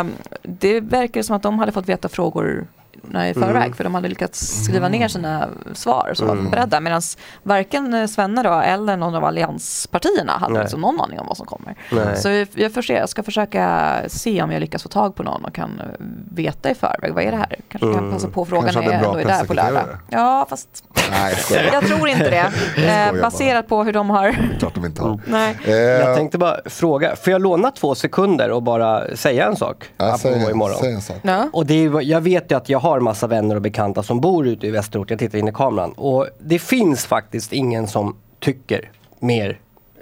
um, 0.00 0.12
det 0.42 0.80
verkar 0.80 1.22
som 1.22 1.36
att 1.36 1.42
de 1.42 1.58
hade 1.58 1.72
fått 1.72 1.88
veta 1.88 2.08
frågor 2.08 2.66
i 3.04 3.34
förväg 3.34 3.56
mm. 3.56 3.72
för 3.72 3.84
de 3.84 3.94
hade 3.94 4.08
lyckats 4.08 4.64
skriva 4.64 4.88
ner 4.88 4.98
mm. 4.98 5.08
sina 5.08 5.48
svar 5.72 6.10
så 6.14 6.30
mm. 6.30 6.50
beredda 6.50 6.80
medan 6.80 7.02
varken 7.42 8.08
Svenne 8.08 8.42
då 8.42 8.52
eller 8.52 8.96
någon 8.96 9.14
av 9.14 9.24
allianspartierna 9.24 10.32
hade 10.32 10.60
liksom 10.60 10.80
någon 10.80 11.00
aning 11.00 11.20
om 11.20 11.26
vad 11.26 11.36
som 11.36 11.46
kommer. 11.46 11.74
Nej. 11.92 12.16
Så 12.16 12.28
jag, 12.54 12.72
se, 12.72 12.92
jag 12.92 13.08
ska 13.08 13.22
försöka 13.22 13.96
se 14.06 14.42
om 14.42 14.50
jag 14.50 14.60
lyckas 14.60 14.82
få 14.82 14.88
tag 14.88 15.14
på 15.14 15.22
någon 15.22 15.44
och 15.44 15.54
kan 15.54 15.82
veta 16.30 16.70
i 16.70 16.74
förväg 16.74 17.12
vad 17.14 17.24
är 17.24 17.30
det 17.30 17.36
här? 17.36 17.56
Kanske 17.68 17.86
mm. 17.86 17.98
kan 17.98 18.12
passa 18.12 18.28
på 18.28 18.44
frågan 18.44 18.74
när 18.74 18.82
jag 18.82 18.92
ändå 18.92 19.14
är 19.16 19.24
där 19.24 19.44
på 19.44 19.54
lördag. 19.54 19.84
Ja 20.08 20.46
fast 20.50 20.84
Nej, 21.10 21.34
jag, 21.50 21.74
jag 21.74 21.86
tror 21.86 22.08
inte 22.08 22.30
det. 22.30 22.52
Eh, 22.86 23.20
baserat 23.22 23.68
på 23.68 23.84
hur 23.84 23.92
de 23.92 24.10
har... 24.10 24.36
Klart 24.58 24.74
de 24.74 24.84
inte 24.84 25.02
har. 25.02 25.20
Nej. 25.26 25.56
Eh. 25.64 25.72
Jag 25.74 26.16
tänkte 26.16 26.38
bara 26.38 26.60
fråga, 26.64 27.16
får 27.16 27.32
jag 27.32 27.42
låna 27.42 27.70
två 27.70 27.94
sekunder 27.94 28.50
och 28.50 28.62
bara 28.62 29.16
säga 29.16 29.46
en 29.46 29.56
sak? 29.56 29.84
Ja, 29.96 30.18
säg, 30.18 30.50
imorgon? 30.50 30.78
säg 30.80 30.92
en 30.92 31.02
sak. 31.02 31.16
Ja. 31.22 31.48
Och 31.52 31.66
det 31.66 31.74
är, 31.84 32.00
jag 32.02 32.20
vet 32.20 32.50
ju 32.50 32.56
att 32.56 32.68
jag 32.68 32.78
har 32.78 33.00
massa 33.00 33.26
vänner 33.26 33.54
och 33.56 33.62
bekanta 33.62 34.02
som 34.02 34.20
bor 34.20 34.46
ute 34.46 34.66
i 34.66 34.70
Västerort. 34.70 35.10
Jag 35.10 35.18
tittar 35.18 35.38
in 35.38 35.48
i 35.48 35.52
kameran. 35.52 35.92
Och 35.92 36.26
det 36.38 36.58
finns 36.58 37.06
faktiskt 37.06 37.52
ingen 37.52 37.86
som 37.86 38.16
tycker 38.40 38.90
mer 39.18 39.58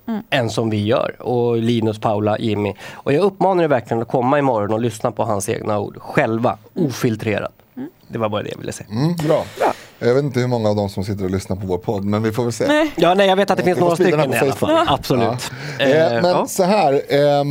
Mm. 0.09 0.23
än 0.31 0.51
som 0.51 0.71
vi 0.71 0.85
gör. 0.85 1.23
Och 1.23 1.57
Linus, 1.57 1.99
Paula, 1.99 2.39
Jimmy. 2.39 2.75
Och 2.95 3.13
jag 3.13 3.23
uppmanar 3.23 3.65
er 3.65 3.69
verkligen 3.69 4.03
att 4.03 4.09
komma 4.09 4.39
imorgon 4.39 4.73
och 4.73 4.81
lyssna 4.81 5.11
på 5.13 5.25
hans 5.25 5.49
egna 5.49 5.79
ord. 5.79 5.97
Själva, 6.01 6.59
ofiltrerat. 6.75 7.53
Mm. 7.77 7.89
Det 8.09 8.19
var 8.19 8.29
bara 8.29 8.43
det 8.43 8.51
jag 8.51 8.59
ville 8.59 8.73
säga. 8.73 8.89
Mm, 8.91 9.17
bra. 9.17 9.45
bra. 9.59 9.73
Jag 9.99 10.15
vet 10.15 10.25
inte 10.25 10.41
hur 10.41 10.47
många 10.47 10.69
av 10.69 10.77
dem 10.77 10.89
som 10.89 11.05
sitter 11.05 11.25
och 11.25 11.31
lyssnar 11.31 11.57
på 11.57 11.67
vår 11.67 11.79
podd, 11.79 12.05
men 12.05 12.23
vi 12.23 12.33
får 12.33 12.43
väl 12.43 12.53
se. 12.53 12.67
Nej. 12.67 12.93
Ja, 12.97 13.15
nej, 13.15 13.29
jag 13.29 13.37
vet 13.37 13.51
att 13.51 13.59
det 13.59 13.65
finns 13.65 13.79
några 13.79 13.95
stycken 13.95 14.33
i 14.33 14.37
alla 14.37 14.53
fall. 14.53 14.85
Absolut. 14.87 15.51
Ja. 15.79 15.85
Eh, 15.85 16.23
men 16.23 16.31
ja. 16.31 16.47
så 16.47 16.65
här, 16.65 17.03
eh, 17.09 17.45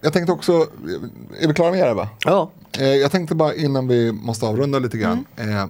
jag 0.00 0.12
tänkte 0.12 0.32
också, 0.32 0.52
är 1.40 1.48
vi 1.48 1.54
klara 1.54 1.70
med 1.70 1.78
Järva? 1.78 2.08
Ja. 2.24 2.50
Eh, 2.78 2.86
jag 2.86 3.10
tänkte 3.10 3.34
bara 3.34 3.54
innan 3.54 3.88
vi 3.88 4.12
måste 4.12 4.46
avrunda 4.46 4.78
lite 4.78 4.98
grann. 4.98 5.24
Mm. 5.36 5.56
Eh, 5.56 5.66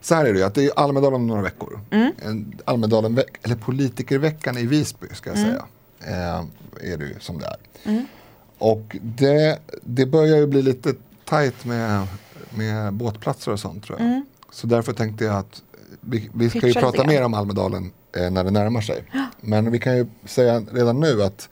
så 0.00 0.14
här 0.14 0.24
är 0.24 0.32
det 0.32 0.38
ju, 0.38 0.44
att 0.44 0.54
det 0.54 0.64
är 0.64 0.70
Almedalen 0.76 1.14
om 1.14 1.26
några 1.26 1.42
veckor. 1.42 1.80
Mm. 1.90 2.52
Almedalen, 2.64 3.20
eller 3.42 3.56
politikerveckan 3.56 4.58
i 4.58 4.66
Visby 4.66 5.06
ska 5.12 5.30
jag 5.30 5.38
mm. 5.38 5.50
säga. 5.50 5.64
Eh, 6.00 6.92
är 6.92 6.96
det 6.96 7.04
ju 7.04 7.14
som 7.20 7.38
det 7.38 7.46
är. 7.46 7.56
Mm. 7.90 8.06
Och 8.58 8.96
det, 9.02 9.58
det 9.82 10.06
börjar 10.06 10.36
ju 10.36 10.46
bli 10.46 10.62
lite 10.62 10.94
tajt 11.24 11.64
med, 11.64 12.06
med 12.50 12.92
båtplatser 12.92 13.52
och 13.52 13.60
sånt 13.60 13.84
tror 13.84 14.00
jag. 14.00 14.22
Så 14.50 14.66
därför 14.66 14.92
tänkte 14.92 15.24
jag 15.24 15.36
att 15.36 15.62
vi, 16.00 16.30
vi 16.34 16.50
ska 16.50 16.66
ju 16.66 16.74
prata 16.74 17.04
mer 17.04 17.24
om 17.24 17.34
Almedalen 17.34 17.92
eh, 18.16 18.30
när 18.30 18.44
det 18.44 18.50
närmar 18.50 18.80
sig. 18.80 19.04
Men 19.40 19.70
vi 19.70 19.78
kan 19.78 19.96
ju 19.96 20.06
säga 20.24 20.62
redan 20.72 21.00
nu 21.00 21.22
att 21.22 21.48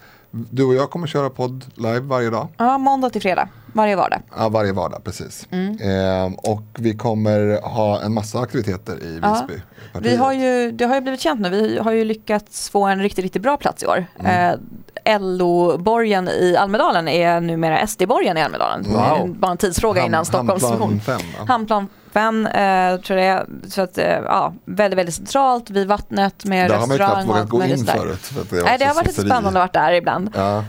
du 0.51 0.64
och 0.64 0.74
jag 0.74 0.90
kommer 0.90 1.07
köra 1.07 1.30
podd 1.30 1.64
live 1.74 2.01
varje 2.01 2.30
dag. 2.30 2.49
Ja, 2.57 2.78
måndag 2.78 3.11
till 3.11 3.22
fredag. 3.22 3.49
Varje 3.72 3.97
vardag. 3.97 4.22
Ja, 4.36 4.49
varje 4.49 4.72
vardag, 4.72 5.05
precis. 5.05 5.47
Mm. 5.51 5.78
Eh, 5.80 6.32
och 6.36 6.62
vi 6.78 6.97
kommer 6.97 7.61
ha 7.62 8.01
en 8.01 8.14
massa 8.14 8.40
aktiviteter 8.40 9.03
i 9.03 9.12
Visby. 9.12 9.62
Ja. 9.92 10.01
Vi 10.01 10.16
har 10.16 10.32
ju, 10.32 10.70
det 10.70 10.84
har 10.84 10.95
ju 10.95 11.01
blivit 11.01 11.20
känt 11.20 11.40
nu, 11.40 11.51
vi 11.51 11.78
har 11.78 11.92
ju 11.92 12.05
lyckats 12.05 12.70
få 12.70 12.84
en 12.86 13.03
riktigt, 13.03 13.22
riktigt 13.22 13.42
bra 13.42 13.57
plats 13.57 13.82
i 13.82 13.86
år. 13.86 14.07
Mm. 14.18 14.61
Eh, 15.05 15.20
LO-borgen 15.20 16.28
i 16.28 16.57
Almedalen 16.57 17.09
är 17.09 17.40
numera 17.40 17.86
SD-borgen 17.86 18.36
i 18.36 18.42
Almedalen. 18.42 18.84
Wow. 18.88 19.36
Bara 19.38 19.51
en 19.51 19.59
tidsfråga 19.59 20.07
innan 20.07 20.24
Stockholms 20.24 20.62
Hamnplan 20.62 21.01
5. 21.01 21.20
Hamnplan 21.49 21.88
5 22.14 22.46
eh, 22.46 22.96
tror 23.00 23.18
jag. 23.18 23.46
Så 23.68 23.82
att, 23.82 23.98
eh, 23.98 24.06
ja, 24.06 24.54
väldigt, 24.64 24.98
väldigt 24.98 25.14
centralt 25.14 25.70
vid 25.70 25.88
vattnet 25.88 26.44
med 26.44 26.70
där 26.70 26.78
restaurang. 26.78 26.98
Där 26.98 27.06
har 27.06 27.14
man 27.14 27.24
ju 27.24 27.24
knappt 27.24 27.28
vågat 27.28 27.48
gå 27.48 27.64
in 27.64 27.86
förut. 27.86 28.20
För 28.20 28.56
det 28.56 28.62
Nej, 28.64 28.78
det 28.78 28.84
har 28.84 28.94
varit 28.94 29.06
lite 29.06 29.20
spännande 29.20 29.48
att 29.48 29.74
vara 29.74 29.86
där 29.86 29.92
ibland. 29.92 30.30
Ja, 30.34 30.64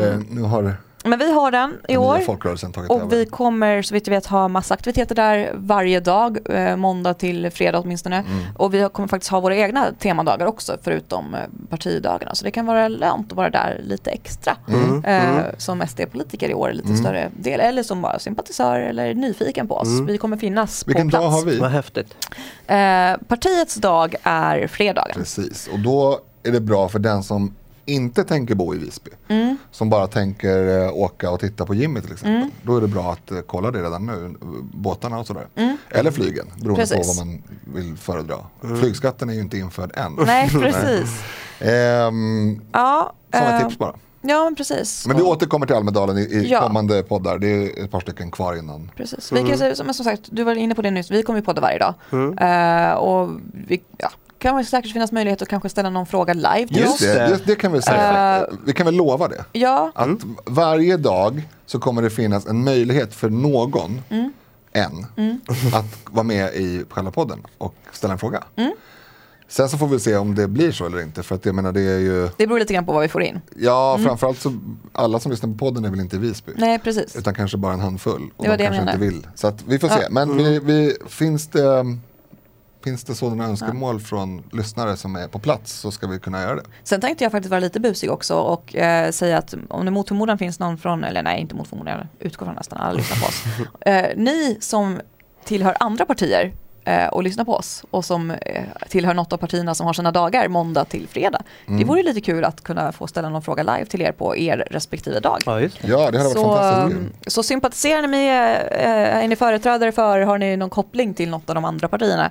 nu, 0.00 0.06
um, 0.06 0.26
nu 0.30 0.42
har 0.42 0.74
men 1.04 1.18
vi 1.18 1.32
har 1.32 1.50
den 1.50 1.78
i 1.88 1.96
år. 1.96 2.18
och 2.88 2.96
över. 2.96 3.16
vi 3.16 3.26
kommer 3.26 3.82
så 3.82 3.94
vitt 3.94 4.06
jag 4.06 4.14
vet 4.14 4.26
ha 4.26 4.48
massa 4.48 4.74
aktiviteter 4.74 5.14
där 5.14 5.52
varje 5.54 6.00
dag, 6.00 6.38
eh, 6.50 6.76
måndag 6.76 7.14
till 7.14 7.50
fredag 7.50 7.78
åtminstone. 7.78 8.16
Mm. 8.16 8.44
Och 8.56 8.74
vi 8.74 8.88
kommer 8.92 9.08
faktiskt 9.08 9.30
ha 9.30 9.40
våra 9.40 9.56
egna 9.56 9.92
temadagar 9.98 10.46
också 10.46 10.76
förutom 10.82 11.34
eh, 11.34 11.40
partidagarna. 11.70 12.34
Så 12.34 12.44
det 12.44 12.50
kan 12.50 12.66
vara 12.66 12.88
lönt 12.88 13.32
att 13.32 13.36
vara 13.36 13.50
där 13.50 13.80
lite 13.84 14.10
extra 14.10 14.56
mm. 14.68 15.04
Eh, 15.04 15.30
mm. 15.30 15.44
som 15.58 15.86
SD-politiker 15.86 16.48
i 16.48 16.54
år, 16.54 16.72
lite 16.72 16.88
mm. 16.88 17.00
större 17.00 17.30
del. 17.36 17.60
Eller 17.60 17.82
som 17.82 18.02
bara 18.02 18.18
sympatisör 18.18 18.80
eller 18.80 19.14
nyfiken 19.14 19.68
på 19.68 19.74
oss. 19.74 19.88
Mm. 19.88 20.06
Vi 20.06 20.18
kommer 20.18 20.36
finnas 20.36 20.84
Vilken 20.86 21.06
på 21.06 21.10
plats. 21.10 21.24
Vilken 21.24 21.30
dag 21.30 21.38
har 21.38 21.52
vi? 21.52 21.58
Vad 21.58 21.70
häftigt. 21.70 22.16
Partiets 23.28 23.74
dag 23.74 24.14
är 24.22 24.66
fredagen. 24.66 25.14
Precis, 25.14 25.68
och 25.72 25.78
då 25.78 26.20
är 26.42 26.52
det 26.52 26.60
bra 26.60 26.88
för 26.88 26.98
den 26.98 27.22
som 27.22 27.54
inte 27.88 28.24
tänker 28.24 28.54
bo 28.54 28.74
i 28.74 28.78
Visby. 28.78 29.10
Mm. 29.28 29.56
Som 29.70 29.90
bara 29.90 30.06
tänker 30.06 30.84
eh, 30.84 30.92
åka 30.92 31.30
och 31.30 31.40
titta 31.40 31.66
på 31.66 31.74
Jimmy 31.74 32.00
till 32.00 32.12
exempel. 32.12 32.36
Mm. 32.36 32.50
Då 32.62 32.76
är 32.76 32.80
det 32.80 32.88
bra 32.88 33.12
att 33.12 33.30
eh, 33.30 33.40
kolla 33.40 33.70
det 33.70 33.82
redan 33.82 34.06
nu, 34.06 34.34
båtarna 34.72 35.18
och 35.18 35.26
sådär. 35.26 35.46
Mm. 35.54 35.76
Eller 35.90 36.10
flygen, 36.10 36.46
beroende 36.56 36.86
precis. 36.86 36.96
på 36.96 37.02
vad 37.02 37.26
man 37.26 37.42
vill 37.74 37.96
föredra. 37.96 38.36
Mm. 38.64 38.80
Flygskatten 38.80 39.30
är 39.30 39.34
ju 39.34 39.40
inte 39.40 39.58
införd 39.58 39.90
än. 39.94 40.18
Nej, 40.26 40.48
precis. 40.52 41.22
ehm, 41.58 42.60
ja, 42.72 43.12
sådana 43.32 43.58
uh, 43.58 43.64
tips 43.64 43.78
bara. 43.78 43.94
Ja, 44.22 44.44
men 44.44 44.54
precis. 44.54 45.06
Men 45.06 45.16
vi 45.16 45.22
återkommer 45.22 45.66
till 45.66 45.76
Almedalen 45.76 46.18
i, 46.18 46.20
i 46.20 46.48
ja. 46.50 46.60
kommande 46.60 47.02
poddar. 47.02 47.38
Det 47.38 47.48
är 47.48 47.84
ett 47.84 47.90
par 47.90 48.00
stycken 48.00 48.30
kvar 48.30 48.56
innan. 48.56 48.90
Precis. 48.96 49.32
Vi 49.32 49.36
kan 49.36 49.46
mm. 49.46 49.58
säga, 49.58 49.74
som, 49.74 49.94
som 49.94 50.04
sagt, 50.04 50.22
du 50.30 50.44
var 50.44 50.54
inne 50.54 50.74
på 50.74 50.82
det 50.82 50.90
nyss, 50.90 51.10
vi 51.10 51.22
kommer 51.22 51.38
ju 51.38 51.44
podda 51.44 51.60
varje 51.60 51.78
dag. 51.78 51.94
Mm. 52.12 52.38
Uh, 52.38 52.94
och 52.94 53.30
vi, 53.52 53.82
ja, 53.98 54.10
kan 54.38 54.56
det 54.56 54.64
säkert 54.64 54.92
finnas 54.92 55.12
möjlighet 55.12 55.42
att 55.42 55.48
kanske 55.48 55.68
ställa 55.68 55.90
någon 55.90 56.06
fråga 56.06 56.34
live 56.34 56.68
till 56.68 56.76
Just 56.76 56.94
oss. 56.94 57.00
Det, 57.00 57.28
just 57.28 57.46
det 57.46 57.54
kan 57.54 57.72
vi 57.72 57.82
säga. 57.82 58.40
Uh, 58.40 58.56
vi 58.64 58.72
kan 58.72 58.86
väl 58.86 58.94
lova 58.94 59.28
det. 59.28 59.44
Ja. 59.52 59.92
Att 59.94 60.06
mm. 60.06 60.36
varje 60.44 60.96
dag 60.96 61.48
så 61.66 61.78
kommer 61.78 62.02
det 62.02 62.10
finnas 62.10 62.46
en 62.46 62.64
möjlighet 62.64 63.14
för 63.14 63.30
någon, 63.30 64.02
mm. 64.08 64.32
en, 64.72 65.06
mm. 65.16 65.40
att 65.74 66.14
vara 66.14 66.24
med 66.24 66.54
i 66.54 66.84
själva 66.90 67.10
podden 67.10 67.42
och 67.58 67.74
ställa 67.92 68.12
en 68.12 68.18
fråga. 68.18 68.44
Mm. 68.56 68.72
Sen 69.50 69.68
så 69.68 69.78
får 69.78 69.86
vi 69.88 70.00
se 70.00 70.16
om 70.16 70.34
det 70.34 70.48
blir 70.48 70.72
så 70.72 70.86
eller 70.86 71.02
inte. 71.02 71.22
För 71.22 71.34
att 71.34 71.46
jag 71.46 71.54
menar 71.54 71.72
det 71.72 71.80
är 71.80 71.98
ju... 71.98 72.28
Det 72.36 72.46
beror 72.46 72.58
lite 72.58 72.74
grann 72.74 72.86
på 72.86 72.92
vad 72.92 73.02
vi 73.02 73.08
får 73.08 73.22
in. 73.22 73.40
Ja, 73.56 73.94
mm. 73.94 74.06
framförallt 74.06 74.40
så 74.40 74.54
alla 74.92 75.20
som 75.20 75.30
lyssnar 75.30 75.50
på 75.50 75.58
podden 75.58 75.84
är 75.84 75.90
väl 75.90 76.00
inte 76.00 76.16
i 76.16 76.18
Visby. 76.18 76.52
Nej, 76.56 76.78
precis. 76.78 77.16
Utan 77.16 77.34
kanske 77.34 77.56
bara 77.56 77.72
en 77.72 77.80
handfull. 77.80 78.30
Och 78.36 78.44
det 78.44 78.50
var 78.50 78.56
de 78.56 78.64
det 78.64 78.68
kanske 78.68 78.92
inte 78.92 79.04
vill. 79.04 79.26
Så 79.34 79.46
att 79.46 79.62
vi 79.66 79.78
får 79.78 79.90
ja. 79.90 79.96
se. 79.96 80.06
Men 80.10 80.36
vi, 80.36 80.58
vi, 80.58 80.96
finns 81.08 81.46
det 81.46 81.84
Finns 82.84 83.04
det 83.04 83.14
sådana 83.14 83.44
önskemål 83.44 83.94
ja. 83.94 84.06
från 84.06 84.42
lyssnare 84.52 84.96
som 84.96 85.16
är 85.16 85.28
på 85.28 85.38
plats 85.38 85.72
så 85.72 85.90
ska 85.90 86.06
vi 86.06 86.18
kunna 86.18 86.42
göra 86.42 86.54
det. 86.54 86.62
Sen 86.84 87.00
tänkte 87.00 87.24
jag 87.24 87.32
faktiskt 87.32 87.50
vara 87.50 87.60
lite 87.60 87.80
busig 87.80 88.10
också 88.10 88.34
och 88.34 88.76
eh, 88.76 89.10
säga 89.10 89.38
att 89.38 89.54
om 89.68 89.84
det 89.84 89.90
mot 89.90 90.08
förmodan 90.08 90.38
finns 90.38 90.58
någon 90.58 90.78
från, 90.78 91.04
eller 91.04 91.22
nej 91.22 91.40
inte 91.40 91.54
mot 91.54 91.68
förmodan, 91.68 91.98
jag 91.98 92.26
utgår 92.26 92.46
från 92.46 92.54
nästan 92.54 92.78
alla 92.78 92.92
lyssnar 92.92 93.16
på 93.16 93.26
oss. 93.26 93.44
Eh, 93.80 94.06
ni 94.16 94.58
som 94.60 95.00
tillhör 95.44 95.76
andra 95.80 96.04
partier 96.04 96.52
eh, 96.88 97.06
och 97.06 97.22
lyssnar 97.22 97.44
på 97.44 97.54
oss 97.54 97.84
och 97.90 98.04
som 98.04 98.30
eh, 98.30 98.64
tillhör 98.88 99.14
något 99.14 99.32
av 99.32 99.36
partierna 99.36 99.74
som 99.74 99.86
har 99.86 99.92
sina 99.92 100.12
dagar 100.12 100.48
måndag 100.48 100.84
till 100.84 101.08
fredag. 101.08 101.42
Mm. 101.66 101.78
Det 101.78 101.84
vore 101.84 102.02
lite 102.02 102.20
kul 102.20 102.44
att 102.44 102.64
kunna 102.64 102.92
få 102.92 103.06
ställa 103.06 103.28
någon 103.28 103.42
fråga 103.42 103.62
live 103.62 103.86
till 103.86 104.02
er 104.02 104.12
på 104.12 104.36
er 104.36 104.66
respektive 104.70 105.20
dag. 105.20 105.38
Ja, 105.46 105.54
det. 105.54 105.70
ja 105.82 106.10
det 106.10 106.18
hade 106.18 106.18
varit 106.18 106.32
så, 106.32 106.54
fantastiskt. 106.54 107.00
Mm, 107.00 107.12
så 107.26 107.42
sympatiserar 107.42 108.02
ni 108.02 108.08
med, 108.08 108.68
eh, 108.72 109.24
är 109.24 109.28
ni 109.28 109.36
företrädare 109.36 109.92
för, 109.92 110.20
har 110.20 110.38
ni 110.38 110.56
någon 110.56 110.70
koppling 110.70 111.14
till 111.14 111.30
något 111.30 111.48
av 111.48 111.54
de 111.54 111.64
andra 111.64 111.88
partierna 111.88 112.30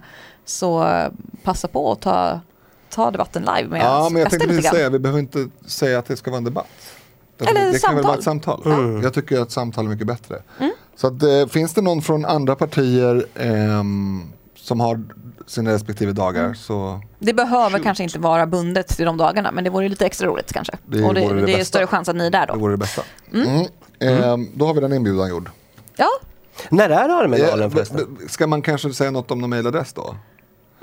så 0.49 1.01
passa 1.43 1.67
på 1.67 1.91
att 1.91 2.01
ta, 2.01 2.39
ta 2.89 3.11
debatten 3.11 3.41
live 3.41 3.69
med 3.69 3.81
Ja, 3.81 4.09
men 4.11 4.21
jag 4.21 4.29
tänkte 4.29 4.47
precis 4.47 4.71
säga, 4.71 4.89
vi 4.89 4.99
behöver 4.99 5.19
inte 5.19 5.47
säga 5.65 5.99
att 5.99 6.05
det 6.05 6.17
ska 6.17 6.31
vara 6.31 6.37
en 6.37 6.43
debatt. 6.43 6.67
Eller 7.39 7.65
det, 7.65 7.71
det 7.71 7.79
kan 7.79 7.95
väl 7.95 8.03
vara 8.03 8.17
ett 8.17 8.23
samtal. 8.23 8.61
Mm. 8.65 9.03
Jag 9.03 9.13
tycker 9.13 9.41
att 9.41 9.51
samtal 9.51 9.85
är 9.85 9.89
mycket 9.89 10.07
bättre. 10.07 10.41
Mm. 10.59 10.71
Så 10.95 11.07
att, 11.07 11.23
eh, 11.23 11.47
finns 11.47 11.73
det 11.73 11.81
någon 11.81 12.01
från 12.01 12.25
andra 12.25 12.55
partier 12.55 13.25
eh, 13.35 13.83
som 14.55 14.79
har 14.79 15.03
sina 15.47 15.71
respektive 15.71 16.11
dagar 16.11 16.43
mm. 16.43 16.55
så 16.55 17.01
Det 17.19 17.33
behöver 17.33 17.69
shoot. 17.69 17.83
kanske 17.83 18.03
inte 18.03 18.19
vara 18.19 18.45
bundet 18.45 18.87
till 18.87 19.05
de 19.05 19.17
dagarna 19.17 19.51
men 19.51 19.63
det 19.63 19.69
vore 19.69 19.89
lite 19.89 20.05
extra 20.05 20.27
roligt 20.27 20.53
kanske. 20.53 20.77
Det 20.85 21.03
och 21.03 21.13
det, 21.13 21.33
det, 21.33 21.45
det 21.45 21.59
är 21.59 21.63
större 21.63 21.87
chans 21.87 22.09
att 22.09 22.15
ni 22.15 22.25
är 22.25 22.31
där 22.31 22.47
då. 22.47 22.53
Det 22.53 22.59
vore 22.59 22.73
det 22.73 22.77
bästa. 22.77 23.01
Mm. 23.33 23.65
Eh, 23.99 24.37
då 24.55 24.65
har 24.65 24.73
vi 24.73 24.79
den 24.81 24.93
inbjudan 24.93 25.29
gjord. 25.29 25.49
Ja. 25.95 26.09
När 26.69 26.89
är 26.89 27.09
Almedalen 27.09 27.65
eh, 27.65 27.69
förresten? 27.69 28.17
Ska 28.29 28.47
man 28.47 28.61
kanske 28.61 28.93
säga 28.93 29.11
något 29.11 29.31
om 29.31 29.41
någon 29.41 29.49
mejladress 29.49 29.93
då? 29.93 30.15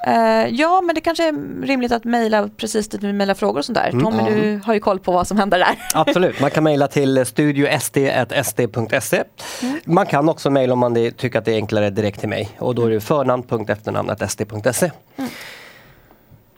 Uh, 0.07 0.49
ja, 0.49 0.81
men 0.81 0.95
det 0.95 1.01
kanske 1.01 1.29
är 1.29 1.63
rimligt 1.67 1.93
att 1.93 2.05
mejla 2.05 2.49
precis 2.57 2.89
dit 2.89 3.03
vi 3.03 3.13
mejlar 3.13 3.35
frågor 3.35 3.59
och 3.59 3.65
sånt 3.65 3.79
där. 3.79 3.89
Mm. 3.89 4.05
Tommy, 4.05 4.21
mm. 4.21 4.35
du 4.35 4.61
har 4.65 4.75
ju 4.75 4.81
koll 4.81 4.99
på 4.99 5.13
vad 5.13 5.29
som 5.29 5.39
händer 5.39 5.59
där. 5.59 5.79
Absolut, 5.95 6.41
man 6.41 6.51
kan 6.51 6.65
mejla 6.65 6.89
till 6.89 7.27
studiosd.sd.se. 7.27 9.23
Mm. 9.63 9.81
Man 9.85 10.07
kan 10.07 10.29
också 10.29 10.51
mejla 10.51 10.73
om 10.73 10.79
man 10.79 11.11
tycker 11.17 11.39
att 11.39 11.45
det 11.45 11.53
är 11.53 11.57
enklare 11.57 11.91
direkt 11.91 12.21
till 12.21 12.29
mig 12.29 12.51
och 12.59 12.75
då 12.75 12.87
är 12.87 12.91
det 12.91 13.01
förnamn.efternamn.sd.se. 13.01 14.91
Mm. 15.17 15.31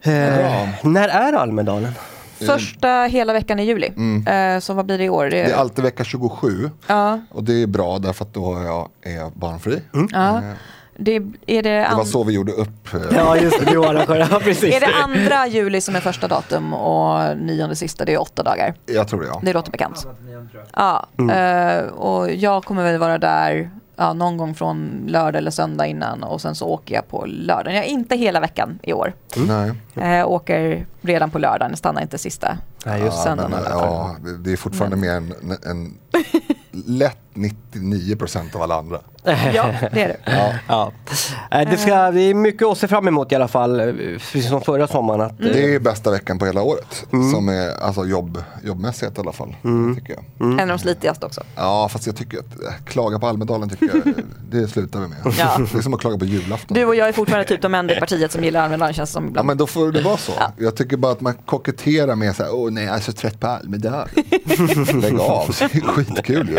Uh, 0.07 0.69
när 0.83 1.09
är 1.09 1.33
Almedalen? 1.33 1.93
Första 2.39 2.89
hela 2.89 3.33
veckan 3.33 3.59
i 3.61 3.65
juli. 3.65 3.93
Mm. 3.97 4.55
Uh, 4.55 4.61
så 4.61 4.75
vad 4.75 4.87
blir 4.87 4.99
det 4.99 5.05
i 5.05 5.11
år? 5.11 5.31
Det 5.31 5.41
är, 5.41 5.45
det 5.45 5.53
är 5.53 5.57
alltid 5.57 5.85
vecka 5.85 6.05
27. 6.05 6.71
Ja. 6.87 7.21
Och 7.31 7.45
det 7.45 7.63
är 7.63 7.67
bra 7.67 7.99
därför 7.99 8.25
att 8.25 8.35
då 8.35 8.55
är 8.55 8.65
jag 8.65 8.89
är 9.03 9.31
barnfri. 9.39 9.83
Mm. 9.95 10.09
Ja. 10.13 10.43
Det, 10.99 11.17
är 11.47 11.63
det, 11.63 11.63
det 11.63 11.95
var 11.97 12.05
så 12.05 12.25
vi 12.25 12.33
gjorde 12.33 12.53
upp. 12.53 12.95
Eh. 12.95 13.01
Ja, 13.17 13.37
just 13.37 13.65
det. 13.65 13.73
ja, 14.31 14.41
precis. 14.43 14.75
Är 14.75 14.81
det 14.81 14.95
andra 15.05 15.47
juli 15.47 15.81
som 15.81 15.97
är 15.97 16.01
första 16.01 16.29
datum 16.29 16.75
och 16.75 17.37
nionde 17.37 17.77
sista, 17.77 18.05
det 18.05 18.15
är 18.15 18.21
åtta 18.21 18.43
dagar? 18.43 18.75
Jag 18.87 19.09
tror 19.09 19.21
det, 19.21 19.27
ja. 19.27 19.41
Det 19.45 19.53
låter 19.53 19.73
bekant. 19.73 20.07
Ja, 20.73 21.07
mm. 21.19 21.85
uh, 21.85 21.93
och 21.93 22.31
jag 22.31 22.65
kommer 22.65 22.83
väl 22.83 22.99
vara 22.99 23.19
där 23.19 23.71
ja, 23.97 24.13
någon 24.13 24.37
gång 24.37 24.55
från 24.55 25.05
lördag 25.07 25.39
eller 25.39 25.51
söndag 25.51 25.87
innan 25.87 26.23
och 26.23 26.41
sen 26.41 26.55
så 26.55 26.67
åker 26.67 26.95
jag 26.95 27.09
på 27.09 27.25
lördagen. 27.27 27.75
Jag 27.75 27.85
är 27.85 27.89
inte 27.89 28.17
hela 28.17 28.41
veckan 28.41 28.79
i 28.83 28.93
år. 28.93 29.15
Mm. 29.37 29.77
Jag 29.95 30.31
åker 30.31 30.87
redan 31.01 31.31
på 31.31 31.39
lördagen, 31.39 31.77
stannar 31.77 32.03
inte 32.03 32.19
sista 32.19 32.59
Nej, 32.87 33.03
just 33.03 33.23
söndagen. 33.23 33.51
Men, 33.51 33.61
ja, 33.71 34.17
det 34.45 34.53
är 34.53 34.57
fortfarande 34.57 34.97
mer 34.97 35.11
en, 35.11 35.33
en 35.67 35.99
lätt 36.87 37.19
99 37.35 38.17
procent 38.17 38.55
av 38.55 38.63
alla 38.63 38.75
andra. 38.75 39.01
Ja, 39.55 39.75
det 39.93 40.03
är 40.03 40.09
det. 40.09 40.17
Ja. 40.25 40.53
ja. 40.69 40.93
Äh, 41.61 41.71
det, 41.71 41.77
ska, 41.77 42.11
det 42.11 42.21
är 42.21 42.35
mycket 42.35 42.67
att 42.67 42.79
se 42.79 42.89
fram 42.89 43.09
emot 43.09 43.33
i 43.33 43.35
alla 43.35 43.49
fall, 43.49 43.79
precis 44.19 44.49
som 44.49 44.61
förra 44.61 44.87
sommaren. 44.87 45.21
Att, 45.21 45.41
mm. 45.41 45.53
Det 45.53 45.75
är 45.75 45.81
bästa 45.81 46.11
veckan 46.11 46.39
på 46.39 46.47
hela 46.47 46.63
året, 46.63 47.07
mm. 47.13 47.31
som 47.31 47.49
är 47.49 47.81
alltså 47.83 48.05
jobb, 48.05 48.43
jobbmässigt 48.65 49.19
i 49.19 49.21
alla 49.21 49.33
fall. 49.33 49.57
Mm. 49.65 49.97
Tycker 49.97 50.13
jag. 50.13 50.25
Mm. 50.41 50.59
En 50.59 50.71
av 50.71 50.79
de 50.79 50.83
slitigaste 50.83 51.27
också. 51.27 51.43
Ja, 51.57 51.89
fast 51.89 52.07
jag 52.07 52.17
tycker 52.17 52.39
att 52.39 52.85
klaga 52.85 53.19
på 53.19 53.27
Almedalen 53.27 53.69
tycker 53.69 53.87
jag, 54.05 54.15
det 54.51 54.69
slutar 54.69 55.01
vi 55.01 55.09
med. 55.09 55.19
Ja. 55.39 55.59
Det 55.73 55.79
är 55.79 55.83
som 55.83 55.95
att 55.95 56.01
klaga 56.01 56.19
på 56.19 56.25
julafton. 56.25 56.75
Du 56.75 56.85
och 56.85 56.95
jag 56.95 57.09
är 57.09 57.13
fortfarande 57.13 57.49
typ 57.49 57.63
de 57.63 57.75
enda 57.75 57.97
i 57.97 58.01
partiet 58.01 58.33
som 58.33 58.45
gillar 58.45 58.65
Almedalen 58.65 58.95
känns 58.95 59.11
som 59.11 59.27
ibland. 59.27 59.45
Ja, 59.45 59.47
men 59.47 59.57
då 59.57 59.67
får 59.67 59.93
det 59.93 60.03
vara 60.03 60.17
så. 60.17 60.33
Ja. 60.39 60.53
Jag 60.59 60.77
tycker 60.77 60.97
bara 60.97 61.13
att 61.13 61.21
man 61.21 61.35
koketterar 61.35 62.15
med 62.15 62.37
så 62.37 62.43
här, 62.43 62.55
åh 62.55 62.71
nej, 62.71 62.85
jag 62.85 62.97
är 62.97 63.01
så 63.01 63.13
trött 63.13 63.41
på 63.41 63.47
Almedalen. 63.47 64.09
Lägg 65.01 65.21
av, 65.21 65.55
det 65.59 65.75
är 65.75 65.81
skitkul 66.07 66.49
ju. 66.49 66.55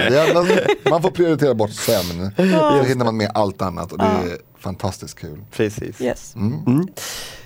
Man 0.89 1.01
får 1.01 1.11
prioritera 1.11 1.53
bort 1.53 1.71
sömn. 1.71 2.31
Då 2.35 2.83
hinner 2.83 3.05
man 3.05 3.17
med 3.17 3.31
allt 3.33 3.61
annat 3.61 3.91
och 3.91 3.97
det 3.97 4.05
är 4.05 4.37
fantastiskt 4.59 5.19
kul. 5.19 5.39
Precis. 5.51 6.01
Yes. 6.01 6.35
Mm. 6.35 6.59
Mm. 6.67 6.87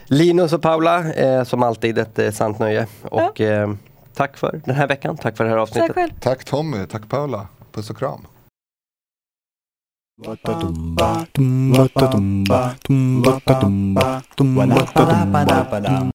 Linus 0.06 0.54
och 0.54 0.62
Paula, 0.62 1.14
eh, 1.14 1.44
som 1.44 1.64
alltid 1.64 1.98
ett 1.98 2.20
eh, 2.20 2.32
sant 2.32 2.60
nöje. 2.60 2.88
Och, 3.02 3.40
ja. 3.40 3.46
eh, 3.46 3.74
tack 4.14 4.38
för 4.38 4.62
den 4.66 4.76
här 4.76 4.88
veckan, 4.88 5.18
tack 5.18 5.38
för 5.38 5.44
det 5.44 5.50
här 5.50 5.58
avsnittet. 5.58 5.96
Tack, 5.96 6.12
tack 6.20 6.46
Tommy, 6.46 6.86
tack 6.86 7.10
Paula. 7.10 7.48
Puss 7.72 7.90
och 7.90 7.98
kram. 7.98 8.26